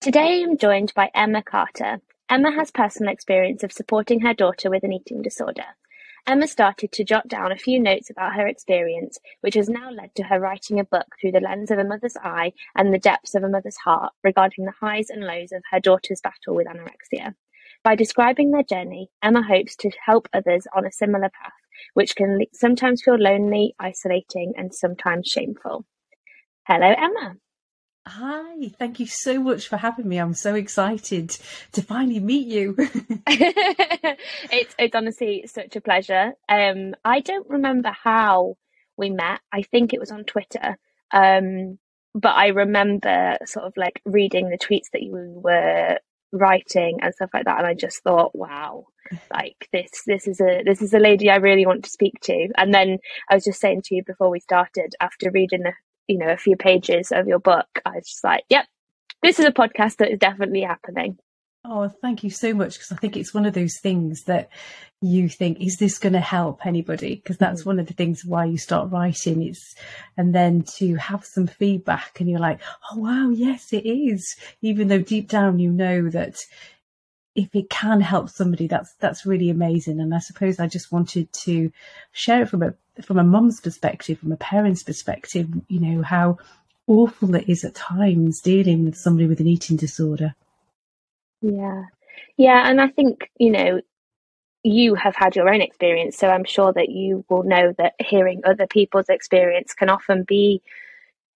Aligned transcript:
Today 0.00 0.42
I'm 0.42 0.56
joined 0.56 0.94
by 0.94 1.10
Emma 1.14 1.42
Carter. 1.42 2.00
Emma 2.30 2.50
has 2.52 2.70
personal 2.70 3.12
experience 3.12 3.62
of 3.62 3.70
supporting 3.70 4.20
her 4.20 4.32
daughter 4.32 4.70
with 4.70 4.82
an 4.82 4.94
eating 4.94 5.20
disorder. 5.20 5.76
Emma 6.26 6.48
started 6.48 6.90
to 6.92 7.04
jot 7.04 7.28
down 7.28 7.52
a 7.52 7.58
few 7.58 7.78
notes 7.78 8.08
about 8.08 8.32
her 8.32 8.46
experience, 8.46 9.18
which 9.42 9.56
has 9.56 9.68
now 9.68 9.90
led 9.90 10.14
to 10.14 10.22
her 10.22 10.40
writing 10.40 10.80
a 10.80 10.84
book 10.84 11.04
through 11.20 11.32
the 11.32 11.40
lens 11.40 11.70
of 11.70 11.78
a 11.78 11.84
mother's 11.84 12.16
eye 12.16 12.54
and 12.74 12.94
the 12.94 12.98
depths 12.98 13.34
of 13.34 13.42
a 13.42 13.48
mother's 13.50 13.76
heart 13.76 14.14
regarding 14.24 14.64
the 14.64 14.72
highs 14.80 15.10
and 15.10 15.22
lows 15.22 15.52
of 15.52 15.62
her 15.70 15.80
daughter's 15.80 16.22
battle 16.22 16.54
with 16.54 16.66
anorexia. 16.66 17.34
By 17.84 17.94
describing 17.94 18.52
their 18.52 18.62
journey, 18.62 19.10
Emma 19.22 19.42
hopes 19.42 19.76
to 19.76 19.90
help 20.06 20.30
others 20.32 20.66
on 20.74 20.86
a 20.86 20.92
similar 20.92 21.28
path, 21.28 21.52
which 21.92 22.16
can 22.16 22.40
sometimes 22.54 23.02
feel 23.02 23.18
lonely, 23.18 23.74
isolating, 23.78 24.54
and 24.56 24.74
sometimes 24.74 25.28
shameful. 25.28 25.84
Hello, 26.66 26.86
Emma. 26.86 27.34
Hi, 28.06 28.68
thank 28.78 28.98
you 28.98 29.06
so 29.06 29.40
much 29.40 29.68
for 29.68 29.76
having 29.76 30.08
me. 30.08 30.16
I'm 30.18 30.34
so 30.34 30.54
excited 30.54 31.36
to 31.72 31.82
finally 31.82 32.18
meet 32.18 32.46
you. 32.48 32.74
it's 32.78 34.74
it's 34.78 34.94
honestly 34.94 35.44
such 35.46 35.76
a 35.76 35.82
pleasure. 35.82 36.32
Um, 36.48 36.94
I 37.04 37.20
don't 37.20 37.48
remember 37.48 37.90
how 37.90 38.56
we 38.96 39.10
met. 39.10 39.40
I 39.52 39.62
think 39.62 39.92
it 39.92 40.00
was 40.00 40.10
on 40.10 40.24
Twitter. 40.24 40.78
Um, 41.12 41.78
but 42.14 42.34
I 42.34 42.48
remember 42.48 43.36
sort 43.44 43.66
of 43.66 43.74
like 43.76 44.00
reading 44.04 44.48
the 44.48 44.58
tweets 44.58 44.90
that 44.92 45.02
you 45.02 45.12
were 45.12 45.98
writing 46.32 46.98
and 47.02 47.14
stuff 47.14 47.30
like 47.34 47.44
that, 47.44 47.58
and 47.58 47.66
I 47.66 47.74
just 47.74 48.02
thought, 48.02 48.34
wow, 48.34 48.86
like 49.32 49.68
this 49.72 49.90
this 50.06 50.26
is 50.26 50.40
a 50.40 50.62
this 50.64 50.80
is 50.80 50.94
a 50.94 50.98
lady 50.98 51.28
I 51.30 51.36
really 51.36 51.66
want 51.66 51.84
to 51.84 51.90
speak 51.90 52.14
to. 52.22 52.48
And 52.56 52.72
then 52.72 52.98
I 53.30 53.34
was 53.34 53.44
just 53.44 53.60
saying 53.60 53.82
to 53.84 53.94
you 53.94 54.02
before 54.02 54.30
we 54.30 54.40
started, 54.40 54.94
after 55.00 55.30
reading 55.30 55.64
the 55.64 55.72
you 56.08 56.18
know, 56.18 56.28
a 56.28 56.36
few 56.36 56.56
pages 56.56 57.12
of 57.12 57.26
your 57.28 57.38
book, 57.38 57.66
I 57.84 57.90
was 57.90 58.06
just 58.06 58.24
like, 58.24 58.44
yep, 58.48 58.66
this 59.22 59.38
is 59.38 59.44
a 59.44 59.52
podcast 59.52 59.96
that 59.96 60.10
is 60.10 60.18
definitely 60.18 60.62
happening. 60.62 61.18
Oh, 61.64 61.88
thank 61.88 62.24
you 62.24 62.30
so 62.30 62.54
much. 62.54 62.74
Because 62.74 62.92
I 62.92 62.96
think 62.96 63.16
it's 63.16 63.34
one 63.34 63.44
of 63.44 63.52
those 63.52 63.78
things 63.82 64.24
that 64.24 64.48
you 65.02 65.28
think, 65.28 65.60
is 65.60 65.76
this 65.78 65.98
going 65.98 66.14
to 66.14 66.20
help 66.20 66.64
anybody? 66.64 67.16
Because 67.16 67.36
that's 67.36 67.60
mm-hmm. 67.60 67.70
one 67.70 67.78
of 67.80 67.86
the 67.86 67.92
things 67.92 68.24
why 68.24 68.46
you 68.46 68.56
start 68.56 68.90
writing 68.90 69.46
is, 69.46 69.74
and 70.16 70.34
then 70.34 70.64
to 70.78 70.94
have 70.96 71.24
some 71.24 71.46
feedback 71.46 72.18
and 72.20 72.30
you're 72.30 72.40
like, 72.40 72.60
oh, 72.90 72.98
wow, 72.98 73.28
yes, 73.28 73.72
it 73.72 73.86
is. 73.86 74.36
Even 74.62 74.88
though 74.88 75.00
deep 75.02 75.28
down 75.28 75.58
you 75.58 75.70
know 75.70 76.08
that 76.08 76.36
if 77.34 77.54
it 77.54 77.70
can 77.70 78.00
help 78.00 78.28
somebody, 78.30 78.66
that's, 78.66 78.94
that's 78.98 79.26
really 79.26 79.50
amazing. 79.50 80.00
And 80.00 80.14
I 80.14 80.18
suppose 80.18 80.58
I 80.58 80.66
just 80.66 80.90
wanted 80.90 81.32
to 81.44 81.70
share 82.12 82.42
it 82.42 82.48
from 82.48 82.62
a 82.62 82.74
from 83.04 83.18
a 83.18 83.24
mum's 83.24 83.60
perspective, 83.60 84.18
from 84.18 84.32
a 84.32 84.36
parent's 84.36 84.82
perspective, 84.82 85.48
you 85.68 85.80
know, 85.80 86.02
how 86.02 86.38
awful 86.86 87.34
it 87.34 87.48
is 87.48 87.64
at 87.64 87.74
times 87.74 88.40
dealing 88.40 88.84
with 88.84 88.96
somebody 88.96 89.26
with 89.26 89.40
an 89.40 89.46
eating 89.46 89.76
disorder. 89.76 90.34
Yeah. 91.40 91.84
Yeah. 92.36 92.68
And 92.68 92.80
I 92.80 92.88
think, 92.88 93.30
you 93.38 93.50
know, 93.50 93.80
you 94.62 94.94
have 94.94 95.16
had 95.16 95.36
your 95.36 95.48
own 95.48 95.62
experience. 95.62 96.18
So 96.18 96.28
I'm 96.28 96.44
sure 96.44 96.72
that 96.72 96.90
you 96.90 97.24
will 97.28 97.44
know 97.44 97.72
that 97.78 97.94
hearing 97.98 98.42
other 98.44 98.66
people's 98.66 99.08
experience 99.08 99.72
can 99.72 99.88
often 99.88 100.24
be 100.24 100.62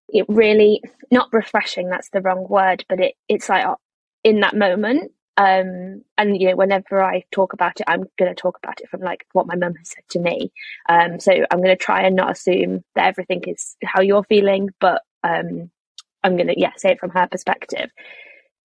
it 0.09 0.27
really 0.29 0.83
not 1.11 1.33
refreshing 1.33 1.89
that's 1.89 2.11
the 2.11 2.21
wrong 2.21 2.47
word 2.49 2.85
but 2.89 3.01
it 3.01 3.15
it's 3.29 3.49
like 3.49 3.65
uh, 3.65 3.75
in 4.23 4.41
that 4.41 4.57
moment 4.57 5.13
um, 5.37 6.03
and 6.17 6.41
you 6.41 6.49
know, 6.49 6.57
whenever 6.57 7.03
I 7.03 7.25
talk 7.33 7.53
about 7.53 7.81
it, 7.81 7.85
I'm 7.89 8.05
going 8.19 8.35
to 8.35 8.41
talk 8.41 8.59
about 8.63 8.81
it 8.81 8.89
from 8.89 9.01
like 9.01 9.27
what 9.33 9.47
my 9.47 9.57
mum 9.57 9.75
has 9.75 9.91
said 9.91 10.05
to 10.11 10.21
me. 10.21 10.53
Um, 10.89 11.19
so 11.19 11.33
I'm 11.33 11.59
going 11.59 11.77
to 11.77 11.83
try 11.83 12.03
and 12.03 12.15
not 12.15 12.31
assume 12.31 12.85
that 12.95 13.07
everything 13.07 13.43
is 13.47 13.77
how 13.83 14.01
you're 14.01 14.25
feeling, 14.25 14.71
but 14.81 15.03
um, 15.25 15.71
I'm 16.23 16.37
going 16.37 16.49
to 16.49 16.59
yeah 16.59 16.73
say 16.77 16.93
it 16.93 17.01
from 17.01 17.11
her 17.11 17.27
perspective. 17.27 17.91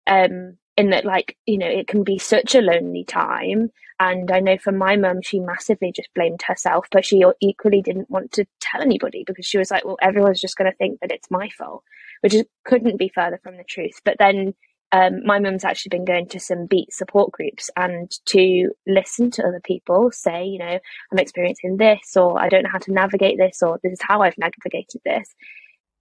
Um, 0.06 0.58
in 0.78 0.92
that, 0.92 1.06
like 1.06 1.36
you 1.46 1.58
know, 1.58 1.68
it 1.68 1.88
can 1.88 2.04
be 2.04 2.20
such 2.20 2.56
a 2.56 2.62
lonely 2.62 3.04
time, 3.04 3.72
and 4.00 4.32
I 4.32 4.40
know 4.40 4.58
for 4.58 4.72
my 4.72 4.96
mum, 4.96 5.22
she 5.24 5.40
massively 5.40 5.92
just 5.92 6.14
blamed 6.14 6.42
herself, 6.44 6.86
but 6.92 7.04
she 7.04 7.24
equally 7.42 7.82
didn't 7.82 8.10
want 8.10 8.32
to 8.34 8.46
tell 8.62 8.82
anybody 8.82 9.24
because 9.26 9.46
she 9.46 9.58
was 9.58 9.72
like, 9.72 9.84
well, 9.84 9.98
everyone's 10.02 10.40
just 10.40 10.56
going 10.56 10.72
to 10.72 10.78
think 10.78 11.02
that 11.02 11.12
it's 11.12 11.30
my 11.30 11.50
fault, 11.50 11.84
which 12.22 12.34
is, 12.34 12.46
couldn't 12.64 12.98
be 12.98 13.12
further 13.14 13.40
from 13.44 13.58
the 13.58 13.64
truth. 13.66 14.00
But 14.06 14.16
then 14.20 14.54
um, 14.92 15.24
my 15.24 15.40
mum's 15.40 15.64
actually 15.64 15.90
been 15.90 16.06
going 16.06 16.28
to 16.30 16.40
some 16.40 16.66
beat 16.66 16.92
support 16.92 17.32
groups 17.32 17.70
and 17.76 18.12
to 18.26 18.72
listen 18.88 19.30
to 19.32 19.44
other 19.44 19.62
people 19.64 20.12
say, 20.12 20.46
you 20.46 20.58
know, 20.58 20.80
I'm 21.12 21.20
experiencing 21.20 21.78
this, 21.78 22.16
or 22.16 22.40
I 22.40 22.50
don't 22.50 22.64
know 22.64 22.72
how 22.72 22.80
to 22.80 22.94
navigate 22.94 23.38
this, 23.38 23.62
or 23.62 23.80
this 23.84 23.94
is 23.94 24.02
how 24.02 24.22
I've 24.22 24.38
navigated 24.38 25.02
this. 25.06 25.36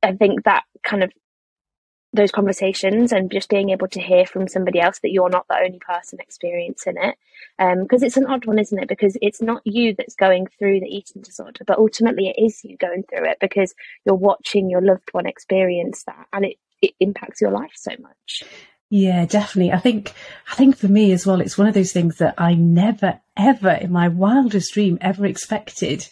I 0.03 0.13
think 0.13 0.45
that 0.45 0.63
kind 0.83 1.03
of 1.03 1.13
those 2.15 2.33
conversations 2.33 3.13
and 3.13 3.31
just 3.31 3.51
being 3.51 3.69
able 3.69 3.89
to 3.89 4.01
hear 4.01 4.25
from 4.25 4.49
somebody 4.49 4.81
else 4.81 4.99
that 5.01 5.11
you're 5.11 5.29
not 5.29 5.47
the 5.49 5.59
only 5.63 5.79
person 5.79 6.19
experiencing 6.21 6.95
it 6.97 7.17
because 7.59 8.03
um, 8.03 8.07
it's 8.07 8.17
an 8.17 8.25
odd 8.27 8.47
one 8.47 8.59
isn't 8.59 8.79
it 8.79 8.89
because 8.89 9.19
it's 9.21 9.43
not 9.43 9.61
you 9.65 9.95
that's 9.95 10.15
going 10.15 10.47
through 10.59 10.81
the 10.81 10.87
eating 10.87 11.21
disorder 11.21 11.65
but 11.67 11.79
ultimately 11.79 12.29
it 12.29 12.43
is 12.43 12.65
you 12.65 12.79
going 12.79 13.03
through 13.03 13.29
it 13.29 13.37
because 13.43 13.75
you're 14.07 14.15
watching 14.15 14.71
your 14.71 14.81
loved 14.81 15.11
one 15.13 15.27
experience 15.27 16.03
that 16.05 16.27
and 16.33 16.47
it, 16.47 16.57
it 16.81 16.95
impacts 16.99 17.43
your 17.43 17.51
life 17.51 17.73
so 17.75 17.93
much 18.01 18.43
yeah, 18.91 19.27
definitely. 19.27 19.73
I 19.73 19.79
think 19.79 20.15
I 20.51 20.55
think 20.55 20.77
for 20.77 20.89
me 20.89 21.13
as 21.13 21.27
well, 21.27 21.41
it's 21.41 21.59
one 21.59 21.67
of 21.67 21.75
those 21.75 21.93
things 21.93 22.17
that 22.17 22.35
I 22.39 22.55
never, 22.55 23.21
ever 23.37 23.71
in 23.71 23.93
my 23.93 24.09
wildest 24.09 24.73
dream 24.73 24.97
ever 25.01 25.27
expected 25.27 26.09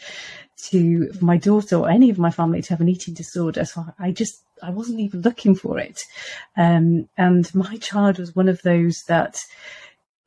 to 0.69 1.11
my 1.21 1.37
daughter 1.37 1.77
or 1.77 1.89
any 1.89 2.11
of 2.11 2.19
my 2.19 2.31
family 2.31 2.63
to 2.63 2.71
have 2.71 2.81
an 2.81 2.89
eating 2.89 3.15
disorder. 3.15 3.65
So 3.65 3.85
I 3.99 4.11
just 4.11 4.43
I 4.63 4.71
wasn't 4.71 5.01
even 5.01 5.23
looking 5.23 5.55
for 5.55 5.79
it. 5.79 6.03
Um, 6.57 7.09
and 7.17 7.53
my 7.55 7.77
child 7.77 8.19
was 8.19 8.37
one 8.37 8.49
of 8.49 8.63
those 8.63 9.03
that 9.09 9.41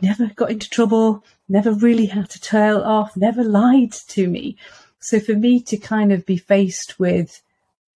never 0.02 0.28
got 0.28 0.52
into 0.52 0.70
trouble, 0.70 1.24
never 1.48 1.72
really 1.72 2.08
had 2.08 2.30
to 2.32 2.40
tail 2.40 2.82
off, 2.82 3.16
never 3.16 3.44
lied 3.44 3.92
to 3.92 4.28
me. 4.28 4.58
So 5.00 5.20
for 5.20 5.34
me 5.34 5.62
to 5.62 5.78
kind 5.78 6.12
of 6.12 6.26
be 6.26 6.38
faced 6.38 7.00
with, 7.00 7.42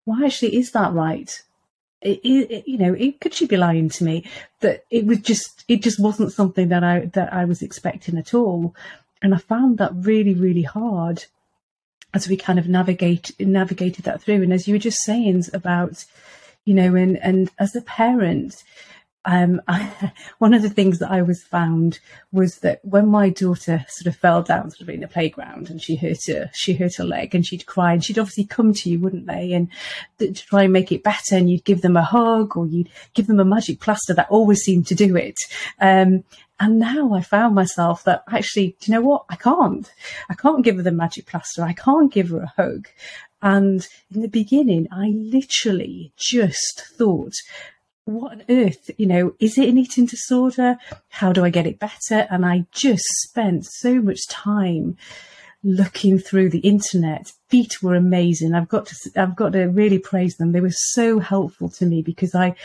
why 0.04 0.26
actually 0.26 0.58
is 0.58 0.72
that 0.72 0.94
right? 0.94 1.42
It, 2.02 2.20
it, 2.24 2.68
you 2.68 2.78
know, 2.78 2.94
it, 2.94 3.20
could 3.22 3.34
she 3.34 3.46
be 3.46 3.58
lying 3.58 3.90
to 3.90 4.04
me? 4.04 4.26
That 4.62 4.86
it 4.90 5.06
was 5.06 5.20
just, 5.20 5.64
it 5.68 5.82
just 5.82 6.00
wasn't 6.00 6.34
something 6.34 6.70
that 6.70 6.84
I 6.84 7.06
that 7.14 7.34
I 7.34 7.46
was 7.46 7.62
expecting 7.62 8.18
at 8.18 8.34
all, 8.34 8.76
and 9.22 9.34
I 9.34 9.38
found 9.38 9.78
that 9.78 9.92
really, 9.94 10.34
really 10.34 10.64
hard 10.64 11.26
as 12.14 12.28
we 12.28 12.36
kind 12.36 12.60
of 12.60 12.68
navigate 12.68 13.32
navigated 13.40 14.06
that 14.06 14.22
through. 14.22 14.44
And 14.44 14.54
as 14.54 14.68
you 14.68 14.76
were 14.76 14.80
just 14.80 15.04
saying 15.04 15.46
about, 15.54 16.06
you 16.66 16.74
know, 16.74 16.96
and 16.96 17.18
and 17.18 17.50
as 17.60 17.76
a 17.76 17.82
parent, 17.82 18.64
um, 19.26 19.62
I, 19.68 20.12
one 20.40 20.54
of 20.54 20.62
the 20.62 20.70
things 20.70 21.00
that 21.00 21.12
I 21.12 21.22
was 21.22 21.44
found 21.44 22.00
was 22.32 22.60
that 22.60 22.84
when 22.84 23.08
my 23.08 23.30
daughter 23.30 23.86
sort 23.88 24.14
of 24.14 24.20
fell 24.20 24.42
down 24.42 24.72
sort 24.72 24.82
of 24.82 24.90
in 24.90 25.02
the 25.02 25.08
playground 25.08 25.70
and 25.70 25.82
she 25.82 25.96
hurt 25.96 26.26
her, 26.28 26.50
she 26.54 26.74
hurt 26.74 26.96
her 26.96 27.04
leg 27.04 27.36
and 27.36 27.46
she'd 27.46 27.66
cry 27.66 27.94
and 27.94 28.04
she'd 28.04 28.20
obviously 28.20 28.46
come 28.46 28.74
to 28.74 28.90
you, 28.90 29.00
wouldn't 29.00 29.28
they? 29.28 29.54
And 29.54 29.70
th- 30.20 30.40
to 30.40 30.46
try 30.46 30.64
and 30.64 30.74
make 30.74 30.92
it 30.92 31.04
better 31.04 31.36
and 31.36 31.50
you'd 31.50 31.66
give 31.66 31.82
them 31.82 31.98
a 31.98 32.04
hug 32.04 32.58
or 32.58 32.66
you'd 32.66 32.90
give 33.14 33.28
them 33.28 33.40
a 33.40 33.46
magic 33.46 33.80
plaster 33.80 34.14
that 34.14 34.30
always 34.30 34.62
seemed 34.62 34.88
to 34.88 34.96
do 34.96 35.16
it. 35.16 35.36
Um, 35.80 36.24
and 36.60 36.78
now 36.78 37.14
I 37.14 37.22
found 37.22 37.56
myself 37.56 38.04
that 38.04 38.24
actually, 38.32 38.76
do 38.80 38.92
you 38.92 38.94
know 38.94 39.02
what? 39.02 39.26
I 39.30 39.36
can't. 39.36 39.92
I 40.30 40.36
can't 40.36 40.64
give 40.64 40.78
her 40.78 40.84
the 40.84 40.92
magic 40.92 41.26
plaster. 41.26 41.64
I 41.64 41.74
can't 41.74 42.14
give 42.14 42.30
her 42.30 42.42
a 42.42 42.54
hug. 42.56 42.88
And 43.42 43.88
in 44.14 44.22
the 44.22 44.28
beginning, 44.28 44.88
I 44.92 45.08
literally 45.16 46.14
just 46.16 46.84
thought, 46.96 47.34
what 48.06 48.32
on 48.32 48.44
earth, 48.50 48.90
you 48.98 49.06
know, 49.06 49.36
is 49.40 49.58
it 49.58 49.70
an 49.70 49.78
eating 49.78 50.06
disorder? 50.06 50.78
How 51.10 51.32
do 51.32 51.44
I 51.44 51.50
get 51.50 51.68
it 51.68 51.80
better? 51.80 52.28
And 52.30 52.46
I 52.46 52.66
just 52.72 53.06
spent 53.24 53.66
so 53.66 54.02
much 54.02 54.28
time 54.28 54.98
looking 55.64 56.18
through 56.18 56.50
the 56.50 56.60
internet. 56.60 57.32
Beat 57.50 57.84
were 57.84 57.96
amazing. 57.96 58.56
I've 58.56 58.70
got 58.70 58.88
to, 58.88 59.12
I've 59.16 59.36
got 59.36 59.54
to 59.54 59.66
really 59.66 60.00
praise 60.00 60.38
them. 60.38 60.52
They 60.52 60.62
were 60.62 60.72
so 60.72 61.20
helpful 61.20 61.70
to 61.70 61.86
me 61.86 62.02
because 62.02 62.34
I, 62.34 62.56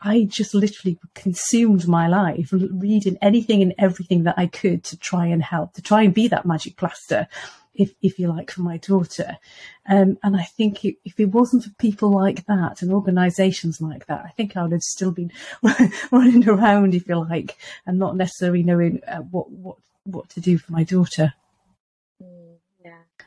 I 0.00 0.24
just 0.24 0.54
literally 0.54 0.98
consumed 1.14 1.86
my 1.86 2.08
life 2.08 2.48
reading 2.52 3.18
anything 3.20 3.62
and 3.62 3.74
everything 3.78 4.22
that 4.24 4.38
I 4.38 4.46
could 4.46 4.84
to 4.84 4.96
try 4.96 5.26
and 5.26 5.42
help, 5.42 5.74
to 5.74 5.82
try 5.82 6.02
and 6.02 6.14
be 6.14 6.28
that 6.28 6.46
magic 6.46 6.76
plaster 6.76 7.28
if, 7.78 7.94
if 8.02 8.18
you 8.18 8.28
like, 8.28 8.50
for 8.50 8.62
my 8.62 8.76
daughter. 8.76 9.38
Um, 9.88 10.18
and 10.22 10.36
I 10.36 10.42
think 10.42 10.84
if 10.84 11.18
it 11.18 11.26
wasn't 11.26 11.64
for 11.64 11.70
people 11.78 12.10
like 12.10 12.44
that 12.46 12.82
and 12.82 12.92
organisations 12.92 13.80
like 13.80 14.06
that, 14.06 14.24
I 14.24 14.30
think 14.30 14.56
I 14.56 14.62
would 14.62 14.72
have 14.72 14.82
still 14.82 15.12
been 15.12 15.32
running 16.10 16.46
around, 16.46 16.94
if 16.94 17.08
you 17.08 17.16
like, 17.16 17.56
and 17.86 17.98
not 17.98 18.16
necessarily 18.16 18.62
knowing 18.62 19.00
uh, 19.06 19.18
what, 19.18 19.50
what, 19.50 19.76
what 20.04 20.28
to 20.30 20.40
do 20.40 20.58
for 20.58 20.72
my 20.72 20.82
daughter. 20.82 21.32
Mm, 22.22 22.56
yeah. 22.84 23.26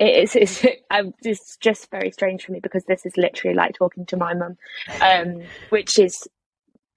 It 0.00 0.24
is. 0.24 0.36
It's, 0.36 0.64
it's 1.22 1.56
just 1.58 1.90
very 1.90 2.10
strange 2.10 2.44
for 2.44 2.52
me 2.52 2.60
because 2.60 2.84
this 2.84 3.06
is 3.06 3.16
literally 3.16 3.54
like 3.54 3.74
talking 3.74 4.04
to 4.06 4.16
my 4.16 4.34
mum, 4.34 4.58
um, 5.00 5.42
which 5.70 5.98
is 5.98 6.28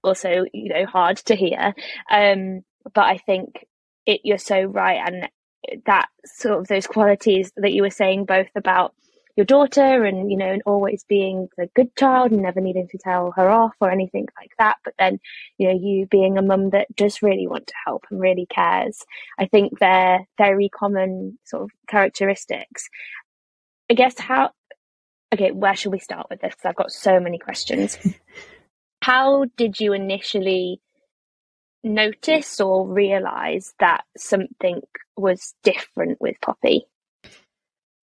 also 0.03 0.45
you 0.53 0.69
know 0.69 0.85
hard 0.85 1.17
to 1.17 1.35
hear. 1.35 1.73
Um, 2.09 2.63
but 2.93 3.05
I 3.05 3.17
think 3.17 3.65
it, 4.05 4.21
you're 4.23 4.37
so 4.37 4.63
right, 4.63 4.99
and 5.05 5.29
that 5.85 6.07
sort 6.25 6.59
of 6.59 6.67
those 6.67 6.87
qualities 6.87 7.51
that 7.57 7.73
you 7.73 7.81
were 7.81 7.89
saying 7.89 8.25
both 8.25 8.49
about 8.55 8.93
your 9.39 9.45
daughter 9.45 10.03
and 10.03 10.29
you 10.29 10.37
know 10.37 10.51
and 10.51 10.61
always 10.65 11.05
being 11.07 11.47
the 11.57 11.69
good 11.73 11.95
child 11.95 12.31
and 12.31 12.41
never 12.41 12.59
needing 12.59 12.89
to 12.89 12.97
tell 12.97 13.31
her 13.31 13.49
off 13.49 13.71
or 13.79 13.89
anything 13.89 14.27
like 14.37 14.51
that 14.57 14.75
but 14.83 14.93
then 14.99 15.17
you 15.57 15.65
know 15.65 15.79
you 15.79 16.05
being 16.07 16.37
a 16.37 16.41
mum 16.41 16.71
that 16.71 16.93
does 16.95 17.21
really 17.21 17.47
want 17.47 17.65
to 17.67 17.73
help 17.85 18.03
and 18.11 18.19
really 18.19 18.45
cares. 18.45 19.05
I 19.39 19.45
think 19.45 19.79
they're 19.79 20.27
very 20.37 20.67
common 20.67 21.39
sort 21.45 21.63
of 21.63 21.69
characteristics. 21.87 22.89
I 23.89 23.93
guess 23.93 24.19
how 24.19 24.51
okay 25.33 25.51
where 25.51 25.75
should 25.75 25.93
we 25.93 25.99
start 25.99 26.27
with 26.29 26.41
this? 26.41 26.55
I've 26.65 26.75
got 26.75 26.91
so 26.91 27.19
many 27.19 27.37
questions. 27.37 27.97
How 29.01 29.45
did 29.55 29.79
you 29.79 29.93
initially 29.93 30.81
notice 31.83 32.59
or 32.59 32.87
realize 32.87 33.73
that 33.79 34.03
something 34.17 34.81
was 35.17 35.53
different 35.63 36.19
with 36.21 36.35
Poppy? 36.41 36.85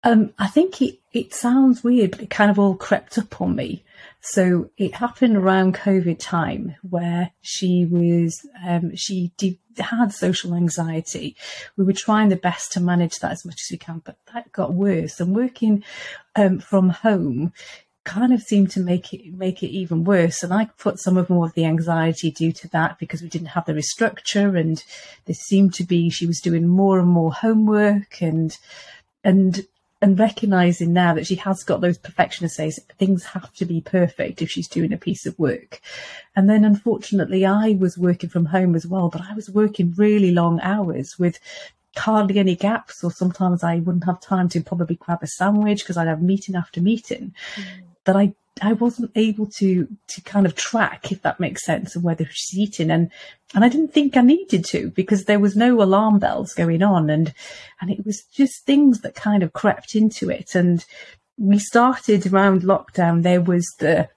Um, 0.04 0.34
I 0.38 0.48
think 0.48 0.82
it, 0.82 0.98
it 1.12 1.32
sounds 1.32 1.82
weird, 1.82 2.10
but 2.10 2.20
it 2.20 2.30
kind 2.30 2.50
of 2.50 2.58
all 2.58 2.74
crept 2.74 3.16
up 3.16 3.40
on 3.40 3.56
me. 3.56 3.84
So 4.20 4.70
it 4.76 4.94
happened 4.94 5.36
around 5.36 5.74
COVID 5.74 6.18
time 6.18 6.76
where 6.82 7.32
she 7.40 7.86
was, 7.86 8.46
um, 8.66 8.94
she 8.94 9.32
had 9.78 10.12
social 10.12 10.54
anxiety. 10.54 11.36
We 11.76 11.84
were 11.84 11.94
trying 11.94 12.28
the 12.28 12.36
best 12.36 12.72
to 12.72 12.80
manage 12.80 13.18
that 13.20 13.32
as 13.32 13.46
much 13.46 13.62
as 13.62 13.70
we 13.70 13.78
can, 13.78 14.02
but 14.04 14.18
that 14.32 14.52
got 14.52 14.74
worse. 14.74 15.20
And 15.20 15.34
working 15.34 15.82
um, 16.36 16.58
from 16.58 16.90
home, 16.90 17.52
kind 18.04 18.32
of 18.32 18.42
seemed 18.42 18.70
to 18.70 18.80
make 18.80 19.12
it 19.12 19.32
make 19.34 19.62
it 19.62 19.70
even 19.70 20.04
worse. 20.04 20.42
And 20.42 20.52
I 20.52 20.66
put 20.78 21.00
some 21.00 21.16
of 21.16 21.30
more 21.30 21.46
of 21.46 21.54
the 21.54 21.64
anxiety 21.64 22.30
due 22.30 22.52
to 22.52 22.68
that 22.68 22.98
because 22.98 23.22
we 23.22 23.28
didn't 23.28 23.48
have 23.48 23.64
the 23.66 23.72
restructure, 23.72 24.58
and 24.58 24.82
there 25.24 25.34
seemed 25.34 25.74
to 25.74 25.84
be 25.84 26.10
she 26.10 26.26
was 26.26 26.40
doing 26.40 26.68
more 26.68 26.98
and 26.98 27.08
more 27.08 27.32
homework 27.32 28.20
and 28.20 28.56
and 29.24 29.66
and 30.02 30.18
recognizing 30.18 30.92
now 30.92 31.14
that 31.14 31.26
she 31.26 31.36
has 31.36 31.64
got 31.64 31.80
those 31.80 31.96
perfectionist 31.96 32.58
days, 32.58 32.78
things 32.98 33.24
have 33.24 33.50
to 33.54 33.64
be 33.64 33.80
perfect 33.80 34.42
if 34.42 34.50
she's 34.50 34.68
doing 34.68 34.92
a 34.92 34.98
piece 34.98 35.24
of 35.24 35.38
work. 35.38 35.80
And 36.36 36.48
then 36.48 36.62
unfortunately, 36.62 37.46
I 37.46 37.70
was 37.80 37.96
working 37.96 38.28
from 38.28 38.46
home 38.46 38.74
as 38.74 38.86
well, 38.86 39.08
but 39.08 39.22
I 39.22 39.32
was 39.32 39.48
working 39.48 39.94
really 39.96 40.30
long 40.30 40.60
hours 40.60 41.18
with 41.18 41.38
hardly 41.96 42.38
any 42.38 42.54
gaps, 42.54 43.02
or 43.02 43.10
sometimes 43.10 43.64
I 43.64 43.76
wouldn't 43.76 44.04
have 44.04 44.20
time 44.20 44.50
to 44.50 44.60
probably 44.60 44.96
grab 44.96 45.22
a 45.22 45.26
sandwich 45.26 45.78
because 45.78 45.96
I'd 45.96 46.08
have 46.08 46.20
meeting 46.20 46.54
after 46.54 46.82
meeting. 46.82 47.32
Mm 47.54 47.93
that 48.04 48.16
I 48.16 48.34
I 48.62 48.72
wasn't 48.72 49.10
able 49.16 49.46
to 49.58 49.88
to 50.08 50.20
kind 50.22 50.46
of 50.46 50.54
track 50.54 51.10
if 51.10 51.22
that 51.22 51.40
makes 51.40 51.64
sense 51.64 51.96
and 51.96 52.04
whether 52.04 52.26
she's 52.30 52.58
eating. 52.58 52.90
And 52.90 53.10
and 53.54 53.64
I 53.64 53.68
didn't 53.68 53.92
think 53.92 54.16
I 54.16 54.20
needed 54.20 54.64
to 54.66 54.90
because 54.90 55.24
there 55.24 55.40
was 55.40 55.56
no 55.56 55.82
alarm 55.82 56.18
bells 56.18 56.54
going 56.54 56.82
on. 56.82 57.10
And 57.10 57.34
and 57.80 57.90
it 57.90 58.06
was 58.06 58.22
just 58.32 58.64
things 58.64 59.00
that 59.00 59.14
kind 59.14 59.42
of 59.42 59.52
crept 59.52 59.94
into 59.94 60.30
it. 60.30 60.54
And 60.54 60.84
we 61.36 61.58
started 61.58 62.32
around 62.32 62.62
lockdown. 62.62 63.22
There 63.22 63.40
was 63.40 63.66
the 63.80 64.08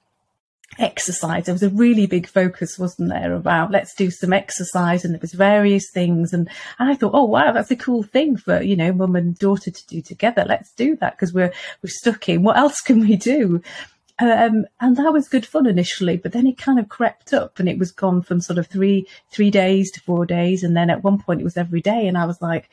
exercise 0.79 1.45
there 1.45 1.55
was 1.55 1.63
a 1.63 1.69
really 1.69 2.05
big 2.05 2.27
focus 2.27 2.77
wasn't 2.77 3.09
there 3.09 3.33
about 3.33 3.71
let's 3.71 3.95
do 3.95 4.11
some 4.11 4.33
exercise 4.33 5.03
and 5.03 5.13
there 5.13 5.21
was 5.21 5.33
various 5.33 5.89
things 5.89 6.33
and, 6.33 6.49
and 6.77 6.89
i 6.89 6.93
thought 6.93 7.13
oh 7.13 7.23
wow 7.23 7.51
that's 7.51 7.71
a 7.71 7.75
cool 7.75 8.03
thing 8.03 8.35
for 8.37 8.61
you 8.61 8.75
know 8.75 8.91
mum 8.91 9.15
and 9.15 9.39
daughter 9.39 9.71
to 9.71 9.87
do 9.87 10.01
together 10.01 10.45
let's 10.47 10.71
do 10.73 10.95
that 10.97 11.15
because 11.15 11.33
we're 11.33 11.51
we're 11.81 11.89
stuck 11.89 12.29
in 12.29 12.43
what 12.43 12.57
else 12.57 12.81
can 12.81 12.99
we 12.99 13.15
do 13.15 13.61
um, 14.19 14.65
and 14.79 14.97
that 14.97 15.13
was 15.13 15.29
good 15.29 15.45
fun 15.45 15.67
initially, 15.67 16.17
but 16.17 16.31
then 16.31 16.47
it 16.47 16.57
kind 16.57 16.79
of 16.79 16.89
crept 16.89 17.33
up 17.33 17.59
and 17.59 17.69
it 17.69 17.77
was 17.77 17.91
gone 17.91 18.23
from 18.23 18.41
sort 18.41 18.57
of 18.57 18.65
three, 18.65 19.07
three 19.29 19.51
days 19.51 19.91
to 19.91 20.01
four 20.01 20.25
days. 20.25 20.63
And 20.63 20.75
then 20.75 20.89
at 20.89 21.03
one 21.03 21.19
point 21.19 21.39
it 21.39 21.43
was 21.43 21.57
every 21.57 21.81
day. 21.81 22.07
And 22.07 22.17
I 22.17 22.25
was 22.25 22.41
like, 22.41 22.69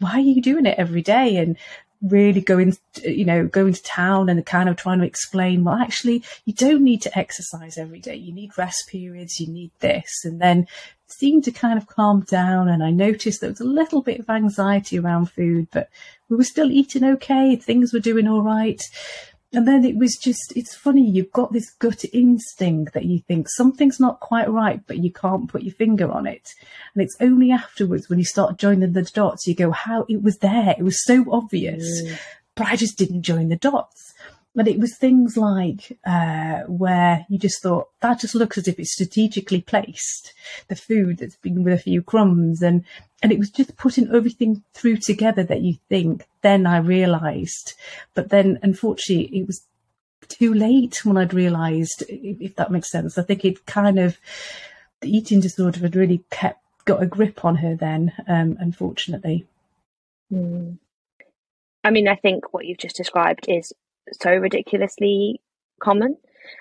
why 0.00 0.12
are 0.12 0.20
you 0.20 0.42
doing 0.42 0.66
it 0.66 0.78
every 0.78 1.00
day? 1.00 1.36
And 1.36 1.56
really 2.02 2.40
going, 2.40 2.76
you 3.04 3.24
know, 3.24 3.46
going 3.46 3.72
to 3.72 3.82
town 3.82 4.28
and 4.28 4.44
kind 4.44 4.68
of 4.68 4.76
trying 4.76 4.98
to 4.98 5.06
explain, 5.06 5.64
well, 5.64 5.76
actually, 5.76 6.22
you 6.44 6.52
don't 6.52 6.82
need 6.82 7.02
to 7.02 7.18
exercise 7.18 7.78
every 7.78 8.00
day. 8.00 8.14
You 8.14 8.32
need 8.32 8.56
rest 8.58 8.84
periods. 8.88 9.40
You 9.40 9.48
need 9.48 9.70
this. 9.80 10.24
And 10.24 10.40
then 10.40 10.66
seemed 11.08 11.44
to 11.44 11.52
kind 11.52 11.78
of 11.78 11.86
calm 11.86 12.20
down. 12.22 12.68
And 12.68 12.82
I 12.82 12.90
noticed 12.90 13.40
there 13.40 13.50
was 13.50 13.60
a 13.60 13.64
little 13.64 14.02
bit 14.02 14.20
of 14.20 14.28
anxiety 14.28 14.98
around 14.98 15.30
food, 15.30 15.68
but 15.72 15.88
we 16.28 16.36
were 16.36 16.44
still 16.44 16.70
eating 16.70 17.04
okay. 17.04 17.56
Things 17.56 17.92
were 17.92 18.00
doing 18.00 18.26
all 18.28 18.42
right. 18.42 18.80
And 19.56 19.66
then 19.66 19.86
it 19.86 19.96
was 19.96 20.18
just, 20.20 20.52
it's 20.54 20.74
funny, 20.74 21.02
you've 21.02 21.32
got 21.32 21.50
this 21.50 21.70
gut 21.70 22.04
instinct 22.12 22.92
that 22.92 23.06
you 23.06 23.20
think 23.20 23.48
something's 23.48 23.98
not 23.98 24.20
quite 24.20 24.50
right, 24.50 24.82
but 24.86 24.98
you 24.98 25.10
can't 25.10 25.48
put 25.48 25.62
your 25.62 25.72
finger 25.72 26.12
on 26.12 26.26
it. 26.26 26.50
And 26.94 27.02
it's 27.02 27.16
only 27.20 27.50
afterwards 27.50 28.10
when 28.10 28.18
you 28.18 28.24
start 28.26 28.58
joining 28.58 28.92
the 28.92 29.02
dots, 29.02 29.46
you 29.46 29.54
go, 29.54 29.70
how 29.70 30.04
it 30.10 30.22
was 30.22 30.36
there. 30.38 30.74
It 30.78 30.82
was 30.82 31.02
so 31.02 31.24
obvious, 31.32 32.02
mm. 32.02 32.18
but 32.54 32.66
I 32.66 32.76
just 32.76 32.98
didn't 32.98 33.22
join 33.22 33.48
the 33.48 33.56
dots. 33.56 34.05
But 34.56 34.66
it 34.66 34.80
was 34.80 34.96
things 34.96 35.36
like 35.36 35.98
uh, 36.06 36.62
where 36.62 37.26
you 37.28 37.38
just 37.38 37.62
thought 37.62 37.88
that 38.00 38.20
just 38.20 38.34
looks 38.34 38.56
as 38.56 38.66
if 38.66 38.78
it's 38.78 38.94
strategically 38.94 39.60
placed, 39.60 40.32
the 40.68 40.74
food 40.74 41.18
that's 41.18 41.36
been 41.36 41.62
with 41.62 41.74
a 41.74 41.78
few 41.78 42.02
crumbs, 42.02 42.62
and 42.62 42.82
and 43.22 43.30
it 43.32 43.38
was 43.38 43.50
just 43.50 43.76
putting 43.76 44.12
everything 44.12 44.64
through 44.72 44.96
together 44.96 45.44
that 45.44 45.60
you 45.60 45.76
think. 45.90 46.26
Then 46.40 46.66
I 46.66 46.78
realised, 46.78 47.74
but 48.14 48.30
then 48.30 48.58
unfortunately 48.62 49.38
it 49.38 49.46
was 49.46 49.62
too 50.26 50.54
late 50.54 51.04
when 51.04 51.18
I'd 51.18 51.34
realised, 51.34 52.04
if 52.08 52.56
that 52.56 52.72
makes 52.72 52.90
sense. 52.90 53.18
I 53.18 53.22
think 53.22 53.44
it 53.44 53.66
kind 53.66 53.98
of 53.98 54.18
the 55.00 55.10
eating 55.14 55.40
disorder 55.40 55.80
had 55.80 55.96
really 55.96 56.24
kept 56.30 56.60
got 56.86 57.02
a 57.02 57.06
grip 57.06 57.44
on 57.44 57.56
her 57.56 57.74
then, 57.74 58.12
um, 58.26 58.56
unfortunately. 58.58 59.44
Mm. 60.32 60.78
I 61.84 61.90
mean, 61.90 62.08
I 62.08 62.16
think 62.16 62.52
what 62.52 62.64
you've 62.64 62.78
just 62.78 62.96
described 62.96 63.46
is 63.48 63.72
so 64.12 64.30
ridiculously 64.30 65.40
common. 65.80 66.16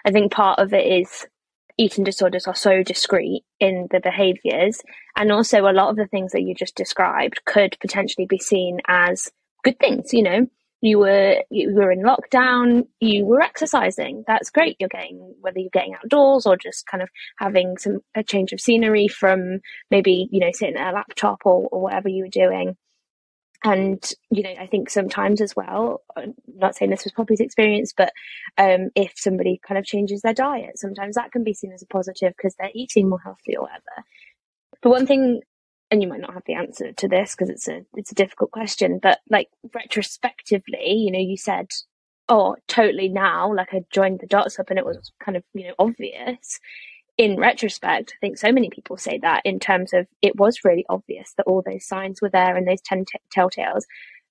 I 0.05 0.11
think 0.11 0.31
part 0.31 0.59
of 0.59 0.73
it 0.73 0.85
is 0.85 1.27
eating 1.77 2.03
disorders 2.03 2.47
are 2.47 2.55
so 2.55 2.83
discreet 2.83 3.43
in 3.59 3.87
the 3.91 3.99
behaviors 3.99 4.81
and 5.15 5.31
also 5.31 5.61
a 5.61 5.73
lot 5.73 5.89
of 5.89 5.97
the 5.97 6.07
things 6.07 6.31
that 6.31 6.41
you 6.41 6.55
just 6.55 6.75
described 6.75 7.41
could 7.45 7.77
potentially 7.81 8.25
be 8.25 8.37
seen 8.37 8.79
as 8.87 9.29
good 9.63 9.77
things 9.79 10.13
you 10.13 10.23
know? 10.23 10.47
You 10.81 10.99
were 10.99 11.41
you 11.49 11.73
were 11.73 11.91
in 11.91 12.03
lockdown 12.03 12.87
you 12.99 13.25
were 13.25 13.41
exercising. 13.41 14.23
That's 14.27 14.51
great. 14.51 14.77
You're 14.79 14.89
getting 14.89 15.33
whether 15.41 15.57
you're 15.57 15.69
getting 15.73 15.95
outdoors 15.95 16.45
or 16.45 16.57
just 16.57 16.85
kind 16.85 17.01
of 17.01 17.09
having 17.39 17.77
some 17.77 18.01
a 18.13 18.23
change 18.23 18.53
of 18.53 18.61
scenery 18.61 19.07
from 19.07 19.61
maybe 19.89 20.27
you 20.31 20.39
know 20.39 20.51
sitting 20.53 20.75
at 20.75 20.91
a 20.91 20.95
laptop 20.95 21.39
or, 21.43 21.67
or 21.71 21.81
whatever 21.81 22.07
you 22.07 22.23
were 22.23 22.29
doing 22.29 22.77
and 23.63 24.11
you 24.31 24.43
know 24.43 24.53
i 24.59 24.67
think 24.67 24.89
sometimes 24.89 25.41
as 25.41 25.55
well 25.55 26.01
I'm 26.15 26.33
not 26.55 26.75
saying 26.75 26.91
this 26.91 27.03
was 27.03 27.13
poppy's 27.13 27.39
experience 27.39 27.93
but 27.95 28.11
um, 28.57 28.89
if 28.95 29.13
somebody 29.15 29.59
kind 29.65 29.77
of 29.77 29.85
changes 29.85 30.21
their 30.21 30.33
diet 30.33 30.77
sometimes 30.77 31.15
that 31.15 31.31
can 31.31 31.43
be 31.43 31.53
seen 31.53 31.71
as 31.71 31.81
a 31.81 31.87
positive 31.87 32.33
because 32.37 32.55
they're 32.55 32.69
eating 32.73 33.09
more 33.09 33.19
healthy 33.19 33.55
or 33.57 33.63
whatever. 33.63 34.05
But 34.81 34.89
one 34.89 35.07
thing 35.07 35.41
and 35.91 36.01
you 36.01 36.07
might 36.07 36.21
not 36.21 36.33
have 36.33 36.43
the 36.45 36.55
answer 36.55 36.91
to 36.93 37.07
this 37.07 37.35
because 37.35 37.49
it's 37.49 37.67
a 37.67 37.81
it's 37.93 38.11
a 38.11 38.15
difficult 38.15 38.51
question 38.51 38.99
but 39.01 39.19
like 39.29 39.49
retrospectively 39.73 40.93
you 40.93 41.11
know 41.11 41.19
you 41.19 41.37
said 41.37 41.67
oh 42.27 42.55
totally 42.67 43.07
now 43.07 43.53
like 43.53 43.73
i 43.73 43.81
joined 43.91 44.19
the 44.19 44.27
dots 44.27 44.59
up 44.59 44.69
and 44.69 44.79
it 44.79 44.85
was 44.85 45.11
kind 45.23 45.37
of 45.37 45.43
you 45.53 45.67
know 45.67 45.75
obvious 45.79 46.59
in 47.17 47.37
retrospect, 47.37 48.13
I 48.15 48.19
think 48.19 48.37
so 48.37 48.51
many 48.51 48.69
people 48.69 48.97
say 48.97 49.19
that 49.19 49.41
in 49.45 49.59
terms 49.59 49.93
of 49.93 50.07
it 50.21 50.37
was 50.37 50.65
really 50.65 50.85
obvious 50.89 51.33
that 51.37 51.47
all 51.47 51.63
those 51.65 51.85
signs 51.85 52.21
were 52.21 52.29
there 52.29 52.55
and 52.55 52.67
those 52.67 52.81
10 52.81 53.05
t- 53.05 53.19
telltales. 53.35 53.83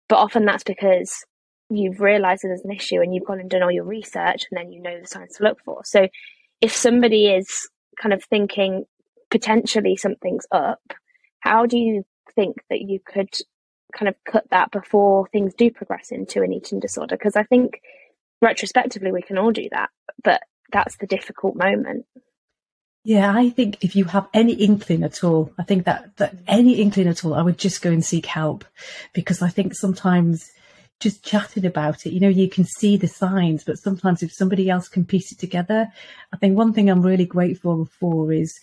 But 0.08 0.16
often 0.16 0.44
that's 0.44 0.64
because 0.64 1.24
you've 1.70 2.00
realized 2.00 2.44
it 2.44 2.52
as 2.52 2.62
an 2.62 2.70
issue 2.70 3.00
and 3.00 3.14
you've 3.14 3.24
gone 3.24 3.40
and 3.40 3.48
done 3.48 3.62
all 3.62 3.70
your 3.70 3.84
research 3.84 4.44
and 4.50 4.58
then 4.58 4.70
you 4.70 4.82
know 4.82 5.00
the 5.00 5.06
signs 5.06 5.36
to 5.36 5.44
look 5.44 5.58
for. 5.64 5.82
So 5.84 6.08
if 6.60 6.74
somebody 6.74 7.28
is 7.28 7.68
kind 8.00 8.12
of 8.12 8.22
thinking 8.24 8.84
potentially 9.30 9.96
something's 9.96 10.46
up, 10.52 10.82
how 11.40 11.64
do 11.64 11.78
you 11.78 12.04
think 12.34 12.56
that 12.68 12.82
you 12.82 13.00
could 13.04 13.30
kind 13.96 14.08
of 14.08 14.14
cut 14.30 14.44
that 14.50 14.70
before 14.70 15.26
things 15.28 15.54
do 15.54 15.70
progress 15.70 16.10
into 16.10 16.42
an 16.42 16.52
eating 16.52 16.80
disorder? 16.80 17.16
Because 17.16 17.36
I 17.36 17.44
think 17.44 17.80
retrospectively 18.42 19.10
we 19.10 19.22
can 19.22 19.38
all 19.38 19.52
do 19.52 19.68
that, 19.70 19.88
but 20.22 20.42
that's 20.70 20.96
the 20.98 21.06
difficult 21.06 21.56
moment. 21.56 22.04
Yeah, 23.06 23.36
I 23.36 23.50
think 23.50 23.84
if 23.84 23.94
you 23.94 24.06
have 24.06 24.28
any 24.32 24.54
inkling 24.54 25.02
at 25.02 25.22
all, 25.22 25.52
I 25.58 25.62
think 25.62 25.84
that, 25.84 26.16
that 26.16 26.36
any 26.46 26.80
inkling 26.80 27.06
at 27.06 27.22
all, 27.22 27.34
I 27.34 27.42
would 27.42 27.58
just 27.58 27.82
go 27.82 27.90
and 27.90 28.02
seek 28.02 28.24
help. 28.24 28.64
Because 29.12 29.42
I 29.42 29.50
think 29.50 29.74
sometimes 29.74 30.50
just 31.00 31.22
chatting 31.22 31.66
about 31.66 32.06
it, 32.06 32.12
you 32.12 32.20
know, 32.20 32.30
you 32.30 32.48
can 32.48 32.64
see 32.64 32.96
the 32.96 33.06
signs, 33.06 33.62
but 33.62 33.78
sometimes 33.78 34.22
if 34.22 34.32
somebody 34.32 34.70
else 34.70 34.88
can 34.88 35.04
piece 35.04 35.32
it 35.32 35.38
together, 35.38 35.86
I 36.32 36.38
think 36.38 36.56
one 36.56 36.72
thing 36.72 36.88
I'm 36.88 37.02
really 37.02 37.26
grateful 37.26 37.84
for 38.00 38.32
is, 38.32 38.58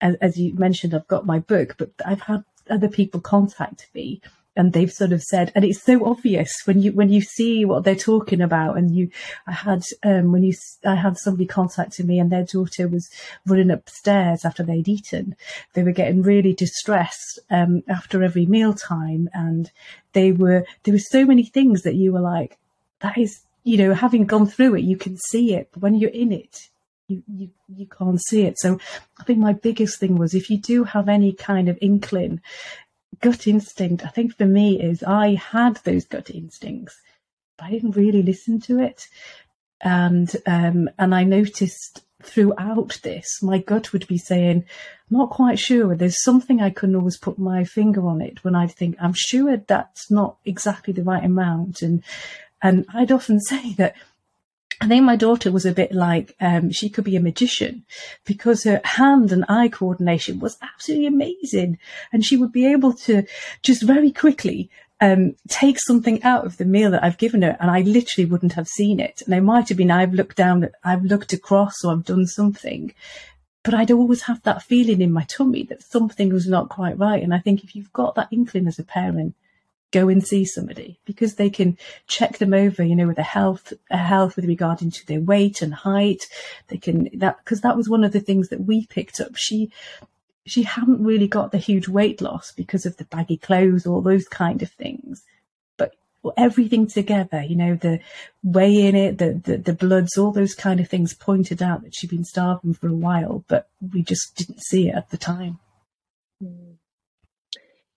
as, 0.00 0.14
as 0.22 0.38
you 0.38 0.54
mentioned, 0.54 0.94
I've 0.94 1.08
got 1.08 1.26
my 1.26 1.40
book, 1.40 1.74
but 1.76 1.90
I've 2.06 2.22
had 2.22 2.44
other 2.70 2.88
people 2.88 3.20
contact 3.20 3.90
me 3.94 4.22
and 4.54 4.72
they've 4.72 4.92
sort 4.92 5.12
of 5.12 5.22
said, 5.22 5.50
and 5.54 5.64
it's 5.64 5.82
so 5.82 6.04
obvious 6.04 6.52
when 6.64 6.80
you 6.80 6.92
when 6.92 7.08
you 7.08 7.20
see 7.20 7.64
what 7.64 7.84
they're 7.84 7.94
talking 7.94 8.40
about. 8.40 8.76
And 8.76 8.94
you, 8.94 9.10
I 9.46 9.52
had 9.52 9.82
um, 10.02 10.32
when 10.32 10.42
you 10.42 10.54
I 10.84 10.94
had 10.94 11.16
somebody 11.16 11.46
contacting 11.46 12.06
me, 12.06 12.18
and 12.18 12.30
their 12.30 12.44
daughter 12.44 12.88
was 12.88 13.08
running 13.46 13.70
upstairs 13.70 14.44
after 14.44 14.62
they'd 14.62 14.88
eaten. 14.88 15.36
They 15.72 15.82
were 15.82 15.92
getting 15.92 16.22
really 16.22 16.52
distressed 16.52 17.38
um, 17.50 17.82
after 17.88 18.22
every 18.22 18.46
meal 18.46 18.74
time, 18.74 19.30
and 19.32 19.70
they 20.12 20.32
were 20.32 20.66
there 20.84 20.94
were 20.94 20.98
so 20.98 21.24
many 21.24 21.44
things 21.44 21.82
that 21.82 21.94
you 21.94 22.12
were 22.12 22.20
like, 22.20 22.58
that 23.00 23.16
is, 23.16 23.40
you 23.64 23.76
know, 23.76 23.94
having 23.94 24.26
gone 24.26 24.46
through 24.46 24.76
it, 24.76 24.82
you 24.82 24.96
can 24.96 25.16
see 25.16 25.54
it, 25.54 25.68
but 25.72 25.82
when 25.82 25.94
you're 25.94 26.10
in 26.10 26.32
it, 26.32 26.68
you, 27.08 27.22
you, 27.34 27.50
you 27.74 27.86
can't 27.86 28.20
see 28.22 28.42
it. 28.42 28.58
So 28.58 28.78
I 29.18 29.24
think 29.24 29.38
my 29.38 29.52
biggest 29.52 29.98
thing 29.98 30.16
was 30.16 30.34
if 30.34 30.50
you 30.50 30.58
do 30.58 30.84
have 30.84 31.08
any 31.08 31.32
kind 31.32 31.68
of 31.68 31.78
inkling 31.80 32.40
gut 33.20 33.46
instinct, 33.46 34.04
I 34.04 34.08
think 34.08 34.36
for 34.36 34.46
me, 34.46 34.80
is 34.80 35.02
I 35.02 35.34
had 35.34 35.76
those 35.78 36.04
gut 36.04 36.30
instincts, 36.30 37.00
but 37.56 37.66
I 37.66 37.70
didn't 37.70 37.96
really 37.96 38.22
listen 38.22 38.60
to 38.62 38.80
it. 38.80 39.06
And 39.80 40.34
um, 40.46 40.88
and 40.98 41.14
I 41.14 41.24
noticed 41.24 42.04
throughout 42.22 43.00
this, 43.02 43.42
my 43.42 43.58
gut 43.58 43.92
would 43.92 44.06
be 44.06 44.18
saying, 44.18 44.64
not 45.10 45.30
quite 45.30 45.58
sure. 45.58 45.96
There's 45.96 46.22
something 46.22 46.60
I 46.60 46.70
couldn't 46.70 46.96
always 46.96 47.18
put 47.18 47.38
my 47.38 47.64
finger 47.64 48.06
on 48.06 48.22
it 48.22 48.44
when 48.44 48.54
I'd 48.54 48.72
think, 48.72 48.96
I'm 49.00 49.14
sure 49.14 49.56
that's 49.56 50.10
not 50.10 50.36
exactly 50.44 50.92
the 50.92 51.02
right 51.02 51.24
amount. 51.24 51.82
And 51.82 52.02
and 52.62 52.86
I'd 52.94 53.12
often 53.12 53.40
say 53.52 53.74
that 53.74 53.96
I 54.82 54.88
think 54.88 55.04
my 55.04 55.14
daughter 55.14 55.52
was 55.52 55.64
a 55.64 55.70
bit 55.70 55.92
like 55.92 56.34
um, 56.40 56.72
she 56.72 56.88
could 56.88 57.04
be 57.04 57.14
a 57.14 57.20
magician 57.20 57.84
because 58.24 58.64
her 58.64 58.80
hand 58.82 59.30
and 59.30 59.44
eye 59.48 59.68
coordination 59.68 60.40
was 60.40 60.58
absolutely 60.60 61.06
amazing, 61.06 61.78
and 62.12 62.24
she 62.24 62.36
would 62.36 62.50
be 62.50 62.66
able 62.66 62.92
to 62.94 63.22
just 63.62 63.84
very 63.84 64.10
quickly 64.10 64.70
um, 65.00 65.36
take 65.46 65.78
something 65.78 66.20
out 66.24 66.44
of 66.44 66.56
the 66.56 66.64
meal 66.64 66.90
that 66.90 67.04
I've 67.04 67.16
given 67.16 67.42
her, 67.42 67.56
and 67.60 67.70
I 67.70 67.82
literally 67.82 68.28
wouldn't 68.28 68.54
have 68.54 68.66
seen 68.66 68.98
it. 68.98 69.22
And 69.24 69.32
it 69.32 69.42
might 69.42 69.68
have 69.68 69.78
been 69.78 69.92
I've 69.92 70.14
looked 70.14 70.36
down, 70.36 70.68
I've 70.82 71.04
looked 71.04 71.32
across, 71.32 71.84
or 71.84 71.92
I've 71.92 72.04
done 72.04 72.26
something, 72.26 72.92
but 73.62 73.74
I'd 73.74 73.92
always 73.92 74.22
have 74.22 74.42
that 74.42 74.64
feeling 74.64 75.00
in 75.00 75.12
my 75.12 75.22
tummy 75.28 75.62
that 75.66 75.84
something 75.84 76.32
was 76.32 76.48
not 76.48 76.70
quite 76.70 76.98
right. 76.98 77.22
And 77.22 77.32
I 77.32 77.38
think 77.38 77.62
if 77.62 77.76
you've 77.76 77.92
got 77.92 78.16
that 78.16 78.32
inkling 78.32 78.66
as 78.66 78.80
a 78.80 78.84
parent, 78.84 79.36
go 79.92 80.08
and 80.08 80.26
see 80.26 80.44
somebody 80.44 80.98
because 81.04 81.36
they 81.36 81.50
can 81.50 81.78
check 82.08 82.38
them 82.38 82.52
over, 82.52 82.82
you 82.82 82.96
know, 82.96 83.06
with 83.06 83.18
a 83.18 83.22
health, 83.22 83.72
a 83.90 83.98
health 83.98 84.36
with 84.36 84.46
regarding 84.46 84.90
to 84.90 85.06
their 85.06 85.20
weight 85.20 85.62
and 85.62 85.74
height. 85.74 86.26
They 86.68 86.78
can 86.78 87.08
that 87.18 87.38
because 87.44 87.60
that 87.60 87.76
was 87.76 87.88
one 87.88 88.02
of 88.02 88.12
the 88.12 88.20
things 88.20 88.48
that 88.48 88.64
we 88.64 88.86
picked 88.86 89.20
up. 89.20 89.36
She 89.36 89.70
she 90.44 90.64
hadn't 90.64 91.04
really 91.04 91.28
got 91.28 91.52
the 91.52 91.58
huge 91.58 91.88
weight 91.88 92.20
loss 92.20 92.52
because 92.52 92.84
of 92.84 92.96
the 92.96 93.04
baggy 93.04 93.36
clothes, 93.36 93.86
all 93.86 94.00
those 94.00 94.26
kind 94.26 94.62
of 94.62 94.70
things. 94.72 95.22
But 95.76 95.92
everything 96.36 96.86
together, 96.88 97.42
you 97.42 97.54
know, 97.54 97.76
the 97.76 98.00
weigh 98.42 98.86
in 98.86 98.96
it, 98.96 99.18
the, 99.18 99.34
the, 99.34 99.56
the 99.58 99.72
bloods, 99.72 100.18
all 100.18 100.32
those 100.32 100.54
kind 100.54 100.80
of 100.80 100.88
things 100.88 101.14
pointed 101.14 101.62
out 101.62 101.82
that 101.82 101.94
she'd 101.94 102.10
been 102.10 102.24
starving 102.24 102.74
for 102.74 102.88
a 102.88 102.92
while, 102.92 103.44
but 103.46 103.68
we 103.92 104.02
just 104.02 104.34
didn't 104.34 104.62
see 104.62 104.88
it 104.88 104.96
at 104.96 105.10
the 105.10 105.16
time. 105.16 105.60
Mm. 106.42 106.76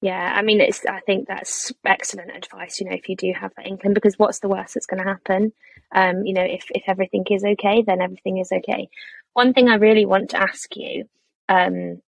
Yeah, 0.05 0.33
I 0.35 0.43
mean, 0.43 0.61
it's. 0.61 0.85
I 0.85 0.99
think 0.99 1.27
that's 1.27 1.73
excellent 1.83 2.29
advice. 2.29 2.79
You 2.79 2.87
know, 2.87 2.95
if 2.95 3.09
you 3.09 3.15
do 3.15 3.33
have 3.33 3.51
that 3.57 3.65
inkling, 3.65 3.95
because 3.95 4.19
what's 4.19 4.37
the 4.37 4.47
worst 4.47 4.75
that's 4.75 4.85
going 4.85 5.01
to 5.03 5.09
happen? 5.09 5.51
Um, 5.95 6.23
you 6.27 6.33
know, 6.35 6.43
if 6.43 6.65
if 6.69 6.83
everything 6.85 7.25
is 7.31 7.43
okay, 7.43 7.81
then 7.81 8.01
everything 8.01 8.37
is 8.37 8.51
okay. 8.51 8.87
One 9.33 9.51
thing 9.51 9.67
I 9.67 9.77
really 9.77 10.05
want 10.05 10.29
to 10.29 10.37
ask 10.39 10.75
you 10.75 11.05
um, 11.49 12.03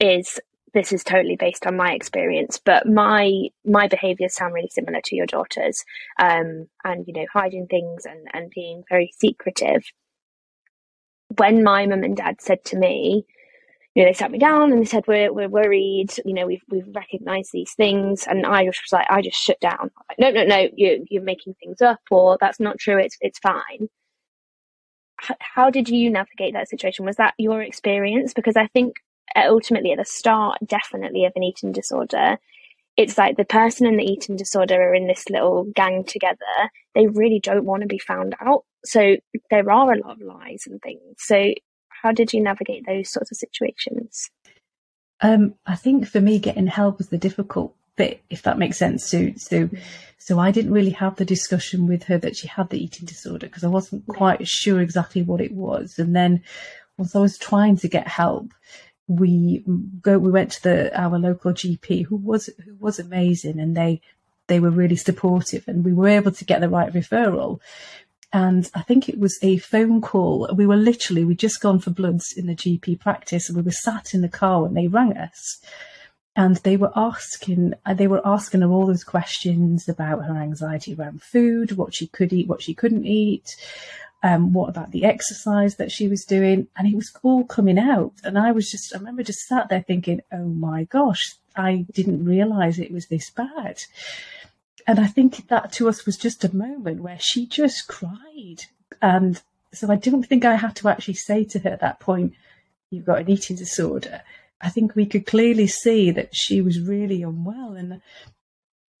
is 0.00 0.40
this 0.72 0.92
is 0.92 1.04
totally 1.04 1.36
based 1.36 1.68
on 1.68 1.76
my 1.76 1.92
experience, 1.92 2.58
but 2.64 2.84
my 2.88 3.44
my 3.64 3.86
behaviours 3.86 4.34
sound 4.34 4.52
really 4.52 4.70
similar 4.72 5.00
to 5.04 5.14
your 5.14 5.26
daughter's, 5.26 5.84
um, 6.18 6.66
and 6.82 7.06
you 7.06 7.12
know, 7.12 7.26
hiding 7.32 7.68
things 7.68 8.06
and 8.06 8.26
and 8.32 8.50
being 8.50 8.82
very 8.88 9.12
secretive. 9.16 9.84
When 11.36 11.62
my 11.62 11.86
mum 11.86 12.02
and 12.02 12.16
dad 12.16 12.40
said 12.40 12.64
to 12.64 12.76
me, 12.76 13.24
you 13.94 14.02
know, 14.02 14.08
they 14.08 14.14
sat 14.14 14.30
me 14.32 14.38
down 14.38 14.72
and 14.72 14.80
they 14.80 14.86
said, 14.86 15.04
"We're 15.06 15.32
we're 15.32 15.48
worried. 15.48 16.10
You 16.24 16.34
know, 16.34 16.46
we've 16.46 16.64
we've 16.68 16.88
recognised 16.94 17.50
these 17.52 17.72
things." 17.74 18.26
And 18.26 18.44
I 18.44 18.64
just 18.64 18.82
was 18.82 18.92
like, 18.92 19.06
I 19.08 19.22
just 19.22 19.38
shut 19.38 19.60
down. 19.60 19.90
Like, 20.08 20.18
no, 20.18 20.30
no, 20.30 20.44
no, 20.44 20.68
you 20.74 21.04
you're 21.08 21.22
making 21.22 21.54
things 21.54 21.80
up, 21.80 22.00
or 22.10 22.36
that's 22.40 22.58
not 22.60 22.78
true. 22.78 22.98
It's 22.98 23.16
it's 23.20 23.38
fine. 23.38 23.88
H- 25.22 25.36
how 25.40 25.70
did 25.70 25.88
you 25.88 26.10
navigate 26.10 26.54
that 26.54 26.68
situation? 26.68 27.04
Was 27.04 27.16
that 27.16 27.34
your 27.38 27.62
experience? 27.62 28.34
Because 28.34 28.56
I 28.56 28.66
think 28.68 28.96
ultimately, 29.36 29.92
at 29.92 29.98
the 29.98 30.04
start, 30.04 30.58
definitely 30.66 31.24
of 31.24 31.32
an 31.36 31.44
eating 31.44 31.70
disorder, 31.72 32.38
it's 32.96 33.16
like 33.18 33.36
the 33.36 33.44
person 33.44 33.86
and 33.86 33.98
the 33.98 34.04
eating 34.04 34.36
disorder 34.36 34.74
are 34.90 34.94
in 34.94 35.06
this 35.06 35.28
little 35.30 35.64
gang 35.74 36.04
together. 36.04 36.36
They 36.94 37.06
really 37.06 37.40
don't 37.40 37.64
want 37.64 37.82
to 37.82 37.88
be 37.88 37.98
found 37.98 38.34
out. 38.40 38.64
So 38.84 39.16
there 39.50 39.70
are 39.70 39.92
a 39.92 39.98
lot 39.98 40.12
of 40.12 40.20
lies 40.20 40.64
and 40.66 40.80
things. 40.82 41.00
So 41.18 41.54
how 42.04 42.12
did 42.12 42.34
you 42.34 42.42
navigate 42.42 42.84
those 42.86 43.10
sorts 43.10 43.32
of 43.32 43.38
situations? 43.38 44.30
Um, 45.22 45.54
I 45.64 45.74
think 45.74 46.06
for 46.06 46.20
me, 46.20 46.38
getting 46.38 46.66
help 46.66 46.98
was 46.98 47.08
the 47.08 47.16
difficult 47.16 47.74
bit, 47.96 48.22
if 48.28 48.42
that 48.42 48.58
makes 48.58 48.76
sense. 48.76 49.06
So, 49.06 49.32
so, 49.36 49.70
so 50.18 50.38
I 50.38 50.50
didn't 50.50 50.72
really 50.72 50.90
have 50.90 51.16
the 51.16 51.24
discussion 51.24 51.86
with 51.86 52.04
her 52.04 52.18
that 52.18 52.36
she 52.36 52.46
had 52.46 52.68
the 52.68 52.82
eating 52.82 53.06
disorder 53.06 53.46
because 53.46 53.64
I 53.64 53.68
wasn't 53.68 54.06
quite 54.06 54.46
sure 54.46 54.82
exactly 54.82 55.22
what 55.22 55.40
it 55.40 55.52
was. 55.52 55.98
And 55.98 56.14
then 56.14 56.42
once 56.98 57.16
I 57.16 57.20
was 57.20 57.38
trying 57.38 57.78
to 57.78 57.88
get 57.88 58.06
help, 58.06 58.52
we 59.08 59.64
go, 60.02 60.18
we 60.18 60.30
went 60.30 60.52
to 60.52 60.62
the, 60.62 61.00
our 61.00 61.18
local 61.18 61.54
GP 61.54 62.04
who 62.04 62.16
was, 62.16 62.50
who 62.66 62.74
was 62.78 62.98
amazing 62.98 63.58
and 63.58 63.74
they, 63.74 64.02
they 64.48 64.60
were 64.60 64.70
really 64.70 64.96
supportive 64.96 65.66
and 65.68 65.86
we 65.86 65.94
were 65.94 66.08
able 66.08 66.32
to 66.32 66.44
get 66.44 66.60
the 66.60 66.68
right 66.68 66.92
referral 66.92 67.60
and 68.34 68.68
I 68.74 68.82
think 68.82 69.08
it 69.08 69.20
was 69.20 69.38
a 69.42 69.58
phone 69.58 70.00
call. 70.00 70.50
We 70.52 70.66
were 70.66 70.76
literally, 70.76 71.24
we'd 71.24 71.38
just 71.38 71.60
gone 71.60 71.78
for 71.78 71.90
bloods 71.90 72.34
in 72.36 72.46
the 72.46 72.56
GP 72.56 72.98
practice 72.98 73.48
and 73.48 73.56
we 73.56 73.62
were 73.62 73.70
sat 73.70 74.12
in 74.12 74.22
the 74.22 74.28
car 74.28 74.62
when 74.62 74.74
they 74.74 74.88
rang 74.88 75.16
us. 75.16 75.60
And 76.34 76.56
they 76.56 76.76
were 76.76 76.90
asking, 76.96 77.74
uh, 77.86 77.94
they 77.94 78.08
were 78.08 78.26
asking 78.26 78.62
her 78.62 78.68
all 78.68 78.86
those 78.86 79.04
questions 79.04 79.88
about 79.88 80.24
her 80.24 80.36
anxiety 80.36 80.96
around 80.96 81.22
food, 81.22 81.76
what 81.76 81.94
she 81.94 82.08
could 82.08 82.32
eat, 82.32 82.48
what 82.48 82.60
she 82.60 82.74
couldn't 82.74 83.06
eat, 83.06 83.54
um, 84.24 84.52
what 84.52 84.68
about 84.68 84.90
the 84.90 85.04
exercise 85.04 85.76
that 85.76 85.92
she 85.92 86.08
was 86.08 86.24
doing, 86.24 86.66
and 86.76 86.88
it 86.88 86.96
was 86.96 87.12
all 87.22 87.44
coming 87.44 87.78
out. 87.78 88.14
And 88.24 88.36
I 88.36 88.50
was 88.50 88.68
just, 88.68 88.92
I 88.92 88.98
remember 88.98 89.22
just 89.22 89.46
sat 89.46 89.68
there 89.68 89.84
thinking, 89.86 90.22
oh 90.32 90.46
my 90.46 90.84
gosh, 90.84 91.36
I 91.54 91.86
didn't 91.92 92.24
realize 92.24 92.80
it 92.80 92.90
was 92.90 93.06
this 93.06 93.30
bad 93.30 93.78
and 94.86 94.98
I 94.98 95.06
think 95.06 95.48
that 95.48 95.72
to 95.74 95.88
us 95.88 96.06
was 96.06 96.16
just 96.16 96.44
a 96.44 96.54
moment 96.54 97.02
where 97.02 97.18
she 97.20 97.46
just 97.46 97.88
cried. 97.88 98.64
And 99.00 99.40
so 99.72 99.90
I 99.90 99.96
don't 99.96 100.24
think 100.24 100.44
I 100.44 100.56
had 100.56 100.76
to 100.76 100.88
actually 100.88 101.14
say 101.14 101.44
to 101.44 101.58
her 101.60 101.70
at 101.70 101.80
that 101.80 102.00
point, 102.00 102.34
You've 102.90 103.04
got 103.04 103.20
an 103.20 103.30
eating 103.30 103.56
disorder. 103.56 104.22
I 104.60 104.68
think 104.68 104.94
we 104.94 105.04
could 105.04 105.26
clearly 105.26 105.66
see 105.66 106.12
that 106.12 106.28
she 106.32 106.60
was 106.60 106.80
really 106.80 107.22
unwell. 107.22 107.72
And 107.72 108.00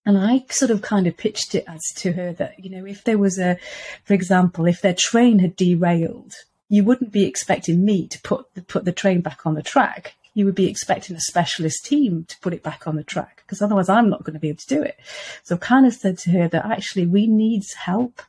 and 0.04 0.18
I 0.18 0.44
sort 0.50 0.70
of 0.70 0.82
kind 0.82 1.06
of 1.06 1.16
pitched 1.16 1.54
it 1.54 1.64
as 1.66 1.80
to 1.96 2.12
her 2.12 2.32
that, 2.34 2.62
you 2.62 2.70
know, 2.70 2.84
if 2.84 3.04
there 3.04 3.16
was 3.16 3.38
a, 3.38 3.56
for 4.04 4.12
example, 4.12 4.66
if 4.66 4.82
their 4.82 4.96
train 4.98 5.38
had 5.38 5.56
derailed, 5.56 6.34
you 6.68 6.84
wouldn't 6.84 7.12
be 7.12 7.24
expecting 7.24 7.84
me 7.84 8.06
to 8.08 8.20
put 8.20 8.52
the, 8.54 8.62
put 8.62 8.84
the 8.84 8.92
train 8.92 9.22
back 9.22 9.46
on 9.46 9.54
the 9.54 9.62
track 9.62 10.14
you 10.34 10.44
would 10.44 10.54
be 10.54 10.68
expecting 10.68 11.16
a 11.16 11.20
specialist 11.20 11.84
team 11.84 12.24
to 12.28 12.38
put 12.40 12.52
it 12.52 12.62
back 12.62 12.86
on 12.86 12.96
the 12.96 13.04
track 13.04 13.42
because 13.46 13.62
otherwise 13.62 13.88
I'm 13.88 14.10
not 14.10 14.24
going 14.24 14.34
to 14.34 14.40
be 14.40 14.48
able 14.48 14.58
to 14.58 14.74
do 14.74 14.82
it. 14.82 14.98
So 15.44 15.54
I've 15.54 15.60
kind 15.60 15.86
of 15.86 15.94
said 15.94 16.18
to 16.18 16.30
her 16.32 16.48
that 16.48 16.66
actually 16.66 17.06
we 17.06 17.26
need 17.26 17.62
help. 17.78 18.20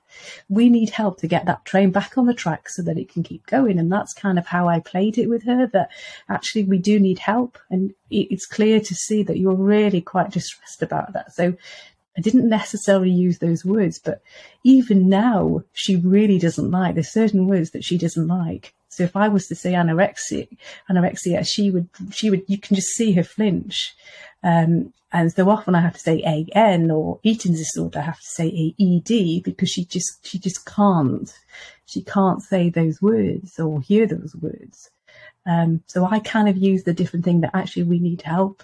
We 0.47 0.69
need 0.69 0.91
help 0.91 1.19
to 1.19 1.27
get 1.27 1.45
that 1.45 1.65
train 1.65 1.91
back 1.91 2.17
on 2.17 2.27
the 2.27 2.33
track 2.33 2.69
so 2.69 2.83
that 2.83 2.97
it 2.97 3.11
can 3.11 3.23
keep 3.23 3.45
going. 3.47 3.79
And 3.79 3.91
that's 3.91 4.13
kind 4.13 4.37
of 4.37 4.45
how 4.45 4.67
I 4.67 4.79
played 4.79 5.17
it 5.17 5.27
with 5.27 5.43
her 5.43 5.67
that 5.73 5.89
actually 6.29 6.63
we 6.63 6.77
do 6.77 6.99
need 6.99 7.19
help. 7.19 7.57
And 7.69 7.93
it's 8.09 8.45
clear 8.45 8.79
to 8.79 8.95
see 8.95 9.23
that 9.23 9.37
you're 9.37 9.55
really 9.55 10.01
quite 10.01 10.31
distressed 10.31 10.81
about 10.83 11.13
that. 11.13 11.33
So 11.33 11.55
I 12.17 12.21
didn't 12.21 12.47
necessarily 12.47 13.11
use 13.11 13.39
those 13.39 13.65
words, 13.65 13.99
but 13.99 14.21
even 14.63 15.09
now, 15.09 15.63
she 15.73 15.97
really 15.97 16.39
doesn't 16.39 16.71
like. 16.71 16.95
There's 16.95 17.11
certain 17.11 17.47
words 17.47 17.71
that 17.71 17.83
she 17.83 17.97
doesn't 17.97 18.27
like. 18.27 18.73
So 18.95 19.03
if 19.03 19.15
I 19.15 19.27
was 19.27 19.47
to 19.47 19.55
say 19.55 19.73
anorexia, 19.73 20.47
anorexia, 20.89 21.45
she 21.47 21.71
would, 21.71 21.89
she 22.11 22.29
would, 22.29 22.43
you 22.47 22.57
can 22.57 22.75
just 22.75 22.89
see 22.89 23.11
her 23.13 23.23
flinch. 23.23 23.93
Um, 24.43 24.93
and 25.11 25.31
so 25.31 25.49
often 25.49 25.75
I 25.75 25.81
have 25.81 25.93
to 25.93 25.99
say 25.99 26.21
AN 26.55 26.91
or 26.91 27.19
eating 27.23 27.53
disorder, 27.53 27.99
I 27.99 28.03
have 28.03 28.19
to 28.19 28.25
say 28.25 28.75
AED 28.79 29.43
because 29.43 29.69
she 29.69 29.85
just, 29.85 30.25
she 30.25 30.39
just 30.39 30.65
can't, 30.65 31.33
she 31.85 32.01
can't 32.03 32.41
say 32.41 32.69
those 32.69 33.01
words 33.01 33.59
or 33.59 33.81
hear 33.81 34.07
those 34.07 34.35
words. 34.35 34.89
Um, 35.45 35.83
so 35.87 36.05
I 36.05 36.19
kind 36.19 36.49
of 36.49 36.57
use 36.57 36.83
the 36.83 36.93
different 36.93 37.23
thing 37.23 37.41
that 37.41 37.51
actually 37.53 37.83
we 37.83 37.99
need 37.99 38.23
help. 38.23 38.63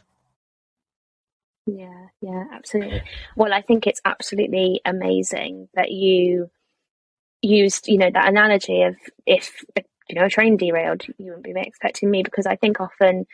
Yeah, 1.67 2.07
yeah, 2.21 2.45
absolutely. 2.51 3.03
Well, 3.35 3.53
I 3.53 3.61
think 3.61 3.85
it's 3.85 4.01
absolutely 4.03 4.81
amazing 4.83 5.69
that 5.75 5.91
you 5.91 6.49
used, 7.41 7.87
you 7.87 7.97
know, 7.97 8.09
that 8.11 8.27
analogy 8.27 8.81
of 8.81 8.95
if 9.25 9.63
you 10.11 10.19
know 10.19 10.25
a 10.25 10.29
train 10.29 10.57
derailed, 10.57 11.03
you 11.17 11.31
wouldn't 11.33 11.43
be 11.43 11.53
expecting 11.55 12.11
me 12.11 12.23
because 12.23 12.45
I 12.45 12.55
think 12.55 12.79
often 12.79 13.25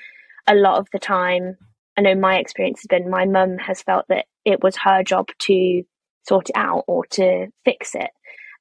a 0.47 0.55
lot 0.55 0.79
of 0.79 0.87
the 0.93 0.99
time, 0.99 1.57
I 1.97 2.01
know 2.01 2.15
my 2.15 2.37
experience 2.37 2.81
has 2.81 2.87
been 2.87 3.09
my 3.09 3.25
mum 3.25 3.57
has 3.57 3.81
felt 3.81 4.05
that 4.09 4.25
it 4.45 4.61
was 4.61 4.77
her 4.77 5.03
job 5.03 5.29
to 5.39 5.83
sort 6.27 6.49
it 6.49 6.55
out 6.55 6.83
or 6.87 7.05
to 7.11 7.47
fix 7.65 7.95
it. 7.95 8.11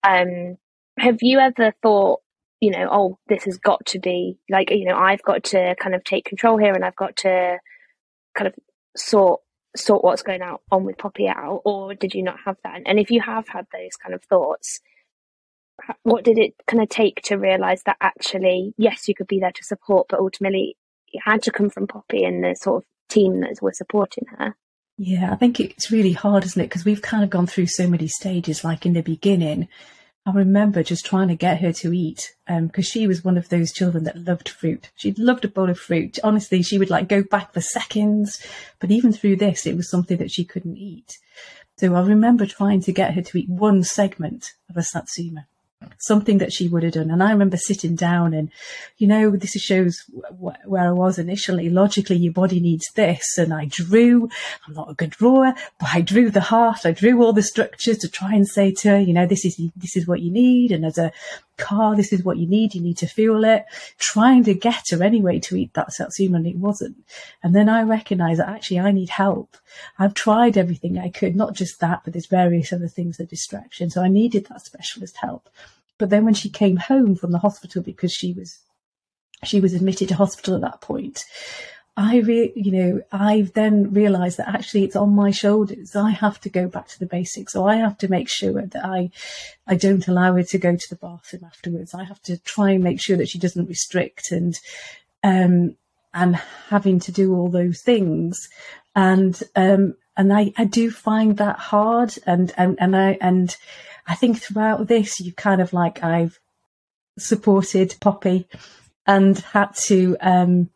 Um, 0.02 0.56
have 0.98 1.18
you 1.20 1.38
ever 1.38 1.72
thought, 1.82 2.20
you 2.60 2.70
know, 2.70 2.88
oh, 2.90 3.18
this 3.28 3.44
has 3.44 3.58
got 3.58 3.84
to 3.86 3.98
be 3.98 4.38
like, 4.48 4.70
you 4.70 4.86
know, 4.86 4.96
I've 4.96 5.22
got 5.22 5.44
to 5.44 5.74
kind 5.80 5.94
of 5.94 6.02
take 6.04 6.24
control 6.24 6.56
here 6.56 6.72
and 6.72 6.84
I've 6.84 6.96
got 6.96 7.16
to 7.18 7.58
kind 8.34 8.48
of 8.48 8.54
sort 8.96 9.40
sort 9.76 10.02
what's 10.02 10.22
going 10.22 10.40
on 10.42 10.84
with 10.84 10.96
Poppy 10.96 11.28
out, 11.28 11.60
or 11.64 11.94
did 11.94 12.14
you 12.14 12.22
not 12.22 12.38
have 12.46 12.56
that? 12.64 12.80
And 12.86 12.98
if 12.98 13.10
you 13.10 13.20
have 13.20 13.46
had 13.48 13.66
those 13.72 13.96
kind 14.02 14.14
of 14.14 14.22
thoughts, 14.24 14.80
what 16.02 16.24
did 16.24 16.38
it 16.38 16.54
kind 16.66 16.82
of 16.82 16.88
take 16.88 17.22
to 17.22 17.36
realize 17.36 17.82
that 17.84 17.96
actually, 18.00 18.74
yes, 18.76 19.08
you 19.08 19.14
could 19.14 19.26
be 19.26 19.40
there 19.40 19.52
to 19.52 19.64
support, 19.64 20.06
but 20.08 20.20
ultimately 20.20 20.76
it 21.12 21.20
had 21.24 21.42
to 21.42 21.50
come 21.50 21.70
from 21.70 21.86
Poppy 21.86 22.24
and 22.24 22.42
the 22.42 22.54
sort 22.54 22.82
of 22.82 22.88
team 23.08 23.40
that 23.40 23.58
were 23.62 23.72
supporting 23.72 24.24
her? 24.38 24.54
Yeah, 24.98 25.30
I 25.32 25.36
think 25.36 25.60
it's 25.60 25.90
really 25.90 26.12
hard, 26.12 26.44
isn't 26.44 26.60
it? 26.60 26.68
Because 26.68 26.84
we've 26.84 27.02
kind 27.02 27.22
of 27.22 27.30
gone 27.30 27.46
through 27.46 27.66
so 27.66 27.86
many 27.86 28.08
stages. 28.08 28.64
Like 28.64 28.86
in 28.86 28.94
the 28.94 29.02
beginning, 29.02 29.68
I 30.24 30.32
remember 30.32 30.82
just 30.82 31.04
trying 31.04 31.28
to 31.28 31.36
get 31.36 31.60
her 31.60 31.72
to 31.74 31.92
eat 31.92 32.34
because 32.46 32.86
um, 32.86 32.90
she 32.90 33.06
was 33.06 33.22
one 33.22 33.36
of 33.36 33.50
those 33.50 33.72
children 33.72 34.04
that 34.04 34.24
loved 34.24 34.48
fruit. 34.48 34.90
She 34.96 35.12
loved 35.12 35.44
a 35.44 35.48
bowl 35.48 35.68
of 35.68 35.78
fruit. 35.78 36.18
Honestly, 36.24 36.62
she 36.62 36.78
would 36.78 36.90
like 36.90 37.08
go 37.08 37.22
back 37.22 37.52
for 37.52 37.60
seconds. 37.60 38.44
But 38.80 38.90
even 38.90 39.12
through 39.12 39.36
this, 39.36 39.66
it 39.66 39.76
was 39.76 39.90
something 39.90 40.16
that 40.16 40.30
she 40.30 40.44
couldn't 40.44 40.78
eat. 40.78 41.18
So 41.78 41.94
I 41.94 42.00
remember 42.00 42.46
trying 42.46 42.80
to 42.82 42.92
get 42.92 43.14
her 43.14 43.22
to 43.22 43.38
eat 43.38 43.50
one 43.50 43.84
segment 43.84 44.54
of 44.70 44.78
a 44.78 44.82
satsuma 44.82 45.46
something 45.98 46.38
that 46.38 46.52
she 46.52 46.68
would 46.68 46.82
have 46.82 46.94
done. 46.94 47.10
And 47.10 47.22
I 47.22 47.30
remember 47.30 47.56
sitting 47.56 47.94
down 47.94 48.34
and, 48.34 48.50
you 48.98 49.06
know, 49.06 49.30
this 49.30 49.52
shows 49.52 49.98
wh- 50.40 50.68
where 50.68 50.88
I 50.88 50.92
was 50.92 51.18
initially. 51.18 51.70
Logically, 51.70 52.16
your 52.16 52.32
body 52.32 52.60
needs 52.60 52.84
this. 52.94 53.38
And 53.38 53.52
I 53.52 53.66
drew, 53.66 54.28
I'm 54.66 54.74
not 54.74 54.90
a 54.90 54.94
good 54.94 55.10
drawer, 55.10 55.54
but 55.78 55.88
I 55.92 56.00
drew 56.00 56.30
the 56.30 56.40
heart. 56.40 56.84
I 56.84 56.92
drew 56.92 57.22
all 57.22 57.32
the 57.32 57.42
structures 57.42 57.98
to 57.98 58.08
try 58.08 58.34
and 58.34 58.46
say 58.46 58.72
to 58.72 58.90
her, 58.90 58.98
you 58.98 59.12
know, 59.12 59.26
this 59.26 59.44
is, 59.44 59.56
this 59.76 59.96
is 59.96 60.06
what 60.06 60.20
you 60.20 60.30
need. 60.30 60.72
And 60.72 60.84
as 60.84 60.98
a 60.98 61.12
car, 61.56 61.96
this 61.96 62.12
is 62.12 62.24
what 62.24 62.36
you 62.36 62.46
need. 62.46 62.74
You 62.74 62.80
need 62.80 62.98
to 62.98 63.06
feel 63.06 63.44
it. 63.44 63.64
Trying 63.98 64.44
to 64.44 64.54
get 64.54 64.84
her 64.90 65.02
anyway 65.02 65.38
to 65.40 65.56
eat 65.56 65.74
that 65.74 65.92
satsuma 65.92 66.36
and 66.38 66.46
it 66.46 66.56
wasn't. 66.56 66.96
And 67.42 67.54
then 67.54 67.68
I 67.68 67.82
recognized 67.82 68.40
that 68.40 68.48
actually 68.48 68.80
I 68.80 68.92
need 68.92 69.10
help. 69.10 69.56
I've 69.98 70.14
tried 70.14 70.56
everything 70.56 70.98
I 70.98 71.10
could, 71.10 71.36
not 71.36 71.54
just 71.54 71.80
that, 71.80 72.02
but 72.04 72.12
there's 72.12 72.26
various 72.26 72.72
other 72.72 72.88
things, 72.88 73.16
that 73.16 73.30
distraction. 73.30 73.90
So 73.90 74.02
I 74.02 74.08
needed 74.08 74.46
that 74.46 74.64
specialist 74.64 75.16
help. 75.16 75.48
But 75.98 76.10
then 76.10 76.24
when 76.24 76.34
she 76.34 76.50
came 76.50 76.76
home 76.76 77.16
from 77.16 77.32
the 77.32 77.38
hospital 77.38 77.82
because 77.82 78.12
she 78.12 78.32
was 78.32 78.58
she 79.44 79.60
was 79.60 79.74
admitted 79.74 80.08
to 80.08 80.14
hospital 80.14 80.54
at 80.54 80.62
that 80.62 80.80
point, 80.80 81.24
I 81.98 82.18
re- 82.18 82.52
you 82.54 82.72
know, 82.72 83.02
I've 83.10 83.54
then 83.54 83.94
realized 83.94 84.36
that 84.36 84.48
actually 84.48 84.84
it's 84.84 84.96
on 84.96 85.14
my 85.14 85.30
shoulders. 85.30 85.96
I 85.96 86.10
have 86.10 86.38
to 86.42 86.50
go 86.50 86.68
back 86.68 86.88
to 86.88 86.98
the 86.98 87.06
basics. 87.06 87.54
So 87.54 87.66
I 87.66 87.76
have 87.76 87.96
to 87.98 88.08
make 88.08 88.28
sure 88.28 88.52
that 88.60 88.84
I, 88.84 89.10
I 89.66 89.76
don't 89.76 90.06
allow 90.06 90.34
her 90.34 90.42
to 90.42 90.58
go 90.58 90.76
to 90.76 90.86
the 90.90 90.96
bathroom 90.96 91.44
afterwards. 91.44 91.94
I 91.94 92.04
have 92.04 92.20
to 92.22 92.36
try 92.36 92.72
and 92.72 92.84
make 92.84 93.00
sure 93.00 93.16
that 93.16 93.30
she 93.30 93.38
doesn't 93.38 93.68
restrict 93.68 94.30
and, 94.30 94.54
um, 95.24 95.76
and 96.12 96.36
having 96.68 97.00
to 97.00 97.12
do 97.12 97.34
all 97.34 97.48
those 97.48 97.80
things. 97.80 98.46
And, 98.94 99.42
um, 99.54 99.94
and 100.18 100.34
I, 100.34 100.52
I 100.58 100.64
do 100.64 100.90
find 100.90 101.38
that 101.38 101.58
hard. 101.58 102.14
And, 102.26 102.52
and, 102.58 102.76
and 102.78 102.94
I, 102.94 103.16
and 103.22 103.56
I 104.06 104.16
think 104.16 104.38
throughout 104.38 104.86
this, 104.86 105.18
you 105.18 105.32
kind 105.32 105.62
of 105.62 105.72
like, 105.72 106.04
I've 106.04 106.38
supported 107.18 107.94
Poppy 108.00 108.48
and 109.06 109.38
had 109.38 109.74
to, 109.86 110.18
um, 110.20 110.68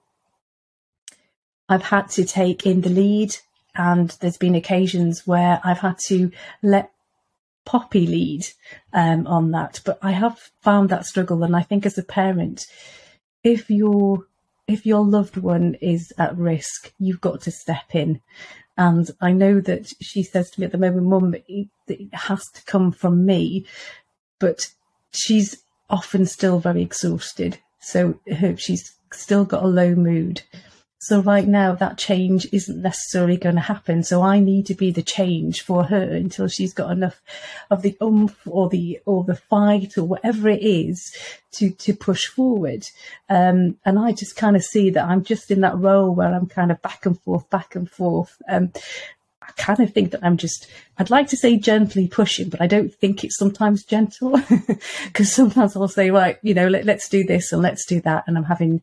I've 1.71 1.85
had 1.85 2.09
to 2.11 2.25
take 2.25 2.67
in 2.67 2.81
the 2.81 2.91
lead, 2.91 3.37
and 3.77 4.11
there's 4.21 4.37
been 4.37 4.57
occasions 4.57 5.25
where 5.25 5.61
I've 5.65 5.79
had 5.79 5.99
to 6.09 6.31
let 6.63 6.91
Poppy 7.65 8.07
lead 8.07 8.45
um, 8.93 9.27
on 9.29 9.53
that. 9.53 9.81
But 9.85 10.01
I 10.03 10.11
have 10.11 10.51
found 10.61 10.89
that 10.89 11.07
struggle, 11.07 11.45
and 11.45 11.55
I 11.55 11.63
think 11.63 11.87
as 11.87 11.97
a 11.97 12.03
parent, 12.03 12.67
if 13.45 13.71
your 13.71 14.27
if 14.67 14.85
your 14.85 15.05
loved 15.05 15.37
one 15.37 15.75
is 15.81 16.13
at 16.19 16.37
risk, 16.37 16.93
you've 16.99 17.21
got 17.21 17.43
to 17.43 17.51
step 17.51 17.95
in. 17.95 18.21
And 18.77 19.11
I 19.21 19.33
know 19.33 19.61
that 19.61 19.93
she 20.01 20.23
says 20.23 20.51
to 20.51 20.61
me 20.61 20.67
at 20.67 20.73
the 20.73 20.79
moment, 20.79 21.07
Mum, 21.07 21.35
it, 21.49 21.69
it 21.87 22.15
has 22.15 22.45
to 22.55 22.65
come 22.65 22.91
from 22.93 23.27
me, 23.27 23.67
but 24.39 24.69
she's 25.13 25.63
often 25.89 26.27
still 26.27 26.59
very 26.61 26.83
exhausted. 26.83 27.59
So 27.81 28.21
she's 28.57 28.95
still 29.13 29.45
got 29.45 29.65
a 29.65 29.69
low 29.69 29.95
mood. 29.95 30.43
So 31.03 31.23
right 31.23 31.49
now 31.49 31.75
that 31.77 31.97
change 31.97 32.47
isn't 32.53 32.83
necessarily 32.83 33.39
going 33.39 33.55
to 33.55 33.63
happen. 33.63 34.03
So 34.03 34.21
I 34.21 34.39
need 34.39 34.67
to 34.67 34.75
be 34.75 34.91
the 34.91 35.03
change 35.03 35.63
for 35.63 35.85
her 35.85 36.03
until 36.03 36.47
she's 36.47 36.75
got 36.75 36.91
enough 36.91 37.23
of 37.71 37.81
the 37.81 37.97
umph 38.03 38.39
or 38.47 38.69
the 38.69 39.01
or 39.07 39.25
the 39.25 39.37
fight 39.37 39.97
or 39.97 40.05
whatever 40.05 40.51
it 40.51 40.63
is 40.63 41.17
to 41.53 41.71
to 41.71 41.95
push 41.95 42.27
forward. 42.27 42.85
Um, 43.31 43.79
and 43.87 43.99
I 43.99 44.13
just 44.13 44.37
kind 44.37 44.57
of 44.57 44.63
see 44.63 44.91
that 44.91 45.07
I'm 45.07 45.25
just 45.25 45.51
in 45.51 45.63
that 45.63 45.79
role 45.79 46.15
where 46.15 46.35
I'm 46.35 46.47
kind 46.47 46.71
of 46.71 46.83
back 46.83 47.07
and 47.07 47.19
forth, 47.19 47.49
back 47.49 47.75
and 47.75 47.91
forth. 47.91 48.37
Um, 48.47 48.71
I 49.41 49.53
kind 49.57 49.81
of 49.81 49.95
think 49.95 50.13
that 50.13 50.23
I'm 50.23 50.37
just, 50.37 50.69
I'd 50.99 51.11
like 51.11 51.29
to 51.29 51.37
say 51.37 51.57
gently 51.57 52.07
pushing, 52.09 52.51
but 52.51 52.61
I 52.61 52.67
don't 52.67 52.95
think 52.95 53.25
it's 53.25 53.39
sometimes 53.39 53.85
gentle 53.85 54.39
because 55.07 55.33
sometimes 55.33 55.75
I'll 55.75 55.89
say, 55.89 56.11
right, 56.11 56.39
you 56.43 56.53
know, 56.55 56.69
let, 56.69 56.89
us 56.89 57.09
do 57.09 57.25
this 57.25 57.53
and 57.53 57.63
let's 57.63 57.87
do 57.87 58.01
that. 58.03 58.25
And 58.27 58.37
I'm 58.37 58.45
having 58.45 58.83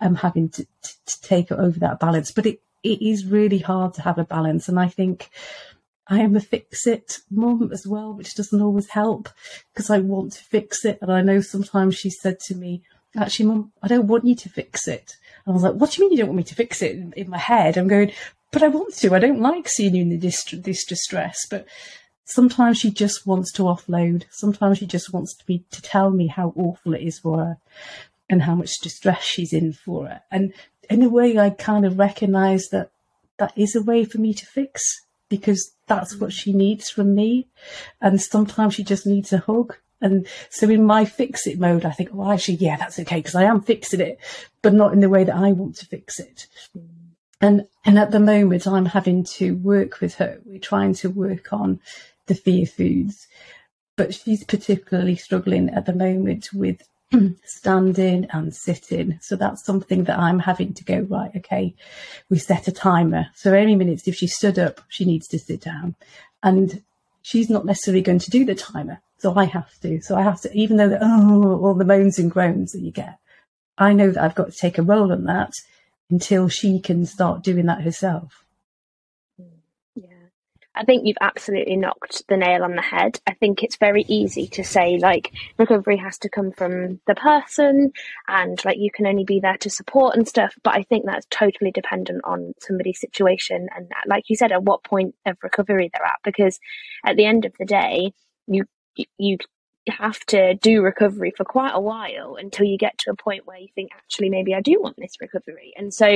um, 0.00 0.14
having 0.14 0.48
to, 0.50 0.64
to, 0.82 1.04
to 1.06 1.20
take 1.22 1.50
over 1.52 1.78
that 1.80 2.00
balance. 2.00 2.30
But 2.30 2.46
it, 2.46 2.60
it 2.82 3.02
is 3.02 3.26
really 3.26 3.58
hard 3.58 3.94
to 3.94 4.02
have 4.02 4.18
a 4.18 4.24
balance. 4.24 4.68
And 4.68 4.78
I 4.78 4.88
think 4.88 5.30
I 6.06 6.20
am 6.20 6.36
a 6.36 6.40
fix 6.40 6.86
it 6.86 7.18
mum 7.30 7.70
as 7.72 7.86
well, 7.86 8.14
which 8.14 8.34
doesn't 8.34 8.62
always 8.62 8.88
help 8.88 9.28
because 9.72 9.90
I 9.90 9.98
want 9.98 10.32
to 10.32 10.44
fix 10.44 10.84
it. 10.84 10.98
And 11.02 11.12
I 11.12 11.20
know 11.20 11.40
sometimes 11.40 11.96
she 11.96 12.10
said 12.10 12.40
to 12.46 12.54
me, 12.54 12.82
actually, 13.16 13.46
mum, 13.46 13.72
I 13.82 13.88
don't 13.88 14.06
want 14.06 14.24
you 14.24 14.34
to 14.36 14.48
fix 14.48 14.88
it. 14.88 15.16
And 15.44 15.52
I 15.52 15.54
was 15.54 15.62
like, 15.62 15.74
what 15.74 15.90
do 15.90 16.00
you 16.00 16.08
mean 16.08 16.12
you 16.12 16.18
don't 16.18 16.28
want 16.28 16.38
me 16.38 16.44
to 16.44 16.54
fix 16.54 16.82
it? 16.82 16.92
In, 16.92 17.12
in 17.16 17.30
my 17.30 17.38
head, 17.38 17.76
I'm 17.76 17.88
going, 17.88 18.12
but 18.52 18.62
I 18.62 18.68
want 18.68 18.94
to. 18.94 19.14
I 19.14 19.18
don't 19.18 19.40
like 19.40 19.68
seeing 19.68 19.94
you 19.94 20.02
in 20.02 20.20
this, 20.20 20.44
this 20.44 20.84
distress. 20.86 21.46
But 21.50 21.66
sometimes 22.24 22.78
she 22.78 22.90
just 22.90 23.26
wants 23.26 23.52
to 23.52 23.64
offload. 23.64 24.24
Sometimes 24.30 24.78
she 24.78 24.86
just 24.86 25.12
wants 25.12 25.36
to 25.36 25.44
be 25.44 25.64
to 25.72 25.82
tell 25.82 26.10
me 26.10 26.28
how 26.28 26.54
awful 26.56 26.94
it 26.94 27.02
is 27.02 27.18
for 27.18 27.38
her 27.38 27.58
and 28.28 28.42
how 28.42 28.54
much 28.54 28.78
distress 28.82 29.22
she's 29.22 29.52
in 29.52 29.72
for 29.72 30.08
it. 30.08 30.20
And 30.30 30.52
in 30.90 31.02
a 31.02 31.08
way, 31.08 31.38
I 31.38 31.50
kind 31.50 31.84
of 31.84 31.98
recognize 31.98 32.68
that 32.68 32.90
that 33.38 33.52
is 33.56 33.74
a 33.74 33.82
way 33.82 34.04
for 34.04 34.18
me 34.18 34.34
to 34.34 34.46
fix 34.46 34.82
because 35.28 35.72
that's 35.86 36.16
what 36.16 36.32
she 36.32 36.52
needs 36.52 36.90
from 36.90 37.14
me. 37.14 37.48
And 38.00 38.20
sometimes 38.20 38.74
she 38.74 38.84
just 38.84 39.06
needs 39.06 39.32
a 39.32 39.38
hug. 39.38 39.76
And 40.00 40.26
so 40.50 40.68
in 40.70 40.84
my 40.84 41.04
fix 41.04 41.46
it 41.46 41.58
mode, 41.58 41.84
I 41.84 41.90
think, 41.90 42.10
well, 42.12 42.30
actually, 42.30 42.56
yeah, 42.56 42.76
that's 42.76 42.98
okay 43.00 43.16
because 43.16 43.34
I 43.34 43.44
am 43.44 43.60
fixing 43.60 44.00
it, 44.00 44.18
but 44.62 44.72
not 44.72 44.92
in 44.92 45.00
the 45.00 45.08
way 45.08 45.24
that 45.24 45.34
I 45.34 45.52
want 45.52 45.76
to 45.76 45.86
fix 45.86 46.20
it. 46.20 46.46
And, 47.40 47.66
and 47.84 47.98
at 47.98 48.10
the 48.10 48.20
moment, 48.20 48.66
I'm 48.66 48.86
having 48.86 49.24
to 49.36 49.56
work 49.56 50.00
with 50.00 50.16
her. 50.16 50.40
We're 50.44 50.58
trying 50.58 50.94
to 50.94 51.10
work 51.10 51.52
on 51.52 51.80
the 52.26 52.34
fear 52.34 52.66
foods, 52.66 53.26
but 53.96 54.14
she's 54.14 54.44
particularly 54.44 55.16
struggling 55.16 55.70
at 55.70 55.86
the 55.86 55.94
moment 55.94 56.52
with 56.52 56.82
standing 57.44 58.26
and 58.32 58.54
sitting. 58.54 59.18
So 59.22 59.36
that's 59.36 59.64
something 59.64 60.04
that 60.04 60.18
I'm 60.18 60.38
having 60.38 60.74
to 60.74 60.84
go, 60.84 61.00
right, 61.08 61.30
okay, 61.36 61.74
we 62.28 62.38
set 62.38 62.68
a 62.68 62.72
timer. 62.72 63.26
So 63.34 63.52
any 63.52 63.76
minutes, 63.76 64.06
if 64.06 64.14
she 64.14 64.26
stood 64.26 64.58
up, 64.58 64.80
she 64.88 65.04
needs 65.04 65.26
to 65.28 65.38
sit 65.38 65.62
down. 65.62 65.94
And 66.42 66.82
she's 67.22 67.50
not 67.50 67.66
necessarily 67.66 68.02
going 68.02 68.18
to 68.20 68.30
do 68.30 68.44
the 68.44 68.54
timer. 68.54 69.00
So 69.18 69.34
I 69.36 69.44
have 69.44 69.78
to. 69.80 70.00
So 70.00 70.16
I 70.16 70.22
have 70.22 70.40
to, 70.42 70.52
even 70.52 70.76
though 70.76 70.88
the, 70.88 70.98
oh, 71.00 71.60
all 71.60 71.74
the 71.74 71.84
moans 71.84 72.18
and 72.18 72.30
groans 72.30 72.72
that 72.72 72.80
you 72.80 72.92
get, 72.92 73.18
I 73.76 73.92
know 73.92 74.10
that 74.10 74.22
I've 74.22 74.34
got 74.34 74.52
to 74.52 74.58
take 74.58 74.78
a 74.78 74.82
role 74.82 75.12
on 75.12 75.24
that 75.24 75.52
until 76.10 76.48
she 76.48 76.80
can 76.80 77.06
start 77.06 77.42
doing 77.42 77.66
that 77.66 77.82
herself. 77.82 78.44
I 80.78 80.84
think 80.84 81.04
you've 81.04 81.16
absolutely 81.20 81.76
knocked 81.76 82.22
the 82.28 82.36
nail 82.36 82.62
on 82.62 82.76
the 82.76 82.82
head. 82.82 83.20
I 83.26 83.34
think 83.34 83.64
it's 83.64 83.76
very 83.76 84.04
easy 84.06 84.46
to 84.48 84.62
say, 84.62 84.96
like, 84.96 85.32
recovery 85.58 85.96
has 85.96 86.18
to 86.18 86.28
come 86.28 86.52
from 86.52 87.00
the 87.06 87.16
person 87.16 87.92
and, 88.28 88.64
like, 88.64 88.78
you 88.78 88.90
can 88.92 89.06
only 89.06 89.24
be 89.24 89.40
there 89.40 89.56
to 89.58 89.70
support 89.70 90.14
and 90.14 90.26
stuff. 90.28 90.54
But 90.62 90.76
I 90.76 90.84
think 90.84 91.04
that's 91.04 91.26
totally 91.30 91.72
dependent 91.72 92.20
on 92.22 92.54
somebody's 92.60 93.00
situation 93.00 93.66
and, 93.74 93.90
like 94.06 94.30
you 94.30 94.36
said, 94.36 94.52
at 94.52 94.62
what 94.62 94.84
point 94.84 95.16
of 95.26 95.36
recovery 95.42 95.90
they're 95.92 96.06
at. 96.06 96.20
Because 96.22 96.60
at 97.04 97.16
the 97.16 97.26
end 97.26 97.44
of 97.44 97.52
the 97.58 97.66
day, 97.66 98.12
you, 98.46 98.64
you, 99.18 99.38
have 99.90 100.18
to 100.26 100.54
do 100.54 100.82
recovery 100.82 101.32
for 101.36 101.44
quite 101.44 101.72
a 101.74 101.80
while 101.80 102.36
until 102.36 102.66
you 102.66 102.78
get 102.78 102.98
to 102.98 103.10
a 103.10 103.16
point 103.16 103.46
where 103.46 103.58
you 103.58 103.68
think, 103.74 103.90
actually, 103.94 104.30
maybe 104.30 104.54
I 104.54 104.60
do 104.60 104.80
want 104.80 104.96
this 104.96 105.14
recovery. 105.20 105.72
And 105.76 105.92
so, 105.92 106.06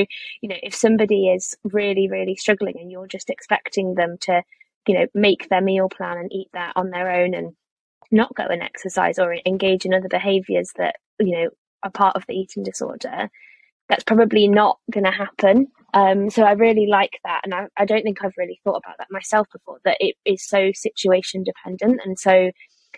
you 0.41 0.49
know, 0.49 0.57
if 0.63 0.75
somebody 0.75 1.29
is 1.29 1.57
really, 1.65 2.09
really 2.09 2.37
struggling 2.37 2.77
and 2.79 2.91
you're 2.91 3.07
just 3.07 3.31
expecting 3.31 3.95
them 3.95 4.17
to, 4.23 4.43
you 4.87 4.99
know, 4.99 5.07
make 5.15 5.49
their 5.49 5.61
meal 5.61 5.89
plan 5.89 6.19
and 6.19 6.33
eat 6.33 6.49
that 6.53 6.73
on 6.77 6.91
their 6.91 7.11
own 7.11 7.35
and 7.35 7.53
not 8.11 8.35
go 8.35 8.45
and 8.45 8.63
exercise 8.63 9.19
or 9.19 9.37
engage 9.47 9.85
in 9.87 9.95
other 9.95 10.09
behaviors 10.09 10.71
that, 10.77 10.97
you 11.19 11.33
know, 11.33 11.49
are 11.83 11.91
part 11.91 12.17
of 12.17 12.25
the 12.27 12.35
eating 12.35 12.63
disorder, 12.63 13.29
that's 13.89 14.05
probably 14.05 14.49
not 14.49 14.79
going 14.91 15.05
to 15.05 15.11
happen. 15.11 15.67
Um, 15.95 16.31
so 16.31 16.45
I 16.45 16.53
really 16.53 16.87
like 16.87 17.19
that. 17.25 17.41
And 17.45 17.55
I, 17.55 17.67
I 17.77 17.85
don't 17.85 18.03
think 18.03 18.25
I've 18.25 18.37
really 18.39 18.61
thought 18.65 18.83
about 18.85 18.97
that 18.99 19.09
myself 19.11 19.47
before, 19.53 19.79
that 19.85 19.99
it 20.01 20.17
is 20.25 20.47
so 20.47 20.71
situation 20.73 21.45
dependent 21.45 22.01
and 22.05 22.19
so 22.19 22.51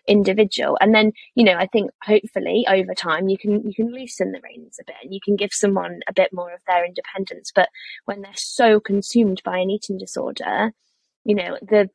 individual. 0.06 0.76
And 0.80 0.94
then, 0.94 1.12
you 1.34 1.44
know, 1.44 1.54
I 1.54 1.66
think 1.66 1.90
hopefully 2.02 2.66
over 2.68 2.94
time 2.94 3.28
you 3.28 3.38
can, 3.38 3.66
you 3.68 3.74
can 3.74 3.92
loosen 3.92 4.32
the 4.32 4.40
reins 4.42 4.78
a 4.80 4.84
bit 4.84 4.96
and 5.02 5.12
you 5.12 5.20
can 5.24 5.36
give 5.36 5.52
someone 5.52 6.00
a 6.08 6.12
bit 6.12 6.32
more 6.32 6.52
of 6.52 6.60
their 6.66 6.84
independence. 6.84 7.52
But 7.54 7.68
when 8.04 8.22
they're 8.22 8.32
so 8.34 8.80
consumed 8.80 9.42
by 9.44 9.58
an 9.58 9.70
eating 9.70 9.98
disorder, 9.98 10.72
you 11.24 11.34
know, 11.34 11.58
the, 11.62 11.90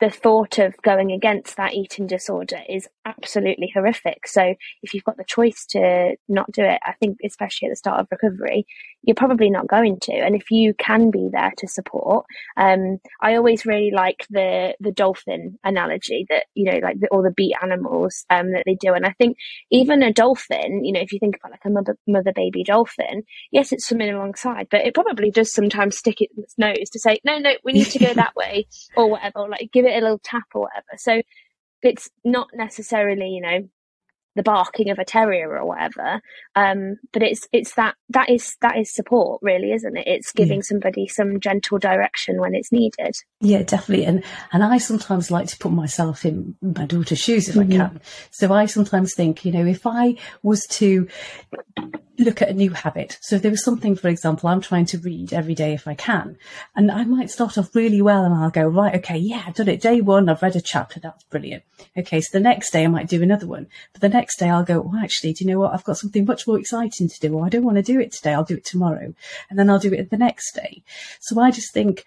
the 0.00 0.10
thought 0.10 0.58
of 0.58 0.74
going 0.82 1.12
against 1.12 1.56
that 1.56 1.72
eating 1.72 2.06
disorder 2.06 2.58
is 2.68 2.88
absolutely 3.04 3.70
horrific. 3.72 4.26
So 4.26 4.54
if 4.82 4.92
you've 4.92 5.04
got 5.04 5.16
the 5.16 5.24
choice 5.24 5.66
to 5.70 6.16
not 6.28 6.50
do 6.52 6.64
it, 6.64 6.80
I 6.84 6.92
think 6.94 7.18
especially 7.24 7.68
at 7.68 7.72
the 7.72 7.76
start 7.76 8.00
of 8.00 8.08
recovery, 8.10 8.66
you're 9.02 9.14
probably 9.14 9.50
not 9.50 9.68
going 9.68 9.98
to. 10.02 10.12
And 10.12 10.34
if 10.34 10.50
you 10.50 10.74
can 10.74 11.10
be 11.10 11.28
there 11.30 11.52
to 11.58 11.68
support, 11.68 12.26
um, 12.56 12.98
I 13.20 13.36
always 13.36 13.66
really 13.66 13.90
like 13.94 14.26
the 14.30 14.74
the 14.80 14.92
dolphin 14.92 15.58
analogy 15.62 16.26
that 16.28 16.46
you 16.54 16.70
know, 16.70 16.78
like 16.82 16.98
the, 17.00 17.08
all 17.08 17.22
the 17.22 17.30
beat 17.30 17.54
animals 17.62 18.24
um, 18.30 18.52
that 18.52 18.64
they 18.66 18.76
do. 18.80 18.94
And 18.94 19.06
I 19.06 19.12
think 19.12 19.36
even 19.70 20.02
a 20.02 20.12
dolphin, 20.12 20.84
you 20.84 20.92
know, 20.92 21.00
if 21.00 21.12
you 21.12 21.18
think 21.18 21.36
about 21.36 21.52
like 21.52 21.64
a 21.64 21.70
mother 21.70 21.96
mother 22.08 22.32
baby 22.34 22.64
dolphin, 22.64 23.22
yes, 23.52 23.72
it's 23.72 23.86
swimming 23.86 24.10
alongside, 24.10 24.68
but 24.70 24.86
it 24.86 24.94
probably 24.94 25.30
does 25.30 25.52
sometimes 25.52 25.98
stick 25.98 26.20
its 26.20 26.54
nose 26.58 26.90
to 26.92 26.98
say, 26.98 27.20
no, 27.24 27.38
no, 27.38 27.52
we 27.64 27.72
need 27.72 27.86
to 27.86 27.98
go 27.98 28.12
that 28.14 28.34
way 28.34 28.66
or 28.96 29.10
whatever, 29.10 29.40
or 29.40 29.48
like 29.48 29.70
give 29.72 29.83
it 29.84 29.96
a 29.96 30.00
little 30.00 30.20
tap 30.22 30.44
or 30.54 30.62
whatever. 30.62 30.96
So 30.96 31.22
it's 31.82 32.10
not 32.24 32.48
necessarily, 32.54 33.28
you 33.28 33.40
know, 33.40 33.68
the 34.36 34.42
barking 34.42 34.90
of 34.90 34.98
a 34.98 35.04
terrier 35.04 35.56
or 35.56 35.64
whatever. 35.64 36.20
Um, 36.56 36.96
but 37.12 37.22
it's 37.22 37.46
it's 37.52 37.74
that 37.74 37.94
that 38.10 38.30
is 38.30 38.56
that 38.60 38.76
is 38.76 38.92
support, 38.92 39.40
really, 39.42 39.72
isn't 39.72 39.96
it? 39.96 40.06
It's 40.06 40.32
giving 40.32 40.58
yeah. 40.58 40.64
somebody 40.64 41.06
some 41.06 41.40
gentle 41.40 41.78
direction 41.78 42.40
when 42.40 42.54
it's 42.54 42.72
needed. 42.72 43.16
Yeah, 43.44 43.62
definitely. 43.62 44.06
And 44.06 44.24
and 44.52 44.64
I 44.64 44.78
sometimes 44.78 45.30
like 45.30 45.48
to 45.48 45.58
put 45.58 45.70
myself 45.70 46.24
in 46.24 46.56
my 46.62 46.86
daughter's 46.86 47.18
shoes 47.18 47.46
if 47.46 47.56
mm-hmm. 47.56 47.72
I 47.72 47.76
can. 47.76 48.00
So 48.30 48.54
I 48.54 48.64
sometimes 48.64 49.12
think, 49.14 49.44
you 49.44 49.52
know, 49.52 49.66
if 49.66 49.86
I 49.86 50.16
was 50.42 50.66
to 50.70 51.06
look 52.18 52.40
at 52.40 52.48
a 52.48 52.54
new 52.54 52.70
habit. 52.70 53.18
So 53.20 53.36
if 53.36 53.42
there 53.42 53.50
was 53.50 53.62
something, 53.62 53.96
for 53.96 54.08
example, 54.08 54.48
I'm 54.48 54.62
trying 54.62 54.86
to 54.86 54.98
read 54.98 55.34
every 55.34 55.54
day 55.54 55.74
if 55.74 55.86
I 55.86 55.94
can, 55.94 56.38
and 56.74 56.90
I 56.90 57.04
might 57.04 57.28
start 57.28 57.58
off 57.58 57.74
really 57.74 58.00
well 58.00 58.24
and 58.24 58.32
I'll 58.32 58.50
go, 58.50 58.66
right, 58.66 58.94
okay, 58.94 59.18
yeah, 59.18 59.42
I've 59.46 59.54
done 59.54 59.68
it. 59.68 59.82
Day 59.82 60.00
one, 60.00 60.30
I've 60.30 60.40
read 60.40 60.56
a 60.56 60.62
chapter. 60.62 61.00
That's 61.00 61.24
brilliant. 61.24 61.64
Okay. 61.98 62.22
So 62.22 62.38
the 62.38 62.42
next 62.42 62.70
day 62.70 62.84
I 62.84 62.88
might 62.88 63.08
do 63.08 63.22
another 63.22 63.46
one, 63.46 63.66
but 63.92 64.00
the 64.00 64.08
next 64.08 64.38
day 64.38 64.48
I'll 64.48 64.64
go, 64.64 64.80
well, 64.80 65.02
actually, 65.02 65.34
do 65.34 65.44
you 65.44 65.50
know 65.50 65.58
what? 65.58 65.74
I've 65.74 65.84
got 65.84 65.98
something 65.98 66.24
much 66.24 66.46
more 66.46 66.58
exciting 66.58 67.10
to 67.10 67.20
do. 67.20 67.34
Or 67.34 67.44
I 67.44 67.50
don't 67.50 67.64
want 67.64 67.76
to 67.76 67.82
do 67.82 68.00
it 68.00 68.12
today. 68.12 68.32
I'll 68.32 68.44
do 68.44 68.56
it 68.56 68.64
tomorrow. 68.64 69.12
And 69.50 69.58
then 69.58 69.68
I'll 69.68 69.78
do 69.78 69.92
it 69.92 70.08
the 70.08 70.16
next 70.16 70.54
day. 70.54 70.82
So 71.20 71.38
I 71.40 71.50
just 71.50 71.74
think 71.74 72.06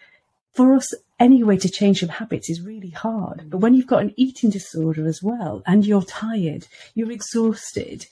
for 0.54 0.74
us 0.74 0.92
anyway 1.20 1.58
to 1.58 1.70
change 1.70 2.00
some 2.00 2.10
habits 2.10 2.50
is 2.50 2.62
really 2.62 2.90
hard. 2.90 3.50
But 3.50 3.60
when 3.60 3.74
you've 3.74 3.88
got 3.88 4.04
an 4.04 4.14
eating 4.18 4.50
disorder 4.50 5.08
as 5.08 5.22
well 5.24 5.64
and 5.66 5.86
you're 5.86 6.04
tired, 6.04 6.68
you're 6.96 7.12
exhausted, 7.12 8.06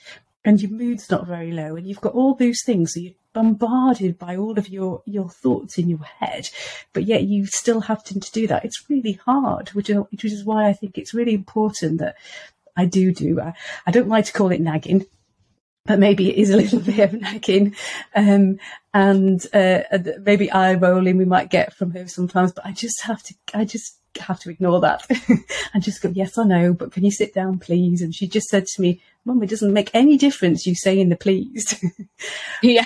and 0.46 0.62
your 0.62 0.72
mood's 0.72 1.10
not 1.10 1.28
very 1.28 1.52
low 1.52 1.76
and 1.76 1.88
you've 1.88 2.00
got 2.00 2.14
all 2.14 2.36
those 2.36 2.62
things 2.64 2.94
so 2.94 3.00
you're 3.00 3.14
bombarded 3.34 4.18
by 4.18 4.38
all 4.38 4.58
of 4.58 4.70
your 4.70 5.02
your 5.06 5.28
thoughts 5.28 5.78
in 5.78 5.90
your 5.90 6.04
head 6.20 6.50
but 6.94 7.04
yet 7.04 7.24
you 7.24 7.46
still 7.46 7.82
have 7.82 8.02
to, 8.04 8.18
to 8.18 8.32
do 8.32 8.48
that 8.48 8.64
it's 8.64 8.90
really 8.90 9.14
hard 9.26 9.70
which, 9.70 9.90
which 9.90 10.24
is 10.24 10.46
why 10.46 10.70
i 10.70 10.74
think 10.74 10.98
it's 10.98 11.14
really 11.14 11.34
important 11.34 12.00
that 12.00 12.16
i 12.78 12.86
do 12.86 13.12
do 13.12 13.42
I, 13.42 13.54
I 13.86 13.92
don't 13.92 14.08
like 14.08 14.26
to 14.26 14.34
call 14.34 14.52
it 14.52 14.62
nagging 14.62 15.06
but 15.86 16.00
maybe 16.00 16.30
it 16.30 16.38
is 16.38 16.50
a 16.50 16.58
little 16.62 16.80
bit 16.80 17.00
of 17.00 17.14
nagging 17.14 17.76
um, 18.16 18.60
and 18.94 19.46
uh, 19.54 19.82
maybe 20.22 20.52
eye 20.52 20.74
rolling 20.74 21.18
we 21.18 21.26
might 21.26 21.50
get 21.50 21.74
from 21.74 21.92
her 21.92 22.08
sometimes 22.08 22.52
but 22.52 22.66
i 22.66 22.72
just 22.72 23.02
have 23.04 23.22
to 23.24 23.34
i 23.54 23.66
just 23.66 24.00
have 24.20 24.40
to 24.42 24.50
ignore 24.50 24.80
that 24.82 25.06
and 25.74 25.84
just 25.84 26.02
go, 26.02 26.10
yes, 26.10 26.38
I 26.38 26.44
know, 26.44 26.74
but 26.74 26.92
can 26.92 27.04
you 27.04 27.12
sit 27.12 27.34
down, 27.34 27.60
please? 27.60 28.02
And 28.02 28.14
she 28.14 28.28
just 28.28 28.48
said 28.48 28.66
to 28.66 28.82
me, 28.82 29.02
Mum, 29.26 29.42
it 29.42 29.50
doesn't 29.50 29.74
make 29.74 29.90
any 29.94 30.18
difference 30.18 30.66
you 30.66 30.76
saying 30.76 31.10
the 31.10 31.16
please. 31.16 31.84
yeah. 32.62 32.86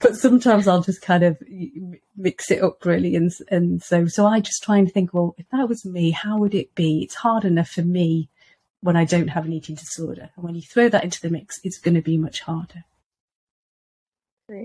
but 0.00 0.16
sometimes 0.16 0.66
I'll 0.66 0.82
just 0.82 1.02
kind 1.02 1.22
of 1.22 1.38
mix 2.16 2.50
it 2.50 2.62
up 2.62 2.84
really. 2.84 3.14
And, 3.14 3.30
and 3.48 3.82
so, 3.82 4.06
so 4.06 4.26
I 4.26 4.40
just 4.40 4.62
try 4.62 4.78
and 4.78 4.92
think, 4.92 5.14
well, 5.14 5.34
if 5.38 5.48
that 5.50 5.68
was 5.68 5.84
me, 5.84 6.10
how 6.10 6.38
would 6.38 6.54
it 6.54 6.74
be? 6.74 7.02
It's 7.02 7.14
hard 7.14 7.44
enough 7.44 7.68
for 7.68 7.82
me 7.82 8.28
when 8.80 8.96
I 8.96 9.04
don't 9.04 9.28
have 9.28 9.44
an 9.44 9.52
eating 9.52 9.74
disorder. 9.74 10.30
And 10.36 10.44
when 10.44 10.54
you 10.54 10.62
throw 10.62 10.88
that 10.88 11.04
into 11.04 11.20
the 11.20 11.30
mix, 11.30 11.60
it's 11.64 11.78
going 11.78 11.94
to 11.94 12.02
be 12.02 12.16
much 12.16 12.40
harder. 12.40 12.84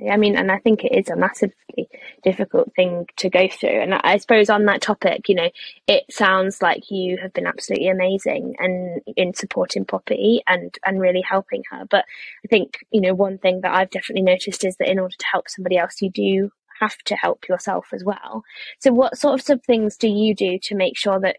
I 0.09 0.17
mean, 0.17 0.35
and 0.35 0.51
I 0.51 0.57
think 0.59 0.83
it 0.83 0.97
is 0.97 1.09
a 1.09 1.15
massively 1.15 1.87
difficult 2.23 2.73
thing 2.75 3.05
to 3.17 3.29
go 3.29 3.47
through. 3.47 3.81
And 3.81 3.93
I 3.93 4.17
suppose 4.17 4.49
on 4.49 4.65
that 4.65 4.81
topic, 4.81 5.29
you 5.29 5.35
know, 5.35 5.49
it 5.87 6.05
sounds 6.09 6.61
like 6.61 6.89
you 6.89 7.17
have 7.21 7.33
been 7.33 7.45
absolutely 7.45 7.89
amazing 7.89 8.55
and 8.57 9.01
in 9.15 9.33
supporting 9.33 9.85
Poppy 9.85 10.41
and 10.47 10.75
and 10.85 10.99
really 10.99 11.21
helping 11.21 11.63
her. 11.69 11.85
But 11.89 12.05
I 12.43 12.47
think 12.47 12.79
you 12.89 13.01
know 13.01 13.13
one 13.13 13.37
thing 13.37 13.61
that 13.61 13.75
I've 13.75 13.91
definitely 13.91 14.23
noticed 14.23 14.65
is 14.65 14.75
that 14.77 14.89
in 14.89 14.99
order 14.99 15.15
to 15.17 15.25
help 15.31 15.49
somebody 15.49 15.77
else, 15.77 16.01
you 16.01 16.09
do 16.09 16.49
have 16.79 16.97
to 17.05 17.15
help 17.15 17.47
yourself 17.47 17.87
as 17.93 18.03
well. 18.03 18.43
So, 18.79 18.91
what 18.91 19.17
sort 19.17 19.49
of 19.49 19.63
things 19.63 19.97
do 19.97 20.07
you 20.07 20.33
do 20.33 20.57
to 20.63 20.75
make 20.75 20.97
sure 20.97 21.19
that 21.19 21.37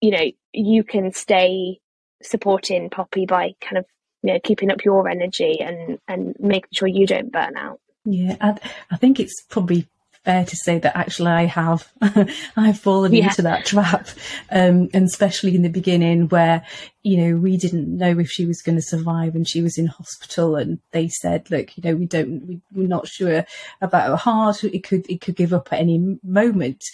you 0.00 0.12
know 0.12 0.30
you 0.52 0.82
can 0.82 1.12
stay 1.12 1.81
supporting 2.22 2.90
Poppy 2.90 3.26
by 3.26 3.54
kind 3.60 3.78
of 3.78 3.86
you 4.22 4.32
know 4.32 4.40
keeping 4.42 4.70
up 4.70 4.84
your 4.84 5.08
energy 5.08 5.60
and 5.60 5.98
and 6.08 6.34
making 6.38 6.70
sure 6.72 6.88
you 6.88 7.06
don't 7.06 7.32
burn 7.32 7.56
out 7.56 7.80
yeah 8.04 8.36
I, 8.40 8.56
I 8.90 8.96
think 8.96 9.20
it's 9.20 9.42
probably 9.48 9.86
fair 10.24 10.44
to 10.44 10.56
say 10.56 10.78
that 10.78 10.96
actually 10.96 11.30
I 11.32 11.44
have 11.46 11.90
I've 12.56 12.78
fallen 12.78 13.12
yeah. 13.12 13.24
into 13.24 13.42
that 13.42 13.66
trap 13.66 14.08
um, 14.50 14.88
and 14.94 15.06
especially 15.06 15.56
in 15.56 15.62
the 15.62 15.68
beginning 15.68 16.28
where 16.28 16.64
you 17.02 17.16
know 17.16 17.40
we 17.40 17.56
didn't 17.56 17.96
know 17.96 18.18
if 18.18 18.30
she 18.30 18.46
was 18.46 18.62
going 18.62 18.76
to 18.76 18.82
survive 18.82 19.34
and 19.34 19.48
she 19.48 19.62
was 19.62 19.76
in 19.76 19.86
hospital 19.86 20.54
and 20.54 20.78
they 20.92 21.08
said 21.08 21.50
look 21.50 21.76
you 21.76 21.82
know 21.82 21.96
we 21.96 22.06
don't 22.06 22.46
we, 22.46 22.60
we're 22.72 22.86
not 22.86 23.08
sure 23.08 23.44
about 23.80 24.08
her 24.08 24.16
heart 24.16 24.62
it 24.62 24.84
could 24.84 25.08
it 25.10 25.20
could 25.20 25.34
give 25.34 25.52
up 25.52 25.72
at 25.72 25.80
any 25.80 26.18
moment 26.22 26.84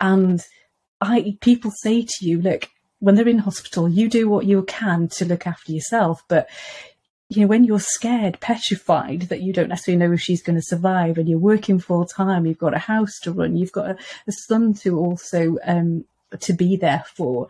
and 0.00 0.40
I 1.00 1.36
people 1.40 1.72
say 1.82 2.02
to 2.02 2.26
you 2.26 2.40
look 2.40 2.68
when 3.00 3.14
they're 3.14 3.28
in 3.28 3.38
hospital, 3.38 3.88
you 3.88 4.08
do 4.08 4.28
what 4.28 4.46
you 4.46 4.62
can 4.62 5.08
to 5.08 5.24
look 5.24 5.46
after 5.46 5.72
yourself. 5.72 6.22
But 6.28 6.48
you 7.28 7.42
know, 7.42 7.46
when 7.46 7.64
you're 7.64 7.80
scared, 7.80 8.40
petrified 8.40 9.22
that 9.22 9.42
you 9.42 9.52
don't 9.52 9.68
necessarily 9.68 9.98
know 9.98 10.14
if 10.14 10.20
she's 10.20 10.42
going 10.42 10.56
to 10.56 10.62
survive, 10.62 11.18
and 11.18 11.28
you're 11.28 11.38
working 11.38 11.78
full 11.78 12.06
time, 12.06 12.46
you've 12.46 12.58
got 12.58 12.74
a 12.74 12.78
house 12.78 13.18
to 13.22 13.32
run, 13.32 13.56
you've 13.56 13.72
got 13.72 13.90
a, 13.90 13.96
a 14.26 14.32
son 14.32 14.72
to 14.74 14.98
also 14.98 15.56
um, 15.64 16.04
to 16.40 16.52
be 16.52 16.76
there 16.76 17.04
for. 17.14 17.48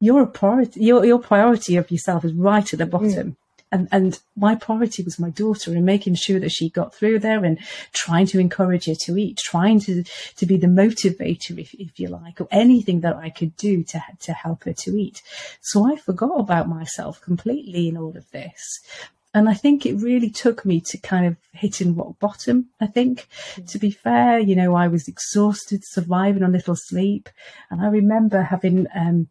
Your 0.00 0.26
priority, 0.26 0.84
your 0.84 1.04
your 1.04 1.20
priority 1.20 1.76
of 1.76 1.90
yourself 1.90 2.24
is 2.24 2.32
right 2.32 2.72
at 2.72 2.78
the 2.78 2.86
bottom. 2.86 3.30
Mm 3.32 3.36
and 3.72 3.88
and 3.90 4.20
my 4.36 4.54
priority 4.54 5.02
was 5.02 5.18
my 5.18 5.30
daughter 5.30 5.72
and 5.72 5.84
making 5.84 6.14
sure 6.14 6.38
that 6.38 6.52
she 6.52 6.68
got 6.68 6.94
through 6.94 7.18
there 7.18 7.44
and 7.44 7.58
trying 7.92 8.26
to 8.26 8.38
encourage 8.38 8.86
her 8.86 8.94
to 8.94 9.16
eat, 9.16 9.38
trying 9.38 9.80
to 9.80 10.04
to 10.36 10.46
be 10.46 10.56
the 10.56 10.66
motivator, 10.66 11.58
if 11.58 11.74
if 11.74 11.98
you 11.98 12.08
like, 12.08 12.40
or 12.40 12.48
anything 12.50 13.00
that 13.00 13.16
I 13.16 13.30
could 13.30 13.56
do 13.56 13.82
to 13.84 14.02
to 14.20 14.32
help 14.32 14.64
her 14.64 14.74
to 14.74 14.96
eat. 14.96 15.22
So 15.60 15.90
I 15.90 15.96
forgot 15.96 16.38
about 16.38 16.68
myself 16.68 17.20
completely 17.20 17.88
in 17.88 17.96
all 17.96 18.16
of 18.16 18.30
this. 18.30 18.80
And 19.34 19.48
I 19.48 19.54
think 19.54 19.86
it 19.86 19.94
really 19.94 20.28
took 20.28 20.66
me 20.66 20.80
to 20.82 20.98
kind 20.98 21.26
of 21.26 21.36
hitting 21.52 21.96
rock 21.96 22.18
bottom. 22.18 22.68
I 22.80 22.86
think, 22.86 23.28
mm. 23.54 23.66
to 23.70 23.78
be 23.78 23.90
fair, 23.90 24.38
you 24.38 24.54
know, 24.54 24.74
I 24.74 24.88
was 24.88 25.08
exhausted, 25.08 25.82
surviving 25.84 26.42
on 26.42 26.52
little 26.52 26.76
sleep. 26.76 27.30
And 27.70 27.80
I 27.80 27.86
remember 27.86 28.42
having, 28.42 28.86
um, 28.94 29.28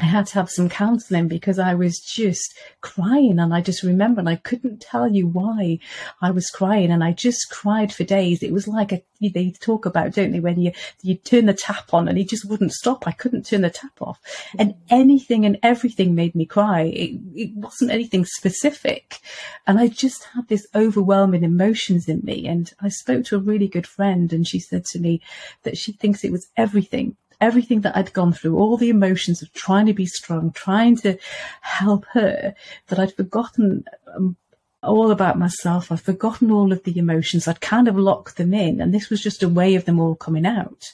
I 0.00 0.04
had 0.04 0.26
to 0.26 0.34
have 0.34 0.50
some 0.50 0.68
counseling 0.68 1.28
because 1.28 1.58
I 1.58 1.74
was 1.74 2.00
just 2.00 2.56
crying. 2.80 3.38
And 3.38 3.54
I 3.54 3.60
just 3.60 3.82
remember, 3.82 4.20
and 4.20 4.28
I 4.28 4.36
couldn't 4.36 4.80
tell 4.80 5.08
you 5.08 5.26
why 5.26 5.78
I 6.20 6.30
was 6.30 6.50
crying. 6.50 6.90
And 6.90 7.04
I 7.04 7.12
just 7.12 7.50
cried 7.50 7.92
for 7.92 8.04
days. 8.04 8.42
It 8.42 8.52
was 8.52 8.66
like 8.66 8.92
a, 8.92 9.02
they 9.20 9.52
talk 9.60 9.86
about, 9.86 10.12
don't 10.12 10.32
they, 10.32 10.40
when 10.40 10.60
you, 10.60 10.72
you 11.02 11.14
turn 11.14 11.46
the 11.46 11.54
tap 11.54 11.94
on 11.94 12.08
and 12.08 12.18
it 12.18 12.28
just 12.28 12.48
wouldn't 12.48 12.72
stop. 12.72 13.06
I 13.06 13.12
couldn't 13.12 13.46
turn 13.46 13.60
the 13.60 13.70
tap 13.70 14.00
off. 14.00 14.20
And 14.58 14.70
mm-hmm. 14.70 14.94
anything 14.94 15.46
and 15.46 15.58
everything 15.62 16.14
made 16.14 16.34
me 16.34 16.46
cry. 16.46 16.82
It, 16.82 17.20
it 17.34 17.54
wasn't 17.54 17.92
anything 17.92 18.24
specific. 18.24 19.20
And 19.66 19.78
I 19.78 19.88
just 19.88 20.24
had 20.34 20.48
this 20.48 20.66
overwhelming 20.74 21.44
emotions 21.44 22.08
in 22.08 22.22
me. 22.24 22.48
And 22.48 22.72
I 22.80 22.88
spoke 22.88 23.24
to 23.26 23.36
a 23.36 23.40
really 23.40 23.68
good 23.68 23.86
friend 23.86 24.32
and 24.32 24.46
she 24.46 24.58
said 24.58 24.84
to 24.86 24.98
me 24.98 25.20
that 25.62 25.76
she 25.76 25.92
thinks 25.92 26.24
it 26.24 26.32
was 26.32 26.48
everything 26.56 27.16
everything 27.42 27.82
that 27.82 27.96
I'd 27.96 28.12
gone 28.12 28.32
through, 28.32 28.56
all 28.56 28.76
the 28.76 28.88
emotions 28.88 29.42
of 29.42 29.52
trying 29.52 29.86
to 29.86 29.92
be 29.92 30.06
strong, 30.06 30.52
trying 30.52 30.96
to 30.98 31.18
help 31.60 32.06
her, 32.12 32.54
that 32.86 32.98
I'd 32.98 33.14
forgotten 33.14 33.84
um, 34.14 34.36
all 34.82 35.10
about 35.10 35.38
myself. 35.38 35.92
I'd 35.92 36.00
forgotten 36.00 36.50
all 36.50 36.72
of 36.72 36.84
the 36.84 36.96
emotions. 36.96 37.46
I'd 37.46 37.60
kind 37.60 37.88
of 37.88 37.98
locked 37.98 38.36
them 38.36 38.54
in, 38.54 38.80
and 38.80 38.94
this 38.94 39.10
was 39.10 39.20
just 39.20 39.42
a 39.42 39.48
way 39.48 39.74
of 39.74 39.84
them 39.84 40.00
all 40.00 40.14
coming 40.14 40.46
out 40.46 40.92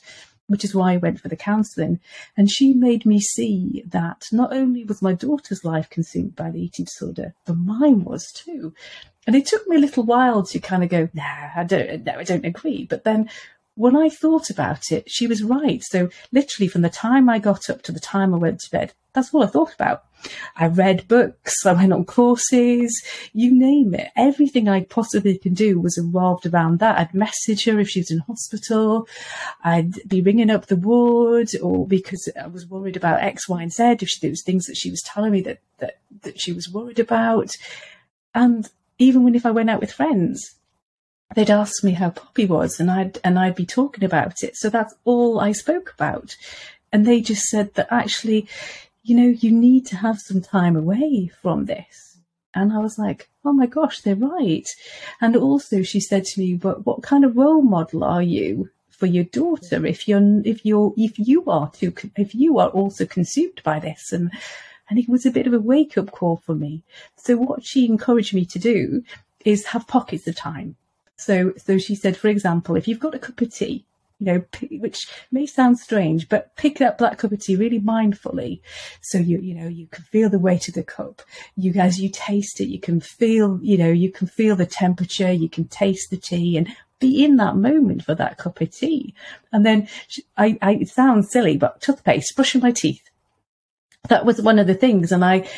which 0.48 0.64
is 0.64 0.74
why 0.74 0.94
I 0.94 0.96
went 0.96 1.20
for 1.20 1.28
the 1.28 1.37
counselling. 1.37 2.00
And 2.37 2.50
she 2.50 2.72
made 2.72 3.06
me 3.06 3.20
see 3.20 3.84
that 3.88 4.26
not 4.32 4.52
only 4.52 4.82
was 4.82 5.02
my 5.02 5.12
daughter's 5.12 5.62
life 5.62 5.90
consumed 5.90 6.34
by 6.34 6.50
the 6.50 6.61
eating 6.61 6.87
disorder, 6.87 7.34
but 7.44 7.56
mine 7.56 8.02
was 8.02 8.32
too. 8.32 8.74
And 9.26 9.37
it 9.37 9.44
took 9.44 9.68
me 9.68 9.76
a 9.76 9.80
little 9.80 10.04
while 10.04 10.42
to 10.44 10.58
kind 10.58 10.82
of 10.82 10.88
go, 10.88 11.11
nah, 11.12 11.50
I 11.54 11.64
don't, 11.64 12.02
no, 12.02 12.14
I 12.14 12.24
don't 12.24 12.46
agree. 12.46 12.87
But 12.88 13.04
then 13.04 13.28
when 13.78 13.94
I 13.94 14.08
thought 14.08 14.50
about 14.50 14.90
it, 14.90 15.08
she 15.08 15.28
was 15.28 15.44
right. 15.44 15.80
So 15.84 16.08
literally 16.32 16.66
from 16.66 16.82
the 16.82 16.90
time 16.90 17.28
I 17.28 17.38
got 17.38 17.70
up 17.70 17.82
to 17.82 17.92
the 17.92 18.00
time 18.00 18.34
I 18.34 18.38
went 18.38 18.58
to 18.60 18.70
bed, 18.72 18.92
that's 19.12 19.32
all 19.32 19.44
I 19.44 19.46
thought 19.46 19.72
about. 19.72 20.02
I 20.56 20.66
read 20.66 21.06
books, 21.06 21.64
I 21.64 21.74
went 21.74 21.92
on 21.92 22.04
courses, 22.04 22.90
you 23.32 23.56
name 23.56 23.94
it. 23.94 24.08
Everything 24.16 24.68
I 24.68 24.82
possibly 24.82 25.38
can 25.38 25.54
do 25.54 25.80
was 25.80 25.96
involved 25.96 26.44
around 26.44 26.80
that. 26.80 26.98
I'd 26.98 27.14
message 27.14 27.66
her 27.66 27.78
if 27.78 27.88
she 27.88 28.00
was 28.00 28.10
in 28.10 28.18
hospital. 28.18 29.06
I'd 29.62 29.94
be 30.08 30.22
ringing 30.22 30.50
up 30.50 30.66
the 30.66 30.74
ward 30.74 31.50
or 31.62 31.86
because 31.86 32.28
I 32.40 32.48
was 32.48 32.66
worried 32.66 32.96
about 32.96 33.22
X, 33.22 33.48
Y, 33.48 33.62
and 33.62 33.72
Z, 33.72 33.98
if 34.00 34.08
she, 34.08 34.18
there 34.20 34.30
was 34.30 34.42
things 34.42 34.66
that 34.66 34.76
she 34.76 34.90
was 34.90 35.02
telling 35.02 35.30
me 35.30 35.40
that, 35.42 35.60
that, 35.78 35.98
that 36.22 36.40
she 36.40 36.52
was 36.52 36.68
worried 36.68 36.98
about. 36.98 37.52
And 38.34 38.68
even 38.98 39.22
when 39.22 39.36
if 39.36 39.46
I 39.46 39.52
went 39.52 39.70
out 39.70 39.80
with 39.80 39.92
friends, 39.92 40.56
they'd 41.34 41.50
ask 41.50 41.84
me 41.84 41.92
how 41.92 42.10
Poppy 42.10 42.46
was 42.46 42.80
and 42.80 42.90
I'd 42.90 43.18
and 43.22 43.38
I'd 43.38 43.54
be 43.54 43.66
talking 43.66 44.04
about 44.04 44.42
it. 44.42 44.56
So 44.56 44.70
that's 44.70 44.94
all 45.04 45.40
I 45.40 45.52
spoke 45.52 45.92
about. 45.94 46.36
And 46.92 47.06
they 47.06 47.20
just 47.20 47.44
said 47.44 47.74
that 47.74 47.88
actually, 47.90 48.48
you 49.02 49.14
know, 49.14 49.28
you 49.28 49.50
need 49.50 49.86
to 49.86 49.96
have 49.96 50.18
some 50.18 50.40
time 50.40 50.76
away 50.76 51.30
from 51.42 51.66
this. 51.66 52.18
And 52.54 52.72
I 52.72 52.78
was 52.78 52.98
like, 52.98 53.28
oh 53.44 53.52
my 53.52 53.66
gosh, 53.66 54.00
they're 54.00 54.16
right. 54.16 54.66
And 55.20 55.36
also 55.36 55.82
she 55.82 56.00
said 56.00 56.24
to 56.24 56.40
me, 56.40 56.54
but 56.54 56.86
what 56.86 57.02
kind 57.02 57.24
of 57.24 57.36
role 57.36 57.62
model 57.62 58.04
are 58.04 58.22
you 58.22 58.70
for 58.90 59.06
your 59.06 59.24
daughter 59.24 59.86
if 59.86 60.08
you're 60.08 60.42
if 60.44 60.66
you're 60.66 60.92
if 60.96 61.20
you 61.20 61.44
are 61.46 61.70
too 61.70 61.94
if 62.16 62.34
you 62.34 62.58
are 62.58 62.70
also 62.70 63.06
consumed 63.06 63.62
by 63.62 63.78
this 63.78 64.10
and 64.10 64.28
and 64.90 64.98
it 64.98 65.08
was 65.08 65.24
a 65.24 65.30
bit 65.30 65.46
of 65.46 65.52
a 65.52 65.60
wake 65.60 65.96
up 65.98 66.10
call 66.10 66.38
for 66.38 66.54
me. 66.54 66.82
So 67.16 67.36
what 67.36 67.64
she 67.64 67.84
encouraged 67.86 68.34
me 68.34 68.44
to 68.46 68.58
do 68.58 69.04
is 69.44 69.66
have 69.66 69.86
pockets 69.86 70.26
of 70.26 70.34
time 70.34 70.74
so, 71.18 71.52
so 71.57 71.78
she 71.78 71.94
said, 71.94 72.16
for 72.16 72.28
example, 72.28 72.76
if 72.76 72.88
you've 72.88 73.00
got 73.00 73.14
a 73.14 73.18
cup 73.18 73.40
of 73.40 73.52
tea, 73.52 73.85
you 74.20 74.26
know, 74.26 74.44
which 74.78 75.07
may 75.31 75.46
sound 75.46 75.78
strange, 75.78 76.28
but 76.28 76.57
pick 76.57 76.81
up 76.81 76.98
that 76.98 77.18
cup 77.18 77.31
of 77.31 77.40
tea 77.40 77.57
really 77.57 77.81
mindfully. 77.81 78.61
So 79.00 79.18
you, 79.18 79.38
you 79.38 79.54
know, 79.54 79.68
you 79.68 79.87
can 79.87 80.04
feel 80.04 80.28
the 80.28 80.38
weight 80.38 80.68
of 80.68 80.74
the 80.74 80.83
cup. 80.83 81.22
You, 81.57 81.72
as 81.74 82.00
you 82.00 82.09
taste 82.09 82.61
it, 82.61 82.68
you 82.68 82.81
can 82.81 83.00
feel, 83.00 83.61
you 83.62 83.76
know, 83.76 83.90
you 83.90 84.11
can 84.11 84.26
feel 84.26 84.57
the 84.57 84.66
temperature, 84.66 85.31
you 85.31 85.48
can 85.48 85.68
taste 85.68 86.11
the 86.11 86.16
tea 86.16 86.57
and 86.57 86.68
be 86.98 87.24
in 87.24 87.37
that 87.37 87.57
moment 87.57 88.04
for 88.04 88.14
that 88.16 88.38
cup 88.38 88.61
of 88.61 88.70
tea. 88.70 89.14
And 89.52 89.64
then 89.64 89.88
I, 90.37 90.59
I 90.62 90.74
it 90.74 90.88
sounds 90.88 91.31
silly, 91.31 91.57
but 91.57 91.81
toothpaste, 91.81 92.35
brushing 92.35 92.61
my 92.61 92.72
teeth 92.72 93.09
that 94.09 94.24
was 94.24 94.40
one 94.40 94.59
of 94.59 94.66
the 94.66 94.74
things. 94.74 95.12
And 95.12 95.24
I 95.24 95.48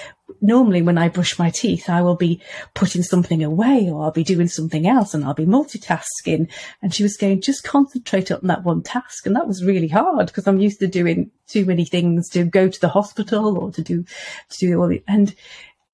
normally, 0.41 0.83
when 0.83 0.99
I 0.99 1.09
brush 1.09 1.39
my 1.39 1.51
teeth, 1.51 1.89
I 1.89 2.03
will 2.03 2.17
be 2.17 2.41
putting 2.75 3.03
something 3.03 3.43
away 3.43 3.89
or 3.91 4.03
I'll 4.03 4.11
be 4.11 4.25
doing 4.25 4.49
something 4.49 4.87
else 4.87 5.15
and 5.15 5.25
I'll 5.25 5.35
be 5.35 5.47
multitasking. 5.47 6.51
And 6.83 6.95
she 6.95 7.03
was 7.03 7.17
going, 7.17 7.41
just 7.41 7.65
concentrate 7.65 8.31
on 8.31 8.41
that 8.45 8.65
one 8.65 8.83
task. 8.83 9.27
And 9.27 9.37
that 9.37 9.49
was 9.49 9.65
really 9.65 9.89
hard 9.89 10.27
because 10.27 10.47
I'm 10.47 10.61
used 10.61 10.81
to 10.81 10.87
doing 10.87 11.31
too 11.47 11.65
many 11.65 11.85
things 11.85 12.29
to 12.31 12.45
go 12.45 12.69
to 12.69 12.81
the 12.81 12.89
hospital 12.89 13.59
or 13.59 13.71
to 13.73 13.83
do, 13.83 14.05
to 14.51 14.59
do 14.59 14.81
all 14.81 14.89
the, 14.89 15.03
and, 15.07 15.35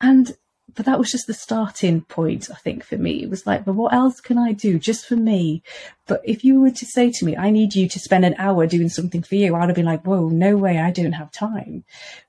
and 0.00 0.36
but 0.76 0.84
that 0.84 0.98
was 0.98 1.10
just 1.10 1.26
the 1.26 1.34
starting 1.34 2.02
point, 2.02 2.50
I 2.50 2.54
think, 2.54 2.84
for 2.84 2.96
me. 2.98 3.22
It 3.22 3.30
was 3.30 3.46
like, 3.46 3.64
but 3.64 3.74
what 3.74 3.94
else 3.94 4.20
can 4.20 4.36
I 4.36 4.52
do 4.52 4.78
just 4.78 5.06
for 5.06 5.16
me? 5.16 5.62
But 6.06 6.20
if 6.22 6.44
you 6.44 6.60
were 6.60 6.70
to 6.70 6.86
say 6.86 7.10
to 7.10 7.24
me, 7.24 7.36
I 7.36 7.50
need 7.50 7.74
you 7.74 7.88
to 7.88 7.98
spend 7.98 8.26
an 8.26 8.36
hour 8.38 8.66
doing 8.66 8.90
something 8.90 9.22
for 9.22 9.36
you, 9.36 9.56
I'd 9.56 9.68
have 9.68 9.74
been 9.74 9.86
like, 9.86 10.06
whoa, 10.06 10.28
no 10.28 10.56
way, 10.56 10.78
I 10.78 10.90
don't 10.90 11.12
have 11.12 11.32
time. 11.32 11.84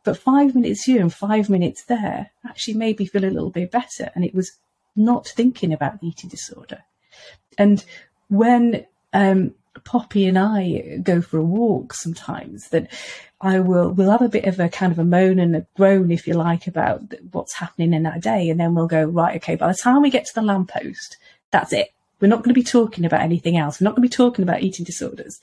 But 0.06 0.18
five 0.18 0.56
minutes 0.56 0.86
here 0.86 1.02
and 1.02 1.14
five 1.14 1.50
minutes 1.50 1.84
there 1.84 2.32
actually 2.48 2.76
made 2.76 3.00
me 3.00 3.06
feel 3.06 3.26
a 3.26 3.28
little 3.28 3.52
bit 3.52 3.70
better. 3.70 4.10
And 4.16 4.24
it 4.24 4.34
was 4.34 4.54
not 4.96 5.28
thinking 5.28 5.74
about 5.74 6.00
the 6.00 6.08
eating 6.08 6.30
disorder. 6.30 6.84
And 7.58 7.84
when 8.30 8.86
um, 9.14 9.56
Poppy 9.84 10.26
and 10.26 10.38
I 10.38 11.00
go 11.04 11.22
for 11.22 11.38
a 11.38 11.44
walk 11.44 11.94
sometimes, 11.94 12.70
that 12.70 12.92
I 13.42 13.60
will 13.60 13.92
we'll 13.92 14.12
have 14.12 14.22
a 14.22 14.30
bit 14.30 14.46
of 14.46 14.60
a 14.60 14.70
kind 14.70 14.92
of 14.92 15.00
a 15.00 15.04
moan 15.04 15.40
and 15.40 15.56
a 15.56 15.66
groan, 15.76 16.12
if 16.12 16.28
you 16.28 16.34
like, 16.34 16.68
about 16.68 17.02
what's 17.32 17.56
happening 17.56 17.94
in 17.94 18.04
that 18.04 18.22
day, 18.22 18.50
and 18.50 18.60
then 18.60 18.76
we'll 18.76 18.88
go 18.88 19.04
right. 19.06 19.36
Okay, 19.38 19.56
by 19.56 19.68
the 19.68 19.78
time 19.82 20.02
we 20.02 20.10
get 20.10 20.26
to 20.26 20.36
the 20.36 20.42
lamppost, 20.42 21.18
that's 21.52 21.74
it. 21.74 21.90
We're 22.20 22.28
not 22.28 22.38
going 22.38 22.50
to 22.50 22.60
be 22.60 22.64
talking 22.64 23.06
about 23.06 23.22
anything 23.22 23.58
else. 23.58 23.80
We're 23.80 23.86
not 23.86 23.96
going 23.96 24.08
to 24.08 24.10
be 24.10 24.24
talking 24.24 24.42
about 24.42 24.64
eating 24.64 24.86
disorders 24.86 25.40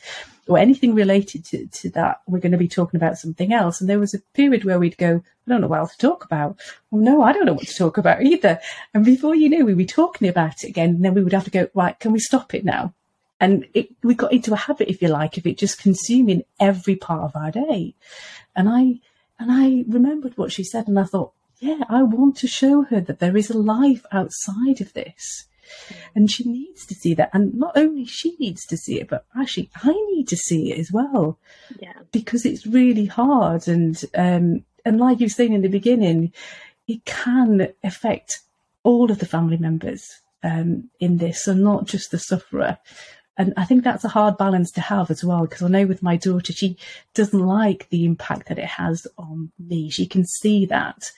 or 0.48 0.58
anything 0.58 0.94
related 0.94 1.44
to, 1.46 1.66
to 1.66 1.90
that. 1.90 2.20
We're 2.26 2.40
going 2.40 2.52
to 2.52 2.58
be 2.58 2.66
talking 2.66 2.98
about 2.98 3.16
something 3.16 3.52
else. 3.52 3.80
And 3.80 3.88
there 3.88 4.00
was 4.00 4.12
a 4.12 4.18
period 4.34 4.64
where 4.64 4.80
we'd 4.80 4.98
go, 4.98 5.22
I 5.46 5.50
don't 5.50 5.60
know 5.60 5.68
what 5.68 5.78
else 5.78 5.94
to 5.94 6.06
talk 6.06 6.24
about. 6.24 6.58
Well, 6.90 7.00
no, 7.00 7.22
I 7.22 7.32
don't 7.32 7.46
know 7.46 7.52
what 7.52 7.68
to 7.68 7.74
talk 7.74 7.96
about 7.96 8.22
either. 8.22 8.58
And 8.92 9.04
before 9.04 9.36
you 9.36 9.48
knew, 9.48 9.64
we'd 9.64 9.78
be 9.78 9.86
talking 9.86 10.26
about 10.26 10.64
it 10.64 10.68
again. 10.68 10.90
And 10.90 11.04
then 11.04 11.14
we 11.14 11.22
would 11.22 11.32
have 11.32 11.44
to 11.44 11.50
go, 11.50 11.68
right, 11.74 11.98
can 12.00 12.10
we 12.10 12.18
stop 12.18 12.54
it 12.54 12.64
now? 12.64 12.92
And 13.40 13.66
it, 13.74 13.88
we 14.02 14.14
got 14.14 14.32
into 14.32 14.52
a 14.52 14.56
habit, 14.56 14.88
if 14.88 15.02
you 15.02 15.08
like, 15.08 15.36
of 15.36 15.46
it 15.46 15.58
just 15.58 15.82
consuming 15.82 16.44
every 16.60 16.96
part 16.96 17.22
of 17.22 17.36
our 17.36 17.50
day. 17.50 17.94
And 18.54 18.68
I, 18.68 19.00
and 19.38 19.50
I 19.50 19.84
remembered 19.88 20.38
what 20.38 20.52
she 20.52 20.64
said 20.64 20.88
and 20.88 20.98
I 20.98 21.04
thought, 21.04 21.32
yeah, 21.58 21.84
I 21.88 22.02
want 22.02 22.36
to 22.38 22.46
show 22.46 22.82
her 22.82 23.00
that 23.00 23.18
there 23.18 23.36
is 23.36 23.50
a 23.50 23.58
life 23.58 24.04
outside 24.12 24.80
of 24.80 24.92
this. 24.92 25.46
And 26.14 26.30
she 26.30 26.44
needs 26.44 26.86
to 26.86 26.94
see 26.94 27.14
that. 27.14 27.30
And 27.32 27.54
not 27.54 27.76
only 27.76 28.04
she 28.04 28.36
needs 28.38 28.64
to 28.66 28.76
see 28.76 29.00
it, 29.00 29.08
but 29.08 29.24
actually 29.38 29.70
I 29.82 29.92
need 30.12 30.28
to 30.28 30.36
see 30.36 30.72
it 30.72 30.78
as 30.78 30.92
well. 30.92 31.38
Yeah. 31.80 31.94
Because 32.12 32.44
it's 32.44 32.66
really 32.66 33.06
hard. 33.06 33.66
And, 33.66 34.02
um, 34.14 34.64
and 34.84 34.98
like 34.98 35.20
you 35.20 35.26
were 35.26 35.30
saying 35.30 35.54
in 35.54 35.62
the 35.62 35.68
beginning, 35.68 36.32
it 36.86 37.04
can 37.04 37.72
affect 37.82 38.40
all 38.82 39.10
of 39.10 39.18
the 39.18 39.26
family 39.26 39.56
members 39.56 40.20
um, 40.42 40.90
in 41.00 41.16
this 41.16 41.48
and 41.48 41.64
not 41.64 41.86
just 41.86 42.10
the 42.10 42.18
sufferer. 42.18 42.78
And 43.36 43.52
I 43.56 43.64
think 43.64 43.82
that's 43.82 44.04
a 44.04 44.08
hard 44.08 44.38
balance 44.38 44.70
to 44.72 44.80
have 44.80 45.10
as 45.10 45.24
well, 45.24 45.42
because 45.42 45.62
I 45.62 45.68
know 45.68 45.86
with 45.86 46.04
my 46.04 46.16
daughter, 46.16 46.52
she 46.52 46.76
doesn't 47.14 47.40
like 47.44 47.88
the 47.88 48.04
impact 48.04 48.48
that 48.48 48.58
it 48.58 48.66
has 48.66 49.08
on 49.18 49.50
me. 49.58 49.90
She 49.90 50.06
can 50.06 50.24
see 50.24 50.66
that. 50.66 51.10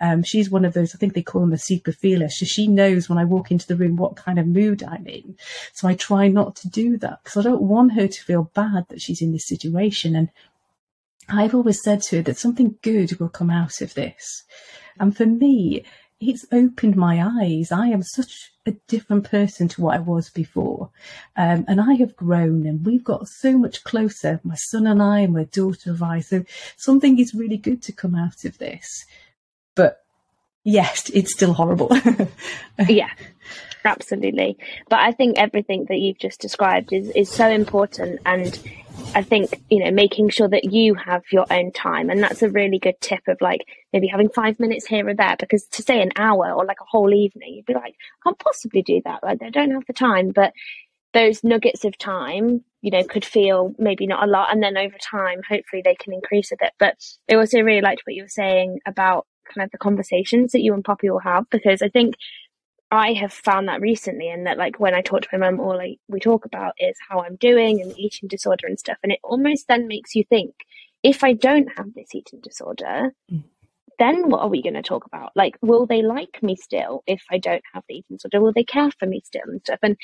Um, 0.00 0.22
she's 0.22 0.48
one 0.48 0.64
of 0.64 0.74
those, 0.74 0.94
I 0.94 0.98
think 0.98 1.14
they 1.14 1.22
call 1.22 1.40
them 1.40 1.52
a 1.52 1.58
super 1.58 1.90
feeler. 1.90 2.28
So 2.28 2.44
she 2.44 2.68
knows 2.68 3.08
when 3.08 3.18
I 3.18 3.24
walk 3.24 3.50
into 3.50 3.66
the 3.66 3.76
room 3.76 3.96
what 3.96 4.14
kind 4.14 4.38
of 4.38 4.46
mood 4.46 4.84
I'm 4.84 5.06
in. 5.06 5.36
So 5.72 5.88
I 5.88 5.94
try 5.94 6.28
not 6.28 6.54
to 6.56 6.68
do 6.68 6.98
that 6.98 7.20
because 7.24 7.36
I 7.36 7.42
don't 7.42 7.62
want 7.62 7.94
her 7.94 8.06
to 8.06 8.22
feel 8.22 8.50
bad 8.54 8.86
that 8.88 9.00
she's 9.00 9.22
in 9.22 9.32
this 9.32 9.48
situation. 9.48 10.14
And 10.14 10.28
I've 11.28 11.54
always 11.54 11.82
said 11.82 12.02
to 12.02 12.16
her 12.16 12.22
that 12.22 12.38
something 12.38 12.76
good 12.82 13.18
will 13.18 13.28
come 13.28 13.50
out 13.50 13.80
of 13.80 13.94
this. 13.94 14.44
And 15.00 15.16
for 15.16 15.26
me, 15.26 15.84
it's 16.20 16.46
opened 16.52 16.94
my 16.94 17.20
eyes. 17.42 17.72
I 17.72 17.88
am 17.88 18.02
such 18.02 18.52
a 18.66 18.72
different 18.88 19.24
person 19.30 19.68
to 19.68 19.80
what 19.80 19.96
I 19.96 20.00
was 20.00 20.28
before. 20.28 20.90
Um, 21.36 21.64
and 21.68 21.80
I 21.80 21.94
have 21.94 22.16
grown 22.16 22.66
and 22.66 22.84
we've 22.84 23.04
got 23.04 23.28
so 23.28 23.56
much 23.56 23.84
closer, 23.84 24.40
my 24.42 24.56
son 24.56 24.86
and 24.86 25.02
I 25.02 25.20
and 25.20 25.32
my 25.32 25.44
daughter 25.44 25.90
and 25.90 26.02
I. 26.02 26.20
So 26.20 26.44
something 26.76 27.18
is 27.18 27.34
really 27.34 27.56
good 27.56 27.82
to 27.82 27.92
come 27.92 28.14
out 28.14 28.44
of 28.44 28.58
this. 28.58 29.04
But 29.74 30.04
yes, 30.64 31.10
it's 31.10 31.32
still 31.32 31.52
horrible. 31.52 31.90
yeah, 32.88 33.10
absolutely. 33.84 34.58
But 34.88 35.00
I 35.00 35.12
think 35.12 35.38
everything 35.38 35.86
that 35.88 35.98
you've 35.98 36.18
just 36.18 36.40
described 36.40 36.92
is, 36.92 37.10
is 37.10 37.30
so 37.30 37.48
important. 37.48 38.20
And 38.26 38.58
I 39.16 39.22
think, 39.22 39.62
you 39.70 39.82
know, 39.82 39.90
making 39.90 40.28
sure 40.28 40.46
that 40.46 40.72
you 40.72 40.94
have 40.94 41.22
your 41.32 41.46
own 41.50 41.72
time. 41.72 42.10
And 42.10 42.22
that's 42.22 42.42
a 42.42 42.50
really 42.50 42.78
good 42.78 43.00
tip 43.00 43.22
of 43.28 43.38
like 43.40 43.62
maybe 43.90 44.08
having 44.08 44.28
five 44.28 44.60
minutes 44.60 44.84
here 44.84 45.08
or 45.08 45.14
there, 45.14 45.36
because 45.40 45.64
to 45.68 45.82
say 45.82 46.02
an 46.02 46.12
hour 46.16 46.52
or 46.52 46.66
like 46.66 46.82
a 46.82 46.86
whole 46.86 47.14
evening, 47.14 47.54
you'd 47.54 47.64
be 47.64 47.72
like, 47.72 47.94
I 47.94 48.18
can't 48.22 48.38
possibly 48.38 48.82
do 48.82 49.00
that. 49.06 49.24
Like, 49.24 49.42
I 49.42 49.48
don't 49.48 49.70
have 49.70 49.86
the 49.86 49.94
time. 49.94 50.32
But 50.32 50.52
those 51.14 51.42
nuggets 51.42 51.86
of 51.86 51.96
time, 51.96 52.62
you 52.82 52.90
know, 52.90 53.04
could 53.04 53.24
feel 53.24 53.74
maybe 53.78 54.06
not 54.06 54.22
a 54.22 54.30
lot. 54.30 54.52
And 54.52 54.62
then 54.62 54.76
over 54.76 54.96
time, 54.98 55.40
hopefully 55.48 55.80
they 55.82 55.94
can 55.94 56.12
increase 56.12 56.52
a 56.52 56.56
bit. 56.60 56.72
But 56.78 56.96
I 57.30 57.36
also 57.36 57.60
really 57.60 57.80
liked 57.80 58.02
what 58.04 58.14
you 58.14 58.24
were 58.24 58.28
saying 58.28 58.80
about 58.84 59.26
kind 59.54 59.64
of 59.64 59.70
the 59.70 59.78
conversations 59.78 60.52
that 60.52 60.60
you 60.60 60.74
and 60.74 60.84
Poppy 60.84 61.08
will 61.08 61.20
have, 61.20 61.48
because 61.48 61.80
I 61.80 61.88
think 61.88 62.16
I 62.90 63.14
have 63.14 63.32
found 63.32 63.68
that 63.68 63.80
recently, 63.80 64.28
and 64.28 64.46
that 64.46 64.58
like 64.58 64.78
when 64.78 64.94
I 64.94 65.02
talk 65.02 65.22
to 65.22 65.28
my 65.32 65.50
mum, 65.50 65.60
all 65.60 65.76
like 65.76 65.98
we 66.08 66.20
talk 66.20 66.44
about 66.44 66.74
is 66.78 66.96
how 67.08 67.20
I'm 67.20 67.36
doing 67.36 67.80
and 67.80 67.90
the 67.90 68.00
eating 68.00 68.28
disorder 68.28 68.66
and 68.66 68.78
stuff, 68.78 68.98
and 69.02 69.12
it 69.12 69.18
almost 69.24 69.66
then 69.68 69.88
makes 69.88 70.14
you 70.14 70.24
think 70.24 70.54
if 71.02 71.24
I 71.24 71.32
don't 71.32 71.68
have 71.76 71.94
this 71.94 72.14
eating 72.14 72.40
disorder, 72.40 73.12
mm. 73.30 73.44
then 73.98 74.28
what 74.28 74.40
are 74.40 74.48
we 74.48 74.62
going 74.62 74.74
to 74.74 74.82
talk 74.82 75.06
about? 75.06 75.30
Like, 75.34 75.56
will 75.62 75.86
they 75.86 76.02
like 76.02 76.42
me 76.42 76.56
still 76.56 77.02
if 77.06 77.22
I 77.30 77.38
don't 77.38 77.62
have 77.72 77.84
the 77.88 77.96
eating 77.96 78.16
disorder? 78.16 78.40
Will 78.40 78.52
they 78.52 78.64
care 78.64 78.90
for 78.98 79.06
me 79.06 79.20
still 79.24 79.42
and 79.46 79.60
stuff? 79.60 79.78
And 79.82 79.96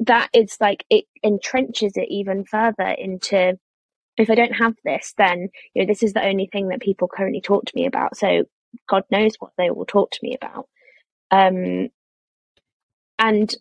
that 0.00 0.30
is 0.32 0.56
like 0.60 0.84
it 0.90 1.04
entrenches 1.24 1.96
it 1.96 2.08
even 2.08 2.44
further 2.44 2.88
into 2.88 3.58
if 4.16 4.30
I 4.30 4.34
don't 4.34 4.56
have 4.56 4.74
this, 4.84 5.14
then 5.16 5.48
you 5.74 5.82
know 5.82 5.86
this 5.86 6.02
is 6.02 6.12
the 6.12 6.24
only 6.24 6.48
thing 6.52 6.68
that 6.68 6.80
people 6.80 7.08
currently 7.08 7.40
talk 7.40 7.64
to 7.66 7.72
me 7.74 7.86
about. 7.86 8.16
So 8.16 8.44
God 8.88 9.04
knows 9.10 9.34
what 9.38 9.52
they 9.56 9.70
will 9.70 9.86
talk 9.86 10.10
to 10.12 10.20
me 10.22 10.36
about. 10.40 10.68
Um, 11.30 11.88
and 13.18 13.54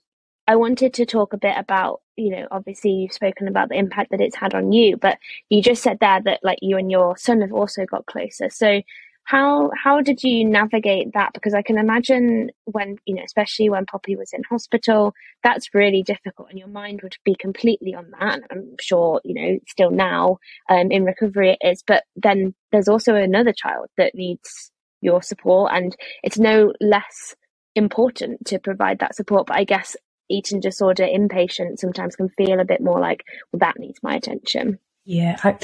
I 0.47 0.55
wanted 0.55 0.93
to 0.95 1.05
talk 1.05 1.33
a 1.33 1.37
bit 1.37 1.55
about, 1.57 2.01
you 2.15 2.29
know, 2.29 2.47
obviously 2.51 2.91
you've 2.91 3.11
spoken 3.11 3.49
about 3.49 3.67
the 3.67 3.75
impact 3.75 4.11
that 4.11 4.21
it's 4.21 4.35
had 4.35 4.55
on 4.55 4.71
you, 4.71 4.95
but 4.95 5.17
you 5.49 5.61
just 5.61 5.83
said 5.83 5.97
there 5.99 6.21
that 6.23 6.39
like 6.41 6.59
you 6.61 6.77
and 6.77 6.89
your 6.89 7.17
son 7.17 7.41
have 7.41 7.51
also 7.51 7.85
got 7.85 8.05
closer. 8.05 8.49
So 8.49 8.81
how 9.25 9.71
how 9.75 9.99
did 9.99 10.23
you 10.23 10.45
navigate 10.45 11.13
that? 11.13 11.33
Because 11.33 11.53
I 11.53 11.61
can 11.61 11.77
imagine 11.77 12.49
when, 12.63 12.95
you 13.05 13.15
know, 13.15 13.23
especially 13.25 13.69
when 13.69 13.85
Poppy 13.85 14.15
was 14.15 14.31
in 14.31 14.41
hospital, 14.49 15.13
that's 15.43 15.73
really 15.73 16.01
difficult 16.01 16.49
and 16.49 16.57
your 16.57 16.69
mind 16.69 17.01
would 17.03 17.17
be 17.25 17.35
completely 17.35 17.93
on 17.93 18.09
that. 18.17 18.39
I'm 18.49 18.75
sure, 18.79 19.19
you 19.25 19.33
know, 19.33 19.59
still 19.67 19.91
now 19.91 20.37
um, 20.69 20.91
in 20.91 21.03
recovery 21.03 21.57
it 21.59 21.67
is. 21.67 21.83
But 21.85 22.05
then 22.15 22.55
there's 22.71 22.87
also 22.87 23.15
another 23.15 23.51
child 23.51 23.87
that 23.97 24.15
needs 24.15 24.71
your 25.01 25.21
support 25.21 25.73
and 25.73 25.93
it's 26.23 26.39
no 26.39 26.71
less 26.79 27.35
important 27.77 28.45
to 28.47 28.59
provide 28.59 28.99
that 28.99 29.15
support. 29.15 29.47
But 29.47 29.57
I 29.57 29.63
guess 29.63 29.95
eating 30.29 30.59
disorder 30.59 31.03
inpatient 31.03 31.77
sometimes 31.77 32.15
can 32.15 32.29
feel 32.29 32.59
a 32.59 32.65
bit 32.65 32.81
more 32.81 32.99
like, 32.99 33.23
well, 33.51 33.59
that 33.59 33.79
needs 33.79 33.99
my 34.03 34.15
attention. 34.15 34.79
Yeah, 35.05 35.37
I, 35.43 35.57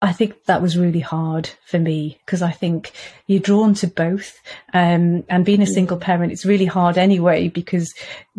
I 0.00 0.12
think 0.12 0.44
that 0.44 0.62
was 0.62 0.78
really 0.78 1.00
hard 1.00 1.50
for 1.66 1.78
me 1.78 2.18
because 2.24 2.40
I 2.40 2.52
think 2.52 2.92
you're 3.26 3.40
drawn 3.40 3.74
to 3.74 3.88
both. 3.88 4.40
Um, 4.72 5.24
and 5.28 5.44
being 5.44 5.62
a 5.62 5.66
mm. 5.66 5.74
single 5.74 5.96
parent, 5.96 6.32
it's 6.32 6.46
really 6.46 6.66
hard 6.66 6.96
anyway 6.96 7.48
because 7.48 7.92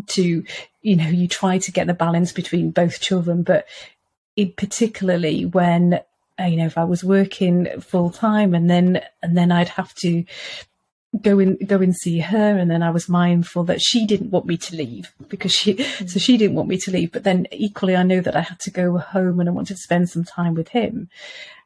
to, 0.08 0.44
you 0.82 0.96
know, 0.96 1.08
you 1.08 1.28
try 1.28 1.58
to 1.58 1.72
get 1.72 1.88
the 1.88 1.94
balance 1.94 2.32
between 2.32 2.72
both 2.72 3.02
children, 3.02 3.44
but 3.44 3.68
it, 4.36 4.56
particularly 4.56 5.46
when 5.46 6.00
you 6.40 6.58
know 6.58 6.66
if 6.66 6.78
I 6.78 6.86
was 6.86 7.04
working 7.04 7.68
full 7.82 8.10
time 8.10 8.56
and 8.56 8.70
then 8.70 9.02
and 9.22 9.38
then 9.38 9.52
I'd 9.52 9.70
have 9.70 9.94
to 9.96 10.24
go 11.20 11.40
and 11.40 11.58
go 11.68 11.78
and 11.78 11.96
see 11.96 12.20
her 12.20 12.58
and 12.58 12.72
then 12.72 12.82
I 12.82 12.90
was 12.90 13.10
mindful 13.10 13.66
that 13.66 13.82
she 13.82 14.06
didn't 14.06 14.32
want 14.32 14.46
me 14.46 14.56
to 14.58 14.76
leave 14.76 15.14
because 15.28 15.52
she 15.52 15.76
mm. 15.76 16.10
so 16.10 16.20
she 16.20 16.38
didn't 16.38 16.56
want 16.56 16.70
me 16.70 16.78
to 16.78 16.92
leave. 16.92 17.12
But 17.12 17.24
then 17.24 17.48
equally 17.52 17.96
I 17.96 18.04
know 18.04 18.22
that 18.22 18.36
I 18.36 18.42
had 18.42 18.60
to 18.62 18.72
go 18.72 18.98
home 18.98 19.40
and 19.40 19.50
I 19.50 19.52
wanted 19.52 19.76
to 19.76 19.82
spend 19.82 20.10
some 20.10 20.24
time 20.24 20.54
with 20.54 20.70
him. 20.70 21.10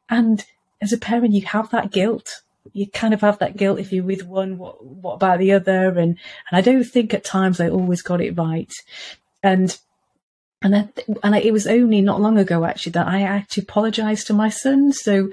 And 0.09 0.43
as 0.81 0.91
a 0.91 0.97
parent 0.97 1.33
you 1.33 1.45
have 1.45 1.69
that 1.71 1.91
guilt. 1.91 2.41
You 2.73 2.87
kind 2.89 3.13
of 3.13 3.21
have 3.21 3.37
that 3.39 3.57
guilt 3.57 3.77
if 3.77 3.93
you're 3.93 4.03
with 4.03 4.25
one 4.25 4.57
what 4.57 4.83
what 4.83 5.13
about 5.13 5.37
the 5.37 5.51
other? 5.51 5.89
And 5.89 6.17
and 6.49 6.53
I 6.53 6.61
don't 6.61 6.83
think 6.83 7.13
at 7.13 7.23
times 7.23 7.59
I 7.59 7.69
always 7.69 8.01
got 8.01 8.21
it 8.21 8.35
right. 8.35 8.73
And 9.43 9.77
and 10.61 10.75
I, 10.75 10.89
and 11.23 11.35
I, 11.35 11.39
it 11.39 11.53
was 11.53 11.67
only 11.67 12.01
not 12.01 12.21
long 12.21 12.37
ago 12.37 12.65
actually 12.65 12.93
that 12.93 13.07
I 13.07 13.21
actually 13.21 13.63
apologized 13.63 14.27
to 14.27 14.33
my 14.33 14.49
son. 14.49 14.93
So, 14.93 15.29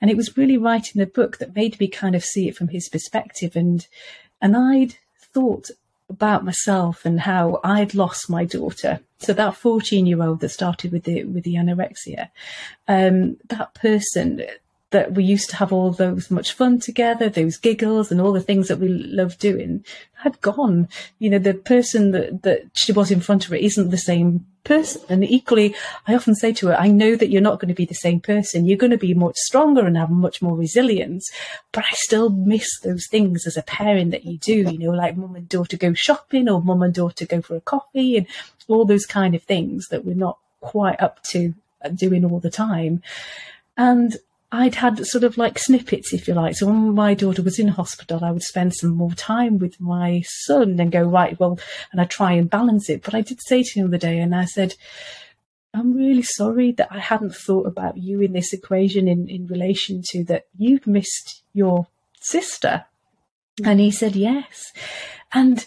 and 0.00 0.10
it 0.10 0.16
was 0.16 0.36
really 0.36 0.58
writing 0.58 1.00
the 1.00 1.06
book 1.06 1.38
that 1.38 1.56
made 1.56 1.78
me 1.80 1.88
kind 1.88 2.14
of 2.14 2.24
see 2.24 2.48
it 2.48 2.56
from 2.56 2.68
his 2.68 2.88
perspective. 2.88 3.56
And, 3.56 3.86
and 4.42 4.56
I'd 4.56 4.96
thought 5.18 5.70
about 6.10 6.44
myself 6.44 7.06
and 7.06 7.20
how 7.20 7.60
I'd 7.64 7.94
lost 7.94 8.28
my 8.28 8.44
daughter. 8.44 9.00
So 9.18 9.32
that 9.32 9.56
14 9.56 10.06
year 10.06 10.22
old 10.22 10.40
that 10.40 10.50
started 10.50 10.92
with 10.92 11.04
the, 11.04 11.24
with 11.24 11.44
the 11.44 11.54
anorexia, 11.54 12.28
um, 12.86 13.38
that 13.48 13.74
person 13.74 14.44
that 14.94 15.12
we 15.12 15.24
used 15.24 15.50
to 15.50 15.56
have 15.56 15.72
all 15.72 15.90
those 15.90 16.30
much 16.30 16.52
fun 16.52 16.78
together, 16.78 17.28
those 17.28 17.56
giggles 17.56 18.12
and 18.12 18.20
all 18.20 18.32
the 18.32 18.40
things 18.40 18.68
that 18.68 18.78
we 18.78 18.86
love 18.88 19.36
doing 19.38 19.84
had 20.22 20.40
gone. 20.40 20.88
You 21.18 21.30
know, 21.30 21.40
the 21.40 21.52
person 21.52 22.12
that, 22.12 22.44
that 22.44 22.60
she 22.74 22.92
was 22.92 23.10
in 23.10 23.20
front 23.20 23.44
of 23.44 23.50
her 23.50 23.56
isn't 23.56 23.90
the 23.90 23.98
same 23.98 24.46
person. 24.62 25.02
And 25.08 25.24
equally, 25.24 25.74
I 26.06 26.14
often 26.14 26.36
say 26.36 26.52
to 26.52 26.68
her, 26.68 26.76
I 26.76 26.86
know 26.86 27.16
that 27.16 27.28
you're 27.28 27.42
not 27.42 27.58
going 27.58 27.70
to 27.70 27.74
be 27.74 27.86
the 27.86 27.94
same 27.94 28.20
person. 28.20 28.66
You're 28.66 28.78
going 28.78 28.92
to 28.92 28.96
be 28.96 29.14
much 29.14 29.34
stronger 29.34 29.84
and 29.84 29.96
have 29.96 30.10
much 30.10 30.40
more 30.40 30.56
resilience. 30.56 31.28
But 31.72 31.86
I 31.86 31.94
still 31.94 32.30
miss 32.30 32.68
those 32.84 33.08
things 33.10 33.48
as 33.48 33.56
a 33.56 33.62
parent 33.62 34.12
that 34.12 34.24
you 34.24 34.38
do, 34.38 34.54
you 34.54 34.78
know, 34.78 34.90
like 34.90 35.16
mum 35.16 35.34
and 35.34 35.48
daughter 35.48 35.76
go 35.76 35.92
shopping 35.92 36.48
or 36.48 36.62
mum 36.62 36.84
and 36.84 36.94
daughter 36.94 37.26
go 37.26 37.42
for 37.42 37.56
a 37.56 37.60
coffee 37.60 38.16
and 38.16 38.28
all 38.68 38.84
those 38.84 39.06
kind 39.06 39.34
of 39.34 39.42
things 39.42 39.88
that 39.88 40.04
we're 40.04 40.14
not 40.14 40.38
quite 40.60 41.00
up 41.00 41.20
to 41.24 41.52
uh, 41.84 41.88
doing 41.88 42.24
all 42.24 42.38
the 42.38 42.48
time. 42.48 43.02
And 43.76 44.16
I'd 44.54 44.76
had 44.76 45.04
sort 45.04 45.24
of 45.24 45.36
like 45.36 45.58
snippets, 45.58 46.12
if 46.12 46.28
you 46.28 46.34
like. 46.34 46.54
So 46.54 46.66
when 46.66 46.94
my 46.94 47.14
daughter 47.14 47.42
was 47.42 47.58
in 47.58 47.68
hospital, 47.68 48.24
I 48.24 48.30
would 48.30 48.44
spend 48.44 48.72
some 48.72 48.90
more 48.90 49.12
time 49.12 49.58
with 49.58 49.80
my 49.80 50.22
son 50.26 50.78
and 50.78 50.92
go, 50.92 51.02
right, 51.02 51.38
well, 51.40 51.58
and 51.90 52.00
I 52.00 52.04
try 52.04 52.32
and 52.32 52.48
balance 52.48 52.88
it. 52.88 53.02
But 53.02 53.14
I 53.14 53.20
did 53.20 53.40
say 53.42 53.64
to 53.64 53.80
him 53.80 53.90
the 53.90 53.96
other 53.96 54.06
day, 54.06 54.18
and 54.20 54.32
I 54.32 54.44
said, 54.44 54.74
I'm 55.74 55.92
really 55.92 56.22
sorry 56.22 56.70
that 56.72 56.86
I 56.92 57.00
hadn't 57.00 57.34
thought 57.34 57.66
about 57.66 57.96
you 57.96 58.20
in 58.20 58.32
this 58.32 58.52
equation 58.52 59.08
in, 59.08 59.28
in 59.28 59.48
relation 59.48 60.02
to 60.10 60.22
that 60.24 60.46
you've 60.56 60.86
missed 60.86 61.42
your 61.52 61.88
sister. 62.20 62.84
And 63.64 63.80
he 63.80 63.90
said, 63.90 64.14
yes. 64.14 64.72
And 65.32 65.66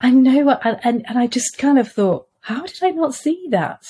I 0.00 0.10
know, 0.10 0.50
and, 0.62 1.04
and 1.08 1.18
I 1.18 1.26
just 1.26 1.58
kind 1.58 1.76
of 1.76 1.90
thought, 1.90 2.28
how 2.42 2.62
did 2.62 2.84
I 2.84 2.90
not 2.90 3.16
see 3.16 3.48
that? 3.50 3.82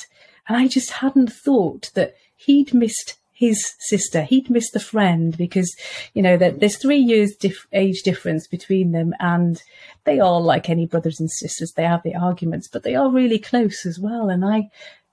And 0.49 0.57
I 0.57 0.69
just 0.69 0.91
hadn't 0.91 1.31
thought 1.31 1.91
that 1.93 2.15
he'd 2.35 2.73
missed 2.73 3.18
his 3.39 3.75
sister. 3.79 4.23
He'd 4.23 4.51
missed 4.51 4.75
a 4.75 4.81
friend 4.81 5.37
because, 5.37 5.73
you 6.13 6.23
know, 6.23 6.37
that 6.37 6.59
there's 6.59 6.77
three 6.77 6.99
years 6.99 7.37
dif- 7.39 7.69
age 7.73 8.03
difference 8.03 8.49
between 8.49 8.91
them 8.91 9.15
and 9.21 9.63
they 10.03 10.19
are 10.19 10.41
like 10.41 10.69
any 10.69 10.87
brothers 10.87 11.21
and 11.21 11.31
sisters. 11.31 11.73
They 11.77 11.85
have 11.85 12.03
the 12.03 12.17
arguments, 12.17 12.69
but 12.69 12.83
they 12.83 12.97
are 12.97 13.09
really 13.09 13.39
close 13.39 13.87
as 13.87 13.97
well. 14.01 14.29
And 14.29 14.45
I, 14.45 14.71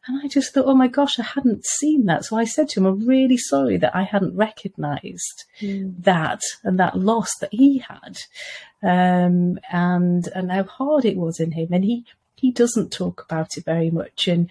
and 0.07 0.21
I 0.23 0.27
just 0.27 0.55
thought, 0.55 0.65
oh 0.65 0.73
my 0.73 0.87
gosh, 0.87 1.19
I 1.19 1.23
hadn't 1.23 1.67
seen 1.67 2.05
that. 2.05 2.25
So 2.25 2.35
I 2.35 2.45
said 2.45 2.67
to 2.69 2.79
him, 2.79 2.87
I'm 2.87 3.05
really 3.05 3.37
sorry 3.37 3.77
that 3.77 3.95
I 3.95 4.01
hadn't 4.01 4.35
recognized 4.35 5.43
mm. 5.61 5.93
that 6.03 6.41
and 6.63 6.79
that 6.79 6.97
loss 6.97 7.29
that 7.41 7.53
he 7.53 7.77
had. 7.77 8.17
Um, 8.81 9.59
and, 9.71 10.27
and 10.33 10.51
how 10.51 10.63
hard 10.63 11.05
it 11.05 11.15
was 11.17 11.39
in 11.39 11.51
him. 11.51 11.67
And 11.71 11.83
he, 11.83 12.05
he 12.35 12.51
doesn't 12.51 12.91
talk 12.91 13.23
about 13.23 13.55
it 13.55 13.65
very 13.65 13.91
much. 13.91 14.27
And, 14.27 14.49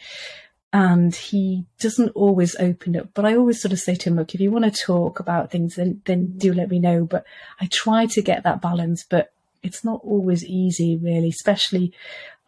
and 0.74 1.14
he 1.14 1.64
doesn't 1.78 2.10
always 2.16 2.56
open 2.56 2.96
up. 2.96 3.08
But 3.14 3.24
I 3.24 3.36
always 3.36 3.62
sort 3.62 3.70
of 3.70 3.78
say 3.78 3.94
to 3.94 4.10
him, 4.10 4.16
look, 4.16 4.34
if 4.34 4.40
you 4.40 4.50
want 4.50 4.64
to 4.64 4.84
talk 4.84 5.20
about 5.20 5.52
things, 5.52 5.76
then 5.76 6.02
then 6.04 6.36
do 6.36 6.52
let 6.52 6.68
me 6.68 6.80
know. 6.80 7.04
But 7.04 7.24
I 7.60 7.68
try 7.70 8.06
to 8.06 8.20
get 8.20 8.42
that 8.42 8.60
balance, 8.60 9.04
but 9.08 9.32
it's 9.62 9.84
not 9.84 10.00
always 10.02 10.44
easy, 10.44 10.96
really. 10.96 11.28
Especially, 11.28 11.92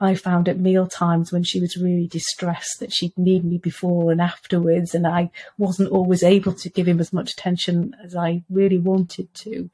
I 0.00 0.16
found 0.16 0.48
at 0.48 0.58
meal 0.58 0.88
times 0.88 1.32
when 1.32 1.44
she 1.44 1.60
was 1.60 1.76
really 1.76 2.08
distressed 2.08 2.80
that 2.80 2.92
she'd 2.92 3.16
need 3.16 3.44
me 3.44 3.58
before 3.58 4.10
and 4.10 4.20
afterwards, 4.20 4.92
and 4.92 5.06
I 5.06 5.30
wasn't 5.56 5.92
always 5.92 6.24
able 6.24 6.54
to 6.54 6.68
give 6.68 6.88
him 6.88 6.98
as 6.98 7.12
much 7.12 7.30
attention 7.30 7.94
as 8.02 8.16
I 8.16 8.42
really 8.50 8.78
wanted 8.78 9.32
to. 9.34 9.70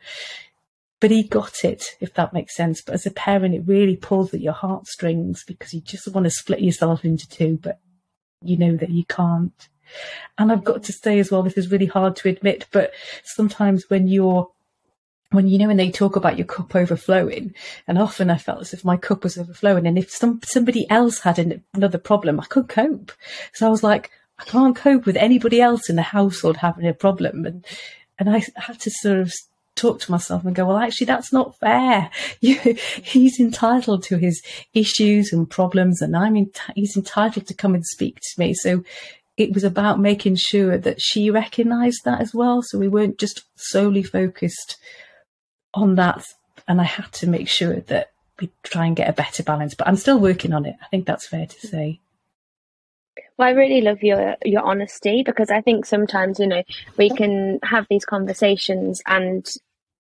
But 1.00 1.10
he 1.10 1.22
got 1.22 1.64
it, 1.64 1.96
if 2.00 2.12
that 2.14 2.34
makes 2.34 2.54
sense. 2.54 2.82
But 2.82 2.96
as 2.96 3.06
a 3.06 3.10
parent, 3.10 3.54
it 3.54 3.62
really 3.66 3.96
pulls 3.96 4.34
at 4.34 4.42
your 4.42 4.52
heartstrings 4.52 5.42
because 5.42 5.72
you 5.72 5.80
just 5.80 6.06
want 6.08 6.24
to 6.24 6.30
split 6.30 6.60
yourself 6.60 7.02
into 7.02 7.26
two. 7.26 7.58
But 7.60 7.80
you 8.44 8.56
know 8.56 8.76
that 8.76 8.90
you 8.90 9.04
can't. 9.04 9.68
And 10.38 10.50
I've 10.50 10.64
got 10.64 10.82
to 10.84 10.92
say 10.92 11.18
as 11.18 11.30
well, 11.30 11.42
this 11.42 11.58
is 11.58 11.70
really 11.70 11.86
hard 11.86 12.16
to 12.16 12.28
admit, 12.28 12.66
but 12.72 12.92
sometimes 13.24 13.88
when 13.88 14.08
you're 14.08 14.50
when 15.30 15.48
you 15.48 15.58
know 15.58 15.66
when 15.66 15.78
they 15.78 15.90
talk 15.90 16.16
about 16.16 16.36
your 16.36 16.46
cup 16.46 16.74
overflowing, 16.74 17.54
and 17.88 17.98
often 17.98 18.30
I 18.30 18.36
felt 18.36 18.60
as 18.60 18.74
if 18.74 18.84
my 18.84 18.96
cup 18.96 19.24
was 19.24 19.38
overflowing, 19.38 19.86
and 19.86 19.98
if 19.98 20.10
some 20.10 20.40
somebody 20.44 20.88
else 20.90 21.20
had 21.20 21.38
an, 21.38 21.64
another 21.74 21.98
problem, 21.98 22.38
I 22.38 22.44
couldn't 22.44 22.68
cope. 22.68 23.12
So 23.52 23.66
I 23.66 23.70
was 23.70 23.82
like, 23.82 24.10
I 24.38 24.44
can't 24.44 24.76
cope 24.76 25.06
with 25.06 25.16
anybody 25.16 25.60
else 25.60 25.88
in 25.88 25.96
the 25.96 26.02
household 26.02 26.58
having 26.58 26.86
a 26.86 26.94
problem, 26.94 27.46
and 27.46 27.64
and 28.18 28.30
I 28.30 28.44
had 28.56 28.78
to 28.80 28.90
sort 28.90 29.18
of 29.20 29.32
talk 29.74 30.00
to 30.00 30.10
myself 30.10 30.44
and 30.44 30.54
go, 30.54 30.66
well, 30.66 30.78
actually, 30.78 31.06
that's 31.06 31.32
not 31.32 31.58
fair. 31.58 32.10
You, 32.40 32.58
he's 33.04 33.38
entitled 33.38 34.02
to 34.04 34.16
his 34.16 34.42
issues 34.74 35.32
and 35.32 35.48
problems, 35.48 36.02
and 36.02 36.16
I'm 36.16 36.36
in, 36.36 36.50
he's 36.74 36.96
entitled 36.96 37.46
to 37.46 37.54
come 37.54 37.74
and 37.74 37.86
speak 37.86 38.16
to 38.16 38.40
me. 38.40 38.52
So 38.54 38.82
it 39.36 39.52
was 39.52 39.62
about 39.62 40.00
making 40.00 40.36
sure 40.36 40.76
that 40.76 41.00
she 41.00 41.30
recognised 41.30 42.00
that 42.04 42.20
as 42.20 42.34
well. 42.34 42.62
So 42.62 42.78
we 42.78 42.88
weren't 42.88 43.18
just 43.18 43.42
solely 43.54 44.02
focused 44.02 44.76
on 45.72 45.94
that, 45.96 46.24
and 46.66 46.80
I 46.80 46.84
had 46.84 47.12
to 47.12 47.28
make 47.28 47.48
sure 47.48 47.80
that 47.80 48.10
we 48.40 48.50
try 48.64 48.86
and 48.86 48.96
get 48.96 49.08
a 49.08 49.12
better 49.12 49.44
balance. 49.44 49.74
But 49.74 49.86
I'm 49.86 49.96
still 49.96 50.18
working 50.18 50.52
on 50.52 50.66
it. 50.66 50.74
I 50.82 50.86
think 50.88 51.06
that's 51.06 51.28
fair 51.28 51.46
to 51.46 51.66
say. 51.66 52.00
Well, 53.42 53.48
I 53.48 53.54
really 53.54 53.80
love 53.80 54.04
your 54.04 54.36
your 54.44 54.62
honesty 54.62 55.24
because 55.26 55.50
I 55.50 55.62
think 55.62 55.84
sometimes 55.84 56.38
you 56.38 56.46
know 56.46 56.62
we 56.96 57.10
can 57.10 57.58
have 57.64 57.86
these 57.90 58.04
conversations 58.04 59.02
and 59.04 59.44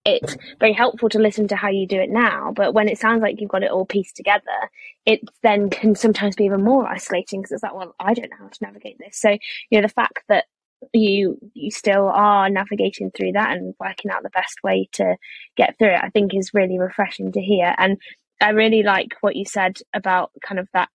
it's 0.04 0.36
very 0.60 0.72
helpful 0.72 1.08
to 1.08 1.18
listen 1.18 1.48
to 1.48 1.56
how 1.56 1.68
you 1.68 1.88
do 1.88 2.00
it 2.00 2.08
now. 2.08 2.52
But 2.54 2.72
when 2.72 2.88
it 2.88 2.98
sounds 2.98 3.20
like 3.20 3.40
you've 3.40 3.50
got 3.50 3.64
it 3.64 3.72
all 3.72 3.84
pieced 3.84 4.14
together, 4.14 4.70
it 5.06 5.22
then 5.42 5.70
can 5.70 5.96
sometimes 5.96 6.36
be 6.36 6.44
even 6.44 6.62
more 6.62 6.86
isolating 6.86 7.40
because 7.40 7.50
it's 7.50 7.64
like, 7.64 7.74
well, 7.74 7.96
I 7.98 8.14
don't 8.14 8.30
know 8.30 8.36
how 8.38 8.48
to 8.48 8.58
navigate 8.64 8.98
this. 9.00 9.18
So 9.18 9.30
you 9.30 9.40
know 9.72 9.82
the 9.82 9.88
fact 9.88 10.20
that 10.28 10.44
you 10.92 11.36
you 11.52 11.72
still 11.72 12.06
are 12.10 12.48
navigating 12.48 13.10
through 13.10 13.32
that 13.32 13.56
and 13.56 13.74
working 13.80 14.12
out 14.12 14.22
the 14.22 14.30
best 14.30 14.62
way 14.62 14.88
to 14.92 15.16
get 15.56 15.76
through 15.78 15.94
it, 15.94 16.00
I 16.00 16.10
think 16.10 16.32
is 16.32 16.54
really 16.54 16.78
refreshing 16.78 17.32
to 17.32 17.40
hear. 17.40 17.74
And 17.76 17.98
I 18.40 18.50
really 18.50 18.84
like 18.84 19.16
what 19.20 19.34
you 19.34 19.46
said 19.46 19.78
about 19.92 20.30
kind 20.46 20.60
of 20.60 20.68
that 20.74 20.90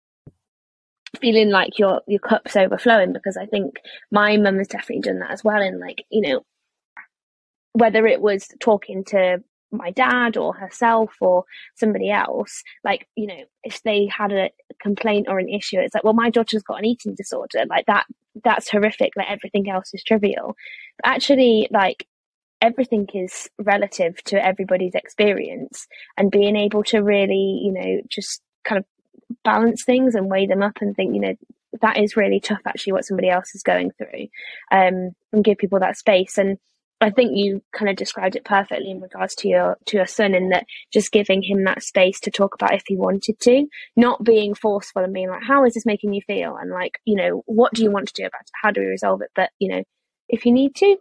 feeling 1.18 1.49
like 1.49 1.80
your 1.80 2.01
your 2.07 2.20
cup's 2.20 2.55
overflowing 2.55 3.13
because 3.13 3.38
I 3.38 3.45
think 3.45 3.76
my 4.11 4.38
mum 4.38 4.57
has 4.57 4.68
definitely 4.68 5.01
done 5.01 5.20
that 5.20 5.32
as 5.32 5.43
well. 5.43 5.61
And 5.61 5.80
like 5.80 6.05
you 6.09 6.22
know, 6.22 6.41
whether 7.74 8.05
it 8.07 8.22
was 8.22 8.47
talking 8.59 9.03
to 9.05 9.43
my 9.72 9.91
dad 9.91 10.38
or 10.38 10.53
herself 10.53 11.13
or 11.20 11.43
somebody 11.76 12.09
else, 12.09 12.63
like 12.84 13.07
you 13.15 13.28
know, 13.28 13.43
if 13.63 13.82
they 13.84 14.07
had 14.07 14.32
a 14.32 14.49
complaint 14.82 15.28
or 15.30 15.39
an 15.39 15.49
issue, 15.49 15.80
it's 15.80 15.93
like, 15.93 16.03
well, 16.03 16.13
my 16.13 16.30
daughter's 16.30 16.63
got 16.63 16.80
an 16.80 16.86
eating 16.86 17.15
disorder, 17.15 17.65
like 17.70 17.86
that. 17.88 18.05
That's 18.43 18.70
horrific. 18.70 19.13
Like 19.15 19.30
everything 19.30 19.70
else 19.70 19.91
is 19.93 20.03
trivial. 20.03 20.55
But 21.01 21.09
actually, 21.11 21.68
like 21.72 22.07
everything 22.61 23.07
is 23.13 23.49
relative 23.59 24.24
to 24.24 24.43
everybody's 24.43 24.95
experience 24.95 25.88
and 26.18 26.32
being 26.32 26.55
able 26.55 26.84
to 26.84 26.99
really 26.99 27.61
you 27.63 27.72
know 27.72 28.01
just 28.09 28.41
kind 28.63 28.80
of 28.80 28.86
balance 29.47 29.85
things 29.85 30.13
and 30.13 30.29
weigh 30.29 30.45
them 30.45 30.61
up 30.61 30.81
and 30.81 30.93
think, 30.93 31.15
you 31.15 31.21
know, 31.21 31.33
that 31.81 31.97
is 31.97 32.17
really 32.17 32.41
tough 32.41 32.59
actually 32.67 32.91
what 32.91 33.05
somebody 33.05 33.29
else 33.29 33.55
is 33.55 33.63
going 33.63 33.91
through 33.91 34.27
um, 34.71 35.11
and 35.31 35.43
give 35.43 35.57
people 35.57 35.79
that 35.79 35.97
space. 35.97 36.37
And 36.37 36.57
I 36.99 37.11
think 37.11 37.31
you 37.33 37.61
kind 37.73 37.89
of 37.89 37.95
described 37.95 38.35
it 38.35 38.43
perfectly 38.43 38.91
in 38.91 38.99
regards 38.99 39.35
to 39.35 39.47
your 39.47 39.77
to 39.85 39.95
your 39.95 40.05
son 40.05 40.35
in 40.35 40.49
that 40.49 40.65
just 40.91 41.13
giving 41.13 41.41
him 41.41 41.63
that 41.63 41.81
space 41.81 42.19
to 42.21 42.31
talk 42.31 42.55
about 42.55 42.73
if 42.73 42.83
he 42.87 42.97
wanted 42.97 43.39
to, 43.39 43.67
not 43.95 44.21
being 44.21 44.53
forceful 44.53 45.01
and 45.03 45.13
being 45.13 45.29
like, 45.29 45.43
How 45.47 45.63
is 45.63 45.75
this 45.75 45.85
making 45.85 46.13
you 46.13 46.21
feel? 46.27 46.57
And 46.57 46.69
like, 46.69 46.99
you 47.05 47.15
know, 47.15 47.41
what 47.45 47.73
do 47.73 47.83
you 47.83 47.91
want 47.91 48.09
to 48.09 48.13
do 48.13 48.25
about 48.25 48.41
it? 48.41 48.51
How 48.61 48.71
do 48.71 48.81
we 48.81 48.87
resolve 48.87 49.21
it? 49.21 49.29
But, 49.33 49.51
you 49.59 49.69
know, 49.69 49.83
if 50.27 50.45
you 50.45 50.51
need 50.51 50.75
to, 50.75 50.97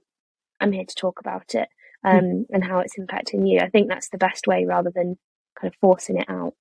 I'm 0.60 0.70
here 0.70 0.84
to 0.84 0.94
talk 0.94 1.18
about 1.18 1.56
it 1.56 1.68
hmm. 2.04 2.10
um, 2.10 2.24
mm. 2.24 2.44
and 2.50 2.62
how 2.62 2.78
it's 2.78 2.96
impacting 2.96 3.48
you. 3.48 3.58
I 3.58 3.70
think 3.70 3.88
that's 3.88 4.10
the 4.10 4.18
best 4.18 4.46
way 4.46 4.66
rather 4.66 4.92
than 4.94 5.18
kind 5.58 5.72
of 5.72 5.78
forcing 5.80 6.18
it 6.18 6.28
out. 6.28 6.54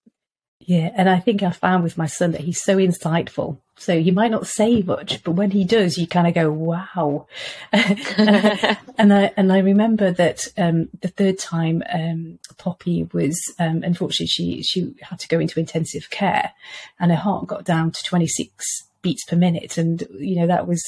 Yeah, 0.59 0.91
and 0.95 1.09
I 1.09 1.19
think 1.19 1.43
I 1.43 1.51
found 1.51 1.83
with 1.83 1.97
my 1.97 2.05
son 2.05 2.31
that 2.31 2.41
he's 2.41 2.61
so 2.61 2.77
insightful. 2.77 3.57
So 3.77 3.99
he 3.99 4.09
might 4.09 4.31
not 4.31 4.47
say 4.47 4.81
much, 4.81 5.21
but 5.23 5.33
when 5.33 5.51
he 5.51 5.65
does, 5.65 5.97
you 5.97 6.07
kind 6.07 6.27
of 6.27 6.33
go, 6.33 6.49
"Wow!" 6.49 7.27
and 7.73 9.13
I 9.13 9.31
and 9.35 9.51
I 9.51 9.59
remember 9.59 10.11
that 10.11 10.47
um, 10.57 10.89
the 11.01 11.09
third 11.09 11.37
time 11.37 11.83
um, 11.93 12.39
Poppy 12.57 13.03
was 13.11 13.37
um, 13.59 13.83
unfortunately 13.83 14.27
she 14.27 14.63
she 14.63 14.95
had 15.01 15.19
to 15.19 15.27
go 15.27 15.39
into 15.39 15.59
intensive 15.59 16.09
care, 16.09 16.53
and 16.99 17.11
her 17.11 17.17
heart 17.17 17.47
got 17.47 17.65
down 17.65 17.91
to 17.91 18.03
twenty 18.03 18.27
six 18.27 18.87
beats 19.01 19.25
per 19.25 19.35
minute, 19.35 19.77
and 19.77 20.07
you 20.17 20.37
know 20.37 20.47
that 20.47 20.67
was 20.67 20.81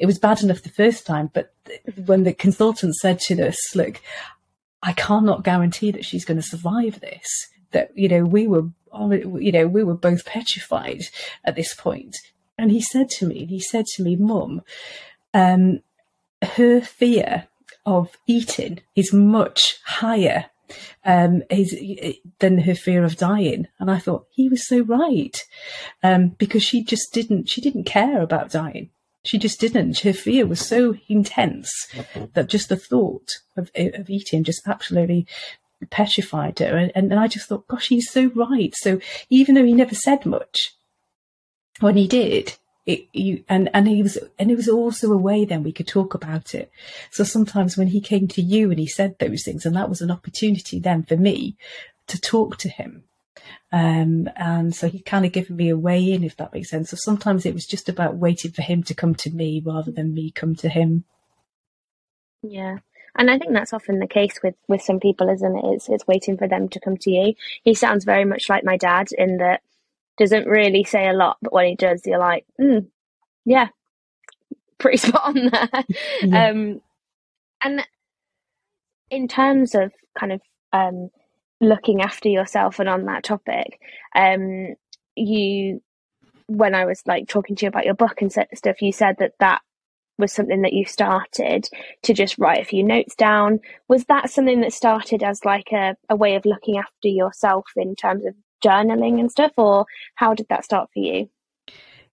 it 0.00 0.06
was 0.06 0.18
bad 0.18 0.42
enough 0.42 0.62
the 0.62 0.68
first 0.68 1.06
time, 1.06 1.30
but 1.32 1.54
when 2.06 2.24
the 2.24 2.34
consultant 2.34 2.96
said 2.96 3.20
to 3.20 3.46
us, 3.46 3.76
"Look, 3.76 4.02
I 4.82 4.92
cannot 4.92 5.44
guarantee 5.44 5.92
that 5.92 6.04
she's 6.04 6.24
going 6.24 6.40
to 6.40 6.46
survive 6.46 6.98
this," 7.00 7.48
that 7.72 7.90
you 7.94 8.08
know 8.08 8.24
we 8.24 8.46
were 8.46 8.68
you 8.94 9.52
know, 9.52 9.66
we 9.66 9.82
were 9.82 9.94
both 9.94 10.24
petrified 10.24 11.02
at 11.44 11.56
this 11.56 11.74
point. 11.74 12.16
And 12.58 12.70
he 12.70 12.80
said 12.80 13.08
to 13.10 13.26
me, 13.26 13.46
he 13.46 13.60
said 13.60 13.86
to 13.94 14.02
me, 14.02 14.16
Mum, 14.16 14.62
um, 15.34 15.80
her 16.42 16.80
fear 16.80 17.48
of 17.84 18.16
eating 18.26 18.80
is 18.94 19.12
much 19.12 19.78
higher 19.84 20.46
um, 21.04 21.42
his, 21.50 21.74
than 22.38 22.58
her 22.58 22.74
fear 22.74 23.04
of 23.04 23.16
dying. 23.16 23.68
And 23.78 23.90
I 23.90 23.98
thought 23.98 24.26
he 24.30 24.48
was 24.48 24.66
so 24.66 24.80
right, 24.80 25.36
um, 26.02 26.28
because 26.38 26.62
she 26.62 26.84
just 26.84 27.12
didn't, 27.12 27.48
she 27.48 27.60
didn't 27.60 27.84
care 27.84 28.20
about 28.20 28.50
dying. 28.50 28.90
She 29.24 29.38
just 29.38 29.60
didn't. 29.60 30.00
Her 30.00 30.12
fear 30.12 30.46
was 30.46 30.66
so 30.66 30.96
intense 31.08 31.70
that 32.34 32.48
just 32.48 32.68
the 32.68 32.76
thought 32.76 33.28
of, 33.56 33.70
of 33.76 34.10
eating 34.10 34.42
just 34.42 34.66
absolutely 34.66 35.28
petrified 35.90 36.58
her. 36.58 36.76
And, 36.76 36.92
and, 36.94 37.10
and 37.10 37.20
I 37.20 37.28
just 37.28 37.48
thought, 37.48 37.68
gosh, 37.68 37.88
he's 37.88 38.10
so 38.10 38.30
right. 38.34 38.74
So 38.76 39.00
even 39.30 39.54
though 39.54 39.64
he 39.64 39.72
never 39.72 39.94
said 39.94 40.26
much, 40.26 40.74
when 41.80 41.96
he 41.96 42.06
did, 42.06 42.56
it, 42.84 43.06
you, 43.12 43.44
and, 43.48 43.70
and 43.74 43.86
he 43.86 44.02
was, 44.02 44.18
and 44.38 44.50
it 44.50 44.56
was 44.56 44.68
also 44.68 45.12
a 45.12 45.16
way 45.16 45.44
then 45.44 45.62
we 45.62 45.72
could 45.72 45.86
talk 45.86 46.14
about 46.14 46.54
it. 46.54 46.70
So 47.10 47.24
sometimes 47.24 47.76
when 47.76 47.88
he 47.88 48.00
came 48.00 48.28
to 48.28 48.42
you 48.42 48.70
and 48.70 48.78
he 48.78 48.86
said 48.86 49.18
those 49.18 49.44
things, 49.44 49.64
and 49.64 49.76
that 49.76 49.88
was 49.88 50.00
an 50.00 50.10
opportunity 50.10 50.78
then 50.78 51.04
for 51.04 51.16
me 51.16 51.56
to 52.08 52.20
talk 52.20 52.58
to 52.58 52.68
him. 52.68 53.04
Um, 53.70 54.28
and 54.36 54.74
so 54.74 54.88
he 54.88 55.00
kind 55.00 55.24
of 55.24 55.32
given 55.32 55.56
me 55.56 55.70
a 55.70 55.76
way 55.76 56.12
in, 56.12 56.24
if 56.24 56.36
that 56.36 56.52
makes 56.52 56.70
sense. 56.70 56.90
So 56.90 56.96
sometimes 56.98 57.46
it 57.46 57.54
was 57.54 57.66
just 57.66 57.88
about 57.88 58.16
waiting 58.16 58.50
for 58.50 58.62
him 58.62 58.82
to 58.84 58.94
come 58.94 59.14
to 59.16 59.30
me 59.30 59.62
rather 59.64 59.90
than 59.90 60.14
me 60.14 60.30
come 60.30 60.54
to 60.56 60.68
him. 60.68 61.04
Yeah. 62.42 62.78
And 63.16 63.30
I 63.30 63.38
think 63.38 63.52
that's 63.52 63.72
often 63.72 63.98
the 63.98 64.06
case 64.06 64.40
with, 64.42 64.54
with 64.68 64.82
some 64.82 64.98
people, 64.98 65.28
isn't 65.28 65.56
it? 65.56 65.64
It's, 65.64 65.88
it's 65.88 66.06
waiting 66.06 66.38
for 66.38 66.48
them 66.48 66.68
to 66.70 66.80
come 66.80 66.96
to 66.98 67.10
you. 67.10 67.34
He 67.62 67.74
sounds 67.74 68.04
very 68.04 68.24
much 68.24 68.48
like 68.48 68.64
my 68.64 68.76
dad 68.76 69.08
in 69.16 69.38
that 69.38 69.60
doesn't 70.16 70.46
really 70.46 70.84
say 70.84 71.08
a 71.08 71.12
lot, 71.12 71.36
but 71.42 71.52
when 71.52 71.66
he 71.66 71.74
does, 71.74 72.02
you're 72.06 72.18
like, 72.18 72.46
mm, 72.60 72.86
yeah, 73.44 73.68
pretty 74.78 74.96
spot 74.96 75.22
on 75.24 75.50
there. 75.52 75.84
Yeah. 76.22 76.48
Um, 76.48 76.80
and 77.62 77.86
in 79.10 79.28
terms 79.28 79.74
of 79.74 79.92
kind 80.18 80.32
of 80.32 80.40
um, 80.72 81.10
looking 81.60 82.00
after 82.00 82.28
yourself 82.28 82.78
and 82.78 82.88
on 82.88 83.04
that 83.04 83.24
topic, 83.24 83.78
um, 84.14 84.74
you, 85.14 85.82
when 86.46 86.74
I 86.74 86.86
was 86.86 87.02
like 87.06 87.28
talking 87.28 87.56
to 87.56 87.66
you 87.66 87.68
about 87.68 87.84
your 87.84 87.94
book 87.94 88.22
and 88.22 88.32
stuff, 88.32 88.82
you 88.82 88.92
said 88.92 89.16
that 89.18 89.32
that 89.38 89.60
was 90.22 90.32
something 90.32 90.62
that 90.62 90.72
you 90.72 90.86
started 90.86 91.68
to 92.04 92.14
just 92.14 92.38
write 92.38 92.62
a 92.62 92.64
few 92.64 92.82
notes 92.82 93.14
down. 93.14 93.60
Was 93.88 94.06
that 94.06 94.30
something 94.30 94.62
that 94.62 94.72
started 94.72 95.22
as 95.22 95.44
like 95.44 95.70
a, 95.72 95.94
a 96.08 96.16
way 96.16 96.36
of 96.36 96.46
looking 96.46 96.78
after 96.78 97.08
yourself 97.08 97.66
in 97.76 97.94
terms 97.94 98.24
of 98.24 98.34
journaling 98.64 99.20
and 99.20 99.30
stuff, 99.30 99.52
or 99.58 99.84
how 100.14 100.32
did 100.32 100.46
that 100.48 100.64
start 100.64 100.88
for 100.94 101.00
you? 101.00 101.28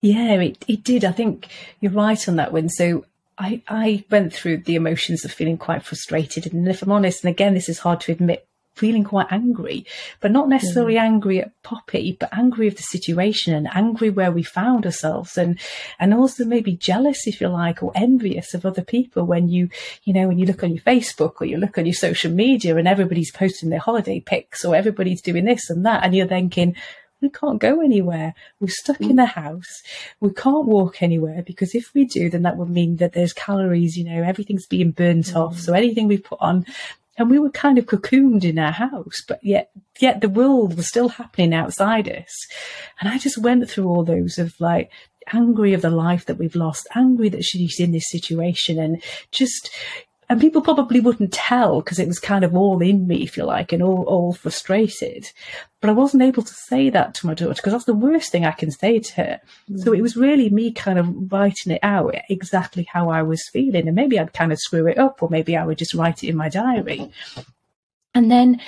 Yeah, 0.02 0.34
it, 0.34 0.66
it 0.68 0.84
did. 0.84 1.06
I 1.06 1.12
think 1.14 1.48
you're 1.80 1.92
right 1.92 2.28
on 2.28 2.38
that 2.38 2.52
one. 2.52 2.70
So 2.70 3.06
I, 3.38 3.62
I 3.68 4.04
went 4.10 4.34
through 4.34 4.58
the 4.58 4.76
emotions 4.76 5.24
of 5.24 5.32
feeling 5.32 5.58
quite 5.58 5.84
frustrated. 5.84 6.52
And 6.52 6.68
if 6.68 6.82
I'm 6.82 6.92
honest, 6.92 7.24
and 7.24 7.32
again, 7.32 7.54
this 7.54 7.70
is 7.70 7.80
hard 7.80 8.02
to 8.02 8.12
admit, 8.12 8.48
feeling 8.80 9.04
quite 9.04 9.28
angry, 9.30 9.86
but 10.22 10.32
not 10.32 10.48
necessarily 10.48 10.96
mm. 10.96 11.02
angry 11.02 11.42
at 11.42 11.52
Poppy, 11.64 12.16
but 12.20 12.30
angry 12.32 12.68
of 12.68 12.76
the 12.78 12.84
situation 12.84 13.54
and 13.54 13.68
angry 13.74 14.10
where 14.10 14.32
we 14.32 14.42
found 14.42 14.86
ourselves 14.86 15.38
and, 15.38 15.60
and 16.00 16.14
also 16.14 16.46
maybe 16.46 16.76
jealous, 16.76 17.28
if 17.28 17.42
you 17.42 17.50
like, 17.50 17.84
or 17.84 17.92
envious 17.94 18.54
of 18.54 18.66
other 18.66 18.84
people 18.84 19.24
when 19.26 19.50
you, 19.50 19.70
you 20.04 20.14
know, 20.14 20.28
when 20.28 20.40
you 20.40 20.46
look 20.46 20.64
on 20.64 20.72
your 20.72 20.84
Facebook 20.84 21.34
or 21.42 21.46
you 21.46 21.58
look 21.58 21.78
on 21.78 21.86
your 21.86 21.94
social 21.94 22.32
media 22.32 22.78
and 22.78 22.88
everybody's 22.88 23.32
posting 23.32 23.70
their 23.70 23.80
holiday 23.80 24.20
pics 24.20 24.64
or 24.64 24.76
everybody's 24.76 25.22
doing 25.22 25.46
this 25.46 25.70
and 25.70 25.86
that. 25.86 26.04
And 26.04 26.16
you're 26.16 26.28
thinking, 26.28 26.76
we 27.22 27.30
can't 27.30 27.60
go 27.60 27.82
anywhere. 27.82 28.34
We're 28.60 28.70
stuck 28.70 29.02
in 29.02 29.18
the 29.18 29.26
house. 29.26 29.84
We 30.20 30.32
can't 30.32 30.66
walk 30.66 31.02
anywhere 31.04 31.44
because 31.46 31.76
if 31.76 31.94
we 31.94 32.06
do, 32.06 32.30
then 32.30 32.44
that 32.44 32.58
would 32.58 32.70
mean 32.70 32.98
that 32.98 33.14
there's 33.14 33.34
calories, 33.34 33.98
you 33.98 34.06
know, 34.06 34.24
everything's 34.24 34.66
being 34.66 34.92
burnt 34.92 35.28
mm. 35.28 35.36
off. 35.36 35.60
So 35.60 35.74
anything 35.74 36.08
we 36.08 36.18
put 36.18 36.40
on 36.42 36.66
and 37.20 37.30
we 37.30 37.38
were 37.38 37.52
kind 37.52 37.78
of 37.78 37.86
cocooned 37.86 38.44
in 38.44 38.58
our 38.58 38.72
house, 38.72 39.22
but 39.28 39.40
yet, 39.44 39.70
yet 40.00 40.22
the 40.22 40.30
world 40.30 40.76
was 40.76 40.88
still 40.88 41.10
happening 41.10 41.54
outside 41.54 42.10
us. 42.10 42.48
And 43.00 43.10
I 43.10 43.20
just 43.20 43.38
went 43.38 43.70
through 43.70 43.88
all 43.88 44.04
those 44.04 44.40
of 44.40 44.60
like, 44.60 44.90
angry 45.32 45.74
of 45.74 45.82
the 45.82 45.92
life 45.92 46.26
that 46.26 46.40
we've 46.40 46.56
lost, 46.56 46.88
angry 46.96 47.30
that 47.30 47.44
she's 47.44 47.80
in 47.80 47.92
this 47.92 48.10
situation 48.10 48.80
and 48.80 49.04
just, 49.32 49.70
and 50.30 50.40
people 50.40 50.62
probably 50.62 51.00
wouldn't 51.00 51.34
tell 51.34 51.82
because 51.82 51.98
it 51.98 52.08
was 52.08 52.20
kind 52.20 52.44
of 52.44 52.56
all 52.56 52.82
in 52.82 53.08
me, 53.08 53.24
if 53.24 53.36
you 53.36 53.44
like, 53.44 53.74
and 53.74 53.82
all, 53.82 54.04
all 54.04 54.32
frustrated. 54.32 55.32
But 55.82 55.90
I 55.90 55.94
wasn't 55.94 56.22
able 56.22 56.44
to 56.44 56.54
say 56.54 56.92
that 56.92 57.16
to 57.16 57.26
my 57.26 57.34
daughter 57.34 57.56
because 57.56 57.74
that's 57.74 57.86
the 57.86 57.96
worst 57.96 58.32
thing 58.32 58.46
I 58.46 58.52
can 58.52 58.70
say 58.70 59.00
to 59.00 59.14
her. 59.16 59.40
Mm. 59.72 59.80
So 59.80 59.92
it 59.92 60.02
was 60.02 60.16
really 60.16 60.52
me 60.52 60.72
kind 60.72 61.00
of 61.00 61.32
writing 61.32 61.72
it 61.72 61.80
out 61.82 62.14
exactly 62.30 62.84
how 62.84 63.10
I 63.10 63.24
was 63.24 63.50
feeling. 63.52 63.88
And 63.88 63.96
maybe 63.96 64.20
I'd 64.20 64.34
kind 64.34 64.52
of 64.52 64.60
screw 64.60 64.86
it 64.86 65.00
up 65.00 65.24
or 65.24 65.30
maybe 65.30 65.58
I 65.58 65.66
would 65.66 65.80
just 65.80 65.96
write 65.96 66.24
it 66.24 66.30
in 66.30 66.38
my 66.38 66.50
diary. 66.50 67.12
And 68.14 68.30
then 68.30 68.62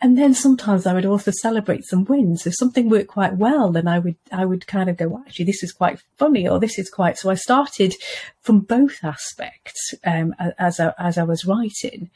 and 0.00 0.16
then 0.16 0.32
sometimes 0.32 0.86
I 0.86 0.94
would 0.94 1.06
also 1.06 1.32
celebrate 1.42 1.84
some 1.84 2.04
wins. 2.04 2.46
If 2.46 2.54
something 2.56 2.88
worked 2.88 3.08
quite 3.08 3.36
well, 3.36 3.72
then 3.72 3.88
I 3.88 3.98
would 3.98 4.16
I 4.30 4.44
would 4.44 4.66
kind 4.66 4.88
of 4.88 4.96
go, 4.96 5.08
well, 5.08 5.24
actually, 5.26 5.46
this 5.46 5.62
is 5.62 5.72
quite 5.72 6.00
funny, 6.16 6.48
or 6.48 6.60
this 6.60 6.78
is 6.78 6.88
quite. 6.88 7.18
So 7.18 7.30
I 7.30 7.34
started 7.34 7.94
from 8.42 8.60
both 8.60 9.02
aspects 9.02 9.94
um, 10.04 10.34
as 10.58 10.78
I, 10.78 10.92
as 10.98 11.18
I 11.18 11.24
was 11.24 11.44
writing, 11.44 12.10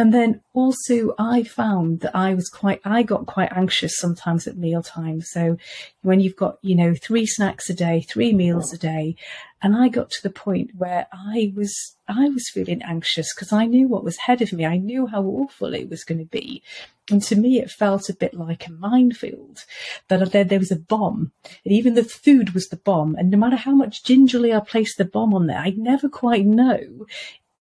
and 0.00 0.14
then 0.14 0.40
also 0.54 1.14
I 1.18 1.42
found 1.42 2.00
that 2.00 2.16
I 2.16 2.32
was 2.32 2.48
quite, 2.48 2.80
I 2.86 3.02
got 3.02 3.26
quite 3.26 3.52
anxious 3.52 3.98
sometimes 3.98 4.46
at 4.46 4.56
mealtime. 4.56 5.20
So 5.20 5.58
when 6.00 6.20
you've 6.20 6.36
got, 6.36 6.56
you 6.62 6.74
know, 6.74 6.94
three 6.94 7.26
snacks 7.26 7.68
a 7.68 7.74
day, 7.74 8.00
three 8.00 8.32
meals 8.32 8.72
a 8.72 8.78
day, 8.78 9.16
and 9.60 9.76
I 9.76 9.88
got 9.88 10.08
to 10.12 10.22
the 10.22 10.30
point 10.30 10.70
where 10.74 11.06
I 11.12 11.52
was, 11.54 11.96
I 12.08 12.30
was 12.30 12.48
feeling 12.48 12.80
anxious 12.82 13.34
because 13.34 13.52
I 13.52 13.66
knew 13.66 13.88
what 13.88 14.02
was 14.02 14.16
ahead 14.16 14.40
of 14.40 14.54
me. 14.54 14.64
I 14.64 14.78
knew 14.78 15.06
how 15.06 15.22
awful 15.22 15.74
it 15.74 15.90
was 15.90 16.02
going 16.02 16.20
to 16.20 16.24
be. 16.24 16.62
And 17.10 17.22
to 17.24 17.36
me, 17.36 17.58
it 17.58 17.70
felt 17.70 18.08
a 18.08 18.14
bit 18.14 18.32
like 18.32 18.66
a 18.66 18.72
minefield 18.72 19.64
that 20.08 20.32
there, 20.32 20.44
there 20.44 20.58
was 20.58 20.70
a 20.70 20.76
bomb 20.76 21.32
and 21.64 21.74
even 21.74 21.94
the 21.94 22.04
food 22.04 22.54
was 22.54 22.68
the 22.68 22.76
bomb. 22.76 23.16
And 23.16 23.30
no 23.30 23.36
matter 23.36 23.56
how 23.56 23.72
much 23.72 24.02
gingerly 24.02 24.54
I 24.54 24.60
placed 24.60 24.96
the 24.96 25.04
bomb 25.04 25.34
on 25.34 25.46
there, 25.46 25.58
I'd 25.58 25.76
never 25.76 26.08
quite 26.08 26.46
know 26.46 27.06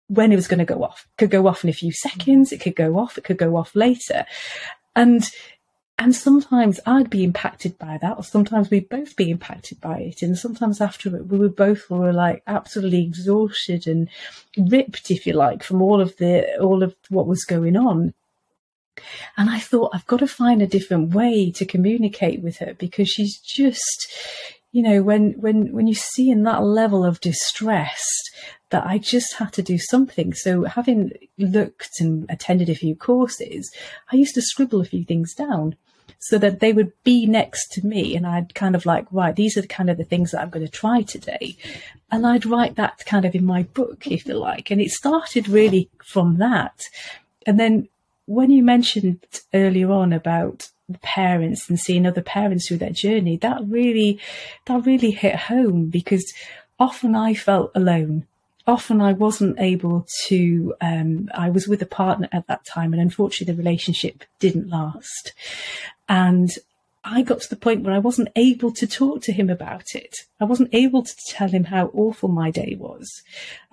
when 0.09 0.33
it 0.33 0.37
was 0.37 0.49
going 0.49 0.59
to 0.59 0.65
go 0.65 0.83
off. 0.83 1.07
It 1.13 1.19
could 1.19 1.31
go 1.31 1.47
off 1.47 1.65
in 1.65 1.71
a 1.71 1.75
few 1.75 1.93
seconds. 1.93 2.53
It 2.53 2.61
could 2.61 2.77
go 2.77 2.99
off. 2.99 3.19
It 3.19 3.25
could 3.25 3.39
go 3.39 3.57
off 3.57 3.75
later. 3.75 4.27
And 4.95 5.29
and 5.99 6.15
sometimes 6.15 6.79
I'd 6.85 7.09
be 7.09 7.25
impacted 7.25 7.79
by 7.79 7.99
that, 8.03 8.19
or 8.19 8.23
sometimes 8.23 8.69
we'd 8.69 8.91
both 8.91 9.17
be 9.17 9.31
impacted 9.31 9.81
by 9.81 9.99
it. 10.01 10.21
And 10.21 10.37
sometimes 10.37 10.81
after 10.81 11.17
it, 11.17 11.29
we 11.29 11.39
were 11.39 11.49
both 11.49 11.89
were 11.89 12.13
like 12.13 12.43
absolutely 12.47 13.03
exhausted 13.03 13.87
and 13.87 14.09
ripped, 14.59 15.11
if 15.11 15.27
you 15.27 15.33
like, 15.33 15.63
from 15.63 15.81
all 15.81 16.03
of 16.03 16.15
the 16.19 16.59
all 16.59 16.83
of 16.83 16.95
what 17.09 17.27
was 17.27 17.45
going 17.45 17.77
on. 17.77 18.13
And 19.39 19.49
I 19.49 19.59
thought 19.59 19.93
I've 19.95 20.07
got 20.07 20.19
to 20.19 20.27
find 20.27 20.61
a 20.61 20.67
different 20.67 21.15
way 21.15 21.51
to 21.53 21.65
communicate 21.65 22.43
with 22.43 22.59
her 22.59 22.75
because 22.75 23.09
she's 23.09 23.39
just, 23.39 24.07
you 24.73 24.83
know, 24.83 25.03
when 25.03 25.33
when 25.41 25.73
when 25.73 25.87
you 25.87 25.95
see 25.95 26.31
in 26.31 26.43
that 26.43 26.63
level 26.63 27.07
of 27.07 27.23
distress 27.23 28.05
that 28.71 28.87
I 28.87 28.99
just 28.99 29.35
had 29.35 29.53
to 29.55 29.63
do 29.63 29.79
something. 29.79 30.35
So 30.35 30.65
having 30.65 31.13
looked 31.39 32.01
and 32.01 32.27
attended 32.29 32.69
a 32.69 32.75
few 32.75 32.97
courses, 32.97 33.71
I 34.13 34.17
used 34.17 34.35
to 34.35 34.43
scribble 34.43 34.81
a 34.81 34.85
few 34.85 35.05
things 35.05 35.35
down 35.35 35.77
so 36.19 36.39
that 36.39 36.61
they 36.61 36.73
would 36.73 36.93
be 37.05 37.27
next 37.27 37.69
to 37.73 37.87
me 37.87 38.17
and 38.17 38.27
I'd 38.27 38.55
kind 38.55 38.75
of 38.75 38.87
like, 38.87 39.07
right, 39.13 39.37
these 39.37 39.57
are 39.57 39.61
the 39.61 39.69
kind 39.69 39.91
of 39.91 39.99
the 39.99 40.05
things 40.05 40.31
that 40.31 40.41
I'm 40.41 40.51
going 40.51 40.67
to 40.67 40.73
try 40.73 41.03
today. 41.03 41.57
And 42.11 42.27
I'd 42.27 42.47
write 42.47 42.77
that 42.77 43.05
kind 43.07 43.25
of 43.25 43.35
in 43.35 43.45
my 43.45 43.65
book, 43.65 44.07
if 44.07 44.27
you 44.27 44.35
like. 44.35 44.71
And 44.71 44.81
it 44.81 44.91
started 44.91 45.49
really 45.49 45.89
from 46.05 46.39
that. 46.39 46.81
And 47.47 47.61
then 47.61 47.89
when 48.27 48.51
you 48.51 48.63
mentioned 48.63 49.25
earlier 49.55 49.93
on 49.93 50.13
about 50.13 50.69
the 50.89 50.99
parents 50.99 51.69
and 51.69 51.79
seeing 51.79 52.07
other 52.07 52.23
parents 52.23 52.67
through 52.67 52.79
their 52.79 52.91
journey, 52.91 53.37
that 53.39 53.61
really, 53.65 54.19
that 54.65 54.87
really 54.87 55.13
hit 55.13 55.37
home 55.37 55.91
because 55.91 56.33
often 56.79 57.15
I 57.15 57.35
felt 57.35 57.71
alone 57.75 58.27
often 58.67 59.01
I 59.01 59.13
wasn't 59.13 59.59
able 59.61 60.07
to. 60.27 60.75
Um, 60.81 61.29
I 61.35 61.51
was 61.51 61.69
with 61.69 61.83
a 61.83 61.87
partner 61.87 62.29
at 62.33 62.47
that 62.49 62.65
time, 62.65 62.93
and 62.93 63.01
unfortunately, 63.01 63.53
the 63.53 63.63
relationship 63.63 64.25
didn't 64.41 64.69
last. 64.69 65.33
And 66.09 66.51
I 67.05 67.23
got 67.23 67.41
to 67.43 67.49
the 67.49 67.57
point 67.57 67.85
where 67.85 67.95
I 67.95 68.01
wasn't 68.01 68.31
able 68.35 68.73
to 68.73 68.87
talk 68.87 69.23
to 69.23 69.33
him 69.33 69.49
about 69.49 69.95
it. 69.95 70.17
I 70.41 70.45
wasn't 70.45 70.75
able 70.75 71.05
to 71.05 71.15
tell 71.29 71.49
him 71.49 71.65
how 71.65 71.87
awful 71.95 72.29
my 72.29 72.51
day 72.51 72.77
was 72.79 73.23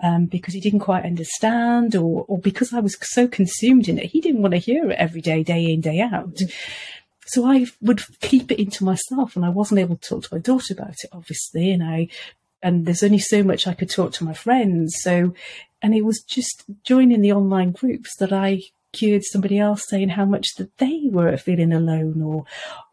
um, 0.00 0.26
because 0.26 0.54
he 0.54 0.60
didn't 0.60 0.80
quite 0.80 1.04
understand, 1.04 1.96
or 1.96 2.24
or 2.28 2.38
because 2.38 2.72
I 2.72 2.80
was 2.80 2.96
so 3.00 3.26
consumed 3.26 3.88
in 3.88 3.98
it. 3.98 4.06
He 4.06 4.20
didn't 4.20 4.42
want 4.42 4.52
to 4.52 4.58
hear 4.58 4.90
it 4.90 4.98
every 4.98 5.20
day, 5.20 5.42
day 5.42 5.72
in, 5.72 5.80
day 5.80 6.00
out. 6.00 6.38
So 7.26 7.46
I 7.46 7.66
would 7.80 8.02
keep 8.20 8.52
it 8.52 8.60
into 8.60 8.84
myself, 8.84 9.34
and 9.34 9.44
I 9.44 9.48
wasn't 9.48 9.80
able 9.80 9.96
to 9.96 10.08
talk 10.08 10.22
to 10.24 10.34
my 10.34 10.38
daughter 10.38 10.74
about 10.74 10.96
it, 11.02 11.10
obviously. 11.10 11.72
And 11.72 11.82
I 11.82 12.08
and 12.64 12.86
there's 12.86 13.02
only 13.02 13.18
so 13.18 13.42
much 13.44 13.66
I 13.66 13.74
could 13.74 13.90
talk 13.90 14.12
to 14.14 14.24
my 14.24 14.32
friends. 14.32 14.96
So, 15.02 15.34
and 15.82 15.94
it 15.94 16.02
was 16.02 16.22
just 16.22 16.64
joining 16.82 17.20
the 17.20 17.32
online 17.32 17.72
groups 17.72 18.16
that 18.16 18.32
I 18.32 18.62
cured 18.92 19.22
somebody 19.22 19.58
else 19.58 19.86
saying 19.86 20.08
how 20.08 20.24
much 20.24 20.54
that 20.56 20.76
they 20.78 21.02
were 21.10 21.36
feeling 21.36 21.72
alone 21.72 22.22
or 22.22 22.44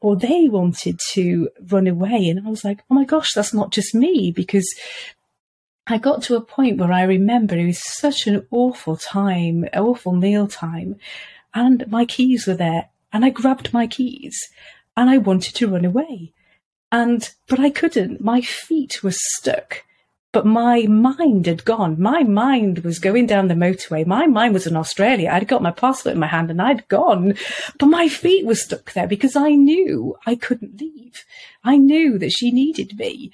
or 0.02 0.16
they 0.16 0.50
wanted 0.50 1.00
to 1.12 1.48
run 1.70 1.86
away 1.86 2.28
and 2.28 2.46
I 2.46 2.50
was 2.50 2.66
like 2.66 2.84
oh 2.90 2.96
my 2.96 3.06
gosh 3.06 3.34
that's 3.36 3.54
not 3.54 3.72
just 3.72 3.94
me 3.94 4.32
because 4.36 4.68
I 5.86 6.00
got 6.00 6.24
to 6.24 6.36
a 6.36 6.42
point 6.42 6.80
where 6.80 6.92
I 6.92 7.04
remember 7.04 7.56
it 7.56 7.68
was 7.68 7.88
such 7.88 8.26
an 8.26 8.48
awful 8.50 8.98
time 8.98 9.68
awful 9.76 10.14
meal 10.14 10.48
time 10.48 10.96
and 11.54 11.88
my 11.88 12.06
keys 12.06 12.48
were 12.48 12.56
there 12.56 12.90
and 13.14 13.24
I 13.24 13.30
grabbed 13.30 13.72
my 13.72 13.86
keys 13.86 14.36
and 14.98 15.08
I 15.08 15.20
wanted 15.20 15.54
to 15.54 15.68
run 15.68 15.86
away 15.86 16.34
and, 16.92 17.30
but 17.48 17.60
I 17.60 17.70
couldn't. 17.70 18.22
My 18.22 18.42
feet 18.42 19.04
were 19.04 19.14
stuck, 19.14 19.84
but 20.32 20.46
my 20.46 20.84
mind 20.84 21.46
had 21.46 21.66
gone. 21.66 22.02
My 22.02 22.24
mind 22.24 22.80
was 22.80 23.00
going 23.00 23.28
down 23.28 23.48
the 23.48 23.54
motorway. 23.54 24.06
My 24.06 24.28
mind 24.28 24.54
was 24.54 24.68
in 24.68 24.76
Australia. 24.76 25.30
I'd 25.32 25.48
got 25.48 25.62
my 25.62 25.72
passport 25.72 26.14
in 26.14 26.20
my 26.20 26.28
hand 26.28 26.50
and 26.50 26.62
I'd 26.62 26.88
gone, 26.88 27.36
but 27.80 27.88
my 27.88 28.08
feet 28.08 28.46
were 28.46 28.56
stuck 28.56 28.94
there 28.94 29.08
because 29.08 29.36
I 29.36 29.52
knew 29.52 30.18
I 30.26 30.36
couldn't 30.36 30.80
leave. 30.80 31.26
I 31.64 31.78
knew 31.78 32.18
that 32.18 32.32
she 32.32 32.52
needed 32.52 32.98
me. 32.98 33.32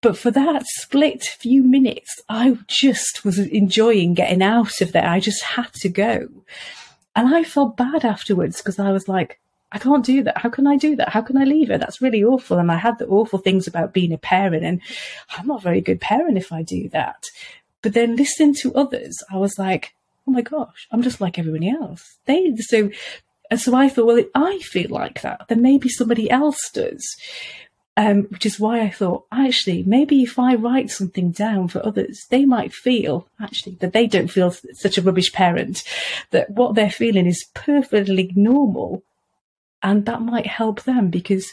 But 0.00 0.16
for 0.16 0.30
that 0.30 0.64
split 0.66 1.24
few 1.24 1.64
minutes, 1.64 2.20
I 2.28 2.56
just 2.68 3.24
was 3.24 3.38
enjoying 3.38 4.14
getting 4.14 4.42
out 4.42 4.80
of 4.80 4.92
there. 4.92 5.08
I 5.08 5.18
just 5.18 5.42
had 5.42 5.72
to 5.74 5.88
go. 5.88 6.28
And 7.16 7.34
I 7.34 7.42
felt 7.42 7.76
bad 7.76 8.04
afterwards 8.04 8.58
because 8.58 8.78
I 8.78 8.92
was 8.92 9.08
like, 9.08 9.40
I 9.70 9.78
can't 9.78 10.04
do 10.04 10.22
that. 10.22 10.38
How 10.38 10.48
can 10.48 10.66
I 10.66 10.76
do 10.76 10.96
that? 10.96 11.10
How 11.10 11.20
can 11.20 11.36
I 11.36 11.44
leave 11.44 11.68
her? 11.68 11.78
That's 11.78 12.00
really 12.00 12.24
awful. 12.24 12.58
And 12.58 12.72
I 12.72 12.76
had 12.76 12.98
the 12.98 13.06
awful 13.06 13.38
things 13.38 13.66
about 13.66 13.92
being 13.92 14.12
a 14.12 14.18
parent, 14.18 14.64
and 14.64 14.80
I'm 15.36 15.46
not 15.46 15.60
a 15.60 15.64
very 15.64 15.80
good 15.80 16.00
parent 16.00 16.38
if 16.38 16.52
I 16.52 16.62
do 16.62 16.88
that. 16.90 17.24
But 17.82 17.92
then 17.92 18.16
listening 18.16 18.54
to 18.56 18.74
others, 18.74 19.22
I 19.30 19.36
was 19.36 19.58
like, 19.58 19.94
oh 20.26 20.32
my 20.32 20.42
gosh, 20.42 20.86
I'm 20.90 21.02
just 21.02 21.20
like 21.20 21.38
everybody 21.38 21.68
else. 21.70 22.18
They 22.24 22.54
so 22.56 22.90
and 23.50 23.60
so 23.60 23.74
I 23.74 23.88
thought, 23.88 24.06
well, 24.06 24.18
if 24.18 24.26
I 24.34 24.58
feel 24.58 24.90
like 24.90 25.22
that, 25.22 25.48
then 25.48 25.62
maybe 25.62 25.88
somebody 25.88 26.30
else 26.30 26.70
does. 26.72 27.16
Um, 27.96 28.28
which 28.30 28.46
is 28.46 28.60
why 28.60 28.80
I 28.80 28.90
thought, 28.90 29.24
actually, 29.32 29.82
maybe 29.82 30.22
if 30.22 30.38
I 30.38 30.54
write 30.54 30.88
something 30.88 31.32
down 31.32 31.66
for 31.66 31.84
others, 31.84 32.26
they 32.30 32.44
might 32.44 32.72
feel 32.72 33.26
actually 33.40 33.74
that 33.80 33.92
they 33.92 34.06
don't 34.06 34.30
feel 34.30 34.54
such 34.74 34.98
a 34.98 35.02
rubbish 35.02 35.32
parent, 35.32 35.82
that 36.30 36.50
what 36.50 36.76
they're 36.76 36.92
feeling 36.92 37.26
is 37.26 37.46
perfectly 37.54 38.30
normal 38.36 39.02
and 39.82 40.06
that 40.06 40.22
might 40.22 40.46
help 40.46 40.82
them 40.82 41.10
because 41.10 41.52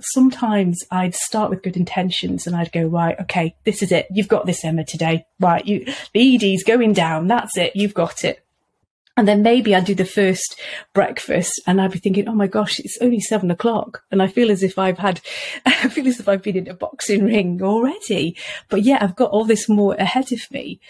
sometimes 0.00 0.82
I'd 0.90 1.14
start 1.14 1.50
with 1.50 1.62
good 1.62 1.76
intentions 1.76 2.46
and 2.46 2.56
I'd 2.56 2.72
go, 2.72 2.86
right, 2.86 3.18
okay, 3.20 3.54
this 3.64 3.82
is 3.82 3.92
it. 3.92 4.06
You've 4.10 4.28
got 4.28 4.46
this, 4.46 4.64
Emma, 4.64 4.84
today. 4.84 5.26
Right, 5.38 5.64
you, 5.66 5.86
the 6.12 6.54
ED's 6.54 6.64
going 6.64 6.92
down. 6.92 7.28
That's 7.28 7.56
it. 7.56 7.76
You've 7.76 7.94
got 7.94 8.24
it. 8.24 8.44
And 9.16 9.28
then 9.28 9.42
maybe 9.42 9.74
I'd 9.74 9.84
do 9.84 9.94
the 9.94 10.06
first 10.06 10.58
breakfast 10.94 11.60
and 11.66 11.80
I'd 11.80 11.92
be 11.92 11.98
thinking, 11.98 12.28
oh 12.28 12.34
my 12.34 12.46
gosh, 12.46 12.80
it's 12.80 12.96
only 13.02 13.20
seven 13.20 13.50
o'clock. 13.50 14.02
And 14.10 14.22
I 14.22 14.26
feel 14.26 14.50
as 14.50 14.62
if 14.62 14.78
I've 14.78 14.98
had, 14.98 15.20
I 15.66 15.88
feel 15.88 16.08
as 16.08 16.18
if 16.18 16.28
I've 16.28 16.42
been 16.42 16.56
in 16.56 16.68
a 16.68 16.74
boxing 16.74 17.24
ring 17.26 17.62
already. 17.62 18.36
But 18.70 18.82
yeah, 18.82 18.98
I've 19.00 19.16
got 19.16 19.30
all 19.30 19.44
this 19.44 19.68
more 19.68 19.94
ahead 19.94 20.32
of 20.32 20.40
me. 20.50 20.80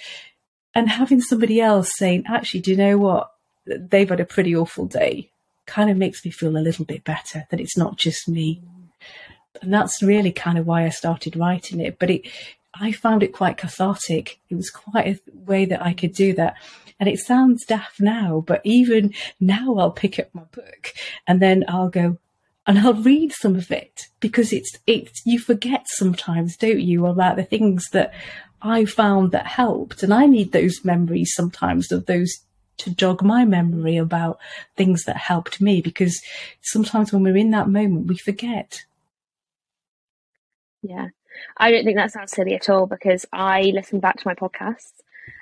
And 0.74 0.88
having 0.88 1.20
somebody 1.20 1.60
else 1.60 1.90
saying, 1.96 2.24
actually, 2.26 2.60
do 2.60 2.70
you 2.70 2.76
know 2.76 2.96
what? 2.96 3.30
They've 3.66 4.08
had 4.08 4.20
a 4.20 4.24
pretty 4.24 4.56
awful 4.56 4.86
day 4.86 5.31
kind 5.66 5.90
of 5.90 5.96
makes 5.96 6.24
me 6.24 6.30
feel 6.30 6.56
a 6.56 6.58
little 6.58 6.84
bit 6.84 7.04
better 7.04 7.46
that 7.50 7.60
it's 7.60 7.76
not 7.76 7.96
just 7.96 8.28
me. 8.28 8.62
And 9.60 9.72
that's 9.72 10.02
really 10.02 10.32
kind 10.32 10.58
of 10.58 10.66
why 10.66 10.84
I 10.84 10.88
started 10.88 11.36
writing 11.36 11.80
it. 11.80 11.98
But 11.98 12.10
it, 12.10 12.26
I 12.74 12.92
found 12.92 13.22
it 13.22 13.32
quite 13.32 13.58
cathartic. 13.58 14.40
It 14.48 14.54
was 14.54 14.70
quite 14.70 15.06
a 15.06 15.20
way 15.32 15.64
that 15.66 15.82
I 15.82 15.92
could 15.92 16.12
do 16.12 16.32
that. 16.34 16.56
And 16.98 17.08
it 17.08 17.18
sounds 17.18 17.64
daft 17.64 18.00
now, 18.00 18.44
but 18.46 18.60
even 18.64 19.12
now 19.40 19.76
I'll 19.76 19.90
pick 19.90 20.18
up 20.18 20.28
my 20.32 20.44
book 20.52 20.92
and 21.26 21.40
then 21.40 21.64
I'll 21.68 21.90
go 21.90 22.18
and 22.66 22.78
I'll 22.78 22.94
read 22.94 23.32
some 23.32 23.56
of 23.56 23.72
it 23.72 24.06
because 24.20 24.52
it's, 24.52 24.70
it's, 24.86 25.20
you 25.26 25.40
forget 25.40 25.86
sometimes, 25.88 26.56
don't 26.56 26.80
you, 26.80 27.06
about 27.06 27.36
the 27.36 27.42
things 27.42 27.88
that 27.90 28.14
I 28.60 28.84
found 28.84 29.32
that 29.32 29.46
helped. 29.46 30.04
And 30.04 30.14
I 30.14 30.26
need 30.26 30.52
those 30.52 30.84
memories 30.84 31.32
sometimes 31.34 31.90
of 31.90 32.06
those 32.06 32.32
to 32.78 32.94
jog 32.94 33.22
my 33.22 33.44
memory 33.44 33.96
about 33.96 34.38
things 34.76 35.04
that 35.04 35.16
helped 35.16 35.60
me 35.60 35.80
because 35.80 36.20
sometimes 36.60 37.12
when 37.12 37.22
we're 37.22 37.36
in 37.36 37.50
that 37.50 37.68
moment, 37.68 38.06
we 38.06 38.16
forget. 38.16 38.84
Yeah. 40.82 41.08
I 41.56 41.70
don't 41.70 41.84
think 41.84 41.96
that 41.96 42.12
sounds 42.12 42.32
silly 42.32 42.54
at 42.54 42.68
all 42.68 42.86
because 42.86 43.24
I 43.32 43.62
listened 43.74 44.02
back 44.02 44.16
to 44.18 44.26
my 44.26 44.34
podcasts 44.34 45.00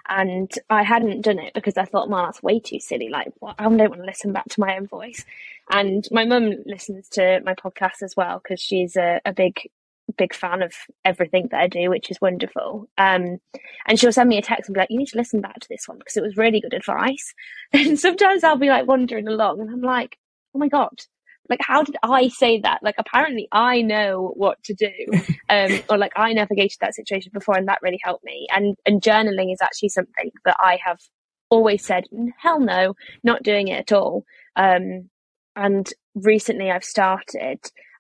and 0.09 0.51
I 0.69 0.83
hadn't 0.83 1.23
done 1.23 1.39
it 1.39 1.55
because 1.55 1.77
I 1.77 1.85
thought, 1.85 2.11
man, 2.11 2.25
that's 2.25 2.43
way 2.43 2.61
too 2.61 2.81
silly. 2.81 3.09
Like, 3.09 3.33
well, 3.41 3.55
I 3.59 3.65
don't 3.65 3.79
want 3.79 3.97
to 3.97 4.07
listen 4.07 4.33
back 4.33 4.47
to 4.51 4.61
my 4.61 4.77
own 4.77 4.87
voice. 4.87 5.25
And 5.71 6.07
my 6.11 6.25
mum 6.25 6.55
listens 6.67 7.09
to 7.11 7.41
my 7.45 7.55
podcast 7.55 8.03
as 8.03 8.17
well 8.17 8.41
because 8.43 8.61
she's 8.61 8.97
a, 8.97 9.21
a 9.25 9.33
big 9.33 9.71
big 10.17 10.35
fan 10.35 10.63
of 10.63 10.73
everything 11.05 11.49
that 11.51 11.61
I 11.61 11.67
do, 11.67 11.91
which 11.91 12.11
is 12.11 12.21
wonderful. 12.21 12.89
Um, 12.99 13.39
and 13.87 13.99
she'll 13.99 14.13
send 14.13 14.29
me 14.29 14.39
a 14.39 14.43
text 14.43 14.69
and 14.69 14.75
be 14.75 14.81
like, 14.81 14.91
"You 14.91 14.99
need 14.99 15.09
to 15.09 15.19
listen 15.19 15.41
back 15.41 15.61
to 15.61 15.69
this 15.69 15.87
one 15.87 15.99
because 15.99 16.17
it 16.17 16.23
was 16.23 16.37
really 16.37 16.61
good 16.61 16.75
advice." 16.75 17.35
And 17.73 17.99
sometimes 17.99 18.45
I'll 18.45 18.57
be 18.57 18.69
like 18.69 18.87
wandering 18.87 19.29
along, 19.29 19.61
and 19.61 19.71
I'm 19.71 19.83
like, 19.83 20.19
"Oh 20.55 20.59
my 20.59 20.69
god." 20.69 21.01
Like, 21.49 21.61
how 21.63 21.83
did 21.83 21.97
I 22.05 22.29
say 22.29 22.61
that? 22.61 22.79
Like, 22.83 22.95
apparently 22.97 23.49
I 23.51 23.83
know 23.83 24.33
what 24.37 24.63
to 24.65 24.75
do. 24.75 24.91
Um, 25.51 25.81
or 25.91 25.99
like 25.99 26.13
I 26.15 26.33
navigated 26.33 26.77
that 26.81 26.95
situation 26.95 27.33
before 27.35 27.57
and 27.57 27.67
that 27.67 27.81
really 27.83 27.99
helped 28.05 28.23
me. 28.23 28.47
And, 28.55 28.77
and 28.87 29.03
journaling 29.03 29.53
is 29.53 29.61
actually 29.61 29.89
something 29.89 30.31
that 30.45 30.55
I 30.61 30.79
have 30.87 31.01
always 31.49 31.85
said, 31.85 32.05
hell 32.39 32.61
no, 32.61 32.95
not 33.25 33.43
doing 33.43 33.67
it 33.67 33.81
at 33.81 33.93
all. 33.93 34.25
Um, 34.55 35.11
and 35.57 35.93
recently 36.15 36.71
I've 36.71 36.85
started 36.85 37.59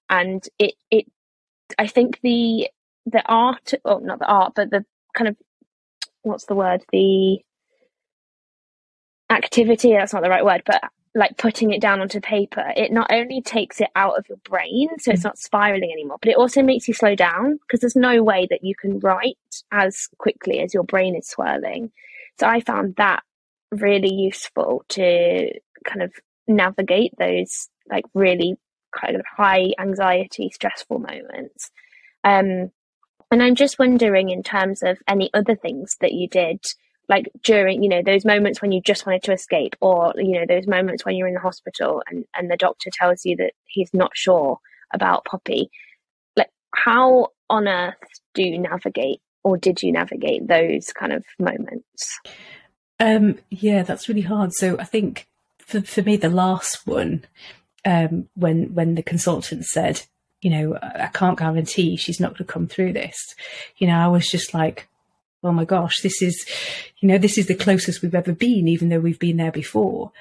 and 0.08 0.44
it, 0.60 0.74
it 0.92 1.06
I 1.78 1.86
think 1.86 2.20
the 2.22 2.68
the 3.06 3.22
art, 3.26 3.72
oh, 3.84 3.98
not 3.98 4.18
the 4.18 4.26
art, 4.26 4.52
but 4.54 4.70
the 4.70 4.84
kind 5.14 5.28
of 5.28 5.36
what's 6.22 6.44
the 6.46 6.54
word? 6.54 6.82
The 6.92 7.38
activity. 9.30 9.92
That's 9.92 10.12
not 10.12 10.22
the 10.22 10.30
right 10.30 10.44
word, 10.44 10.62
but 10.66 10.82
like 11.14 11.36
putting 11.36 11.72
it 11.72 11.80
down 11.80 12.00
onto 12.00 12.20
paper, 12.20 12.72
it 12.76 12.92
not 12.92 13.12
only 13.12 13.42
takes 13.42 13.80
it 13.80 13.88
out 13.96 14.16
of 14.16 14.28
your 14.28 14.38
brain, 14.44 14.88
so 14.98 15.10
it's 15.10 15.22
mm. 15.22 15.24
not 15.24 15.38
spiraling 15.38 15.90
anymore, 15.92 16.18
but 16.22 16.30
it 16.30 16.36
also 16.36 16.62
makes 16.62 16.86
you 16.86 16.94
slow 16.94 17.16
down 17.16 17.58
because 17.62 17.80
there's 17.80 17.96
no 17.96 18.22
way 18.22 18.46
that 18.48 18.62
you 18.62 18.74
can 18.76 19.00
write 19.00 19.36
as 19.72 20.08
quickly 20.18 20.60
as 20.60 20.72
your 20.72 20.84
brain 20.84 21.16
is 21.16 21.28
swirling. 21.28 21.90
So 22.38 22.46
I 22.46 22.60
found 22.60 22.94
that 22.96 23.22
really 23.72 24.12
useful 24.12 24.84
to 24.90 25.52
kind 25.84 26.02
of 26.02 26.12
navigate 26.46 27.12
those 27.18 27.68
like 27.90 28.04
really 28.14 28.56
kind 28.98 29.16
of 29.16 29.22
high 29.36 29.72
anxiety, 29.78 30.50
stressful 30.52 30.98
moments. 30.98 31.70
Um, 32.24 32.70
and 33.30 33.42
I'm 33.42 33.54
just 33.54 33.78
wondering, 33.78 34.30
in 34.30 34.42
terms 34.42 34.82
of 34.82 34.98
any 35.06 35.30
other 35.32 35.54
things 35.54 35.96
that 36.00 36.12
you 36.12 36.28
did, 36.28 36.64
like 37.08 37.30
during, 37.42 37.82
you 37.82 37.88
know, 37.88 38.02
those 38.02 38.24
moments 38.24 38.60
when 38.60 38.72
you 38.72 38.80
just 38.80 39.06
wanted 39.06 39.22
to 39.24 39.32
escape, 39.32 39.76
or, 39.80 40.12
you 40.16 40.38
know, 40.38 40.46
those 40.46 40.66
moments 40.66 41.04
when 41.04 41.16
you're 41.16 41.28
in 41.28 41.34
the 41.34 41.40
hospital 41.40 42.02
and, 42.08 42.24
and 42.34 42.50
the 42.50 42.56
doctor 42.56 42.90
tells 42.92 43.24
you 43.24 43.36
that 43.36 43.52
he's 43.66 43.90
not 43.92 44.12
sure 44.14 44.58
about 44.92 45.24
Poppy, 45.24 45.70
like 46.36 46.50
how 46.74 47.28
on 47.48 47.68
earth 47.68 47.94
do 48.34 48.42
you 48.42 48.58
navigate 48.58 49.20
or 49.42 49.56
did 49.56 49.82
you 49.82 49.92
navigate 49.92 50.46
those 50.46 50.92
kind 50.92 51.12
of 51.12 51.24
moments? 51.38 52.20
Um, 52.98 53.38
yeah, 53.48 53.82
that's 53.82 54.08
really 54.08 54.20
hard. 54.20 54.52
So 54.52 54.76
I 54.78 54.84
think 54.84 55.26
for, 55.58 55.80
for 55.80 56.02
me, 56.02 56.16
the 56.16 56.28
last 56.28 56.86
one, 56.86 57.24
um, 57.84 58.28
when 58.34 58.74
when 58.74 58.94
the 58.94 59.02
consultant 59.02 59.64
said, 59.64 60.02
you 60.40 60.50
know, 60.50 60.78
I 60.82 61.08
can't 61.12 61.38
guarantee 61.38 61.96
she's 61.96 62.20
not 62.20 62.30
going 62.30 62.46
to 62.46 62.52
come 62.52 62.66
through 62.66 62.94
this, 62.94 63.16
you 63.78 63.86
know, 63.86 63.96
I 63.96 64.08
was 64.08 64.28
just 64.28 64.54
like, 64.54 64.88
oh 65.42 65.52
my 65.52 65.64
gosh, 65.64 66.00
this 66.02 66.22
is, 66.22 66.46
you 66.98 67.08
know, 67.08 67.18
this 67.18 67.38
is 67.38 67.46
the 67.46 67.54
closest 67.54 68.02
we've 68.02 68.14
ever 68.14 68.32
been, 68.32 68.68
even 68.68 68.88
though 68.88 69.00
we've 69.00 69.18
been 69.18 69.38
there 69.38 69.52
before. 69.52 70.12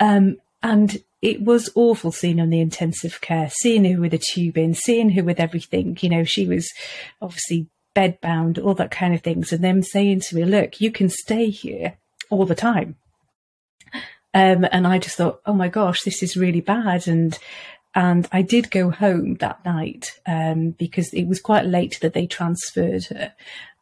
Um, 0.00 0.38
and 0.62 1.02
it 1.22 1.42
was 1.42 1.70
awful 1.74 2.12
seeing 2.12 2.40
on 2.40 2.50
the 2.50 2.60
intensive 2.60 3.20
care, 3.20 3.50
seeing 3.50 3.84
her 3.84 4.00
with 4.00 4.14
a 4.14 4.18
tube 4.18 4.58
in, 4.58 4.74
seeing 4.74 5.10
her 5.10 5.24
with 5.24 5.40
everything. 5.40 5.96
You 6.00 6.08
know, 6.08 6.24
she 6.24 6.46
was 6.46 6.68
obviously 7.20 7.66
bedbound, 7.94 8.62
all 8.62 8.74
that 8.74 8.90
kind 8.90 9.14
of 9.14 9.22
things, 9.22 9.52
and 9.52 9.64
them 9.64 9.82
saying 9.82 10.20
to 10.20 10.36
me, 10.36 10.44
"Look, 10.44 10.80
you 10.80 10.90
can 10.90 11.08
stay 11.08 11.50
here 11.50 11.94
all 12.30 12.46
the 12.46 12.54
time." 12.54 12.96
Um, 14.36 14.66
and 14.70 14.86
I 14.86 14.98
just 14.98 15.16
thought, 15.16 15.40
"Oh 15.46 15.54
my 15.54 15.68
gosh, 15.68 16.02
this 16.02 16.22
is 16.22 16.36
really 16.36 16.60
bad." 16.60 17.08
And 17.08 17.38
and 17.94 18.28
I 18.30 18.42
did 18.42 18.70
go 18.70 18.90
home 18.90 19.36
that 19.36 19.64
night 19.64 20.20
um, 20.26 20.72
because 20.72 21.12
it 21.14 21.24
was 21.24 21.40
quite 21.40 21.64
late 21.64 21.98
that 22.02 22.12
they 22.12 22.26
transferred 22.26 23.06
her. 23.06 23.32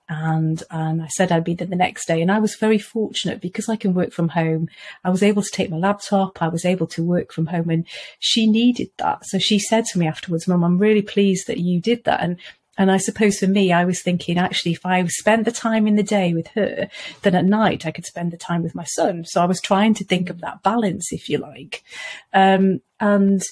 And 0.08 0.62
um, 0.70 1.00
I 1.00 1.08
said 1.08 1.32
I'd 1.32 1.42
be 1.42 1.54
there 1.54 1.66
the 1.66 1.74
next 1.74 2.06
day. 2.06 2.22
And 2.22 2.30
I 2.30 2.38
was 2.38 2.54
very 2.54 2.78
fortunate 2.78 3.40
because 3.40 3.68
I 3.68 3.74
can 3.74 3.92
work 3.92 4.12
from 4.12 4.28
home. 4.28 4.68
I 5.02 5.10
was 5.10 5.24
able 5.24 5.42
to 5.42 5.50
take 5.50 5.70
my 5.70 5.78
laptop. 5.78 6.40
I 6.40 6.48
was 6.48 6.64
able 6.64 6.86
to 6.88 7.02
work 7.02 7.32
from 7.32 7.46
home 7.46 7.70
and 7.70 7.86
she 8.20 8.46
needed 8.46 8.90
that. 8.98 9.24
So 9.24 9.38
she 9.38 9.58
said 9.58 9.86
to 9.86 9.98
me 9.98 10.06
afterwards, 10.06 10.46
Mum, 10.46 10.62
I'm 10.62 10.78
really 10.78 11.02
pleased 11.02 11.48
that 11.48 11.58
you 11.58 11.80
did 11.80 12.04
that. 12.04 12.20
And 12.22 12.36
and 12.76 12.90
I 12.90 12.96
suppose 12.96 13.38
for 13.38 13.46
me, 13.46 13.72
I 13.72 13.84
was 13.84 14.02
thinking 14.02 14.38
actually, 14.38 14.72
if 14.72 14.84
I 14.84 15.04
spent 15.06 15.44
the 15.44 15.52
time 15.52 15.86
in 15.86 15.96
the 15.96 16.02
day 16.02 16.34
with 16.34 16.48
her, 16.48 16.88
then 17.22 17.34
at 17.34 17.44
night 17.44 17.86
I 17.86 17.90
could 17.90 18.06
spend 18.06 18.32
the 18.32 18.36
time 18.36 18.62
with 18.62 18.74
my 18.74 18.84
son. 18.84 19.24
So 19.24 19.40
I 19.40 19.46
was 19.46 19.60
trying 19.60 19.94
to 19.94 20.04
think 20.04 20.30
of 20.30 20.40
that 20.40 20.62
balance, 20.62 21.12
if 21.12 21.28
you 21.28 21.38
like. 21.38 21.84
Um, 22.32 22.80
and 22.98 23.42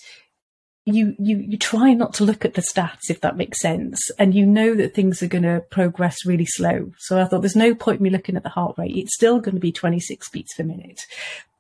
you, 0.85 1.15
you, 1.19 1.37
you 1.37 1.59
try 1.59 1.95
not 1.95 2.15
to 2.15 2.25
look 2.25 2.45
at 2.45 2.55
the 2.55 2.63
stats, 2.63 3.09
if 3.09 3.21
that 3.21 3.37
makes 3.37 3.61
sense. 3.61 4.11
And 4.19 4.35
you 4.35 4.45
know 4.45 4.75
that 4.75 4.95
things 4.95 5.23
are 5.23 5.29
going 5.29 5.45
to 5.45 5.65
progress 5.71 6.27
really 6.27 6.47
slow. 6.47 6.91
So 6.99 7.21
I 7.21 7.25
thought 7.25 7.43
there's 7.43 7.55
no 7.55 7.75
point 7.75 8.01
me 8.01 8.11
looking 8.11 8.37
at 8.37 8.43
the 8.43 8.49
heart 8.49 8.77
rate. 8.77 8.97
It's 8.97 9.15
still 9.15 9.39
going 9.39 9.55
to 9.55 9.61
be 9.61 9.71
26 9.71 10.29
beats 10.31 10.55
per 10.55 10.65
minute, 10.65 11.03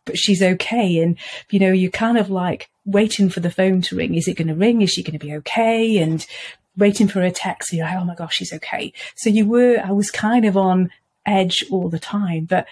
but 0.05 0.19
she's 0.19 0.43
okay. 0.43 0.99
And, 0.99 1.17
you 1.51 1.61
know, 1.61 1.71
you're 1.71 1.93
kind 1.93 2.19
of 2.19 2.31
like 2.31 2.69
waiting 2.85 3.29
for 3.29 3.39
the 3.39 3.51
phone 3.51 3.81
to 3.83 3.97
ring. 3.97 4.17
Is 4.17 4.27
it 4.27 4.37
going 4.37 4.49
to 4.49 4.55
ring? 4.55 4.83
Is 4.83 4.91
she 4.91 5.05
going 5.05 5.19
to 5.19 5.25
be 5.25 5.35
okay? 5.37 5.99
And 5.99 6.27
waiting 6.77 7.09
for 7.09 7.23
a 7.23 7.31
text. 7.31 7.73
You're 7.73 7.87
like, 7.87 7.97
oh 7.97 8.05
my 8.05 8.14
gosh, 8.14 8.35
she's 8.35 8.53
okay. 8.53 8.93
So 9.16 9.31
you 9.31 9.47
were, 9.47 9.81
I 9.85 9.93
was 9.93 10.11
kind 10.11 10.45
of 10.45 10.57
on 10.57 10.91
edge 11.27 11.64
all 11.70 11.89
the 11.89 11.99
time. 11.99 12.45
But 12.45 12.66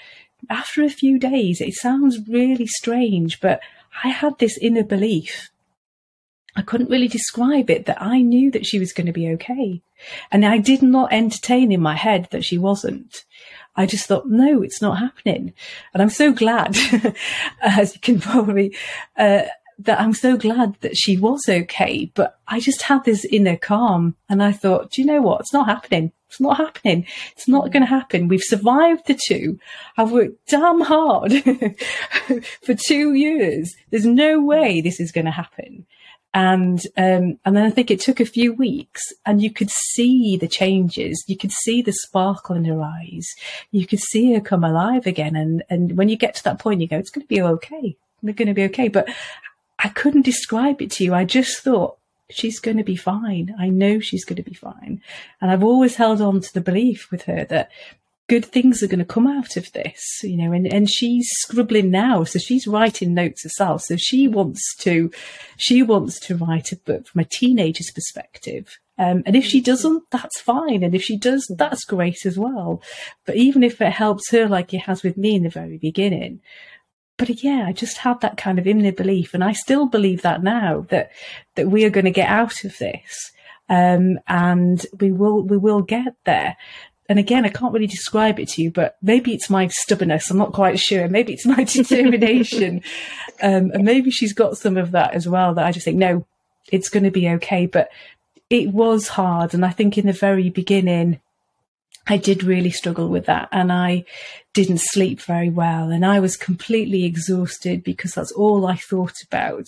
after 0.48 0.82
a 0.82 0.90
few 0.90 1.18
days, 1.18 1.60
it 1.60 1.74
sounds 1.74 2.18
really 2.28 2.66
strange, 2.66 3.40
but 3.40 3.60
I 4.02 4.08
had 4.08 4.38
this 4.38 4.56
inner 4.58 4.84
belief. 4.84 5.50
I 6.56 6.62
couldn't 6.62 6.90
really 6.90 7.08
describe 7.08 7.70
it 7.70 7.86
that 7.86 8.02
I 8.02 8.22
knew 8.22 8.50
that 8.50 8.66
she 8.66 8.78
was 8.78 8.92
going 8.92 9.06
to 9.06 9.12
be 9.12 9.28
okay. 9.28 9.82
And 10.32 10.44
I 10.44 10.58
did 10.58 10.82
not 10.82 11.12
entertain 11.12 11.70
in 11.70 11.80
my 11.80 11.94
head 11.94 12.28
that 12.30 12.44
she 12.44 12.58
wasn't. 12.58 13.24
I 13.76 13.86
just 13.86 14.06
thought, 14.06 14.28
no, 14.28 14.62
it's 14.62 14.82
not 14.82 14.98
happening. 14.98 15.52
And 15.94 16.02
I'm 16.02 16.10
so 16.10 16.32
glad, 16.32 16.76
as 17.62 17.94
you 17.94 18.00
can 18.00 18.20
probably 18.20 18.76
uh, 19.16 19.42
that 19.84 20.00
I'm 20.00 20.12
so 20.12 20.36
glad 20.36 20.76
that 20.80 20.96
she 20.96 21.16
was 21.16 21.42
okay. 21.48 22.10
But 22.14 22.38
I 22.46 22.60
just 22.60 22.82
had 22.82 23.04
this 23.04 23.24
inner 23.24 23.56
calm 23.56 24.16
and 24.28 24.42
I 24.42 24.52
thought, 24.52 24.90
do 24.90 25.02
you 25.02 25.06
know 25.06 25.22
what? 25.22 25.40
It's 25.40 25.52
not 25.52 25.66
happening. 25.66 26.12
It's 26.28 26.40
not 26.40 26.58
happening. 26.58 27.06
It's 27.32 27.48
not 27.48 27.72
going 27.72 27.82
to 27.82 27.88
happen. 27.88 28.28
We've 28.28 28.42
survived 28.42 29.06
the 29.06 29.18
two. 29.26 29.58
I've 29.96 30.12
worked 30.12 30.46
damn 30.48 30.80
hard 30.80 31.32
for 32.62 32.74
two 32.74 33.14
years. 33.14 33.74
There's 33.90 34.06
no 34.06 34.40
way 34.40 34.80
this 34.80 35.00
is 35.00 35.12
going 35.12 35.24
to 35.24 35.32
happen. 35.32 35.86
And, 36.32 36.80
um, 36.96 37.38
and 37.44 37.56
then 37.56 37.64
I 37.64 37.70
think 37.70 37.90
it 37.90 38.00
took 38.00 38.20
a 38.20 38.24
few 38.24 38.52
weeks 38.52 39.02
and 39.26 39.42
you 39.42 39.52
could 39.52 39.70
see 39.70 40.36
the 40.36 40.46
changes. 40.46 41.24
You 41.26 41.36
could 41.36 41.50
see 41.50 41.82
the 41.82 41.92
sparkle 41.92 42.54
in 42.54 42.64
her 42.66 42.80
eyes. 42.80 43.26
You 43.72 43.86
could 43.86 43.98
see 43.98 44.32
her 44.34 44.40
come 44.40 44.62
alive 44.62 45.06
again. 45.06 45.34
And, 45.34 45.64
and 45.68 45.96
when 45.96 46.08
you 46.08 46.16
get 46.16 46.36
to 46.36 46.44
that 46.44 46.60
point, 46.60 46.80
you 46.80 46.86
go, 46.86 46.98
it's 46.98 47.10
going 47.10 47.26
to 47.26 47.28
be 47.28 47.42
okay. 47.42 47.96
We're 48.22 48.34
going 48.34 48.48
to 48.48 48.54
be 48.54 48.64
okay. 48.64 48.88
But 48.88 49.08
I 49.82 49.88
couldn't 49.88 50.22
describe 50.22 50.82
it 50.82 50.90
to 50.92 51.04
you. 51.04 51.14
I 51.14 51.24
just 51.24 51.62
thought 51.62 51.96
she's 52.28 52.60
going 52.60 52.76
to 52.76 52.84
be 52.84 52.96
fine. 52.96 53.54
I 53.58 53.68
know 53.68 53.98
she's 53.98 54.24
going 54.24 54.36
to 54.36 54.42
be 54.42 54.54
fine. 54.54 55.00
And 55.40 55.50
I've 55.50 55.64
always 55.64 55.96
held 55.96 56.20
on 56.20 56.40
to 56.40 56.54
the 56.54 56.60
belief 56.60 57.10
with 57.10 57.22
her 57.22 57.44
that 57.46 57.70
good 58.28 58.44
things 58.44 58.82
are 58.82 58.86
going 58.86 59.00
to 59.00 59.04
come 59.04 59.26
out 59.26 59.56
of 59.56 59.72
this, 59.72 60.20
you 60.22 60.36
know, 60.36 60.52
and, 60.52 60.72
and 60.72 60.88
she's 60.88 61.28
scribbling 61.32 61.90
now. 61.90 62.22
So 62.22 62.38
she's 62.38 62.66
writing 62.66 63.12
notes 63.12 63.42
herself. 63.42 63.82
So 63.82 63.96
she 63.96 64.28
wants 64.28 64.76
to, 64.80 65.10
she 65.56 65.82
wants 65.82 66.20
to 66.26 66.36
write 66.36 66.70
a 66.70 66.76
book 66.76 67.08
from 67.08 67.22
a 67.22 67.24
teenager's 67.24 67.90
perspective. 67.90 68.78
Um, 68.98 69.22
and 69.26 69.34
if 69.34 69.44
she 69.44 69.60
doesn't, 69.60 70.04
that's 70.10 70.40
fine. 70.40 70.84
And 70.84 70.94
if 70.94 71.02
she 71.02 71.16
does, 71.16 71.50
that's 71.56 71.84
great 71.84 72.24
as 72.24 72.38
well. 72.38 72.82
But 73.24 73.36
even 73.36 73.64
if 73.64 73.80
it 73.80 73.92
helps 73.92 74.30
her 74.30 74.46
like 74.46 74.74
it 74.74 74.82
has 74.82 75.02
with 75.02 75.16
me 75.16 75.34
in 75.34 75.42
the 75.42 75.48
very 75.48 75.78
beginning, 75.78 76.40
but 77.20 77.44
yeah, 77.44 77.66
I 77.66 77.72
just 77.72 77.98
had 77.98 78.22
that 78.22 78.38
kind 78.38 78.58
of 78.58 78.66
inner 78.66 78.92
belief, 78.92 79.34
and 79.34 79.44
I 79.44 79.52
still 79.52 79.84
believe 79.84 80.22
that 80.22 80.42
now 80.42 80.86
that 80.88 81.10
that 81.54 81.68
we 81.68 81.84
are 81.84 81.90
going 81.90 82.06
to 82.06 82.10
get 82.10 82.30
out 82.30 82.64
of 82.64 82.78
this, 82.78 83.30
um, 83.68 84.18
and 84.26 84.84
we 84.98 85.12
will 85.12 85.42
we 85.42 85.58
will 85.58 85.82
get 85.82 86.14
there. 86.24 86.56
And 87.10 87.18
again, 87.18 87.44
I 87.44 87.50
can't 87.50 87.74
really 87.74 87.86
describe 87.86 88.40
it 88.40 88.48
to 88.50 88.62
you, 88.62 88.70
but 88.70 88.96
maybe 89.02 89.34
it's 89.34 89.50
my 89.50 89.66
stubbornness. 89.66 90.30
I'm 90.30 90.38
not 90.38 90.54
quite 90.54 90.80
sure. 90.80 91.08
Maybe 91.08 91.34
it's 91.34 91.44
my 91.44 91.64
determination, 91.64 92.82
um, 93.42 93.70
and 93.72 93.84
maybe 93.84 94.10
she's 94.10 94.32
got 94.32 94.56
some 94.56 94.78
of 94.78 94.92
that 94.92 95.12
as 95.12 95.28
well. 95.28 95.52
That 95.52 95.66
I 95.66 95.72
just 95.72 95.84
think, 95.84 95.98
no, 95.98 96.24
it's 96.72 96.88
going 96.88 97.04
to 97.04 97.10
be 97.10 97.28
okay. 97.28 97.66
But 97.66 97.90
it 98.48 98.70
was 98.70 99.08
hard, 99.08 99.52
and 99.52 99.62
I 99.62 99.70
think 99.70 99.98
in 99.98 100.06
the 100.06 100.14
very 100.14 100.48
beginning 100.48 101.20
I 102.10 102.16
did 102.16 102.42
really 102.42 102.72
struggle 102.72 103.08
with 103.08 103.26
that 103.26 103.48
and 103.52 103.72
I 103.72 104.04
didn't 104.52 104.80
sleep 104.80 105.20
very 105.20 105.48
well 105.48 105.90
and 105.90 106.04
I 106.04 106.18
was 106.18 106.36
completely 106.36 107.04
exhausted 107.04 107.84
because 107.84 108.14
that's 108.14 108.32
all 108.32 108.66
I 108.66 108.74
thought 108.74 109.14
about. 109.24 109.66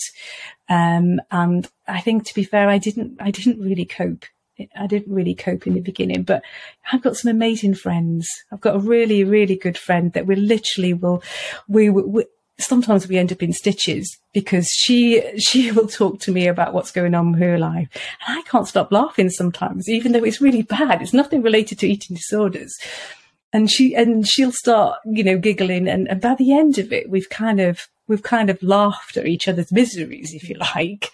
Um, 0.68 1.20
and 1.30 1.70
I 1.86 2.00
think 2.00 2.26
to 2.26 2.34
be 2.34 2.42
fair, 2.42 2.68
I 2.68 2.78
didn't, 2.78 3.18
I 3.20 3.30
didn't 3.30 3.60
really 3.60 3.84
cope. 3.84 4.24
I 4.76 4.88
didn't 4.88 5.14
really 5.14 5.36
cope 5.36 5.68
in 5.68 5.74
the 5.74 5.80
beginning, 5.80 6.24
but 6.24 6.42
I've 6.92 7.02
got 7.02 7.16
some 7.16 7.30
amazing 7.30 7.74
friends. 7.74 8.28
I've 8.50 8.60
got 8.60 8.74
a 8.74 8.80
really, 8.80 9.22
really 9.22 9.54
good 9.54 9.78
friend 9.78 10.12
that 10.14 10.26
we 10.26 10.34
literally 10.34 10.94
will, 10.94 11.22
we, 11.68 11.90
we 11.90 12.24
sometimes 12.62 13.08
we 13.08 13.18
end 13.18 13.32
up 13.32 13.42
in 13.42 13.52
stitches 13.52 14.18
because 14.32 14.68
she 14.68 15.22
she 15.38 15.70
will 15.72 15.86
talk 15.86 16.20
to 16.20 16.32
me 16.32 16.46
about 16.46 16.72
what's 16.72 16.90
going 16.90 17.14
on 17.14 17.32
with 17.32 17.40
her 17.40 17.58
life. 17.58 17.88
And 18.26 18.38
i 18.38 18.42
can't 18.42 18.68
stop 18.68 18.92
laughing 18.92 19.30
sometimes 19.30 19.88
even 19.88 20.12
though 20.12 20.24
it's 20.24 20.40
really 20.40 20.62
bad. 20.62 21.02
It's 21.02 21.12
nothing 21.12 21.42
related 21.42 21.78
to 21.80 21.88
eating 21.88 22.16
disorders. 22.16 22.72
And 23.52 23.70
she 23.70 23.94
and 23.94 24.26
she'll 24.26 24.52
start 24.52 24.98
you 25.04 25.24
know 25.24 25.38
giggling. 25.38 25.88
And, 25.88 26.08
and 26.08 26.20
by 26.20 26.34
the 26.34 26.52
end 26.52 26.78
of 26.78 26.92
it 26.92 27.10
we've 27.10 27.28
kind 27.28 27.60
of 27.60 27.88
we've 28.08 28.22
kind 28.22 28.50
of 28.50 28.62
laughed 28.62 29.16
at 29.16 29.26
each 29.26 29.48
other's 29.48 29.72
miseries 29.72 30.32
if 30.34 30.48
you 30.48 30.56
like. 30.56 31.12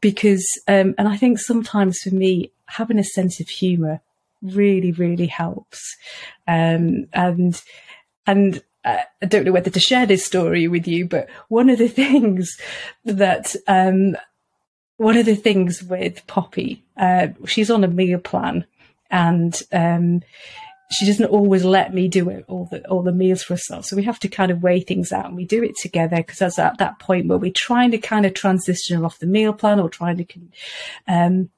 Because 0.00 0.46
um 0.68 0.94
and 0.98 1.08
i 1.08 1.16
think 1.16 1.38
sometimes 1.38 1.98
for 1.98 2.14
me 2.14 2.50
having 2.66 2.98
a 2.98 3.04
sense 3.04 3.40
of 3.40 3.48
humor 3.48 4.00
really 4.42 4.92
really 4.92 5.26
helps. 5.26 5.96
Um 6.46 7.06
and 7.12 7.60
and 8.26 8.62
I 8.84 9.04
don't 9.26 9.44
know 9.44 9.52
whether 9.52 9.70
to 9.70 9.80
share 9.80 10.06
this 10.06 10.24
story 10.24 10.66
with 10.68 10.86
you, 10.86 11.06
but 11.06 11.28
one 11.48 11.68
of 11.68 11.78
the 11.78 11.88
things 12.02 12.56
that 13.04 13.54
um, 13.66 14.16
one 14.96 15.16
of 15.16 15.26
the 15.26 15.36
things 15.36 15.82
with 15.82 16.26
Poppy, 16.26 16.82
uh, 16.96 17.28
she's 17.46 17.70
on 17.70 17.84
a 17.84 17.88
meal 17.88 18.18
plan, 18.18 18.64
and 19.10 19.60
um, 19.72 20.22
she 20.92 21.06
doesn't 21.06 21.26
always 21.26 21.64
let 21.64 21.94
me 21.94 22.08
do 22.08 22.28
it 22.30 22.44
all 22.48 22.66
the 22.70 22.86
all 22.88 23.02
the 23.02 23.12
meals 23.12 23.42
for 23.42 23.54
herself. 23.54 23.86
So 23.86 23.96
we 23.96 24.04
have 24.04 24.18
to 24.20 24.28
kind 24.28 24.50
of 24.50 24.62
weigh 24.62 24.80
things 24.80 25.12
out, 25.12 25.26
and 25.26 25.36
we 25.36 25.44
do 25.44 25.62
it 25.62 25.76
together 25.76 26.16
because 26.16 26.38
that's 26.38 26.58
at 26.58 26.78
that 26.78 26.98
point 26.98 27.26
where 27.26 27.38
we're 27.38 27.52
trying 27.52 27.90
to 27.92 27.98
kind 27.98 28.26
of 28.26 28.34
transition 28.34 28.98
her 28.98 29.04
off 29.04 29.18
the 29.18 29.26
meal 29.26 29.52
plan 29.52 29.80
or 29.80 29.88
trying 29.88 30.16
to. 30.16 30.26
Um, 31.06 31.50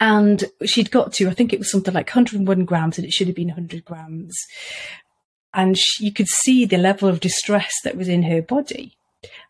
and 0.00 0.44
she'd 0.66 0.90
got 0.90 1.14
to, 1.14 1.28
I 1.28 1.32
think 1.32 1.54
it 1.54 1.58
was 1.58 1.70
something 1.70 1.94
like 1.94 2.08
101 2.08 2.64
grams, 2.66 2.98
and 2.98 3.06
it 3.06 3.12
should 3.12 3.28
have 3.28 3.36
been 3.36 3.48
100 3.48 3.86
grams 3.86 4.36
and 5.54 5.76
she, 5.76 6.06
you 6.06 6.12
could 6.12 6.28
see 6.28 6.64
the 6.64 6.78
level 6.78 7.08
of 7.08 7.20
distress 7.20 7.74
that 7.84 7.96
was 7.96 8.08
in 8.08 8.24
her 8.24 8.42
body. 8.42 8.98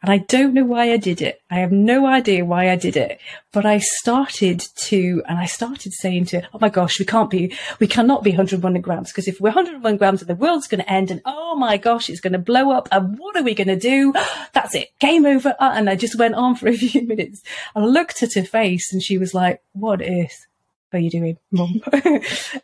And 0.01 0.11
I 0.11 0.19
don't 0.19 0.55
know 0.55 0.65
why 0.65 0.93
I 0.93 0.97
did 0.97 1.21
it. 1.21 1.43
I 1.51 1.57
have 1.57 1.73
no 1.73 2.07
idea 2.07 2.45
why 2.45 2.71
I 2.71 2.77
did 2.77 2.97
it. 2.97 3.21
But 3.53 3.67
I 3.67 3.79
started 3.79 4.65
to, 4.77 5.23
and 5.29 5.39
I 5.39 5.45
started 5.45 5.93
saying 5.93 6.27
to, 6.27 6.41
her, 6.41 6.49
oh 6.55 6.59
my 6.61 6.69
gosh, 6.69 6.99
we 6.99 7.05
can't 7.05 7.29
be, 7.29 7.53
we 7.79 7.87
cannot 7.87 8.23
be 8.23 8.31
101 8.31 8.81
grams 8.81 9.11
because 9.11 9.29
if 9.29 9.41
we're 9.41 9.51
101 9.51 9.97
grams, 9.97 10.21
the 10.21 10.35
world's 10.35 10.69
going 10.69 10.83
to 10.83 10.91
end 10.91 11.11
and 11.11 11.21
oh 11.27 11.57
my 11.57 11.77
gosh, 11.77 12.09
it's 12.09 12.21
going 12.21 12.33
to 12.33 12.39
blow 12.39 12.71
up. 12.71 12.89
And 12.93 13.19
what 13.19 13.37
are 13.37 13.43
we 13.43 13.55
going 13.55 13.69
to 13.69 13.77
do? 13.77 14.15
That's 14.55 14.75
it. 14.75 14.89
Game 15.01 15.27
over. 15.27 15.55
Uh, 15.59 15.73
and 15.75 15.91
I 15.91 15.97
just 15.97 16.19
went 16.19 16.37
on 16.37 16.55
for 16.55 16.69
a 16.69 16.77
few 16.77 17.03
minutes. 17.07 17.43
I 17.75 17.81
looked 17.81 18.23
at 18.23 18.35
her 18.35 18.45
face 18.45 18.93
and 18.93 19.03
she 19.03 19.19
was 19.19 19.35
like, 19.35 19.63
what 19.73 20.01
is? 20.01 20.47
Are 20.93 20.99
you 20.99 21.11
doing, 21.11 21.39
mum? 21.51 21.81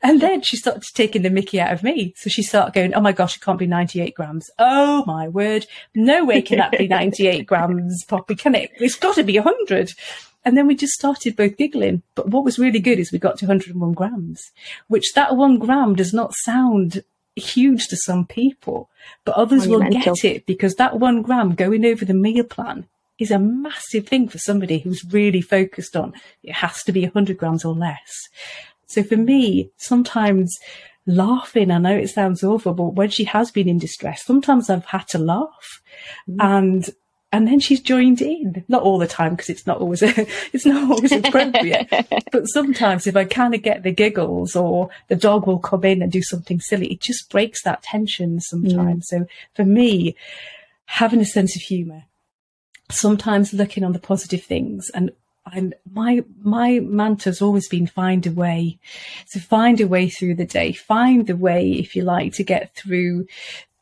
and 0.03 0.20
then 0.20 0.43
she 0.43 0.57
started 0.57 0.83
taking 0.95 1.22
the 1.22 1.31
mickey 1.31 1.61
out 1.61 1.72
of 1.72 1.83
me. 1.83 2.14
So 2.16 2.31
she 2.31 2.43
started 2.43 2.75
going, 2.75 2.95
oh 2.95 3.01
my 3.01 3.12
gosh, 3.12 3.37
it 3.37 3.43
can't 3.43 3.59
be 3.59 3.66
98 3.66 4.14
grams. 4.14 4.51
Oh 4.59 5.05
my 5.07 5.29
word. 5.29 5.66
No 5.95 6.25
way 6.25 6.43
can 6.43 6.59
that 6.59 6.72
be 6.72 6.89
98 6.89 7.47
grams, 7.47 8.05
Poppy, 8.05 8.35
can 8.35 8.55
it? 8.55 8.70
It's 8.77 8.97
got 8.97 9.16
to 9.16 9.22
be 9.22 9.39
100. 9.39 9.93
And 10.45 10.57
then 10.57 10.66
we 10.66 10.77
just 10.77 10.93
started 10.93 11.37
both 11.37 11.57
giggling. 11.57 12.03
But 12.14 12.29
what 12.29 12.45
was 12.45 12.59
really 12.59 12.81
good 12.81 12.99
is 12.99 13.12
we 13.12 13.18
got 13.18 13.39
to 13.39 13.47
101 13.47 13.93
grams, 13.93 14.53
which 14.89 15.14
that 15.14 15.37
one 15.37 15.59
gram 15.59 15.95
does 15.95 16.12
not 16.12 16.35
sound 16.35 17.03
huge 17.37 17.89
to 17.89 17.97
some 17.97 18.27
people, 18.27 18.89
but 19.25 19.35
others 19.35 19.66
will 19.66 19.81
get 19.81 20.25
it 20.25 20.47
because 20.47 20.75
that 20.75 21.01
one 21.01 21.22
gram 21.22 21.55
going 21.55 21.85
over 21.85 22.05
the 22.05 22.14
meal 22.14 22.45
plan 22.45 22.87
is 23.19 23.31
a 23.31 23.39
massive 23.39 24.07
thing 24.07 24.29
for 24.29 24.39
somebody 24.39 24.79
who's 24.79 25.05
really 25.12 25.41
focused 25.41 25.97
on 25.97 26.12
it 26.43 26.53
has 26.53 26.83
to 26.83 26.93
be 26.93 27.03
100 27.03 27.37
grams 27.37 27.65
or 27.65 27.75
less. 27.75 28.29
So 28.87 29.03
for 29.03 29.17
me, 29.17 29.71
sometimes 29.77 30.57
laughing, 31.07 31.71
I 31.71 31.79
know 31.79 31.97
it 31.97 32.11
sounds 32.11 32.43
awful, 32.43 32.75
but 32.75 32.95
when 32.95 33.11
she 33.11 33.25
has 33.25 33.51
been 33.51 33.69
in 33.69 33.79
distress, 33.79 34.25
sometimes 34.25 34.71
I've 34.71 34.87
had 34.87 35.09
to 35.09 35.19
laugh 35.19 35.83
mm. 36.29 36.37
and 36.41 36.89
and 37.33 37.49
then 37.49 37.59
she's 37.59 37.81
joined 37.81 38.23
in. 38.23 38.65
Not 38.69 38.83
all 38.83 38.97
the 38.97 39.09
time 39.09 39.33
because 39.33 39.51
it's 39.51 39.67
not 39.67 39.79
always 39.79 40.03
it's 40.53 40.65
not 40.65 40.89
always 40.89 41.11
appropriate. 41.11 41.89
but 42.31 42.45
sometimes 42.45 43.09
if 43.09 43.17
I 43.17 43.25
kind 43.25 43.57
of 43.57 43.62
get 43.62 43.83
the 43.83 43.91
giggles 43.91 44.55
or 44.55 44.89
the 45.09 45.17
dog 45.17 45.49
will 45.49 45.59
come 45.59 45.83
in 45.85 46.01
and 46.01 46.12
do 46.12 46.23
something 46.23 46.61
silly, 46.61 46.93
it 46.93 47.01
just 47.01 47.29
breaks 47.31 47.65
that 47.65 47.83
tension 47.83 48.39
sometimes. 48.39 49.07
Mm. 49.11 49.19
So 49.19 49.27
for 49.55 49.65
me, 49.65 50.15
having 50.85 51.19
a 51.21 51.25
sense 51.25 51.57
of 51.57 51.62
humour 51.62 52.05
sometimes 52.91 53.53
looking 53.53 53.85
on 53.85 53.93
the 53.93 53.99
positive 53.99 54.43
things 54.43 54.91
and 54.91 55.11
and 55.53 55.74
my 55.93 56.24
my 56.43 56.80
mantra's 56.80 57.43
always 57.43 57.68
been 57.68 57.87
find 57.87 58.26
a 58.26 58.30
way 58.30 58.78
to 59.30 59.39
so 59.39 59.47
find 59.47 59.80
a 59.80 59.87
way 59.87 60.09
through 60.09 60.35
the 60.35 60.47
day 60.47 60.72
find 60.72 61.26
the 61.26 61.37
way 61.37 61.72
if 61.72 61.95
you 61.95 62.03
like 62.03 62.32
to 62.32 62.43
get 62.43 62.74
through 62.74 63.26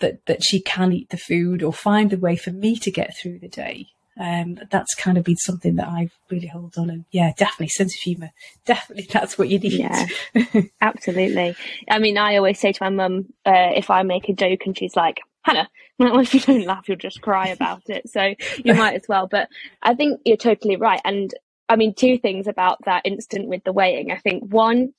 that 0.00 0.24
that 0.26 0.42
she 0.44 0.60
can 0.60 0.92
eat 0.92 1.08
the 1.10 1.16
food 1.16 1.62
or 1.62 1.72
find 1.72 2.12
a 2.12 2.16
way 2.16 2.36
for 2.36 2.50
me 2.50 2.76
to 2.76 2.90
get 2.90 3.16
through 3.16 3.38
the 3.38 3.48
day 3.48 3.86
um, 4.18 4.58
that's 4.70 4.94
kind 4.94 5.16
of 5.16 5.24
been 5.24 5.36
something 5.36 5.76
that 5.76 5.88
I've 5.88 6.12
really 6.30 6.46
held 6.46 6.76
on 6.76 6.90
and 6.90 7.04
yeah, 7.10 7.32
definitely 7.36 7.68
sense 7.68 7.94
of 7.94 8.00
humour. 8.00 8.30
Definitely 8.66 9.08
that's 9.10 9.38
what 9.38 9.48
you 9.48 9.58
need. 9.58 9.72
Yeah, 9.72 10.06
absolutely. 10.80 11.56
I 11.88 11.98
mean, 11.98 12.18
I 12.18 12.36
always 12.36 12.60
say 12.60 12.72
to 12.72 12.82
my 12.82 12.90
mum, 12.90 13.32
uh, 13.46 13.72
if 13.74 13.90
I 13.90 14.02
make 14.02 14.28
a 14.28 14.34
joke 14.34 14.66
and 14.66 14.76
she's 14.76 14.96
like, 14.96 15.20
Hannah, 15.42 15.68
if 15.98 16.34
you 16.34 16.40
don't 16.40 16.66
laugh, 16.66 16.88
you'll 16.88 16.96
just 16.96 17.20
cry 17.20 17.48
about 17.48 17.82
it. 17.88 18.08
So 18.08 18.34
you 18.64 18.74
might 18.74 18.94
as 18.94 19.04
well. 19.08 19.26
But 19.30 19.48
I 19.82 19.94
think 19.94 20.20
you're 20.24 20.36
totally 20.36 20.76
right. 20.76 21.00
And 21.04 21.32
I 21.68 21.76
mean, 21.76 21.94
two 21.94 22.18
things 22.18 22.46
about 22.46 22.78
that 22.84 23.02
instant 23.04 23.48
with 23.48 23.64
the 23.64 23.72
weighing. 23.72 24.10
I 24.10 24.18
think 24.18 24.44
one, 24.52 24.92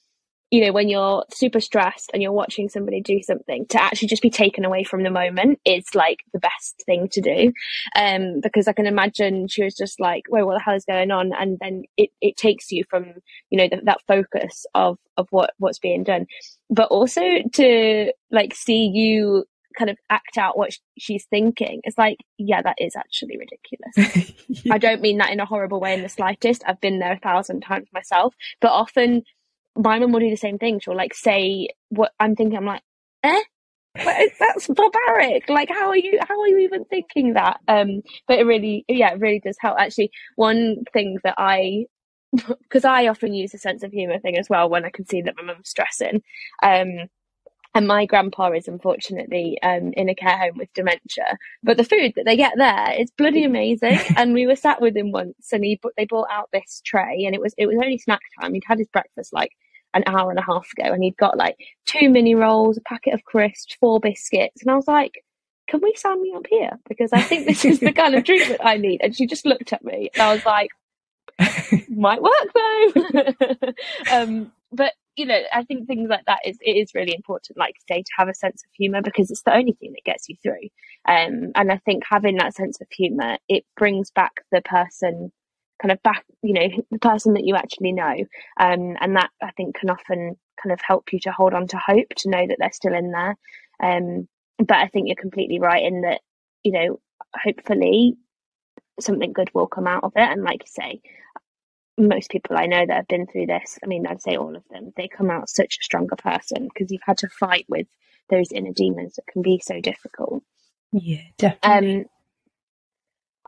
you 0.49 0.65
know, 0.65 0.71
when 0.71 0.87
you're 0.87 1.25
super 1.31 1.59
stressed 1.59 2.11
and 2.13 2.21
you're 2.21 2.31
watching 2.31 2.69
somebody 2.69 3.01
do 3.01 3.21
something, 3.21 3.65
to 3.67 3.81
actually 3.81 4.07
just 4.07 4.21
be 4.21 4.29
taken 4.29 4.65
away 4.65 4.83
from 4.83 5.03
the 5.03 5.09
moment 5.09 5.59
is 5.65 5.85
like 5.93 6.19
the 6.31 6.39
best 6.39 6.83
thing 6.85 7.09
to 7.11 7.21
do. 7.21 7.51
Um, 7.95 8.39
because 8.41 8.67
I 8.67 8.73
can 8.73 8.85
imagine 8.85 9.47
she 9.47 9.63
was 9.63 9.75
just 9.75 9.99
like, 9.99 10.23
"Whoa, 10.29 10.45
what 10.45 10.53
the 10.55 10.59
hell 10.59 10.75
is 10.75 10.85
going 10.85 11.11
on?" 11.11 11.31
And 11.33 11.57
then 11.59 11.83
it, 11.97 12.11
it 12.21 12.37
takes 12.37 12.71
you 12.71 12.83
from, 12.89 13.13
you 13.49 13.57
know, 13.57 13.67
the, 13.69 13.81
that 13.85 14.01
focus 14.07 14.65
of 14.75 14.97
of 15.17 15.27
what 15.31 15.53
what's 15.57 15.79
being 15.79 16.03
done, 16.03 16.27
but 16.69 16.89
also 16.89 17.21
to 17.53 18.13
like 18.31 18.53
see 18.55 18.87
you 18.87 19.45
kind 19.77 19.89
of 19.89 19.97
act 20.09 20.37
out 20.37 20.57
what 20.57 20.73
she's 20.97 21.25
thinking. 21.25 21.81
It's 21.83 21.97
like, 21.97 22.17
yeah, 22.37 22.61
that 22.61 22.77
is 22.79 22.95
actually 22.95 23.37
ridiculous. 23.37 24.33
yeah. 24.47 24.73
I 24.75 24.77
don't 24.77 25.01
mean 25.01 25.17
that 25.17 25.31
in 25.31 25.39
a 25.39 25.45
horrible 25.45 25.79
way 25.79 25.93
in 25.93 26.01
the 26.01 26.09
slightest. 26.09 26.63
I've 26.67 26.81
been 26.81 26.99
there 26.99 27.13
a 27.13 27.19
thousand 27.19 27.61
times 27.61 27.87
myself, 27.93 28.35
but 28.61 28.71
often 28.71 29.23
my 29.75 29.99
mum 29.99 30.11
will 30.11 30.19
do 30.19 30.29
the 30.29 30.35
same 30.35 30.57
thing. 30.57 30.79
She'll 30.79 30.95
like 30.95 31.13
say 31.13 31.69
what 31.89 32.11
I'm 32.19 32.35
thinking. 32.35 32.57
I'm 32.57 32.65
like, 32.65 32.83
eh, 33.23 33.41
that's 33.95 34.67
barbaric. 34.67 35.49
Like, 35.49 35.69
how 35.69 35.89
are 35.89 35.97
you? 35.97 36.19
How 36.21 36.39
are 36.39 36.47
you 36.47 36.59
even 36.59 36.85
thinking 36.85 37.33
that? 37.33 37.59
Um, 37.67 38.01
but 38.27 38.39
it 38.39 38.43
really, 38.43 38.85
yeah, 38.87 39.13
it 39.13 39.19
really 39.19 39.39
does 39.39 39.57
help. 39.59 39.77
Actually, 39.79 40.11
one 40.35 40.83
thing 40.93 41.17
that 41.23 41.35
I 41.37 41.85
because 42.61 42.85
I 42.85 43.07
often 43.07 43.33
use 43.33 43.53
a 43.53 43.59
sense 43.59 43.83
of 43.83 43.91
humour 43.91 44.19
thing 44.19 44.37
as 44.37 44.49
well 44.49 44.69
when 44.69 44.85
I 44.85 44.89
can 44.89 45.05
see 45.05 45.21
that 45.21 45.35
my 45.37 45.43
mum's 45.43 45.69
stressing. 45.69 46.21
Um, 46.63 47.07
and 47.75 47.87
my 47.87 48.05
grandpa 48.05 48.51
is 48.51 48.67
unfortunately 48.67 49.57
um, 49.63 49.93
in 49.93 50.09
a 50.09 50.15
care 50.15 50.37
home 50.37 50.57
with 50.57 50.73
dementia. 50.73 51.37
But 51.63 51.77
the 51.77 51.83
food 51.83 52.13
that 52.15 52.25
they 52.25 52.35
get 52.35 52.53
there 52.57 52.93
is 52.97 53.11
bloody 53.11 53.43
amazing. 53.43 53.99
and 54.17 54.33
we 54.33 54.45
were 54.45 54.55
sat 54.55 54.81
with 54.81 54.95
him 54.95 55.11
once, 55.11 55.51
and 55.51 55.63
he 55.63 55.79
they 55.97 56.05
brought 56.05 56.29
out 56.31 56.49
this 56.53 56.81
tray, 56.85 57.23
and 57.25 57.33
it 57.33 57.41
was 57.41 57.53
it 57.57 57.67
was 57.67 57.77
only 57.77 57.97
snack 57.97 58.21
time. 58.39 58.53
He'd 58.53 58.63
had 58.65 58.77
his 58.77 58.89
breakfast 58.89 59.33
like 59.33 59.51
an 59.95 60.03
hour 60.07 60.29
and 60.29 60.39
a 60.39 60.43
half 60.43 60.67
ago, 60.77 60.91
and 60.93 61.03
he'd 61.03 61.17
got 61.17 61.37
like 61.37 61.55
two 61.85 62.09
mini 62.09 62.35
rolls, 62.35 62.77
a 62.77 62.81
packet 62.81 63.13
of 63.13 63.23
crisps, 63.25 63.75
four 63.79 63.99
biscuits, 63.99 64.61
and 64.61 64.71
I 64.71 64.75
was 64.75 64.87
like. 64.87 65.23
Can 65.65 65.79
we 65.81 65.93
sign 65.95 66.21
me 66.21 66.33
up 66.35 66.45
here? 66.49 66.71
Because 66.89 67.13
I 67.13 67.21
think 67.21 67.47
this 67.47 67.63
is 67.63 67.79
the 67.79 67.93
kind 67.93 68.13
of 68.15 68.25
treatment 68.25 68.59
I 68.61 68.75
need. 68.75 68.99
And 69.01 69.15
she 69.15 69.25
just 69.25 69.45
looked 69.45 69.71
at 69.71 69.81
me, 69.81 70.09
and 70.13 70.21
I 70.21 70.33
was 70.33 70.45
like, 70.45 70.69
"Might 71.89 72.21
work 72.21 72.33
though." 72.53 73.55
um, 74.11 74.51
but 74.73 74.91
you 75.15 75.25
know, 75.25 75.39
I 75.53 75.63
think 75.63 75.87
things 75.87 76.09
like 76.09 76.25
that 76.25 76.39
is 76.45 76.57
it 76.61 76.71
is 76.71 76.95
really 76.95 77.13
important, 77.13 77.57
like 77.57 77.75
say, 77.87 78.01
to 78.01 78.11
have 78.17 78.29
a 78.29 78.33
sense 78.33 78.63
of 78.63 78.69
humour 78.73 79.01
because 79.01 79.29
it's 79.29 79.43
the 79.43 79.55
only 79.55 79.73
thing 79.73 79.93
that 79.93 80.03
gets 80.05 80.27
you 80.27 80.35
through. 80.41 80.69
Um, 81.07 81.51
and 81.55 81.71
I 81.71 81.77
think 81.77 82.03
having 82.09 82.37
that 82.37 82.55
sense 82.55 82.81
of 82.81 82.87
humour, 82.91 83.37
it 83.47 83.63
brings 83.77 84.11
back 84.11 84.31
the 84.51 84.61
person 84.61 85.31
kind 85.81 85.91
of 85.91 86.01
back, 86.01 86.25
you 86.41 86.53
know, 86.53 86.67
the 86.91 86.99
person 86.99 87.33
that 87.33 87.45
you 87.45 87.55
actually 87.55 87.91
know. 87.91 88.15
Um, 88.59 88.95
and 88.99 89.15
that 89.15 89.29
I 89.41 89.51
think 89.51 89.75
can 89.75 89.89
often 89.89 90.35
kind 90.61 90.73
of 90.73 90.79
help 90.85 91.11
you 91.13 91.19
to 91.21 91.31
hold 91.31 91.53
on 91.53 91.67
to 91.67 91.77
hope, 91.77 92.09
to 92.17 92.29
know 92.29 92.47
that 92.47 92.57
they're 92.59 92.71
still 92.71 92.93
in 92.93 93.11
there. 93.11 93.35
Um, 93.81 94.27
but 94.59 94.77
I 94.77 94.87
think 94.87 95.07
you're 95.07 95.15
completely 95.15 95.59
right 95.59 95.83
in 95.83 96.01
that, 96.01 96.21
you 96.63 96.71
know, 96.71 96.99
hopefully 97.35 98.15
something 98.99 99.33
good 99.33 99.49
will 99.53 99.67
come 99.67 99.87
out 99.87 100.03
of 100.03 100.13
it. 100.15 100.29
And 100.29 100.43
like 100.43 100.63
you 100.63 100.67
say, 100.67 101.01
most 101.97 102.31
people 102.31 102.57
I 102.57 102.65
know 102.65 102.85
that 102.85 102.95
have 102.95 103.07
been 103.07 103.27
through 103.27 103.47
this, 103.47 103.77
I 103.83 103.87
mean, 103.87 104.07
I'd 104.07 104.21
say 104.21 104.35
all 104.35 104.55
of 104.55 104.63
them, 104.69 104.93
they 104.97 105.07
come 105.07 105.29
out 105.29 105.49
such 105.49 105.77
a 105.79 105.83
stronger 105.83 106.15
person 106.15 106.67
because 106.73 106.91
you've 106.91 107.01
had 107.05 107.19
to 107.19 107.29
fight 107.29 107.65
with 107.69 107.87
those 108.29 108.51
inner 108.51 108.71
demons 108.73 109.15
that 109.15 109.27
can 109.27 109.41
be 109.41 109.61
so 109.63 109.79
difficult. 109.79 110.43
Yeah, 110.91 111.21
definitely. 111.37 111.99
Um, 111.99 112.05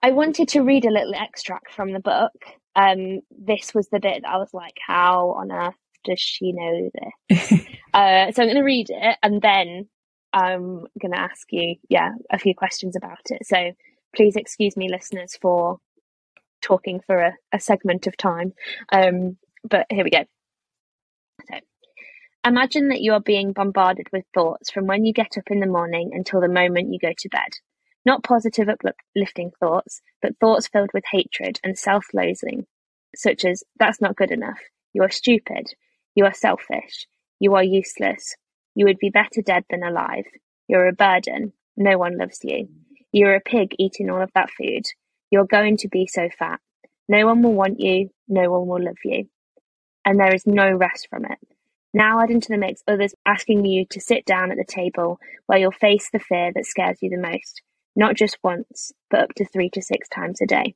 I 0.04 0.12
wanted 0.12 0.50
to 0.50 0.62
read 0.62 0.86
a 0.86 0.92
little 0.92 1.16
extract 1.16 1.74
from 1.74 1.92
the 1.92 2.00
book. 2.00 2.34
Um, 2.76 3.22
this 3.32 3.74
was 3.74 3.88
the 3.90 4.00
bit 4.00 4.22
that 4.24 4.30
I 4.30 4.38
was 4.38 4.54
like, 4.54 4.78
how 4.86 5.32
on 5.32 5.52
earth 5.52 5.76
does 6.04 6.20
she 6.20 6.52
know 6.52 6.90
this? 6.94 7.52
uh, 7.94 8.32
so 8.32 8.44
I'm 8.44 8.48
going 8.50 8.56
to 8.56 8.62
read 8.62 8.88
it 8.90 9.18
and 9.24 9.42
then 9.42 9.88
I'm 10.34 10.86
going 11.02 11.14
to 11.14 11.20
ask 11.20 11.48
you, 11.52 11.76
yeah, 11.90 12.12
a 12.32 12.38
few 12.38 12.54
questions 12.54 12.96
about 12.96 13.32
it. 13.32 13.48
So 13.48 13.72
please 14.16 14.36
excuse 14.36 14.76
me, 14.76 14.90
listeners, 14.92 15.38
for 15.42 15.80
talking 16.66 17.00
for 17.06 17.18
a, 17.18 17.34
a 17.54 17.60
segment 17.60 18.08
of 18.08 18.18
time. 18.18 18.54
Um, 18.92 19.38
but 19.64 19.86
here 19.90 20.04
we 20.04 20.10
go. 20.10 20.26
So, 21.50 21.60
imagine 22.46 22.90
that 22.90 23.02
you 23.02 23.14
are 23.14 23.20
being 23.22 23.54
bombarded 23.54 24.08
with 24.12 24.26
thoughts 24.34 24.72
from 24.72 24.88
when 24.88 25.06
you 25.06 25.14
get 25.14 25.38
up 25.38 25.50
in 25.50 25.60
the 25.60 25.68
morning 25.68 26.12
until 26.14 26.42
the 26.42 26.48
moment 26.48 26.92
you 26.92 27.00
go 27.00 27.14
to 27.18 27.30
bed. 27.30 27.50
Not 28.06 28.24
positive, 28.24 28.70
uplifting 28.70 29.52
thoughts, 29.60 30.02
but 30.22 30.38
thoughts 30.40 30.68
filled 30.68 30.92
with 30.94 31.04
hatred 31.12 31.60
and 31.64 31.78
self 31.78 32.06
loathing, 32.14 32.66
such 33.16 33.46
as, 33.46 33.64
that's 33.80 34.02
not 34.02 34.16
good 34.16 34.32
enough, 34.32 34.60
you 34.94 35.04
are 35.04 35.10
stupid, 35.10 35.68
you 36.14 36.26
are 36.26 36.34
selfish, 36.34 37.08
you 37.40 37.56
are 37.56 37.64
useless, 37.64 38.36
you 38.76 38.86
would 38.86 39.00
be 39.00 39.10
better 39.10 39.42
dead 39.44 39.66
than 39.70 39.84
alive, 39.84 40.26
you're 40.68 40.88
a 40.88 40.94
burden, 40.94 41.54
no 41.76 41.98
one 41.98 42.18
loves 42.18 42.40
you, 42.44 42.68
you're 43.12 43.36
a 43.36 43.42
pig 43.42 43.76
eating 43.80 44.10
all 44.10 44.22
of 44.22 44.32
that 44.36 44.52
food, 44.52 44.86
you're 45.32 45.46
going 45.46 45.78
to 45.78 45.88
be 45.88 46.08
so 46.08 46.30
fat. 46.38 46.60
No 47.08 47.26
one 47.26 47.42
will 47.42 47.54
want 47.54 47.80
you, 47.80 48.10
no 48.28 48.50
one 48.52 48.68
will 48.68 48.84
love 48.84 48.98
you. 49.04 49.28
And 50.04 50.20
there 50.20 50.34
is 50.34 50.46
no 50.46 50.72
rest 50.72 51.08
from 51.10 51.26
it. 51.26 51.40
Now 51.94 52.20
add 52.22 52.30
into 52.30 52.50
the 52.50 52.58
mix 52.58 52.84
others 52.88 53.16
asking 53.26 53.66
you 53.66 53.86
to 53.92 54.02
sit 54.02 54.26
down 54.26 54.52
at 54.52 54.58
the 54.58 54.66
table 54.66 55.18
where 55.46 55.60
you'll 55.60 55.72
face 55.72 56.10
the 56.12 56.20
fear 56.20 56.52
that 56.54 56.66
scares 56.66 56.98
you 57.02 57.10
the 57.10 57.18
most, 57.18 57.62
not 57.96 58.16
just 58.16 58.38
once, 58.44 58.92
but 59.10 59.22
up 59.22 59.34
to 59.36 59.46
three 59.46 59.70
to 59.70 59.82
six 59.82 60.10
times 60.10 60.42
a 60.42 60.46
day. 60.46 60.76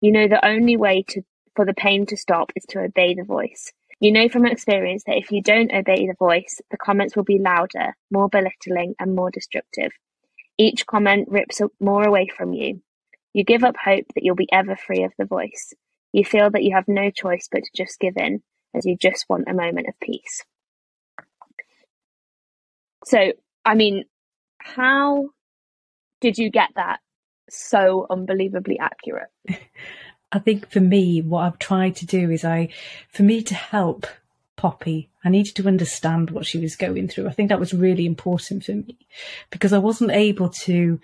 You 0.00 0.12
know 0.12 0.26
the 0.26 0.44
only 0.44 0.76
way 0.76 1.04
to 1.08 1.22
for 1.54 1.64
the 1.64 1.72
pain 1.72 2.04
to 2.06 2.16
stop 2.16 2.50
is 2.56 2.64
to 2.70 2.80
obey 2.80 3.14
the 3.14 3.22
voice. 3.22 3.72
You 4.00 4.10
know 4.10 4.28
from 4.28 4.44
experience 4.44 5.04
that 5.06 5.16
if 5.16 5.30
you 5.30 5.40
don't 5.40 5.72
obey 5.72 6.06
the 6.06 6.16
voice, 6.18 6.60
the 6.70 6.76
comments 6.76 7.14
will 7.14 7.22
be 7.22 7.38
louder, 7.38 7.96
more 8.10 8.28
belittling, 8.28 8.94
and 8.98 9.14
more 9.14 9.30
destructive. 9.30 9.92
Each 10.58 10.84
comment 10.84 11.28
rips 11.30 11.60
more 11.80 12.04
away 12.04 12.26
from 12.26 12.52
you, 12.52 12.82
You 13.34 13.44
give 13.44 13.64
up 13.64 13.74
hope 13.76 14.06
that 14.14 14.22
you'll 14.22 14.36
be 14.36 14.50
ever 14.52 14.76
free 14.76 15.04
of 15.04 15.12
the 15.18 15.26
voice. 15.26 15.74
You 16.12 16.24
feel 16.24 16.50
that 16.50 16.62
you 16.62 16.74
have 16.74 16.88
no 16.88 17.10
choice 17.10 17.48
but 17.50 17.62
to 17.64 17.70
just 17.76 17.98
give 17.98 18.16
in, 18.16 18.42
as 18.74 18.86
you 18.86 18.96
just 18.96 19.26
want 19.28 19.48
a 19.48 19.54
moment 19.54 19.88
of 19.88 19.98
peace. 20.00 20.44
So, 23.04 23.32
I 23.64 23.74
mean, 23.74 24.04
how 24.58 25.30
did 26.20 26.38
you 26.38 26.50
get 26.50 26.70
that 26.76 27.00
so 27.50 28.06
unbelievably 28.08 28.78
accurate? 28.78 29.28
I 30.32 30.38
think 30.38 30.70
for 30.70 30.80
me, 30.80 31.20
what 31.20 31.42
I've 31.42 31.58
tried 31.58 31.96
to 31.96 32.06
do 32.06 32.30
is 32.30 32.44
I, 32.44 32.70
for 33.08 33.22
me 33.22 33.42
to 33.42 33.54
help 33.54 34.06
Poppy, 34.56 35.10
I 35.24 35.28
needed 35.28 35.56
to 35.56 35.68
understand 35.68 36.30
what 36.30 36.46
she 36.46 36.58
was 36.58 36.76
going 36.76 37.08
through. 37.08 37.28
I 37.28 37.32
think 37.32 37.48
that 37.48 37.60
was 37.60 37.74
really 37.74 38.06
important 38.06 38.64
for 38.64 38.72
me 38.72 38.96
because 39.50 39.72
I 39.72 39.78
wasn't 39.78 40.12
able 40.12 40.48
to. 40.48 41.00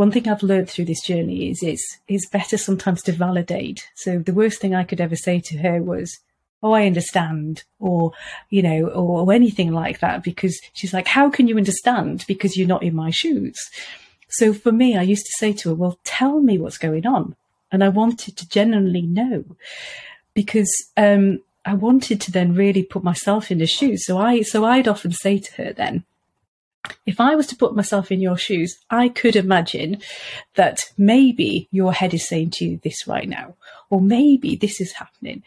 One 0.00 0.10
thing 0.10 0.28
I've 0.28 0.42
learned 0.42 0.70
through 0.70 0.86
this 0.86 1.02
journey 1.02 1.50
is 1.50 1.62
it's 1.62 1.98
it's 2.08 2.26
better 2.26 2.56
sometimes 2.56 3.02
to 3.02 3.12
validate. 3.12 3.86
So 3.96 4.18
the 4.18 4.32
worst 4.32 4.58
thing 4.58 4.74
I 4.74 4.82
could 4.84 4.98
ever 4.98 5.14
say 5.14 5.40
to 5.40 5.58
her 5.58 5.82
was, 5.82 6.18
"Oh, 6.62 6.72
I 6.72 6.86
understand," 6.86 7.64
or 7.78 8.12
you 8.48 8.62
know, 8.62 8.86
or, 8.86 9.26
or 9.26 9.32
anything 9.34 9.72
like 9.72 10.00
that, 10.00 10.22
because 10.22 10.58
she's 10.72 10.94
like, 10.94 11.06
"How 11.06 11.28
can 11.28 11.48
you 11.48 11.58
understand? 11.58 12.24
Because 12.26 12.56
you're 12.56 12.74
not 12.74 12.82
in 12.82 12.94
my 12.94 13.10
shoes." 13.10 13.58
So 14.30 14.54
for 14.54 14.72
me, 14.72 14.96
I 14.96 15.02
used 15.02 15.26
to 15.26 15.36
say 15.36 15.52
to 15.52 15.68
her, 15.68 15.74
"Well, 15.74 15.98
tell 16.02 16.40
me 16.40 16.56
what's 16.56 16.78
going 16.78 17.06
on." 17.06 17.36
and 17.72 17.84
I 17.84 17.88
wanted 17.88 18.36
to 18.36 18.48
genuinely 18.48 19.02
know 19.02 19.44
because 20.34 20.72
um, 20.96 21.40
I 21.64 21.74
wanted 21.74 22.20
to 22.22 22.32
then 22.32 22.54
really 22.54 22.82
put 22.82 23.04
myself 23.04 23.50
in 23.50 23.60
his 23.60 23.70
shoes. 23.70 24.06
So 24.06 24.18
I 24.18 24.42
so 24.42 24.64
I'd 24.64 24.88
often 24.88 25.12
say 25.12 25.38
to 25.38 25.52
her 25.62 25.72
then, 25.72 26.04
if 27.06 27.20
I 27.20 27.34
was 27.34 27.46
to 27.48 27.56
put 27.56 27.76
myself 27.76 28.10
in 28.10 28.20
your 28.20 28.36
shoes, 28.36 28.78
I 28.90 29.08
could 29.08 29.36
imagine 29.36 30.00
that 30.54 30.84
maybe 30.96 31.68
your 31.70 31.92
head 31.92 32.14
is 32.14 32.26
saying 32.26 32.50
to 32.52 32.64
you 32.64 32.80
this 32.82 33.06
right 33.06 33.28
now, 33.28 33.54
or 33.90 34.00
maybe 34.00 34.56
this 34.56 34.80
is 34.80 34.92
happening. 34.92 35.42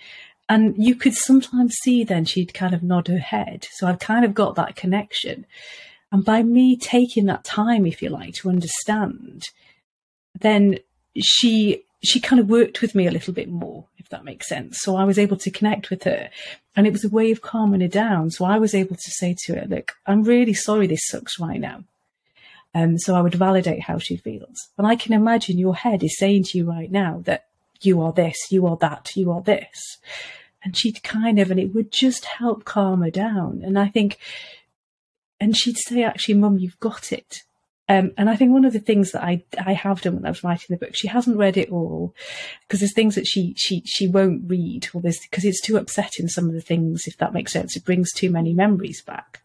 And 0.50 0.76
you 0.78 0.96
could 0.96 1.16
sometimes 1.16 1.76
see 1.82 2.04
then 2.04 2.26
she'd 2.26 2.54
kind 2.54 2.74
of 2.74 2.84
nod 2.84 3.08
her 3.08 3.18
head. 3.18 3.68
So 3.72 3.88
I've 3.88 4.00
kind 4.00 4.26
of 4.26 4.34
got 4.34 4.56
that 4.56 4.76
connection. 4.76 5.46
And 6.12 6.24
by 6.24 6.44
me 6.44 6.78
taking 6.78 7.26
that 7.26 7.44
time, 7.44 7.86
if 7.86 8.02
you 8.02 8.10
like, 8.10 8.36
to 8.36 8.50
understand, 8.50 9.46
then 10.40 10.78
she 11.18 11.84
she 12.04 12.20
kind 12.20 12.40
of 12.40 12.50
worked 12.50 12.82
with 12.82 12.96
me 12.96 13.08
a 13.08 13.12
little 13.12 13.34
bit 13.34 13.50
more, 13.50 13.86
if 13.98 14.10
that 14.10 14.26
makes 14.26 14.50
sense. 14.50 14.80
So 14.82 14.96
I 14.96 15.06
was 15.06 15.18
able 15.18 15.38
to 15.38 15.50
connect 15.50 15.90
with 15.90 16.04
her 16.04 16.30
and 16.76 16.86
it 16.86 16.92
was 16.92 17.06
a 17.06 17.10
way 17.10 17.32
of 17.32 17.42
calming 17.42 17.82
her 17.82 17.88
down. 17.88 18.30
So 18.30 18.46
I 18.46 18.58
was 18.60 18.76
able 18.76 18.96
to 18.96 19.12
say 19.12 19.36
to 19.46 19.56
her, 19.56 19.66
look, 19.66 19.94
I'm 20.06 20.24
really 20.24 20.54
sorry 20.54 20.88
this 20.88 21.08
sucks 21.08 21.40
right 21.40 21.60
now. 21.60 21.84
Um, 22.76 22.98
so 22.98 23.16
I 23.16 23.22
would 23.22 23.36
validate 23.36 23.84
how 23.84 24.00
she 24.00 24.18
feels. 24.18 24.58
And 24.78 24.86
I 24.86 24.96
can 24.96 25.14
imagine 25.14 25.58
your 25.58 25.76
head 25.76 26.04
is 26.04 26.18
saying 26.18 26.44
to 26.46 26.58
you 26.58 26.70
right 26.70 26.92
now 26.92 27.22
that 27.26 27.46
you 27.82 28.02
are 28.02 28.12
this, 28.12 28.38
you 28.50 28.68
are 28.68 28.78
that, 28.78 29.12
you 29.16 29.32
are 29.32 29.42
this. 29.42 29.98
And 30.64 30.76
she'd 30.76 31.04
kind 31.04 31.40
of, 31.40 31.52
and 31.52 31.60
it 31.60 31.74
would 31.74 31.92
just 31.92 32.26
help 32.26 32.66
calm 32.66 33.02
her 33.02 33.12
down. 33.12 33.62
And 33.64 33.78
I 33.78 33.88
think, 33.90 34.18
and 35.40 35.56
she'd 35.56 35.78
say, 35.78 36.04
actually, 36.04 36.36
mum, 36.36 36.58
you've 36.58 36.80
got 36.80 37.12
it. 37.12 37.44
Um, 37.90 38.12
and 38.18 38.30
I 38.30 38.36
think 38.38 38.52
one 38.52 38.64
of 38.64 38.72
the 38.72 38.80
things 38.80 39.12
that 39.12 39.24
I 39.24 39.44
I 39.64 39.74
have 39.74 40.02
done 40.02 40.16
when 40.16 40.26
I 40.26 40.30
was 40.30 40.44
writing 40.44 40.68
the 40.70 40.78
book, 40.78 40.96
she 40.96 41.08
hasn't 41.08 41.38
read 41.38 41.58
it 41.58 41.70
all 41.70 42.16
because 42.62 42.80
there's 42.80 42.94
things 42.94 43.16
that 43.16 43.28
she 43.28 43.54
she 43.58 43.84
she 43.86 44.08
won't 44.08 44.50
read, 44.50 44.88
or 44.94 45.02
there's 45.02 45.20
because 45.20 45.44
it's 45.44 45.62
too 45.62 45.76
upsetting. 45.76 46.30
Some 46.30 46.48
of 46.48 46.54
the 46.54 46.62
things, 46.62 47.04
if 47.08 47.18
that 47.18 47.34
makes 47.34 47.52
sense, 47.52 47.76
it 47.76 47.84
brings 47.84 48.12
too 48.14 48.30
many 48.30 48.54
memories 48.54 49.02
back. 49.02 49.42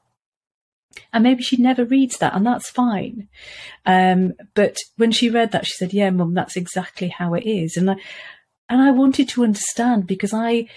And 1.12 1.24
maybe 1.24 1.42
she 1.42 1.56
never 1.56 1.84
reads 1.84 2.18
that, 2.18 2.34
and 2.34 2.46
that's 2.46 2.70
fine. 2.70 3.28
Um, 3.86 4.34
but 4.54 4.78
when 4.96 5.10
she 5.10 5.30
read 5.30 5.50
that, 5.52 5.66
she 5.66 5.74
said, 5.74 5.92
"Yeah, 5.92 6.10
Mum, 6.10 6.34
that's 6.34 6.56
exactly 6.56 7.08
how 7.08 7.34
it 7.34 7.44
is." 7.44 7.76
And 7.76 7.90
I 7.90 7.96
and 8.68 8.80
I 8.80 8.92
wanted 8.92 9.28
to 9.30 9.42
understand 9.42 10.06
because 10.06 10.32
I 10.32 10.68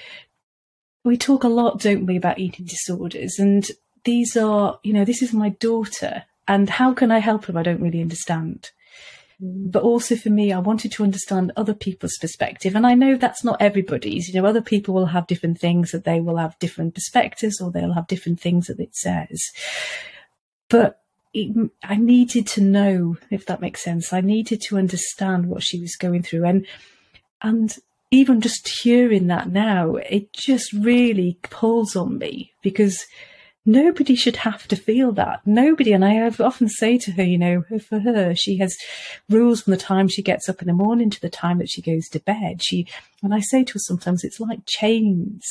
we 1.03 1.15
talk 1.17 1.43
a 1.43 1.49
lot, 1.49 1.79
don't 1.79 2.05
we, 2.05 2.17
about 2.17 2.39
eating 2.39 2.65
disorders, 2.65 3.37
and 3.37 3.69
these 4.03 4.35
are, 4.35 4.79
you 4.83 4.93
know, 4.93 5.05
this 5.05 5.21
is 5.21 5.31
my 5.31 5.49
daughter 5.49 6.23
and 6.47 6.69
how 6.69 6.93
can 6.93 7.11
I 7.11 7.19
help 7.19 7.45
him? 7.45 7.57
I 7.57 7.63
don't 7.63 7.81
really 7.81 8.01
understand. 8.01 8.71
Mm. 9.41 9.71
But 9.71 9.83
also 9.83 10.15
for 10.15 10.29
me, 10.29 10.51
I 10.51 10.59
wanted 10.59 10.91
to 10.93 11.03
understand 11.03 11.51
other 11.55 11.73
people's 11.73 12.17
perspective. 12.19 12.75
And 12.75 12.85
I 12.85 12.93
know 12.93 13.15
that's 13.15 13.43
not 13.43 13.61
everybody's. 13.61 14.27
You 14.27 14.41
know, 14.41 14.47
other 14.47 14.61
people 14.61 14.93
will 14.93 15.07
have 15.07 15.27
different 15.27 15.59
things 15.59 15.91
that 15.91 16.03
they 16.03 16.19
will 16.19 16.37
have 16.37 16.59
different 16.59 16.93
perspectives 16.93 17.59
or 17.59 17.71
they'll 17.71 17.93
have 17.93 18.07
different 18.07 18.39
things 18.39 18.67
that 18.67 18.79
it 18.79 18.95
says. 18.95 19.41
But 20.69 20.99
it, 21.33 21.71
I 21.83 21.95
needed 21.95 22.47
to 22.47 22.61
know, 22.61 23.17
if 23.29 23.45
that 23.45 23.61
makes 23.61 23.83
sense. 23.83 24.13
I 24.13 24.21
needed 24.21 24.61
to 24.61 24.77
understand 24.77 25.47
what 25.47 25.63
she 25.63 25.79
was 25.79 25.95
going 25.95 26.23
through. 26.23 26.45
And, 26.45 26.65
and 27.41 27.75
even 28.11 28.41
just 28.41 28.67
hearing 28.67 29.27
that 29.27 29.49
now, 29.49 29.95
it 29.95 30.33
just 30.33 30.73
really 30.73 31.37
pulls 31.43 31.95
on 31.95 32.17
me 32.17 32.51
because 32.61 33.05
nobody 33.65 34.15
should 34.15 34.37
have 34.37 34.67
to 34.67 34.75
feel 34.75 35.11
that. 35.13 35.41
Nobody. 35.45 35.93
And 35.93 36.03
I 36.03 36.27
often 36.39 36.67
say 36.67 36.97
to 36.99 37.11
her, 37.11 37.23
you 37.23 37.37
know, 37.37 37.63
for 37.87 37.99
her, 37.99 38.33
she 38.35 38.57
has 38.57 38.75
rules 39.29 39.61
from 39.61 39.71
the 39.71 39.77
time 39.77 40.07
she 40.07 40.23
gets 40.23 40.49
up 40.49 40.61
in 40.61 40.67
the 40.67 40.73
morning 40.73 41.09
to 41.09 41.21
the 41.21 41.29
time 41.29 41.59
that 41.59 41.69
she 41.69 41.81
goes 41.81 42.07
to 42.09 42.19
bed. 42.19 42.61
She, 42.63 42.87
and 43.21 43.33
I 43.33 43.39
say 43.39 43.63
to 43.63 43.73
her 43.73 43.79
sometimes, 43.79 44.23
it's 44.23 44.39
like 44.39 44.59
chains. 44.65 45.45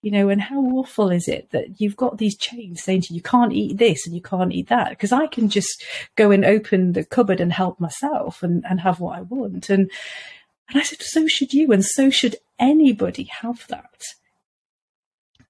You 0.00 0.12
know, 0.12 0.28
and 0.28 0.40
how 0.40 0.60
awful 0.60 1.10
is 1.10 1.26
it 1.26 1.50
that 1.50 1.80
you've 1.80 1.96
got 1.96 2.18
these 2.18 2.36
chains 2.36 2.84
saying 2.84 3.00
to 3.02 3.12
you, 3.12 3.16
you 3.16 3.22
can't 3.22 3.52
eat 3.52 3.78
this 3.78 4.06
and 4.06 4.14
you 4.14 4.22
can't 4.22 4.52
eat 4.52 4.68
that? 4.68 4.90
Because 4.90 5.10
I 5.10 5.26
can 5.26 5.48
just 5.48 5.82
go 6.14 6.30
and 6.30 6.44
open 6.44 6.92
the 6.92 7.02
cupboard 7.02 7.40
and 7.40 7.52
help 7.52 7.80
myself 7.80 8.44
and, 8.44 8.64
and 8.70 8.78
have 8.80 9.00
what 9.00 9.18
I 9.18 9.22
want. 9.22 9.68
And, 9.70 9.90
and 10.68 10.80
I 10.80 10.84
said, 10.84 11.02
so 11.02 11.26
should 11.26 11.52
you. 11.52 11.72
And 11.72 11.84
so 11.84 12.10
should 12.10 12.36
anybody 12.60 13.24
have 13.40 13.66
that. 13.68 14.02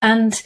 And 0.01 0.43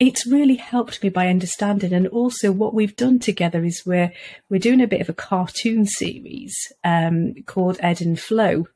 it's 0.00 0.26
really 0.26 0.56
helped 0.56 1.02
me 1.02 1.10
by 1.10 1.28
understanding 1.28 1.92
and 1.92 2.08
also 2.08 2.50
what 2.50 2.74
we've 2.74 2.96
done 2.96 3.18
together 3.18 3.64
is 3.64 3.84
we're 3.84 4.10
we're 4.48 4.58
doing 4.58 4.80
a 4.80 4.86
bit 4.86 5.02
of 5.02 5.08
a 5.08 5.14
cartoon 5.14 5.86
series 5.86 6.56
um, 6.82 7.34
called 7.46 7.78
ed 7.80 8.00
and 8.00 8.18
flow 8.18 8.66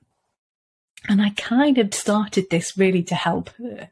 and 1.06 1.20
I 1.20 1.30
kind 1.30 1.76
of 1.76 1.92
started 1.92 2.48
this 2.48 2.78
really 2.78 3.02
to 3.04 3.14
help 3.14 3.50
her. 3.58 3.90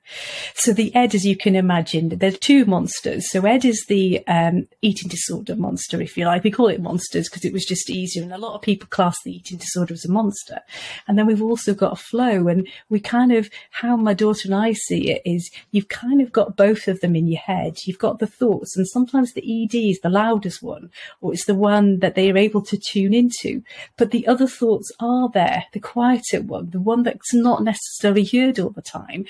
So 0.54 0.72
the 0.72 0.94
Ed, 0.94 1.14
as 1.14 1.26
you 1.26 1.36
can 1.36 1.54
imagine, 1.54 2.08
there's 2.08 2.38
two 2.38 2.64
monsters. 2.64 3.30
So 3.30 3.44
Ed 3.44 3.66
is 3.66 3.84
the 3.86 4.26
um, 4.26 4.66
eating 4.80 5.10
disorder 5.10 5.54
monster, 5.54 6.00
if 6.00 6.16
you 6.16 6.24
like. 6.24 6.42
We 6.42 6.50
call 6.50 6.68
it 6.68 6.80
monsters 6.80 7.28
because 7.28 7.44
it 7.44 7.52
was 7.52 7.66
just 7.66 7.90
easier. 7.90 8.22
And 8.22 8.32
a 8.32 8.38
lot 8.38 8.54
of 8.54 8.62
people 8.62 8.88
class 8.88 9.16
the 9.24 9.36
eating 9.36 9.58
disorder 9.58 9.92
as 9.92 10.06
a 10.06 10.10
monster. 10.10 10.60
And 11.06 11.18
then 11.18 11.26
we've 11.26 11.42
also 11.42 11.74
got 11.74 11.92
a 11.92 11.96
flow. 11.96 12.48
And 12.48 12.66
we 12.88 12.98
kind 12.98 13.30
of, 13.30 13.50
how 13.72 13.94
my 13.96 14.14
daughter 14.14 14.48
and 14.48 14.54
I 14.54 14.72
see 14.72 15.10
it 15.10 15.20
is 15.26 15.50
you've 15.70 15.88
kind 15.88 16.22
of 16.22 16.32
got 16.32 16.56
both 16.56 16.88
of 16.88 17.00
them 17.00 17.14
in 17.14 17.26
your 17.26 17.40
head. 17.40 17.76
You've 17.84 17.98
got 17.98 18.20
the 18.20 18.26
thoughts 18.26 18.74
and 18.74 18.88
sometimes 18.88 19.34
the 19.34 19.64
ED 19.64 19.74
is 19.74 20.00
the 20.00 20.08
loudest 20.08 20.62
one 20.62 20.90
or 21.20 21.34
it's 21.34 21.44
the 21.44 21.54
one 21.54 21.98
that 21.98 22.14
they 22.14 22.30
are 22.30 22.38
able 22.38 22.62
to 22.62 22.78
tune 22.78 23.12
into. 23.12 23.62
But 23.98 24.12
the 24.12 24.26
other 24.26 24.46
thoughts 24.46 24.90
are 24.98 25.28
there, 25.28 25.66
the 25.74 25.80
quieter 25.80 26.40
one, 26.40 26.70
the 26.70 26.80
one 26.80 27.01
that's 27.02 27.34
not 27.34 27.62
necessarily 27.62 28.24
heard 28.24 28.58
all 28.58 28.70
the 28.70 28.82
time. 28.82 29.24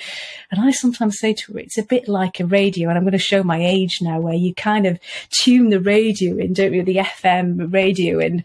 And 0.50 0.60
I 0.60 0.70
sometimes 0.70 1.18
say 1.18 1.32
to 1.34 1.52
her, 1.52 1.58
it's 1.58 1.78
a 1.78 1.82
bit 1.82 2.08
like 2.08 2.40
a 2.40 2.46
radio, 2.46 2.88
and 2.88 2.98
I'm 2.98 3.04
going 3.04 3.12
to 3.12 3.18
show 3.18 3.42
my 3.42 3.64
age 3.64 3.98
now, 4.00 4.20
where 4.20 4.34
you 4.34 4.54
kind 4.54 4.86
of 4.86 4.98
tune 5.30 5.70
the 5.70 5.80
radio 5.80 6.36
in, 6.36 6.52
don't 6.52 6.74
you, 6.74 6.82
the 6.82 6.96
FM 6.96 7.72
radio 7.72 8.18
in, 8.18 8.44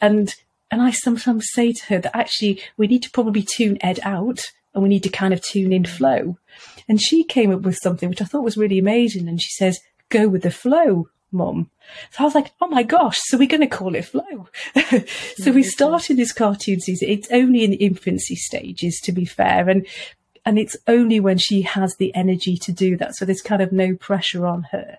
and 0.00 0.34
and 0.70 0.82
I 0.82 0.90
sometimes 0.90 1.48
say 1.52 1.72
to 1.72 1.84
her 1.86 1.98
that 2.00 2.16
actually 2.16 2.60
we 2.76 2.86
need 2.86 3.02
to 3.04 3.10
probably 3.10 3.42
tune 3.42 3.78
Ed 3.80 4.00
out 4.02 4.40
and 4.74 4.82
we 4.82 4.88
need 4.88 5.04
to 5.04 5.08
kind 5.08 5.32
of 5.32 5.40
tune 5.40 5.72
in 5.72 5.84
flow. 5.84 6.38
And 6.88 7.00
she 7.00 7.24
came 7.24 7.52
up 7.52 7.62
with 7.62 7.78
something 7.78 8.08
which 8.08 8.20
I 8.20 8.24
thought 8.24 8.44
was 8.44 8.56
really 8.56 8.78
amazing. 8.78 9.28
And 9.28 9.40
she 9.40 9.50
says, 9.50 9.80
go 10.08 10.28
with 10.28 10.42
the 10.42 10.50
flow 10.50 11.08
mum. 11.32 11.70
So 12.10 12.22
I 12.22 12.24
was 12.24 12.34
like, 12.34 12.52
oh 12.60 12.68
my 12.68 12.82
gosh, 12.82 13.18
so 13.18 13.38
we're 13.38 13.48
going 13.48 13.60
to 13.60 13.66
call 13.66 13.94
it 13.94 14.04
Flow. 14.04 14.48
so 14.74 14.82
we 14.92 15.00
mm-hmm. 15.00 15.62
started 15.62 16.16
this 16.16 16.32
cartoon 16.32 16.80
season. 16.80 17.08
It's 17.08 17.30
only 17.30 17.64
in 17.64 17.72
the 17.72 17.76
infancy 17.76 18.36
stages, 18.36 19.00
to 19.04 19.12
be 19.12 19.24
fair. 19.24 19.68
And, 19.68 19.86
and 20.44 20.58
it's 20.58 20.76
only 20.86 21.20
when 21.20 21.38
she 21.38 21.62
has 21.62 21.96
the 21.96 22.14
energy 22.14 22.56
to 22.62 22.72
do 22.72 22.96
that. 22.96 23.16
So 23.16 23.24
there's 23.24 23.42
kind 23.42 23.62
of 23.62 23.72
no 23.72 23.94
pressure 23.96 24.46
on 24.46 24.64
her. 24.72 24.98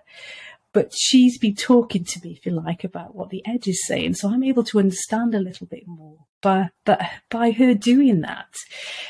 But 0.72 0.92
she's 0.94 1.38
been 1.38 1.54
talking 1.54 2.04
to 2.04 2.20
me, 2.22 2.32
if 2.32 2.44
you 2.44 2.52
like, 2.52 2.84
about 2.84 3.14
what 3.14 3.30
the 3.30 3.42
Ed 3.46 3.66
is 3.66 3.86
saying. 3.86 4.14
So 4.14 4.28
I'm 4.28 4.44
able 4.44 4.64
to 4.64 4.78
understand 4.78 5.34
a 5.34 5.40
little 5.40 5.66
bit 5.66 5.86
more. 5.86 6.18
But, 6.40 6.70
but 6.84 7.00
by 7.30 7.50
her 7.52 7.74
doing 7.74 8.20
that, 8.20 8.54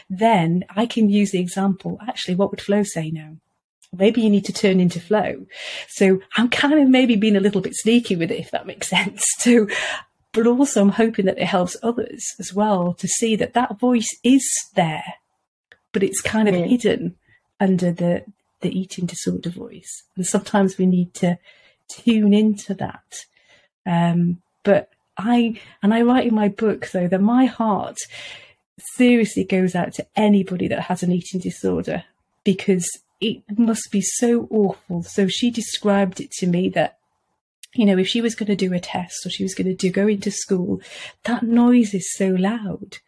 then 0.08 0.64
I 0.70 0.86
can 0.86 1.10
use 1.10 1.32
the 1.32 1.40
example. 1.40 1.98
Actually, 2.06 2.36
what 2.36 2.50
would 2.50 2.60
Flo 2.60 2.84
say 2.84 3.10
now? 3.10 3.36
Maybe 3.96 4.20
you 4.20 4.30
need 4.30 4.44
to 4.44 4.52
turn 4.52 4.80
into 4.80 5.00
flow. 5.00 5.46
So 5.88 6.20
I'm 6.36 6.48
kind 6.48 6.78
of 6.80 6.88
maybe 6.88 7.16
being 7.16 7.36
a 7.36 7.40
little 7.40 7.60
bit 7.60 7.74
sneaky 7.74 8.16
with 8.16 8.30
it, 8.30 8.40
if 8.40 8.50
that 8.50 8.66
makes 8.66 8.88
sense. 8.90 9.22
too. 9.40 9.68
but 10.32 10.46
also 10.46 10.80
I'm 10.80 10.90
hoping 10.90 11.26
that 11.26 11.38
it 11.38 11.46
helps 11.46 11.76
others 11.82 12.34
as 12.38 12.52
well 12.52 12.94
to 12.94 13.08
see 13.08 13.36
that 13.36 13.54
that 13.54 13.78
voice 13.78 14.08
is 14.22 14.46
there, 14.74 15.14
but 15.92 16.02
it's 16.02 16.20
kind 16.20 16.48
of 16.48 16.54
yeah. 16.54 16.66
hidden 16.66 17.16
under 17.60 17.90
the, 17.90 18.24
the 18.60 18.78
eating 18.78 19.06
disorder 19.06 19.50
voice. 19.50 20.04
And 20.16 20.26
sometimes 20.26 20.78
we 20.78 20.86
need 20.86 21.14
to 21.14 21.38
tune 21.88 22.34
into 22.34 22.74
that. 22.74 23.24
Um, 23.86 24.42
but 24.64 24.90
I 25.16 25.58
and 25.82 25.92
I 25.92 26.02
write 26.02 26.28
in 26.28 26.34
my 26.34 26.48
book 26.48 26.90
though 26.92 27.08
that 27.08 27.20
my 27.20 27.46
heart 27.46 27.98
seriously 28.94 29.44
goes 29.44 29.74
out 29.74 29.92
to 29.94 30.06
anybody 30.14 30.68
that 30.68 30.82
has 30.82 31.02
an 31.02 31.10
eating 31.10 31.40
disorder 31.40 32.04
because 32.44 32.86
it 33.20 33.42
must 33.58 33.88
be 33.90 34.00
so 34.00 34.46
awful. 34.50 35.02
So 35.02 35.28
she 35.28 35.50
described 35.50 36.20
it 36.20 36.30
to 36.32 36.46
me 36.46 36.68
that 36.70 36.98
you 37.74 37.84
know, 37.84 37.98
if 37.98 38.08
she 38.08 38.20
was 38.20 38.34
going 38.34 38.46
to 38.46 38.56
do 38.56 38.72
a 38.72 38.80
test 38.80 39.26
or 39.26 39.30
she 39.30 39.42
was 39.42 39.54
going 39.54 39.66
to 39.66 39.74
do, 39.74 39.90
go 39.90 40.08
into 40.08 40.30
school, 40.30 40.80
that 41.24 41.42
noise 41.42 41.92
is 41.92 42.12
so 42.14 42.28
loud. 42.28 42.98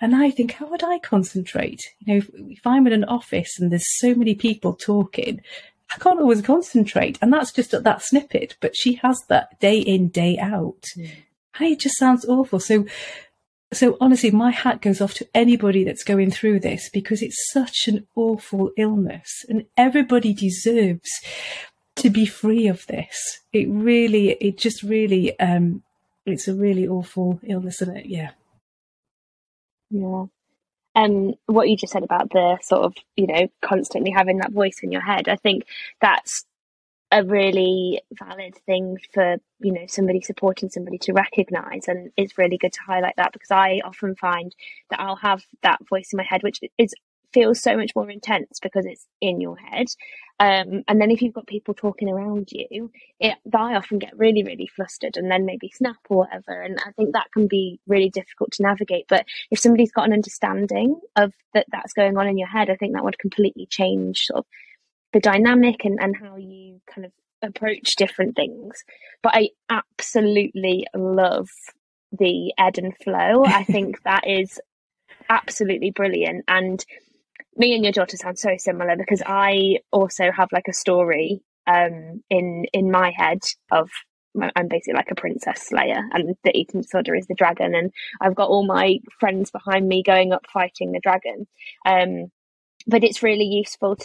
And 0.00 0.14
I 0.14 0.30
think, 0.30 0.52
how 0.52 0.66
would 0.66 0.84
I 0.84 0.98
concentrate? 0.98 1.80
You 1.98 2.12
know, 2.12 2.18
if, 2.18 2.30
if 2.34 2.66
I'm 2.66 2.86
in 2.86 2.92
an 2.92 3.04
office 3.04 3.58
and 3.58 3.72
there's 3.72 3.98
so 3.98 4.14
many 4.14 4.34
people 4.34 4.74
talking, 4.74 5.40
I 5.92 5.98
can't 5.98 6.20
always 6.20 6.42
concentrate. 6.42 7.18
And 7.20 7.32
that's 7.32 7.52
just 7.52 7.70
that 7.72 8.02
snippet, 8.02 8.56
but 8.60 8.76
she 8.76 8.94
has 8.94 9.20
that 9.28 9.58
day 9.60 9.78
in, 9.78 10.08
day 10.08 10.38
out. 10.38 10.84
Hmm. 10.94 11.04
And 11.58 11.72
it 11.72 11.80
just 11.80 11.98
sounds 11.98 12.24
awful. 12.24 12.60
So, 12.60 12.86
so 13.74 13.96
honestly, 14.00 14.30
my 14.30 14.50
hat 14.50 14.80
goes 14.80 15.00
off 15.00 15.14
to 15.14 15.28
anybody 15.34 15.84
that's 15.84 16.04
going 16.04 16.30
through 16.30 16.60
this 16.60 16.88
because 16.92 17.22
it's 17.22 17.50
such 17.52 17.88
an 17.88 18.06
awful 18.16 18.70
illness 18.76 19.44
and 19.48 19.66
everybody 19.76 20.32
deserves 20.32 21.10
to 21.96 22.10
be 22.10 22.26
free 22.26 22.66
of 22.66 22.86
this. 22.86 23.40
It 23.52 23.68
really, 23.68 24.30
it 24.32 24.58
just 24.58 24.82
really, 24.82 25.38
um, 25.38 25.82
it's 26.26 26.48
a 26.48 26.54
really 26.54 26.88
awful 26.88 27.40
illness, 27.42 27.82
isn't 27.82 27.96
it? 27.96 28.06
Yeah. 28.06 28.30
Yeah. 29.90 30.24
And 30.96 31.34
what 31.46 31.68
you 31.68 31.76
just 31.76 31.92
said 31.92 32.04
about 32.04 32.30
the 32.30 32.58
sort 32.62 32.82
of, 32.84 32.94
you 33.16 33.26
know, 33.26 33.48
constantly 33.60 34.12
having 34.12 34.38
that 34.38 34.52
voice 34.52 34.78
in 34.82 34.92
your 34.92 35.02
head, 35.02 35.28
I 35.28 35.36
think 35.36 35.66
that's 36.00 36.44
a 37.14 37.22
really 37.22 38.02
valid 38.12 38.56
thing 38.66 38.98
for, 39.12 39.36
you 39.60 39.72
know, 39.72 39.86
somebody 39.86 40.20
supporting 40.20 40.68
somebody 40.68 40.98
to 40.98 41.12
recognize. 41.12 41.86
And 41.86 42.10
it's 42.16 42.36
really 42.36 42.58
good 42.58 42.72
to 42.72 42.80
highlight 42.84 43.14
that 43.16 43.32
because 43.32 43.52
I 43.52 43.80
often 43.84 44.16
find 44.16 44.52
that 44.90 44.98
I'll 44.98 45.16
have 45.16 45.44
that 45.62 45.78
voice 45.88 46.12
in 46.12 46.16
my 46.16 46.24
head, 46.28 46.42
which 46.42 46.58
is 46.76 46.92
feels 47.32 47.60
so 47.60 47.76
much 47.76 47.90
more 47.96 48.08
intense 48.10 48.60
because 48.60 48.86
it's 48.86 49.06
in 49.20 49.40
your 49.40 49.56
head. 49.56 49.86
Um, 50.40 50.82
and 50.88 51.00
then 51.00 51.10
if 51.10 51.20
you've 51.22 51.34
got 51.34 51.46
people 51.46 51.74
talking 51.74 52.08
around 52.08 52.48
you, 52.50 52.90
it, 53.20 53.36
I 53.52 53.74
often 53.74 53.98
get 53.98 54.16
really, 54.16 54.42
really 54.42 54.66
flustered 54.66 55.16
and 55.16 55.30
then 55.30 55.44
maybe 55.44 55.70
snap 55.72 55.96
or 56.08 56.18
whatever. 56.18 56.62
And 56.62 56.78
I 56.84 56.92
think 56.92 57.12
that 57.12 57.30
can 57.32 57.46
be 57.46 57.80
really 57.86 58.10
difficult 58.10 58.52
to 58.52 58.62
navigate. 58.62 59.06
But 59.08 59.26
if 59.50 59.58
somebody's 59.58 59.92
got 59.92 60.06
an 60.06 60.12
understanding 60.12 61.00
of 61.16 61.32
that 61.54 61.66
that's 61.70 61.92
going 61.92 62.16
on 62.16 62.26
in 62.26 62.38
your 62.38 62.48
head, 62.48 62.70
I 62.70 62.76
think 62.76 62.94
that 62.94 63.04
would 63.04 63.18
completely 63.18 63.66
change 63.66 64.26
sort 64.26 64.38
of 64.38 64.46
the 65.14 65.20
dynamic 65.20 65.84
and, 65.84 65.98
and 66.02 66.14
how 66.16 66.36
you 66.36 66.80
kind 66.92 67.06
of 67.06 67.12
approach 67.40 67.96
different 67.96 68.36
things. 68.36 68.84
But 69.22 69.34
I 69.34 69.50
absolutely 69.70 70.86
love 70.94 71.48
the 72.12 72.52
ebb 72.58 72.74
and 72.76 72.94
flow. 73.02 73.44
I 73.46 73.64
think 73.72 74.02
that 74.02 74.26
is 74.26 74.60
absolutely 75.30 75.92
brilliant. 75.92 76.44
And 76.48 76.84
me 77.56 77.74
and 77.74 77.84
your 77.84 77.92
daughter 77.92 78.16
sound 78.16 78.38
so 78.38 78.56
similar 78.58 78.96
because 78.96 79.22
I 79.24 79.78
also 79.92 80.30
have 80.30 80.48
like 80.52 80.68
a 80.68 80.74
story 80.74 81.40
um, 81.66 82.22
in 82.28 82.66
in 82.72 82.90
my 82.90 83.10
head 83.16 83.38
of 83.70 83.88
I'm 84.56 84.66
basically 84.66 84.94
like 84.94 85.12
a 85.12 85.14
princess 85.14 85.68
slayer, 85.68 86.02
and 86.12 86.34
the 86.42 86.50
eating 86.58 86.80
disorder 86.80 87.14
is 87.14 87.26
the 87.28 87.36
dragon, 87.36 87.72
and 87.74 87.92
I've 88.20 88.34
got 88.34 88.48
all 88.48 88.66
my 88.66 88.98
friends 89.20 89.52
behind 89.52 89.86
me 89.86 90.02
going 90.02 90.32
up 90.32 90.44
fighting 90.52 90.90
the 90.90 90.98
dragon. 91.00 91.46
Um, 91.86 92.32
but 92.86 93.04
it's 93.04 93.22
really 93.22 93.44
useful 93.44 93.96
to 93.96 94.04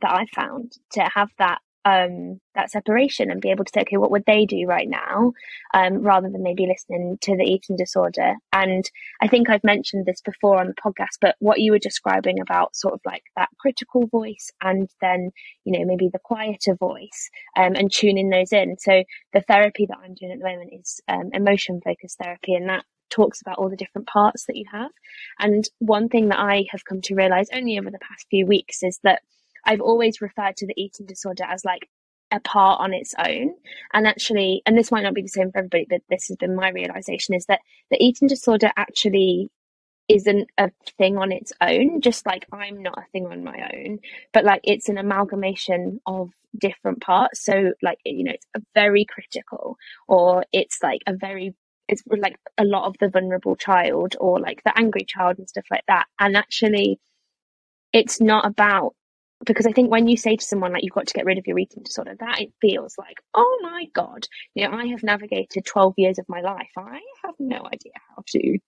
that 0.00 0.10
I 0.10 0.26
found 0.34 0.72
to 0.92 1.02
have 1.14 1.30
that 1.38 1.58
um, 1.84 2.40
that 2.54 2.70
separation 2.70 3.30
and 3.30 3.40
be 3.40 3.50
able 3.50 3.64
to 3.64 3.72
say, 3.74 3.80
okay, 3.80 3.96
what 3.96 4.10
would 4.10 4.24
they 4.26 4.46
do 4.46 4.66
right 4.66 4.88
now, 4.88 5.32
um, 5.74 5.98
rather 5.98 6.28
than 6.28 6.42
maybe 6.42 6.66
listening 6.66 7.18
to 7.22 7.36
the 7.36 7.44
eating 7.44 7.76
disorder. 7.76 8.34
And 8.52 8.88
I 9.20 9.26
think 9.26 9.48
I've 9.48 9.64
mentioned 9.64 10.06
this 10.06 10.20
before 10.20 10.60
on 10.60 10.68
the 10.68 10.74
podcast, 10.74 11.18
but 11.20 11.36
what 11.40 11.60
you 11.60 11.72
were 11.72 11.78
describing 11.78 12.40
about 12.40 12.76
sort 12.76 12.94
of 12.94 13.00
like 13.04 13.22
that 13.36 13.48
critical 13.58 14.06
voice 14.06 14.50
and 14.62 14.88
then, 15.00 15.30
you 15.64 15.76
know, 15.76 15.84
maybe 15.84 16.08
the 16.12 16.20
quieter 16.22 16.76
voice 16.76 17.30
um, 17.56 17.74
and 17.74 17.90
tuning 17.92 18.30
those 18.30 18.52
in. 18.52 18.76
So 18.78 19.02
the 19.32 19.40
therapy 19.40 19.86
that 19.86 19.98
I'm 20.04 20.14
doing 20.14 20.32
at 20.32 20.38
the 20.38 20.44
moment 20.44 20.70
is 20.72 21.00
um, 21.08 21.30
emotion 21.32 21.80
focused 21.84 22.18
therapy, 22.22 22.54
and 22.54 22.68
that 22.68 22.84
talks 23.12 23.40
about 23.40 23.58
all 23.58 23.68
the 23.68 23.76
different 23.76 24.06
parts 24.06 24.46
that 24.46 24.56
you 24.56 24.64
have. 24.72 24.90
And 25.38 25.64
one 25.78 26.08
thing 26.08 26.28
that 26.28 26.38
I 26.38 26.64
have 26.70 26.84
come 26.84 27.00
to 27.02 27.14
realize 27.14 27.48
only 27.52 27.78
over 27.78 27.90
the 27.90 27.98
past 27.98 28.26
few 28.30 28.46
weeks 28.46 28.82
is 28.82 28.98
that 29.04 29.22
I've 29.64 29.80
always 29.80 30.20
referred 30.20 30.56
to 30.56 30.66
the 30.66 30.74
eating 30.76 31.06
disorder 31.06 31.44
as 31.44 31.64
like 31.64 31.88
a 32.32 32.40
part 32.40 32.80
on 32.80 32.94
its 32.94 33.14
own. 33.18 33.54
And 33.92 34.06
actually, 34.06 34.62
and 34.66 34.76
this 34.76 34.90
might 34.90 35.02
not 35.02 35.14
be 35.14 35.22
the 35.22 35.28
same 35.28 35.52
for 35.52 35.58
everybody, 35.58 35.86
but 35.88 36.00
this 36.08 36.28
has 36.28 36.36
been 36.36 36.56
my 36.56 36.70
realization 36.70 37.34
is 37.34 37.44
that 37.46 37.60
the 37.90 38.02
eating 38.02 38.26
disorder 38.28 38.70
actually 38.76 39.50
isn't 40.08 40.48
a 40.58 40.70
thing 40.98 41.16
on 41.16 41.30
its 41.30 41.52
own, 41.60 42.00
just 42.00 42.26
like 42.26 42.46
I'm 42.52 42.82
not 42.82 42.98
a 42.98 43.10
thing 43.12 43.26
on 43.26 43.44
my 43.44 43.70
own, 43.74 43.98
but 44.32 44.44
like 44.44 44.62
it's 44.64 44.88
an 44.88 44.98
amalgamation 44.98 46.00
of 46.06 46.30
different 46.58 47.00
parts. 47.00 47.44
So, 47.44 47.72
like, 47.82 47.98
you 48.04 48.24
know, 48.24 48.32
it's 48.32 48.46
a 48.56 48.60
very 48.74 49.06
critical, 49.08 49.76
or 50.08 50.44
it's 50.52 50.78
like 50.82 51.00
a 51.06 51.14
very 51.14 51.54
it's 51.92 52.02
like 52.18 52.36
a 52.58 52.64
lot 52.64 52.86
of 52.86 52.96
the 53.00 53.08
vulnerable 53.08 53.56
child 53.56 54.16
or 54.18 54.40
like 54.40 54.62
the 54.64 54.76
angry 54.76 55.04
child 55.06 55.38
and 55.38 55.48
stuff 55.48 55.66
like 55.70 55.84
that. 55.88 56.06
And 56.18 56.36
actually, 56.36 56.98
it's 57.92 58.20
not 58.20 58.46
about 58.46 58.94
because 59.44 59.66
I 59.66 59.72
think 59.72 59.90
when 59.90 60.06
you 60.06 60.16
say 60.16 60.36
to 60.36 60.44
someone 60.44 60.72
like 60.72 60.84
you've 60.84 60.94
got 60.94 61.08
to 61.08 61.14
get 61.14 61.24
rid 61.24 61.38
of 61.38 61.46
your 61.46 61.58
eating 61.58 61.82
disorder, 61.82 62.14
that 62.20 62.40
it 62.40 62.52
feels 62.60 62.94
like, 62.96 63.16
oh 63.34 63.60
my 63.62 63.86
god, 63.94 64.26
you 64.54 64.68
know, 64.68 64.76
I 64.76 64.86
have 64.86 65.02
navigated 65.02 65.64
twelve 65.66 65.94
years 65.96 66.18
of 66.18 66.26
my 66.28 66.40
life. 66.40 66.70
I 66.76 67.00
have 67.24 67.34
no 67.38 67.58
idea 67.66 67.92
how 68.16 68.22
to 68.28 68.58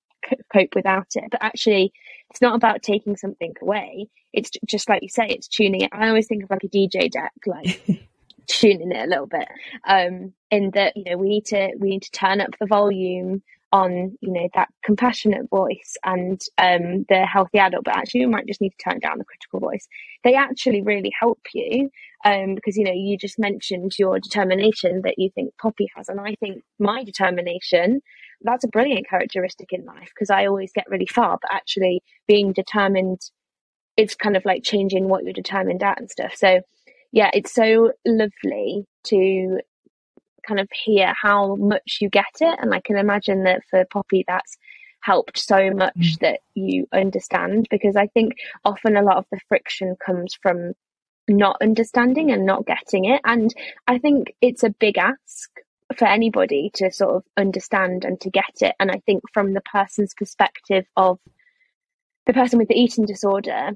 cope 0.53 0.75
without 0.75 1.09
it. 1.15 1.25
But 1.31 1.43
actually, 1.43 1.93
it's 2.31 2.43
not 2.43 2.57
about 2.57 2.83
taking 2.83 3.17
something 3.17 3.55
away. 3.63 4.09
It's 4.33 4.51
just 4.67 4.89
like 4.89 5.03
you 5.03 5.09
say, 5.09 5.27
it's 5.29 5.49
tuning 5.49 5.83
it. 5.83 5.91
I 5.93 6.09
always 6.09 6.27
think 6.27 6.43
of 6.43 6.51
like 6.51 6.65
a 6.65 6.69
DJ 6.69 7.11
deck, 7.11 7.33
like 7.47 7.81
tuning 8.47 8.93
it 8.93 9.05
a 9.05 9.09
little 9.09 9.27
bit. 9.27 9.49
Um, 9.87 10.33
in 10.51 10.71
that 10.73 10.97
you 10.97 11.05
know 11.05 11.17
we 11.17 11.29
need 11.29 11.47
to 11.47 11.73
we 11.79 11.91
need 11.91 12.03
to 12.03 12.11
turn 12.13 12.41
up 12.41 12.51
the 12.61 12.67
volume 12.67 13.43
on 13.75 14.17
you 14.21 14.33
know 14.33 14.49
that 14.55 14.69
compassionate 14.85 15.51
voice 15.51 15.97
and 16.05 16.41
um, 16.59 17.05
the 17.09 17.27
healthy 17.27 17.59
adult 17.59 17.85
but 17.85 17.97
actually 17.97 18.21
we 18.21 18.31
might 18.31 18.47
just 18.47 18.61
need 18.61 18.71
to 18.71 18.89
turn 18.89 19.01
down 19.01 19.19
the 19.19 19.25
critical 19.25 19.59
voice 19.59 19.89
they 20.23 20.35
actually 20.35 20.81
really 20.81 21.11
help 21.19 21.41
you 21.53 21.91
um, 22.25 22.55
because 22.55 22.77
you 22.77 22.85
know 22.85 22.93
you 22.95 23.19
just 23.19 23.37
mentioned 23.37 23.93
your 23.99 24.21
determination 24.21 25.03
that 25.03 25.19
you 25.19 25.29
think 25.35 25.53
poppy 25.61 25.89
has 25.97 26.09
and 26.09 26.21
i 26.21 26.37
think 26.39 26.63
my 26.79 27.03
determination 27.03 28.01
that's 28.43 28.63
a 28.63 28.69
brilliant 28.69 29.09
characteristic 29.09 29.73
in 29.73 29.85
life 29.85 30.11
because 30.15 30.31
i 30.31 30.47
always 30.47 30.71
get 30.73 30.89
really 30.89 31.07
far 31.07 31.37
but 31.43 31.53
actually 31.53 32.01
being 32.29 32.53
determined 32.53 33.21
it's 33.97 34.15
kind 34.15 34.37
of 34.37 34.45
like 34.45 34.63
changing 34.63 35.09
what 35.09 35.25
you're 35.25 35.33
determined 35.33 35.83
at 35.83 35.99
and 35.99 36.09
stuff 36.09 36.37
so 36.37 36.61
yeah 37.15 37.31
it's 37.33 37.55
so 37.55 37.93
lovely 38.05 38.85
to 39.05 39.61
kind 40.47 40.61
of 40.61 40.69
hear 40.73 41.13
how 41.21 41.57
much 41.57 41.99
you 42.01 42.09
get 42.09 42.25
it. 42.41 42.59
And 42.61 42.75
I 42.75 42.81
can 42.81 42.97
imagine 42.97 43.45
that 43.45 43.63
for 43.71 43.85
Poppy, 43.93 44.25
that's 44.27 44.57
helped 45.01 45.39
so 45.39 45.71
much 45.71 45.97
mm. 45.97 46.19
that 46.21 46.41
you 46.55 46.87
understand 46.93 47.67
because 47.71 47.97
I 47.97 48.07
think 48.09 48.35
often 48.65 48.97
a 48.97 49.03
lot 49.03 49.19
of 49.19 49.27
the 49.31 49.41
friction 49.49 49.97
comes 50.05 50.35
from 50.41 50.73
not 51.29 51.57
understanding 51.61 52.31
and 52.31 52.47
not 52.47 52.67
getting 52.67 53.05
it. 53.07 53.21
And 53.25 53.55
I 53.87 53.99
think 53.99 54.35
it's 54.41 54.63
a 54.63 54.71
big 54.71 54.99
ask 54.99 55.51
for 55.97 56.07
anybody 56.07 56.71
to 56.75 56.91
sort 56.91 57.17
of 57.17 57.23
understand 57.37 58.05
and 58.05 58.21
to 58.23 58.31
get 58.31 58.63
it. 58.63 58.75
And 58.81 58.91
I 58.91 59.01
think 59.05 59.23
from 59.33 59.53
the 59.53 59.61
person's 59.61 60.15
perspective 60.15 60.87
of 60.97 61.19
the 62.27 62.33
person 62.33 62.59
with 62.59 62.69
the 62.69 62.79
eating 62.79 63.05
disorder, 63.05 63.73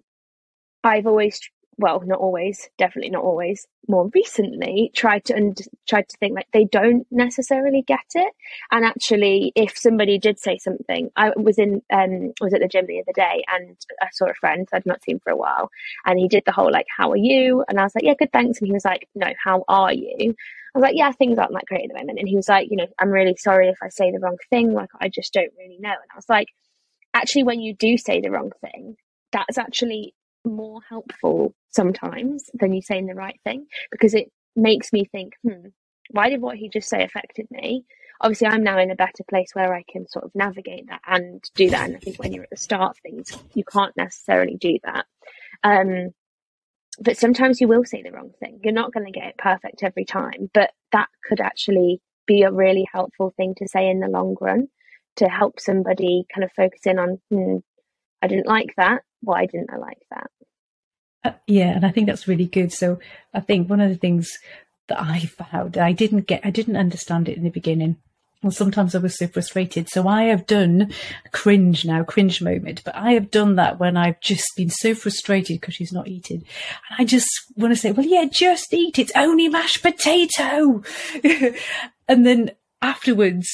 I've 0.82 1.06
always 1.06 1.40
well, 1.78 2.00
not 2.04 2.18
always, 2.18 2.68
definitely 2.76 3.10
not 3.10 3.22
always, 3.22 3.66
more 3.86 4.10
recently 4.14 4.90
tried 4.94 5.24
to 5.26 5.34
und- 5.34 5.62
tried 5.88 6.08
to 6.08 6.16
think 6.18 6.34
like 6.34 6.48
they 6.52 6.64
don't 6.64 7.06
necessarily 7.10 7.82
get 7.86 8.04
it. 8.14 8.32
And 8.72 8.84
actually, 8.84 9.52
if 9.54 9.78
somebody 9.78 10.18
did 10.18 10.38
say 10.40 10.58
something, 10.58 11.10
I 11.16 11.30
was 11.36 11.58
in 11.58 11.82
um 11.92 12.32
was 12.40 12.52
at 12.52 12.60
the 12.60 12.68
gym 12.68 12.86
the 12.86 13.00
other 13.00 13.12
day 13.14 13.44
and 13.48 13.76
I 14.02 14.08
saw 14.12 14.26
a 14.26 14.34
friend 14.34 14.68
I'd 14.72 14.86
not 14.86 15.02
seen 15.04 15.20
for 15.20 15.30
a 15.30 15.36
while, 15.36 15.70
and 16.04 16.18
he 16.18 16.28
did 16.28 16.42
the 16.44 16.52
whole 16.52 16.70
like, 16.72 16.86
"How 16.96 17.10
are 17.12 17.16
you?" 17.16 17.64
And 17.68 17.78
I 17.80 17.84
was 17.84 17.94
like, 17.94 18.04
"Yeah, 18.04 18.14
good, 18.18 18.32
thanks." 18.32 18.58
And 18.60 18.66
he 18.66 18.72
was 18.72 18.84
like, 18.84 19.08
"No, 19.14 19.28
how 19.42 19.64
are 19.68 19.92
you?" 19.92 20.34
I 20.74 20.78
was 20.78 20.82
like, 20.82 20.96
"Yeah, 20.96 21.12
things 21.12 21.38
aren't 21.38 21.52
that 21.54 21.66
great 21.66 21.84
at 21.84 21.88
the 21.88 21.98
moment." 22.00 22.18
And 22.18 22.28
he 22.28 22.36
was 22.36 22.48
like, 22.48 22.68
"You 22.70 22.76
know, 22.76 22.86
I'm 22.98 23.10
really 23.10 23.36
sorry 23.36 23.68
if 23.68 23.78
I 23.82 23.88
say 23.88 24.10
the 24.10 24.18
wrong 24.20 24.36
thing. 24.50 24.72
Like, 24.72 24.90
I 25.00 25.08
just 25.08 25.32
don't 25.32 25.52
really 25.58 25.78
know." 25.78 25.90
And 25.90 26.10
I 26.12 26.16
was 26.16 26.28
like, 26.28 26.48
"Actually, 27.14 27.44
when 27.44 27.60
you 27.60 27.74
do 27.74 27.98
say 27.98 28.20
the 28.20 28.30
wrong 28.30 28.52
thing." 28.60 28.96
That's 29.32 29.58
actually 29.58 30.14
more 30.44 30.80
helpful 30.88 31.54
sometimes 31.70 32.50
than 32.54 32.72
you 32.72 32.82
saying 32.82 33.06
the 33.06 33.14
right 33.14 33.38
thing 33.44 33.66
because 33.90 34.14
it 34.14 34.30
makes 34.56 34.92
me 34.92 35.04
think, 35.04 35.34
hmm, 35.42 35.68
why 36.10 36.28
did 36.30 36.40
what 36.40 36.56
he 36.56 36.68
just 36.68 36.88
say 36.88 37.02
affected 37.02 37.46
me? 37.50 37.84
Obviously, 38.20 38.48
I'm 38.48 38.64
now 38.64 38.78
in 38.78 38.90
a 38.90 38.96
better 38.96 39.22
place 39.28 39.50
where 39.52 39.72
I 39.72 39.84
can 39.88 40.08
sort 40.08 40.24
of 40.24 40.34
navigate 40.34 40.88
that 40.88 41.00
and 41.06 41.42
do 41.54 41.70
that. 41.70 41.86
And 41.86 41.96
I 41.96 42.00
think 42.00 42.18
when 42.18 42.32
you're 42.32 42.44
at 42.44 42.50
the 42.50 42.56
start 42.56 42.96
of 42.96 42.98
things, 42.98 43.36
you 43.54 43.62
can't 43.64 43.96
necessarily 43.96 44.56
do 44.56 44.78
that. 44.84 45.06
Um, 45.62 46.10
but 47.00 47.16
sometimes 47.16 47.60
you 47.60 47.68
will 47.68 47.84
say 47.84 48.02
the 48.02 48.10
wrong 48.10 48.32
thing. 48.40 48.58
You're 48.62 48.72
not 48.72 48.92
going 48.92 49.06
to 49.06 49.12
get 49.12 49.28
it 49.28 49.38
perfect 49.38 49.84
every 49.84 50.04
time, 50.04 50.50
but 50.52 50.70
that 50.90 51.08
could 51.24 51.40
actually 51.40 52.00
be 52.26 52.42
a 52.42 52.50
really 52.50 52.88
helpful 52.92 53.32
thing 53.36 53.54
to 53.58 53.68
say 53.68 53.88
in 53.88 54.00
the 54.00 54.08
long 54.08 54.36
run 54.40 54.68
to 55.16 55.28
help 55.28 55.60
somebody 55.60 56.24
kind 56.32 56.44
of 56.44 56.52
focus 56.52 56.80
in 56.84 56.98
on, 56.98 57.20
hmm, 57.30 57.56
I 58.22 58.26
didn't 58.26 58.46
like 58.46 58.74
that. 58.76 59.02
Why 59.20 59.46
didn't 59.46 59.72
I 59.72 59.76
like 59.76 59.98
that? 60.10 60.30
Uh, 61.24 61.32
yeah, 61.46 61.74
and 61.74 61.84
I 61.84 61.90
think 61.90 62.06
that's 62.06 62.28
really 62.28 62.46
good. 62.46 62.72
So 62.72 62.98
I 63.34 63.40
think 63.40 63.68
one 63.68 63.80
of 63.80 63.90
the 63.90 63.96
things 63.96 64.30
that 64.88 65.00
I 65.00 65.20
found 65.20 65.76
I 65.76 65.92
didn't 65.92 66.26
get, 66.26 66.40
I 66.44 66.50
didn't 66.50 66.76
understand 66.76 67.28
it 67.28 67.36
in 67.36 67.44
the 67.44 67.50
beginning. 67.50 67.96
Well, 68.42 68.52
sometimes 68.52 68.94
I 68.94 68.98
was 68.98 69.18
so 69.18 69.26
frustrated. 69.26 69.88
So 69.88 70.06
I 70.06 70.24
have 70.24 70.46
done 70.46 70.92
cringe 71.32 71.84
now, 71.84 72.04
cringe 72.04 72.40
moment, 72.40 72.82
but 72.84 72.94
I 72.94 73.12
have 73.12 73.32
done 73.32 73.56
that 73.56 73.80
when 73.80 73.96
I've 73.96 74.20
just 74.20 74.46
been 74.56 74.70
so 74.70 74.94
frustrated 74.94 75.60
because 75.60 75.74
she's 75.74 75.92
not 75.92 76.06
eating. 76.06 76.44
And 76.88 77.00
I 77.00 77.04
just 77.04 77.28
want 77.56 77.72
to 77.72 77.76
say, 77.76 77.90
well, 77.90 78.06
yeah, 78.06 78.26
just 78.30 78.72
eat. 78.72 78.96
It's 78.96 79.10
only 79.16 79.48
mashed 79.48 79.82
potato. 79.82 80.84
and 82.08 82.24
then 82.24 82.52
afterwards, 82.80 83.48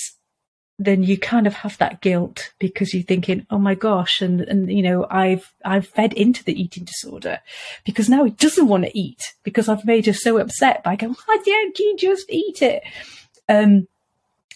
then 0.78 1.02
you 1.04 1.16
kind 1.16 1.46
of 1.46 1.54
have 1.54 1.78
that 1.78 2.00
guilt 2.00 2.52
because 2.58 2.92
you're 2.92 3.04
thinking, 3.04 3.46
oh 3.50 3.58
my 3.58 3.74
gosh, 3.74 4.20
and 4.20 4.40
and 4.40 4.72
you 4.72 4.82
know, 4.82 5.06
I've 5.08 5.52
I've 5.64 5.86
fed 5.86 6.12
into 6.12 6.42
the 6.42 6.60
eating 6.60 6.84
disorder 6.84 7.40
because 7.84 8.08
now 8.08 8.24
he 8.24 8.32
doesn't 8.32 8.68
want 8.68 8.84
to 8.84 8.98
eat 8.98 9.34
because 9.44 9.68
I've 9.68 9.84
made 9.84 10.06
her 10.06 10.12
so 10.12 10.38
upset 10.38 10.82
by 10.82 10.96
going, 10.96 11.14
why 11.26 11.38
don't 11.44 11.78
you 11.78 11.96
just 11.96 12.28
eat 12.30 12.60
it? 12.60 12.82
Um, 13.48 13.86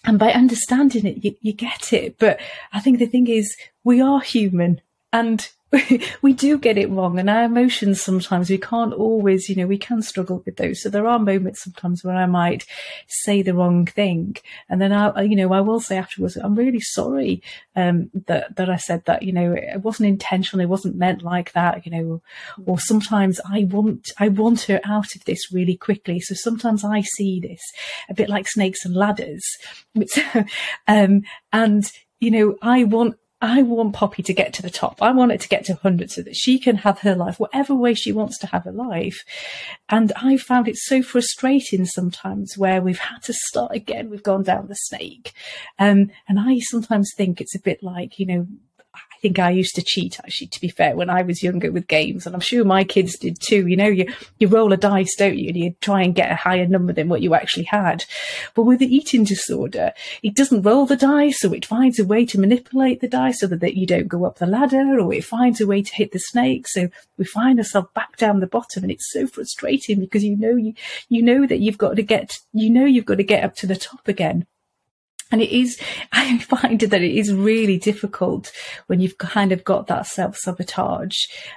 and 0.05 0.19
by 0.19 0.33
understanding 0.33 1.07
it, 1.07 1.25
you, 1.25 1.37
you 1.41 1.53
get 1.53 1.93
it. 1.93 2.19
But 2.19 2.41
I 2.73 2.81
think 2.81 2.99
the 2.99 3.07
thing 3.07 3.29
is, 3.29 3.57
we 3.85 4.01
are 4.01 4.21
human, 4.21 4.81
and 5.13 5.49
we 6.23 6.33
do 6.33 6.57
get 6.59 6.79
it 6.79 6.91
wrong 6.91 7.19
and 7.19 7.29
our 7.29 7.45
emotions 7.45 8.01
sometimes 8.01 8.49
we 8.49 8.57
can't 8.57 8.95
always 8.95 9.51
you 9.51 9.57
know 9.57 9.67
we 9.67 9.77
can 9.77 10.01
struggle 10.01 10.43
with 10.47 10.57
those. 10.57 10.83
So 10.83 10.89
there 10.89 11.07
are 11.07 11.19
moments 11.19 11.63
sometimes 11.63 12.03
where 12.03 12.17
i 12.17 12.27
might 12.27 12.65
say 13.07 13.43
the 13.43 13.55
wrong 13.55 13.85
thing 13.85 14.37
and 14.69 14.81
then 14.81 14.93
i 14.93 15.23
you 15.23 15.37
know 15.37 15.53
i 15.53 15.61
will 15.61 15.81
say 15.81 15.99
afterwards 15.99 16.37
i'm 16.37 16.55
really 16.55 16.81
sorry 16.81 17.43
um, 17.77 18.11
that 18.27 18.57
that 18.57 18.71
i 18.71 18.77
said 18.77 19.05
that 19.05 19.23
you 19.23 19.33
know 19.33 19.53
it 19.53 19.83
wasn't 19.83 20.09
intentional 20.09 20.63
it 20.63 20.69
wasn't 20.69 20.97
meant 20.97 21.23
like 21.23 21.53
that 21.53 21.85
you 21.85 21.93
know 21.93 22.23
or 22.65 22.79
sometimes 22.81 23.39
i 23.51 23.65
want 23.65 24.09
i 24.19 24.29
want 24.29 24.63
her 24.63 24.81
out 24.85 25.15
of 25.15 25.25
this 25.25 25.53
really 25.53 25.77
quickly. 25.77 26.19
So 26.21 26.35
sometimes 26.35 26.85
i 26.85 27.03
see 27.03 27.41
this 27.41 27.61
a 28.09 28.15
bit 28.15 28.31
like 28.31 28.49
snakes 28.49 28.85
and 28.87 28.95
ladders 28.95 29.45
um, 30.89 31.23
and 31.53 31.93
you 32.21 32.31
know 32.31 32.57
i 32.63 32.85
want 32.85 33.17
I 33.41 33.63
want 33.63 33.95
Poppy 33.95 34.23
to 34.25 34.35
get 34.35 34.53
to 34.55 34.63
the 34.63 34.71
top. 34.71 35.01
I 35.01 35.13
want 35.13 35.31
it 35.31 35.41
to 35.43 35.49
get 35.49 35.65
to 35.67 35.75
100 35.75 36.11
so 36.11 36.23
that 36.23 36.35
she 36.35 36.59
can 36.59 36.77
have 36.77 37.01
her 37.01 37.15
life, 37.15 37.39
whatever 37.39 37.73
way 37.73 37.95
she 37.95 38.11
wants 38.11 38.37
to 38.39 38.49
have 38.49 38.65
her 38.65 38.73
life. 38.73 39.25
And 39.89 40.13
I 40.17 40.37
found 40.39 40.67
it 40.67 40.77
so 40.77 41.03
frustrating 41.03 41.87
sometimes 41.87 42.59
where 42.59 42.83
we've 42.83 42.99
had 42.99 43.23
to 43.25 43.33
start 43.33 43.73
again. 43.73 44.11
We've 44.11 44.23
gone 44.23 44.43
down 44.43 44.67
the 44.67 44.75
snake. 44.75 45.33
Um, 45.79 46.11
and 46.29 46.41
I 46.41 46.59
sometimes 46.59 47.13
think 47.17 47.41
it's 47.41 47.55
a 47.55 47.61
bit 47.61 47.81
like, 47.81 48.19
you 48.19 48.27
know, 48.27 48.47
think 49.21 49.39
I 49.39 49.51
used 49.51 49.75
to 49.77 49.83
cheat 49.83 50.19
actually, 50.19 50.49
to 50.49 50.61
be 50.61 50.69
fair, 50.69 50.97
when 50.97 51.11
I 51.11 51.23
was 51.23 51.43
younger 51.43 51.71
with 51.71 51.89
games. 51.89 52.27
And 52.27 52.35
I'm 52.35 52.41
sure 52.41 52.65
my 52.65 52.85
kids 52.85 53.19
did 53.19 53.41
too. 53.41 53.67
You 53.67 53.77
know, 53.77 53.87
you, 53.87 54.13
you 54.39 54.49
roll 54.49 54.73
a 54.73 54.77
dice, 54.77 55.15
don't 55.17 55.39
you? 55.39 55.49
And 55.49 55.57
you 55.57 55.75
try 55.81 56.03
and 56.03 56.15
get 56.15 56.31
a 56.31 56.37
higher 56.37 56.67
number 56.67 56.93
than 56.93 57.09
what 57.09 57.23
you 57.23 57.35
actually 57.35 57.65
had. 57.65 58.05
But 58.55 58.63
with 58.63 58.79
the 58.79 58.95
eating 58.95 59.25
disorder, 59.25 59.93
it 60.23 60.35
doesn't 60.35 60.63
roll 60.63 60.87
the 60.87 60.97
dice. 60.97 61.41
So 61.41 61.53
it 61.53 61.67
finds 61.67 61.99
a 61.99 62.05
way 62.05 62.25
to 62.27 62.41
manipulate 62.41 63.01
the 63.01 63.09
dice 63.09 63.41
so 63.41 63.47
that 63.47 63.77
you 63.77 63.87
don't 63.87 64.09
go 64.09 64.25
up 64.25 64.39
the 64.39 64.47
ladder 64.47 64.99
or 65.01 65.13
it 65.13 65.25
finds 65.25 65.61
a 65.61 65.67
way 65.67 65.83
to 65.83 65.95
hit 65.95 66.13
the 66.13 66.19
snake. 66.19 66.67
So 66.69 66.89
we 67.17 67.25
find 67.25 67.59
ourselves 67.59 67.89
back 67.95 68.17
down 68.17 68.41
the 68.41 68.47
bottom 68.47 68.83
and 68.83 68.93
it's 68.93 69.13
so 69.13 69.27
frustrating 69.27 70.01
because 70.01 70.25
you 70.25 70.37
know, 70.37 70.57
you, 70.57 70.75
you 71.09 71.23
know 71.23 71.47
that 71.47 71.61
you've 71.61 71.79
got 71.79 71.97
to 71.97 72.03
get, 72.03 72.39
you 72.53 72.71
know, 72.71 72.85
you've 72.85 73.07
got 73.07 73.17
to 73.17 73.25
get 73.25 73.45
up 73.45 73.55
to 73.57 73.67
the 73.67 73.77
top 73.77 74.09
again. 74.09 74.47
And 75.31 75.43
it 75.43 75.51
is, 75.51 75.79
I 76.13 76.39
find 76.39 76.81
that 76.81 77.03
it 77.03 77.17
is 77.17 77.33
really 77.33 77.79
difficult 77.79 78.53
when 78.87 79.01
you've 79.01 79.19
kind 79.19 79.53
of 79.53 79.65
got 79.65 79.87
that 79.89 80.07
self 80.07 80.37
sabotage. 80.37 81.17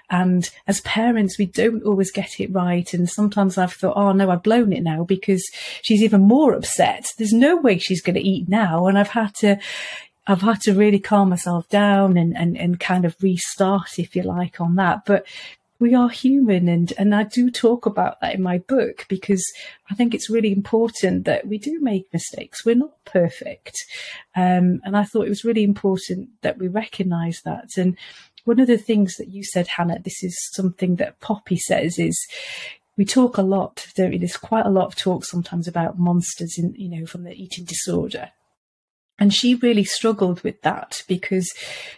And 0.09 0.49
as 0.67 0.81
parents, 0.81 1.37
we 1.37 1.45
don't 1.45 1.83
always 1.83 2.11
get 2.11 2.39
it 2.39 2.51
right. 2.51 2.93
And 2.93 3.09
sometimes 3.09 3.57
I've 3.57 3.73
thought, 3.73 3.97
oh 3.97 4.11
no, 4.11 4.29
I've 4.29 4.43
blown 4.43 4.73
it 4.73 4.83
now 4.83 5.03
because 5.03 5.47
she's 5.81 6.03
even 6.03 6.21
more 6.21 6.53
upset. 6.53 7.05
There's 7.17 7.33
no 7.33 7.57
way 7.57 7.77
she's 7.77 8.01
going 8.01 8.15
to 8.15 8.27
eat 8.27 8.49
now. 8.49 8.87
And 8.87 8.97
I've 8.97 9.09
had 9.09 9.33
to, 9.35 9.59
I've 10.27 10.41
had 10.41 10.61
to 10.61 10.73
really 10.73 10.99
calm 10.99 11.29
myself 11.29 11.67
down 11.69 12.17
and, 12.17 12.37
and, 12.37 12.57
and 12.57 12.79
kind 12.79 13.05
of 13.05 13.15
restart, 13.21 13.97
if 13.99 14.15
you 14.15 14.23
like, 14.23 14.61
on 14.61 14.75
that. 14.75 15.05
But 15.05 15.25
we 15.81 15.95
are 15.95 16.09
human 16.09 16.69
and 16.69 16.93
and 16.97 17.13
I 17.13 17.23
do 17.23 17.49
talk 17.49 17.87
about 17.87 18.21
that 18.21 18.35
in 18.35 18.43
my 18.43 18.59
book 18.59 19.07
because 19.09 19.43
I 19.89 19.95
think 19.95 20.13
it's 20.13 20.29
really 20.29 20.51
important 20.51 21.25
that 21.25 21.47
we 21.47 21.57
do 21.57 21.79
make 21.81 22.13
mistakes. 22.13 22.63
We're 22.63 22.75
not 22.75 23.03
perfect. 23.03 23.75
Um, 24.35 24.79
and 24.85 24.95
I 24.95 25.03
thought 25.03 25.25
it 25.25 25.29
was 25.29 25.43
really 25.43 25.63
important 25.63 26.29
that 26.43 26.59
we 26.59 26.67
recognize 26.67 27.41
that. 27.45 27.71
And 27.77 27.97
one 28.45 28.59
of 28.59 28.67
the 28.67 28.77
things 28.77 29.15
that 29.15 29.29
you 29.29 29.43
said, 29.43 29.67
Hannah, 29.67 29.99
this 29.99 30.23
is 30.23 30.37
something 30.53 30.97
that 30.97 31.19
Poppy 31.19 31.57
says 31.57 31.97
is 31.97 32.17
we 32.95 33.03
talk 33.03 33.37
a 33.37 33.41
lot, 33.41 33.87
don't 33.95 34.11
we? 34.11 34.19
There's 34.19 34.37
quite 34.37 34.67
a 34.67 34.69
lot 34.69 34.85
of 34.85 34.95
talk 34.95 35.25
sometimes 35.25 35.67
about 35.67 35.97
monsters 35.97 36.59
in, 36.59 36.75
you 36.75 36.89
know, 36.89 37.07
from 37.07 37.23
the 37.23 37.33
eating 37.33 37.65
disorder. 37.65 38.29
And 39.17 39.33
she 39.33 39.55
really 39.55 39.83
struggled 39.83 40.41
with 40.43 40.61
that 40.61 41.03
because 41.07 41.51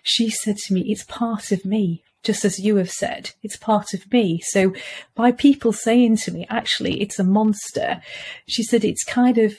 she 0.04 0.30
said 0.30 0.58
to 0.58 0.74
me, 0.74 0.82
it's 0.92 1.04
part 1.04 1.52
of 1.52 1.66
me 1.66 2.04
just 2.24 2.45
as 2.45 2.59
you 2.59 2.78
have 2.78 2.89
said, 2.89 3.32
it's 3.43 3.57
part 3.57 3.93
of 3.93 4.11
me. 4.11 4.39
So 4.45 4.74
by 5.13 5.32
people 5.32 5.74
saying 5.74 6.17
to 6.17 6.32
me, 6.32 6.47
actually, 6.49 7.01
it's 7.01 7.19
a 7.19 7.24
monster, 7.24 8.01
she 8.47 8.63
said, 8.63 8.84
it's 8.84 9.03
kind 9.03 9.38
of, 9.38 9.55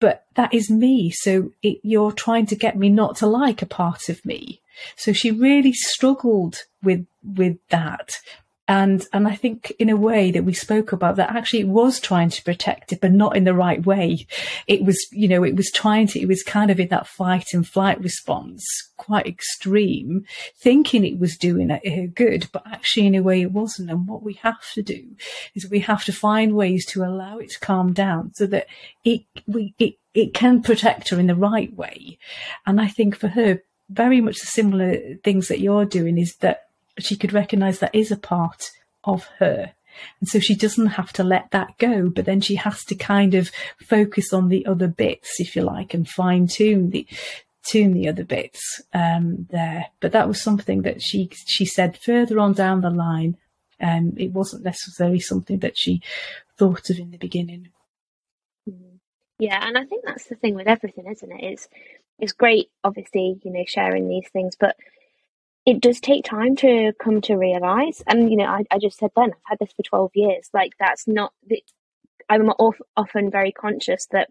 but 0.00 0.26
that 0.34 0.52
is 0.52 0.68
me. 0.68 1.10
So 1.10 1.52
it, 1.62 1.78
you're 1.82 2.12
trying 2.12 2.46
to 2.46 2.56
get 2.56 2.76
me 2.76 2.90
not 2.90 3.16
to 3.16 3.26
like 3.26 3.62
a 3.62 3.66
part 3.66 4.08
of 4.08 4.24
me. 4.24 4.60
So 4.96 5.12
she 5.12 5.30
really 5.30 5.72
struggled 5.72 6.64
with, 6.82 7.06
with 7.22 7.56
that 7.68 8.10
and 8.66 9.06
and 9.12 9.28
I 9.28 9.34
think 9.34 9.72
in 9.78 9.90
a 9.90 9.96
way 9.96 10.30
that 10.30 10.44
we 10.44 10.54
spoke 10.54 10.92
about 10.92 11.16
that 11.16 11.34
actually 11.34 11.60
it 11.60 11.68
was 11.68 12.00
trying 12.00 12.30
to 12.30 12.42
protect 12.42 12.92
it, 12.92 13.00
but 13.00 13.12
not 13.12 13.36
in 13.36 13.44
the 13.44 13.54
right 13.54 13.84
way. 13.84 14.26
It 14.66 14.84
was, 14.84 15.06
you 15.12 15.28
know, 15.28 15.44
it 15.44 15.54
was 15.54 15.70
trying 15.70 16.06
to, 16.08 16.20
it 16.20 16.28
was 16.28 16.42
kind 16.42 16.70
of 16.70 16.80
in 16.80 16.88
that 16.88 17.06
fight 17.06 17.52
and 17.52 17.66
flight 17.66 18.00
response, 18.00 18.64
quite 18.96 19.26
extreme, 19.26 20.24
thinking 20.58 21.04
it 21.04 21.18
was 21.18 21.36
doing 21.36 21.70
it 21.70 22.14
good, 22.14 22.48
but 22.52 22.62
actually 22.66 23.06
in 23.06 23.14
a 23.14 23.22
way 23.22 23.42
it 23.42 23.52
wasn't. 23.52 23.90
And 23.90 24.08
what 24.08 24.22
we 24.22 24.34
have 24.34 24.72
to 24.72 24.82
do 24.82 25.14
is 25.54 25.68
we 25.68 25.80
have 25.80 26.04
to 26.04 26.12
find 26.12 26.54
ways 26.54 26.86
to 26.86 27.04
allow 27.04 27.38
it 27.38 27.50
to 27.50 27.60
calm 27.60 27.92
down 27.92 28.32
so 28.34 28.46
that 28.46 28.66
it 29.04 29.22
we 29.46 29.74
it 29.78 29.94
it 30.14 30.32
can 30.32 30.62
protect 30.62 31.10
her 31.10 31.18
in 31.18 31.26
the 31.26 31.34
right 31.34 31.74
way. 31.76 32.18
And 32.66 32.80
I 32.80 32.88
think 32.88 33.16
for 33.16 33.28
her, 33.28 33.62
very 33.90 34.20
much 34.20 34.40
the 34.40 34.46
similar 34.46 35.16
things 35.22 35.48
that 35.48 35.60
you're 35.60 35.84
doing 35.84 36.16
is 36.16 36.36
that 36.36 36.63
she 36.98 37.16
could 37.16 37.32
recognize 37.32 37.78
that 37.78 37.94
is 37.94 38.10
a 38.10 38.16
part 38.16 38.70
of 39.04 39.26
her. 39.38 39.72
And 40.20 40.28
so 40.28 40.40
she 40.40 40.54
doesn't 40.54 40.86
have 40.86 41.12
to 41.14 41.24
let 41.24 41.50
that 41.52 41.78
go, 41.78 42.08
but 42.08 42.24
then 42.24 42.40
she 42.40 42.56
has 42.56 42.84
to 42.86 42.94
kind 42.94 43.34
of 43.34 43.50
focus 43.88 44.32
on 44.32 44.48
the 44.48 44.66
other 44.66 44.88
bits, 44.88 45.38
if 45.38 45.54
you 45.54 45.62
like, 45.62 45.94
and 45.94 46.08
fine 46.08 46.48
tune 46.48 46.90
the 46.90 47.06
tune 47.64 47.94
the 47.94 48.08
other 48.08 48.24
bits 48.24 48.82
um, 48.92 49.46
there. 49.50 49.86
But 50.00 50.12
that 50.12 50.28
was 50.28 50.42
something 50.42 50.82
that 50.82 51.00
she 51.00 51.30
she 51.46 51.64
said 51.64 51.96
further 51.96 52.40
on 52.40 52.54
down 52.54 52.80
the 52.80 52.90
line. 52.90 53.36
Um, 53.80 54.14
it 54.16 54.32
wasn't 54.32 54.64
necessarily 54.64 55.20
something 55.20 55.60
that 55.60 55.76
she 55.76 56.02
thought 56.58 56.90
of 56.90 56.98
in 56.98 57.10
the 57.10 57.18
beginning. 57.18 57.68
Yeah, 59.38 59.66
and 59.66 59.76
I 59.76 59.84
think 59.84 60.04
that's 60.04 60.26
the 60.26 60.36
thing 60.36 60.54
with 60.54 60.68
everything, 60.68 61.06
isn't 61.10 61.32
it? 61.32 61.44
It's 61.44 61.68
it's 62.18 62.32
great, 62.32 62.70
obviously, 62.84 63.40
you 63.42 63.52
know, 63.52 63.64
sharing 63.66 64.08
these 64.08 64.28
things, 64.32 64.54
but 64.58 64.76
it 65.66 65.80
does 65.80 66.00
take 66.00 66.24
time 66.24 66.56
to 66.56 66.92
come 67.02 67.20
to 67.22 67.36
realize. 67.36 68.02
And, 68.06 68.30
you 68.30 68.36
know, 68.36 68.44
I, 68.44 68.64
I 68.70 68.78
just 68.78 68.98
said 68.98 69.10
then, 69.16 69.30
I've 69.30 69.42
had 69.46 69.58
this 69.60 69.72
for 69.72 69.82
12 69.82 70.10
years. 70.14 70.50
Like, 70.52 70.72
that's 70.78 71.08
not, 71.08 71.32
the, 71.46 71.62
I'm 72.28 72.50
often 72.96 73.30
very 73.30 73.52
conscious 73.52 74.06
that, 74.12 74.28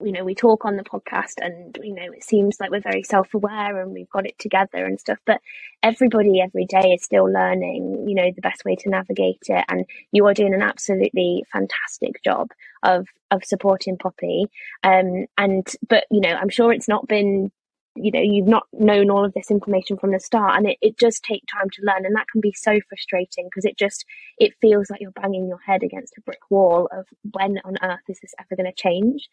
you 0.00 0.10
know, 0.10 0.24
we 0.24 0.34
talk 0.34 0.64
on 0.64 0.76
the 0.76 0.82
podcast 0.82 1.34
and, 1.38 1.78
you 1.80 1.94
know, 1.94 2.12
it 2.12 2.24
seems 2.24 2.58
like 2.58 2.70
we're 2.70 2.80
very 2.80 3.04
self 3.04 3.32
aware 3.32 3.80
and 3.80 3.92
we've 3.92 4.10
got 4.10 4.26
it 4.26 4.36
together 4.40 4.84
and 4.84 4.98
stuff. 4.98 5.18
But 5.24 5.40
everybody 5.84 6.40
every 6.40 6.66
day 6.66 6.94
is 6.94 7.04
still 7.04 7.32
learning, 7.32 8.06
you 8.08 8.16
know, 8.16 8.30
the 8.34 8.42
best 8.42 8.64
way 8.64 8.74
to 8.74 8.90
navigate 8.90 9.42
it. 9.48 9.64
And 9.68 9.86
you 10.10 10.26
are 10.26 10.34
doing 10.34 10.52
an 10.52 10.62
absolutely 10.62 11.44
fantastic 11.52 12.22
job 12.24 12.48
of, 12.82 13.06
of 13.30 13.44
supporting 13.44 13.98
Poppy. 13.98 14.46
Um, 14.82 15.26
and, 15.38 15.66
but, 15.88 16.06
you 16.10 16.20
know, 16.20 16.34
I'm 16.34 16.50
sure 16.50 16.72
it's 16.72 16.88
not 16.88 17.06
been 17.06 17.52
you 17.96 18.10
know 18.10 18.20
you've 18.20 18.48
not 18.48 18.66
known 18.72 19.10
all 19.10 19.24
of 19.24 19.32
this 19.34 19.50
information 19.50 19.96
from 19.96 20.12
the 20.12 20.20
start 20.20 20.56
and 20.56 20.66
it, 20.68 20.76
it 20.80 20.96
does 20.96 21.20
take 21.20 21.42
time 21.46 21.70
to 21.70 21.82
learn 21.82 22.04
and 22.04 22.14
that 22.14 22.26
can 22.30 22.40
be 22.40 22.52
so 22.52 22.78
frustrating 22.88 23.46
because 23.46 23.64
it 23.64 23.78
just 23.78 24.04
it 24.38 24.52
feels 24.60 24.90
like 24.90 25.00
you're 25.00 25.10
banging 25.12 25.46
your 25.46 25.60
head 25.64 25.82
against 25.82 26.16
a 26.18 26.22
brick 26.22 26.50
wall 26.50 26.88
of 26.92 27.06
when 27.32 27.58
on 27.64 27.76
earth 27.82 28.00
is 28.08 28.18
this 28.20 28.34
ever 28.38 28.56
going 28.60 28.70
to 28.70 28.82
change? 28.82 29.28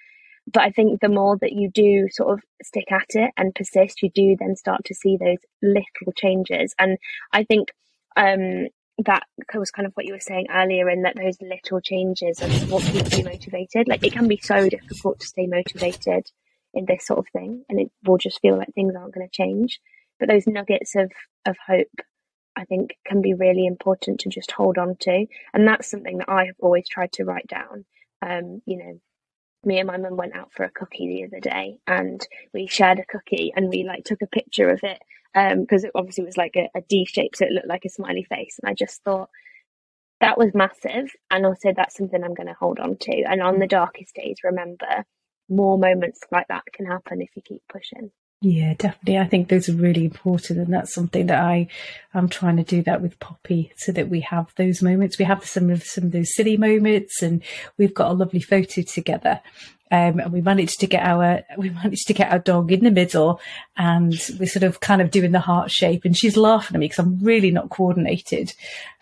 But 0.52 0.64
i 0.64 0.72
think 0.72 1.02
the 1.02 1.10
more 1.10 1.38
that 1.38 1.54
you 1.54 1.70
do 1.70 2.08
sort 2.12 2.34
of 2.34 2.44
stick 2.64 2.92
at 2.92 3.10
it 3.16 3.32
and 3.38 3.56
persist 3.56 4.02
you 4.02 4.10
do 4.14 4.36
then 4.40 4.56
start 4.56 4.84
to 4.86 4.96
see 4.96 5.18
those 5.18 5.40
little 5.62 6.14
changes. 6.16 6.76
And 6.78 6.98
i 7.34 7.44
think 7.44 7.70
um 8.16 8.68
that 9.06 9.24
was 9.56 9.72
kind 9.72 9.88
of 9.88 9.94
what 9.94 10.06
you 10.06 10.14
were 10.14 10.20
saying 10.20 10.48
earlier, 10.54 10.90
in 10.90 11.02
that 11.04 11.16
those 11.16 11.38
little 11.42 11.82
changes 11.82 12.42
are 12.42 12.50
what 12.68 12.84
keeps 12.84 13.18
you 13.18 13.24
motivated. 13.24 13.88
Like 13.88 14.06
it 14.06 14.14
can 14.14 14.28
be 14.28 14.38
so 14.38 14.70
difficult 14.70 15.20
to 15.22 15.28
stay 15.28 15.48
motivated 15.48 16.30
in 16.74 16.86
this 16.86 17.06
sort 17.06 17.20
of 17.20 17.28
thing, 17.34 17.64
and 17.70 17.80
it 17.80 17.92
will 18.06 18.18
just 18.18 18.42
feel 18.42 18.58
like 18.58 18.74
things 18.74 18.96
aren't 18.96 19.14
going 19.14 19.28
to 19.28 19.32
change. 19.32 19.80
But 20.20 20.30
those 20.30 20.48
nuggets 20.48 20.96
of 20.96 21.12
of 21.46 21.58
hope, 21.68 21.88
I 22.56 22.66
think, 22.66 22.98
can 23.06 23.22
be 23.22 23.34
really 23.34 23.66
important 23.66 24.20
to 24.22 24.30
just 24.30 24.52
hold 24.52 24.78
on 24.78 24.96
to, 25.02 25.26
and 25.54 25.68
that's 25.68 25.90
something 25.90 26.20
that 26.20 26.30
I 26.30 26.46
have 26.46 26.56
always 26.60 26.88
tried 26.88 27.12
to 27.14 27.26
write 27.26 27.48
down. 27.48 27.86
Um, 28.22 28.62
you 28.66 28.78
know, 28.78 29.00
me 29.66 29.80
and 29.80 29.88
my 29.88 29.98
mum 29.98 30.18
went 30.18 30.36
out 30.36 30.52
for 30.52 30.64
a 30.64 30.72
cookie 30.72 31.08
the 31.08 31.26
other 31.26 31.40
day 31.40 31.78
and 31.88 32.26
we 32.54 32.68
shared 32.68 33.00
a 33.00 33.06
cookie 33.06 33.54
and 33.56 33.70
we 33.70 33.84
like 33.84 34.04
took 34.04 34.22
a 34.22 34.28
picture 34.28 34.70
of 34.70 34.80
it 34.84 35.00
because 35.34 35.84
um, 35.84 35.88
it 35.88 35.92
obviously 35.96 36.26
was 36.26 36.38
like 36.38 36.56
a, 36.56 36.70
a 36.76 36.82
D 36.82 37.06
shape 37.06 37.36
so 37.36 37.46
it 37.46 37.52
looked 37.52 37.68
like 37.68 37.86
a 37.86 37.90
smiley 37.90 38.24
face 38.24 38.60
and 38.62 38.70
I 38.70 38.74
just 38.74 39.04
thought 39.04 39.30
that 40.20 40.38
was 40.38 40.54
massive 40.54 41.12
and 41.30 41.46
also 41.46 41.74
that's 41.76 41.96
something 41.96 42.24
I'm 42.24 42.34
going 42.34 42.48
to 42.48 42.56
hold 42.60 42.80
on 42.80 42.98
to 42.98 43.24
and 43.24 43.42
on 43.42 43.60
the 43.60 43.68
darkest 43.68 44.16
days 44.16 44.38
remember 44.44 45.06
more 45.50 45.78
moments 45.78 46.22
like 46.32 46.48
that 46.48 46.64
can 46.74 46.86
happen 46.86 47.22
if 47.22 47.30
you 47.36 47.42
keep 47.42 47.62
pushing 47.72 48.12
yeah, 48.44 48.74
definitely. 48.74 49.20
I 49.20 49.28
think 49.28 49.50
those 49.50 49.70
are 49.70 49.74
really 49.74 50.04
important, 50.04 50.58
and 50.58 50.74
that's 50.74 50.96
something 50.96 51.28
that 51.28 51.44
I 51.44 51.68
am 52.16 52.28
trying 52.28 52.58
to 52.58 52.64
do 52.64 52.82
that 52.84 53.00
with 53.00 53.20
Poppy, 53.20 53.72
so 53.78 53.92
that 53.92 54.10
we 54.10 54.22
have 54.22 54.52
those 54.56 54.82
moments. 54.82 55.20
We 55.20 55.26
have 55.26 55.46
some 55.46 55.70
of 55.70 55.84
some 55.84 56.06
of 56.06 56.12
those 56.12 56.34
silly 56.34 56.58
moments, 56.58 57.22
and 57.22 57.44
we've 57.78 57.94
got 57.94 58.10
a 58.10 58.16
lovely 58.16 58.42
photo 58.42 58.82
together. 58.82 59.42
Um, 59.92 60.22
and 60.22 60.32
we 60.32 60.40
managed 60.40 60.80
to 60.80 60.88
get 60.88 61.04
our 61.04 61.44
we 61.58 61.70
managed 61.70 62.08
to 62.08 62.14
get 62.14 62.32
our 62.32 62.40
dog 62.40 62.72
in 62.72 62.86
the 62.86 62.92
middle, 62.92 63.42
and 63.76 64.14
we're 64.40 64.46
sort 64.46 64.64
of 64.64 64.80
kind 64.80 65.02
of 65.02 65.12
doing 65.12 65.34
the 65.34 65.40
heart 65.42 65.70
shape. 65.70 66.06
And 66.06 66.18
she's 66.18 66.38
laughing 66.38 66.76
at 66.76 66.80
me 66.80 66.86
because 66.86 67.00
I'm 67.00 67.20
really 67.20 67.52
not 67.52 67.70
coordinated. 67.70 68.54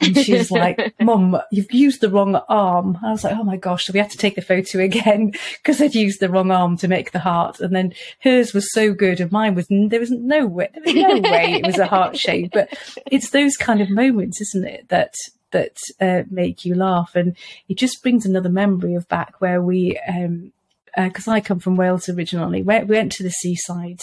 And 0.01 0.17
she's 0.17 0.49
like, 0.51 0.95
"Mum, 0.99 1.39
you've 1.51 1.71
used 1.71 2.01
the 2.01 2.09
wrong 2.09 2.35
arm." 2.49 2.97
I 3.05 3.11
was 3.11 3.23
like, 3.23 3.37
"Oh 3.37 3.43
my 3.43 3.55
gosh!" 3.55 3.85
So 3.85 3.93
we 3.93 3.99
had 3.99 4.09
to 4.09 4.17
take 4.17 4.33
the 4.33 4.41
photo 4.41 4.79
again 4.79 5.33
because 5.57 5.79
I'd 5.79 5.93
used 5.93 6.19
the 6.21 6.29
wrong 6.29 6.49
arm 6.49 6.75
to 6.77 6.87
make 6.87 7.11
the 7.11 7.19
heart. 7.19 7.59
And 7.59 7.75
then 7.75 7.93
hers 8.23 8.53
was 8.53 8.73
so 8.73 8.91
good, 8.91 9.19
and 9.19 9.31
mine 9.31 9.53
was 9.53 9.67
there 9.69 9.99
was 9.99 10.11
no 10.11 10.47
way 10.47 10.69
there 10.73 10.83
was 10.83 11.21
no 11.21 11.29
way 11.29 11.53
it 11.53 11.65
was 11.67 11.77
a 11.77 11.85
heart 11.85 12.17
shape. 12.17 12.51
But 12.51 12.73
it's 13.11 13.29
those 13.29 13.55
kind 13.57 13.79
of 13.79 13.91
moments, 13.91 14.41
isn't 14.41 14.65
it? 14.65 14.89
That 14.89 15.13
that 15.51 15.77
uh, 15.99 16.23
make 16.29 16.65
you 16.65 16.73
laugh, 16.73 17.11
and 17.15 17.35
it 17.67 17.77
just 17.77 18.01
brings 18.01 18.25
another 18.25 18.49
memory 18.49 18.95
of 18.95 19.07
back 19.07 19.39
where 19.39 19.61
we 19.61 19.99
um, 20.07 20.51
because 20.95 21.27
uh, 21.27 21.31
I 21.31 21.41
come 21.41 21.59
from 21.59 21.75
Wales 21.75 22.09
originally. 22.09 22.61
We 22.61 22.83
went 22.83 23.11
to 23.13 23.23
the 23.23 23.31
seaside 23.31 24.01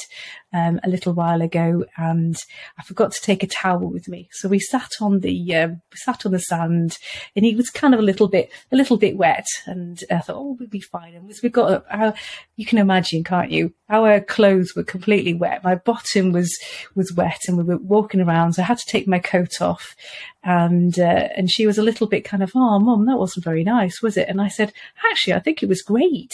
um, 0.53 0.81
a 0.83 0.89
little 0.89 1.13
while 1.13 1.43
ago, 1.43 1.85
and 1.97 2.37
I 2.79 2.83
forgot 2.83 3.13
to 3.13 3.21
take 3.21 3.43
a 3.43 3.47
towel 3.47 3.91
with 3.91 4.09
me. 4.09 4.29
So 4.33 4.49
we 4.49 4.59
sat 4.59 4.91
on 5.01 5.21
the 5.21 5.33
we 5.33 5.97
sat 5.97 6.25
on 6.25 6.33
the 6.33 6.39
sand, 6.39 6.99
and 7.35 7.45
he 7.45 7.55
was 7.55 7.71
kind 7.71 7.95
of 7.95 8.01
a 8.01 8.05
little 8.05 8.29
bit 8.29 8.51
a 8.73 8.77
little 8.77 8.97
bit 8.97 9.17
wet. 9.17 9.47
And 9.67 10.03
I 10.11 10.19
thought, 10.19 10.37
oh, 10.37 10.57
we'll 10.59 10.69
be 10.69 10.81
fine. 10.81 11.15
And 11.15 11.33
we 11.43 11.49
got 11.49 11.85
our, 11.91 12.15
you 12.57 12.65
can 12.65 12.79
imagine, 12.79 13.25
can't 13.25 13.51
you? 13.51 13.73
Our 13.89 14.21
clothes 14.21 14.75
were 14.75 14.85
completely 14.85 15.35
wet. 15.35 15.65
My 15.65 15.75
bottom 15.75 16.33
was 16.33 16.51
was 16.95 17.13
wet, 17.13 17.41
and 17.49 17.57
we 17.59 17.65
were 17.65 17.79
walking 17.79 18.21
around. 18.21 18.55
So 18.55 18.63
I 18.63 18.67
had 18.67 18.79
to 18.79 18.91
take 18.91 19.07
my 19.07 19.19
coat 19.19 19.61
off, 19.61 19.95
and 20.43 20.99
uh, 20.99 21.29
and 21.37 21.51
she 21.51 21.67
was 21.67 21.79
a 21.79 21.83
little 21.83 22.07
bit 22.07 22.25
kind 22.25 22.43
of, 22.43 22.53
oh, 22.55 22.79
mum, 22.79 23.07
that 23.07 23.19
wasn't 23.19 23.45
very 23.45 23.65
nice, 23.65 24.01
was 24.01 24.17
it? 24.17 24.29
And 24.29 24.41
I 24.41 24.49
said, 24.49 24.73
actually, 25.11 25.35
I 25.35 25.41
think 25.41 25.63
it 25.63 25.69
was 25.69 25.83
great. 25.83 26.33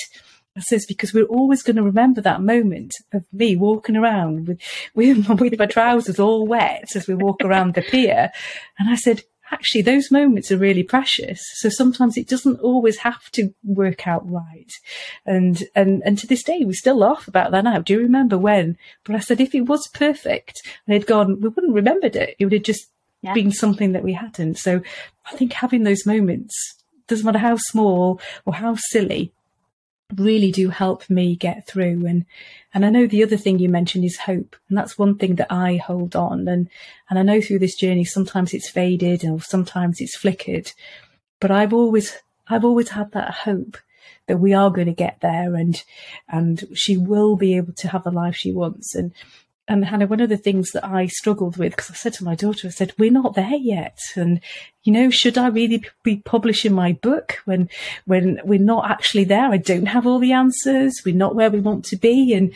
I 0.56 0.60
says 0.60 0.84
because 0.86 1.14
we're 1.14 1.24
always 1.24 1.62
going 1.62 1.76
to 1.76 1.82
remember 1.82 2.20
that 2.20 2.42
moment 2.42 2.92
of 3.12 3.24
me 3.32 3.56
walking 3.56 3.96
around 3.96 4.48
with, 4.48 4.60
with, 4.94 5.28
with 5.40 5.58
my 5.58 5.66
trousers 5.66 6.20
all 6.20 6.46
wet 6.46 6.88
as 6.94 7.06
we 7.06 7.14
walk 7.14 7.42
around 7.42 7.74
the 7.74 7.82
pier. 7.82 8.30
And 8.78 8.90
I 8.90 8.96
said, 8.96 9.22
actually, 9.50 9.82
those 9.82 10.10
moments 10.10 10.50
are 10.50 10.58
really 10.58 10.82
precious. 10.82 11.40
So 11.56 11.68
sometimes 11.68 12.16
it 12.16 12.28
doesn't 12.28 12.60
always 12.60 12.98
have 12.98 13.30
to 13.32 13.54
work 13.64 14.06
out 14.06 14.28
right. 14.30 14.70
And, 15.26 15.62
and, 15.74 16.02
and 16.04 16.18
to 16.18 16.26
this 16.26 16.42
day, 16.42 16.64
we 16.64 16.74
still 16.74 16.96
laugh 16.96 17.28
about 17.28 17.50
that 17.52 17.64
now. 17.64 17.80
Do 17.80 17.94
you 17.94 18.00
remember 18.00 18.38
when? 18.38 18.76
But 19.04 19.16
I 19.16 19.20
said, 19.20 19.40
if 19.40 19.54
it 19.54 19.62
was 19.62 19.86
perfect 19.94 20.60
and 20.86 20.94
had 20.94 21.06
gone, 21.06 21.40
we 21.40 21.48
wouldn't 21.48 21.70
have 21.70 21.76
remembered 21.76 22.16
it. 22.16 22.36
It 22.38 22.44
would 22.44 22.52
have 22.54 22.62
just 22.62 22.86
yeah. 23.22 23.34
been 23.34 23.52
something 23.52 23.92
that 23.92 24.02
we 24.02 24.14
hadn't. 24.14 24.58
So 24.58 24.82
I 25.30 25.36
think 25.36 25.52
having 25.52 25.84
those 25.84 26.06
moments, 26.06 26.54
doesn't 27.08 27.26
matter 27.26 27.38
how 27.38 27.56
small 27.56 28.20
or 28.46 28.54
how 28.54 28.76
silly, 28.76 29.32
really 30.16 30.52
do 30.52 30.68
help 30.68 31.08
me 31.08 31.36
get 31.36 31.66
through. 31.66 32.06
And 32.06 32.24
and 32.74 32.84
I 32.84 32.90
know 32.90 33.06
the 33.06 33.22
other 33.22 33.36
thing 33.36 33.58
you 33.58 33.68
mentioned 33.68 34.04
is 34.04 34.16
hope 34.18 34.56
and 34.68 34.78
that's 34.78 34.98
one 34.98 35.16
thing 35.16 35.36
that 35.36 35.52
I 35.52 35.76
hold 35.76 36.16
on. 36.16 36.48
And 36.48 36.68
and 37.10 37.18
I 37.18 37.22
know 37.22 37.40
through 37.40 37.60
this 37.60 37.76
journey 37.76 38.04
sometimes 38.04 38.54
it's 38.54 38.68
faded 38.68 39.24
or 39.24 39.40
sometimes 39.40 40.00
it's 40.00 40.16
flickered 40.16 40.72
but 41.42 41.50
I've 41.50 41.74
always 41.74 42.16
I've 42.48 42.64
always 42.64 42.90
had 42.90 43.12
that 43.12 43.32
hope 43.32 43.76
that 44.28 44.38
we 44.38 44.54
are 44.54 44.70
going 44.70 44.86
to 44.86 44.92
get 44.92 45.18
there 45.20 45.56
and 45.56 45.82
and 46.28 46.64
she 46.72 46.96
will 46.96 47.36
be 47.36 47.56
able 47.56 47.72
to 47.74 47.88
have 47.88 48.04
the 48.04 48.10
life 48.10 48.36
she 48.36 48.52
wants. 48.52 48.94
And 48.94 49.12
and 49.68 49.84
Hannah, 49.84 50.06
one 50.06 50.20
of 50.20 50.28
the 50.28 50.36
things 50.36 50.72
that 50.72 50.84
I 50.84 51.06
struggled 51.06 51.56
with, 51.56 51.72
because 51.72 51.90
I 51.90 51.94
said 51.94 52.14
to 52.14 52.24
my 52.24 52.34
daughter, 52.34 52.66
I 52.66 52.70
said, 52.70 52.92
we're 52.98 53.12
not 53.12 53.34
there 53.34 53.54
yet. 53.54 53.98
And, 54.16 54.40
you 54.82 54.92
know, 54.92 55.08
should 55.08 55.38
I 55.38 55.48
really 55.48 55.84
be 56.02 56.16
publishing 56.16 56.72
my 56.72 56.92
book 56.94 57.38
when, 57.44 57.70
when 58.04 58.40
we're 58.44 58.58
not 58.58 58.90
actually 58.90 59.24
there? 59.24 59.50
I 59.52 59.58
don't 59.58 59.86
have 59.86 60.06
all 60.06 60.18
the 60.18 60.32
answers. 60.32 61.02
We're 61.06 61.14
not 61.14 61.36
where 61.36 61.50
we 61.50 61.60
want 61.60 61.84
to 61.86 61.96
be. 61.96 62.34
And, 62.34 62.52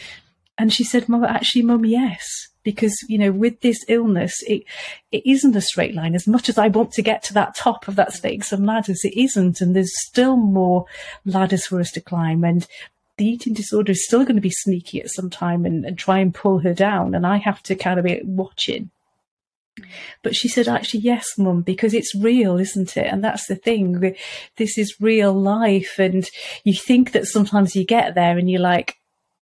and 0.59 0.73
she 0.73 0.83
said, 0.83 1.09
Mum, 1.09 1.23
actually, 1.23 1.63
Mum, 1.63 1.85
yes. 1.85 2.27
Because, 2.65 2.97
you 3.09 3.19
know, 3.19 3.31
with 3.31 3.61
this 3.61 3.85
illness, 3.87 4.43
it, 4.43 4.65
it 5.13 5.23
isn't 5.25 5.55
a 5.55 5.61
straight 5.61 5.95
line. 5.95 6.17
As 6.17 6.27
much 6.27 6.49
as 6.49 6.59
I 6.59 6.67
want 6.67 6.91
to 6.95 7.03
get 7.03 7.23
to 7.25 7.35
that 7.35 7.55
top 7.55 7.87
of 7.87 7.95
that 7.95 8.15
snakes 8.15 8.53
and 8.53 8.67
ladders, 8.67 9.05
it 9.05 9.17
isn't. 9.17 9.61
And 9.61 9.77
there's 9.77 9.93
still 10.09 10.37
more 10.37 10.87
ladders 11.25 11.67
for 11.67 11.79
us 11.79 11.93
to 11.93 12.01
climb. 12.01 12.43
And 12.43 12.67
the 13.19 13.27
eating 13.27 13.55
disorder 13.55 13.93
is 13.93 14.05
still 14.05 14.25
going 14.25 14.37
to 14.37 14.43
be 14.43 14.51
sneaky 14.51 15.01
at 15.01 15.11
some 15.11 15.31
time 15.31 15.65
and, 15.65 15.85
and 15.85 15.99
try 15.99 16.19
and 16.19 16.35
pull 16.35 16.59
her 16.59 16.75
down. 16.75 17.15
And 17.15 17.27
I 17.27 17.39
have 17.39 17.63
to 17.65 17.75
kind 17.75 17.99
of 17.99 18.05
be 18.05 18.21
watching. 18.25 18.91
But 20.23 20.35
she 20.35 20.49
said, 20.49 20.69
actually, 20.69 21.01
yes, 21.01 21.37
mum, 21.37 21.63
because 21.63 21.93
it's 21.93 22.15
real, 22.15 22.59
isn't 22.59 22.97
it? 22.97 23.07
And 23.07 23.23
that's 23.23 23.47
the 23.47 23.57
thing. 23.57 24.17
This 24.57 24.79
is 24.79 25.01
real 25.01 25.33
life. 25.33 25.99
And 25.99 26.29
you 26.65 26.75
think 26.75 27.13
that 27.13 27.27
sometimes 27.27 27.77
you 27.77 27.85
get 27.85 28.15
there 28.15 28.39
and 28.39 28.51
you're 28.51 28.61
like, 28.61 28.97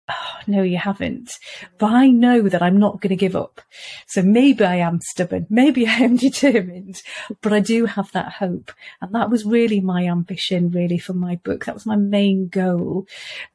oh, 0.08 0.36
no, 0.46 0.62
you 0.62 0.78
haven't. 0.78 1.32
But 1.78 1.92
I 1.92 2.08
know 2.08 2.42
that 2.48 2.62
I'm 2.62 2.78
not 2.78 3.00
going 3.00 3.10
to 3.10 3.16
give 3.16 3.36
up. 3.36 3.60
So 4.06 4.22
maybe 4.22 4.64
I 4.64 4.76
am 4.76 5.00
stubborn. 5.00 5.46
Maybe 5.50 5.86
I 5.86 5.96
am 5.96 6.16
determined, 6.16 7.02
but 7.42 7.52
I 7.52 7.60
do 7.60 7.86
have 7.86 8.12
that 8.12 8.32
hope. 8.32 8.72
And 9.00 9.14
that 9.14 9.30
was 9.30 9.44
really 9.44 9.80
my 9.80 10.04
ambition, 10.04 10.70
really, 10.70 10.98
for 10.98 11.14
my 11.14 11.36
book. 11.36 11.64
That 11.64 11.74
was 11.74 11.86
my 11.86 11.96
main 11.96 12.48
goal, 12.48 13.06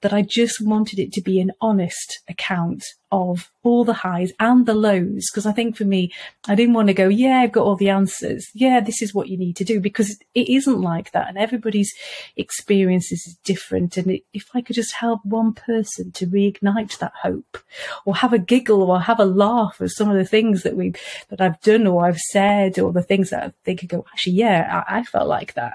that 0.01 0.13
I 0.13 0.21
just 0.21 0.61
wanted 0.61 0.99
it 0.99 1.13
to 1.13 1.21
be 1.21 1.39
an 1.39 1.51
honest 1.61 2.21
account 2.27 2.83
of 3.11 3.51
all 3.63 3.83
the 3.83 3.93
highs 3.93 4.31
and 4.39 4.65
the 4.65 4.73
lows. 4.73 5.27
Because 5.31 5.45
I 5.45 5.51
think 5.51 5.75
for 5.75 5.83
me, 5.83 6.11
I 6.47 6.55
didn't 6.55 6.73
want 6.73 6.87
to 6.87 6.93
go, 6.93 7.07
yeah, 7.07 7.41
I've 7.41 7.51
got 7.51 7.65
all 7.65 7.75
the 7.75 7.89
answers. 7.89 8.49
Yeah, 8.53 8.79
this 8.79 9.01
is 9.01 9.13
what 9.13 9.27
you 9.27 9.37
need 9.37 9.57
to 9.57 9.65
do 9.65 9.79
because 9.79 10.17
it 10.33 10.49
isn't 10.49 10.81
like 10.81 11.11
that. 11.11 11.27
And 11.27 11.37
everybody's 11.37 11.93
experiences 12.37 13.27
is 13.27 13.37
different. 13.43 13.97
And 13.97 14.11
it, 14.11 14.23
if 14.33 14.47
I 14.53 14.61
could 14.61 14.75
just 14.75 14.93
help 14.93 15.25
one 15.25 15.53
person 15.53 16.11
to 16.13 16.27
reignite 16.27 16.97
that 16.99 17.13
hope 17.21 17.57
or 18.05 18.15
have 18.15 18.33
a 18.33 18.39
giggle 18.39 18.83
or 18.83 19.01
have 19.01 19.19
a 19.19 19.25
laugh 19.25 19.77
at 19.81 19.89
some 19.89 20.09
of 20.09 20.17
the 20.17 20.25
things 20.25 20.63
that 20.63 20.77
we, 20.77 20.93
that 21.29 21.41
I've 21.41 21.59
done 21.61 21.87
or 21.87 22.05
I've 22.05 22.19
said 22.19 22.79
or 22.79 22.93
the 22.93 23.03
things 23.03 23.29
that 23.31 23.53
they 23.65 23.75
could 23.75 23.89
go, 23.89 24.05
actually, 24.13 24.33
yeah, 24.33 24.83
I, 24.87 24.99
I 24.99 25.03
felt 25.03 25.27
like 25.27 25.53
that. 25.55 25.73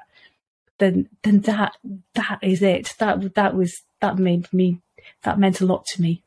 Then, 0.78 1.08
then 1.22 1.40
that, 1.40 1.76
that 2.14 2.38
is 2.42 2.62
it. 2.62 2.94
That, 2.98 3.34
that 3.34 3.54
was, 3.54 3.82
that 4.00 4.18
made 4.18 4.52
me, 4.52 4.80
that 5.22 5.38
meant 5.38 5.60
a 5.60 5.66
lot 5.66 5.84
to 5.86 6.02
me. 6.02 6.22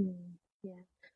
Mm, 0.00 0.14
yeah. 0.62 0.72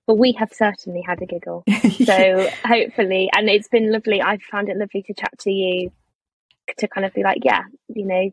Well, 0.07 0.17
we 0.17 0.33
have 0.33 0.53
certainly 0.53 1.03
had 1.03 1.21
a 1.23 1.27
giggle. 1.27 1.65
So 2.05 2.49
hopefully, 2.65 3.31
and 3.35 3.49
it's 3.49 3.69
been 3.69 3.91
lovely. 3.91 4.23
I've 4.23 4.43
found 4.43 4.69
it 4.69 4.77
lovely 4.77 5.03
to 5.03 5.15
chat 5.15 5.37
to 5.41 5.51
you 5.51 5.91
to 6.79 6.89
kind 6.89 7.05
of 7.05 7.15
be 7.15 7.23
like, 7.23 7.39
yeah, 7.45 7.63
you 7.89 8.07
know, 8.07 8.31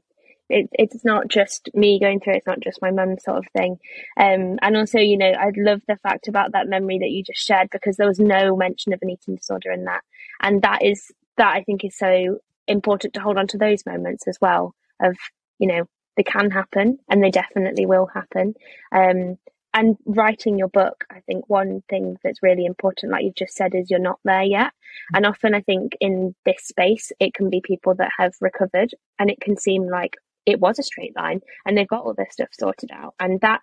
it, 0.49 0.69
it's 0.73 1.03
not 1.05 1.27
just 1.27 1.69
me 1.73 1.99
going 1.99 2.19
through 2.19 2.33
it, 2.33 2.37
it's 2.37 2.47
not 2.47 2.59
just 2.59 2.81
my 2.81 2.91
mum 2.91 3.17
sort 3.19 3.37
of 3.37 3.45
thing. 3.55 3.77
Um, 4.19 4.59
and 4.61 4.77
also, 4.77 4.99
you 4.99 5.17
know, 5.17 5.31
I 5.31 5.51
love 5.55 5.81
the 5.87 5.97
fact 5.97 6.27
about 6.27 6.51
that 6.51 6.67
memory 6.67 6.99
that 6.99 7.09
you 7.09 7.23
just 7.23 7.45
shared 7.45 7.69
because 7.71 7.97
there 7.97 8.07
was 8.07 8.19
no 8.19 8.55
mention 8.55 8.93
of 8.93 8.99
an 9.01 9.09
eating 9.09 9.35
disorder 9.35 9.71
in 9.71 9.85
that. 9.85 10.01
And 10.41 10.61
that 10.61 10.83
is, 10.83 11.11
that 11.37 11.55
I 11.55 11.63
think 11.63 11.83
is 11.83 11.97
so 11.97 12.39
important 12.67 13.13
to 13.13 13.19
hold 13.19 13.37
on 13.37 13.47
to 13.47 13.57
those 13.57 13.85
moments 13.85 14.27
as 14.27 14.37
well 14.41 14.75
of, 15.01 15.15
you 15.57 15.67
know, 15.67 15.85
they 16.17 16.23
can 16.23 16.51
happen 16.51 16.99
and 17.09 17.23
they 17.23 17.31
definitely 17.31 17.85
will 17.85 18.07
happen. 18.07 18.53
Um, 18.91 19.37
and 19.73 19.97
writing 20.05 20.57
your 20.57 20.67
book, 20.67 21.03
I 21.11 21.21
think 21.21 21.49
one 21.49 21.81
thing 21.89 22.17
that's 22.23 22.43
really 22.43 22.65
important, 22.65 23.11
like 23.11 23.23
you've 23.23 23.35
just 23.35 23.55
said, 23.55 23.73
is 23.73 23.89
you're 23.89 23.99
not 23.99 24.19
there 24.23 24.43
yet. 24.43 24.67
Mm. 24.67 25.17
And 25.17 25.25
often 25.25 25.55
I 25.55 25.61
think 25.61 25.97
in 25.99 26.35
this 26.45 26.63
space, 26.63 27.11
it 27.19 27.33
can 27.33 27.49
be 27.49 27.61
people 27.61 27.95
that 27.95 28.11
have 28.17 28.33
recovered 28.39 28.93
and 29.19 29.29
it 29.29 29.41
can 29.41 29.57
seem 29.57 29.89
like 29.89 30.15
it 30.45 30.59
was 30.59 30.77
a 30.77 30.83
straight 30.83 31.15
line 31.15 31.41
and 31.65 31.77
they've 31.77 31.87
got 31.87 32.03
all 32.03 32.13
their 32.13 32.29
stuff 32.29 32.49
sorted 32.51 32.91
out. 32.91 33.15
And 33.19 33.41
that 33.41 33.61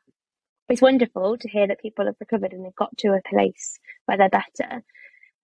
is 0.69 0.83
wonderful 0.83 1.37
to 1.39 1.49
hear 1.49 1.67
that 1.67 1.81
people 1.81 2.07
have 2.07 2.17
recovered 2.21 2.53
and 2.53 2.65
they've 2.65 2.75
got 2.75 2.97
to 2.99 3.09
a 3.09 3.29
place 3.29 3.79
where 4.07 4.19
they're 4.19 4.29
better. 4.29 4.83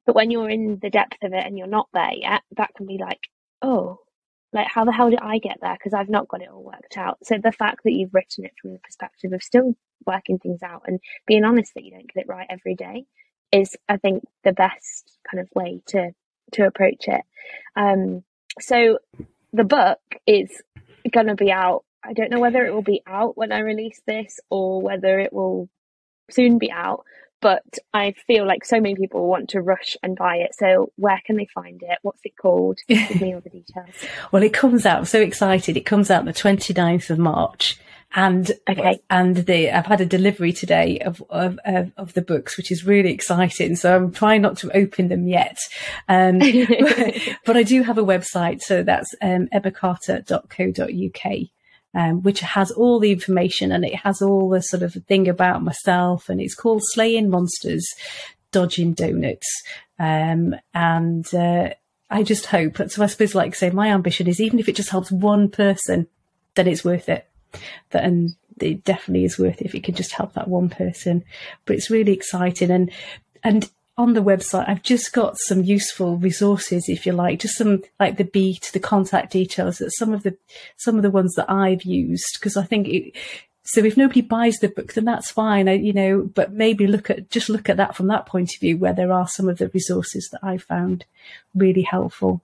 But 0.05 0.15
when 0.15 0.31
you're 0.31 0.51
in 0.51 0.79
the 0.81 0.91
depth 0.91 1.23
of 1.23 1.33
it 1.33 1.45
and 1.45 1.59
you're 1.59 1.67
not 1.67 1.89
there 1.93 2.15
yet, 2.15 2.43
that 2.57 2.71
can 2.77 2.87
be 2.87 2.99
like, 2.99 3.21
oh, 3.63 3.99
like 4.57 4.67
how 4.67 4.85
the 4.85 4.93
hell 4.93 5.11
did 5.11 5.21
I 5.21 5.39
get 5.39 5.59
there? 5.61 5.75
Because 5.75 5.95
I've 5.95 6.09
not 6.09 6.29
got 6.29 6.43
it 6.43 6.49
all 6.51 6.65
worked 6.65 6.97
out. 6.97 7.19
So 7.23 7.37
the 7.39 7.53
fact 7.53 7.81
that 7.85 7.93
you've 7.93 8.15
written 8.15 8.45
it 8.45 8.55
from 8.61 8.73
the 8.73 8.79
perspective 8.79 9.33
of 9.33 9.43
still 9.43 9.77
working 10.07 10.39
things 10.39 10.63
out 10.63 10.83
and 10.87 10.99
being 11.27 11.45
honest 11.45 11.75
that 11.75 11.85
you 11.85 11.91
don't 11.93 12.13
get 12.13 12.23
it 12.23 12.29
right 12.29 12.47
every 12.49 12.75
day 12.75 13.05
is, 13.53 13.77
I 13.89 13.99
think, 13.99 14.25
the 14.45 14.53
best 14.53 15.19
kind 15.31 15.41
of 15.41 15.49
way 15.55 15.83
to 15.89 16.13
to 16.53 16.67
approach 16.67 17.07
it. 17.07 17.23
Um, 17.77 18.25
so 18.61 18.99
the 19.53 19.65
book 19.65 20.01
is 20.27 20.63
going 21.13 21.27
to 21.27 21.35
be 21.35 21.53
out. 21.53 21.85
I 22.03 22.13
don't 22.13 22.31
know 22.31 22.41
whether 22.41 22.65
it 22.65 22.73
will 22.73 22.83
be 22.83 23.03
out 23.07 23.37
when 23.37 23.53
I 23.53 23.61
release 23.61 24.01
this 24.07 24.41
or 24.49 24.81
whether 24.81 25.19
it 25.19 25.33
will 25.33 25.69
soon 26.31 26.59
be 26.59 26.71
out, 26.71 27.05
but 27.41 27.79
I 27.93 28.15
feel 28.27 28.47
like 28.47 28.65
so 28.65 28.81
many 28.81 28.95
people 28.95 29.27
want 29.27 29.51
to 29.51 29.61
rush 29.61 29.97
and 30.03 30.17
buy 30.17 30.37
it. 30.37 30.55
So 30.55 30.93
where 30.97 31.21
can 31.25 31.37
they 31.37 31.49
find 31.55 31.83
it? 31.83 31.99
What's 32.03 32.21
it 32.25 32.37
called? 32.37 32.79
Give 32.89 33.21
me 33.21 33.35
all 33.35 33.41
the 33.41 33.51
details. 33.51 33.91
well, 34.33 34.43
it 34.43 34.53
comes 34.53 34.87
out, 34.87 34.99
I'm 34.99 35.05
so 35.05 35.21
excited. 35.21 35.77
It 35.77 35.87
comes 35.87 36.11
out 36.11 36.25
the 36.25 36.33
29th 36.33 37.11
of 37.11 37.19
March. 37.19 37.79
And 38.15 38.51
okay. 38.71 39.01
and 39.11 39.37
the 39.37 39.71
I've 39.71 39.85
had 39.85 40.01
a 40.01 40.07
delivery 40.07 40.53
today 40.53 41.01
of, 41.01 41.23
of 41.29 41.59
of 41.97 42.15
the 42.15 42.23
books, 42.23 42.57
which 42.57 42.71
is 42.71 42.87
really 42.87 43.13
exciting. 43.13 43.77
So 43.77 43.95
I'm 43.95 44.13
trying 44.13 44.43
not 44.43 44.57
to 44.59 44.75
open 44.75 45.09
them 45.09 45.27
yet, 45.27 45.59
um, 46.09 46.39
but, 46.39 46.55
but, 47.45 47.57
I 47.57 47.63
do 47.65 47.83
have 47.83 47.99
a 47.99 48.05
website. 48.05 48.63
So 48.63 48.85
that's 48.85 49.13
um, 49.21 49.49
um, 51.97 52.23
which 52.23 52.41
has 52.41 52.71
all 52.71 53.01
the 53.01 53.11
information 53.11 53.73
and 53.73 53.83
it 53.85 53.97
has 53.97 54.21
all 54.21 54.51
the 54.51 54.61
sort 54.61 54.83
of 54.83 54.93
thing 55.09 55.29
about 55.29 55.65
myself. 55.65 56.29
And 56.29 56.43
it's 56.43 56.55
called 56.55 56.83
Slaying 56.85 57.31
Monsters, 57.31 57.87
Dodging 58.53 58.93
Doughnuts. 58.93 59.47
Um, 59.99 60.55
and 60.75 61.35
uh, 61.35 61.71
I 62.11 62.23
just 62.23 62.47
hope, 62.47 62.77
so 62.91 63.03
I 63.03 63.07
suppose, 63.07 63.35
like 63.35 63.55
say, 63.55 63.71
my 63.71 63.89
ambition 63.89 64.27
is 64.27 64.41
even 64.41 64.59
if 64.59 64.69
it 64.69 64.77
just 64.77 64.91
helps 64.91 65.11
one 65.11 65.49
person, 65.49 66.07
then 66.55 66.69
it's 66.69 66.85
worth 66.85 67.09
it. 67.09 67.27
That, 67.91 68.05
and 68.05 68.37
it 68.61 68.85
definitely 68.85 69.25
is 69.25 69.39
worth 69.39 69.63
it 69.63 69.67
if 69.67 69.75
it 69.75 69.85
can 69.85 69.95
just 69.95 70.13
help 70.13 70.35
that 70.35 70.49
one 70.49 70.69
person. 70.69 71.25
But 71.65 71.77
it's 71.77 71.91
really 71.91 72.13
exciting. 72.13 72.71
And, 72.71 72.91
and 73.43 73.71
on 73.99 74.13
the 74.13 74.23
website, 74.23 74.69
I've 74.69 74.83
just 74.83 75.13
got 75.13 75.39
some 75.39 75.63
useful 75.63 76.19
resources, 76.19 76.89
if 76.89 77.07
you 77.07 77.13
like, 77.13 77.41
just 77.41 77.57
some 77.57 77.83
like 77.99 78.19
the 78.19 78.25
Beat, 78.25 78.71
the 78.73 78.81
contact 78.81 79.33
details, 79.33 79.79
that 79.79 79.93
some 79.93 80.13
of 80.13 80.23
the 80.23 80.37
some 80.77 80.97
of 80.97 81.03
the 81.03 81.11
ones 81.11 81.35
that 81.35 81.51
I've 81.51 81.83
used 81.83 82.37
because 82.39 82.57
I 82.57 82.65
think 82.65 82.89
it, 82.89 83.17
so. 83.65 83.83
If 83.83 83.97
nobody 83.97 84.21
buys 84.21 84.57
the 84.57 84.69
book, 84.69 84.93
then 84.93 85.07
that's 85.07 85.31
fine, 85.31 85.69
I, 85.69 85.75
you 85.75 85.95
know. 85.95 86.23
But 86.23 86.53
maybe 86.53 86.87
look 86.87 87.09
at 87.09 87.31
just 87.31 87.49
look 87.49 87.71
at 87.71 87.79
that 87.79 87.97
from 87.97 88.09
that 88.09 88.27
point 88.27 88.55
of 88.55 88.61
view, 88.61 88.77
where 88.77 88.93
there 88.93 89.13
are 89.13 89.29
some 89.29 89.49
of 89.49 89.59
the 89.59 89.69
resources 89.69 90.29
that 90.31 90.41
I 90.43 90.59
found 90.59 91.07
really 91.55 91.83
helpful. 91.83 92.43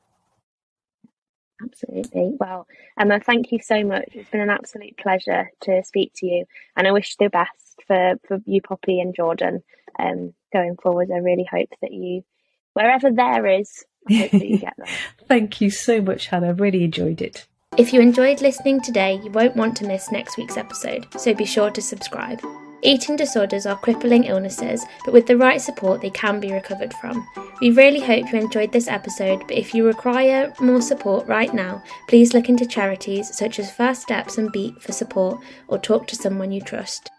Absolutely. 1.62 2.34
Well, 2.40 2.66
Emma, 2.98 3.20
thank 3.20 3.52
you 3.52 3.60
so 3.62 3.84
much. 3.84 4.08
It's 4.14 4.30
been 4.30 4.40
an 4.40 4.50
absolute 4.50 4.96
pleasure 4.96 5.50
to 5.60 5.82
speak 5.84 6.12
to 6.16 6.26
you, 6.26 6.46
and 6.76 6.88
I 6.88 6.92
wish 6.92 7.16
the 7.16 7.28
best 7.28 7.82
for 7.86 8.14
for 8.26 8.40
you, 8.46 8.62
Poppy, 8.62 9.00
and 9.00 9.14
Jordan 9.14 9.62
um, 9.98 10.35
going 10.52 10.77
forward. 10.82 11.10
I 11.12 11.19
really 11.19 11.47
hope 11.51 11.70
that 11.81 11.93
you, 11.93 12.23
wherever 12.74 13.10
there 13.10 13.47
is, 13.47 13.85
I 14.09 14.14
hope 14.14 14.31
that 14.32 14.48
you 14.48 14.59
get 14.59 14.74
there. 14.77 14.94
Thank 15.28 15.60
you 15.60 15.70
so 15.70 16.01
much, 16.01 16.27
Hannah. 16.27 16.51
I've 16.51 16.60
really 16.60 16.85
enjoyed 16.85 17.20
it. 17.20 17.47
If 17.78 17.93
you 17.93 18.01
enjoyed 18.01 18.43
listening 18.43 18.82
today, 18.82 19.19
you 19.24 19.31
won't 19.31 19.56
want 19.56 19.77
to 19.78 19.86
miss 19.86 20.12
next 20.12 20.36
week's 20.36 20.59
episode, 20.59 21.06
so 21.19 21.32
be 21.32 21.47
sure 21.47 21.70
to 21.70 21.81
subscribe. 21.81 22.43
Eating 22.85 23.14
disorders 23.14 23.64
are 23.64 23.78
crippling 23.78 24.24
illnesses, 24.24 24.85
but 25.05 25.14
with 25.14 25.28
the 25.28 25.36
right 25.36 25.60
support, 25.60 26.01
they 26.01 26.10
can 26.10 26.40
be 26.40 26.52
recovered 26.52 26.93
from. 26.94 27.24
We 27.60 27.70
really 27.70 28.01
hope 28.01 28.32
you 28.32 28.40
enjoyed 28.40 28.73
this 28.73 28.89
episode, 28.89 29.39
but 29.47 29.56
if 29.56 29.73
you 29.73 29.86
require 29.86 30.52
more 30.60 30.82
support 30.82 31.28
right 31.28 31.55
now, 31.55 31.81
please 32.09 32.35
look 32.35 32.48
into 32.48 32.66
charities 32.66 33.35
such 33.36 33.60
as 33.60 33.70
First 33.70 34.02
Steps 34.02 34.36
and 34.36 34.51
Beat 34.51 34.82
for 34.82 34.90
support 34.90 35.40
or 35.69 35.78
talk 35.78 36.09
to 36.09 36.16
someone 36.16 36.51
you 36.51 36.60
trust. 36.60 37.11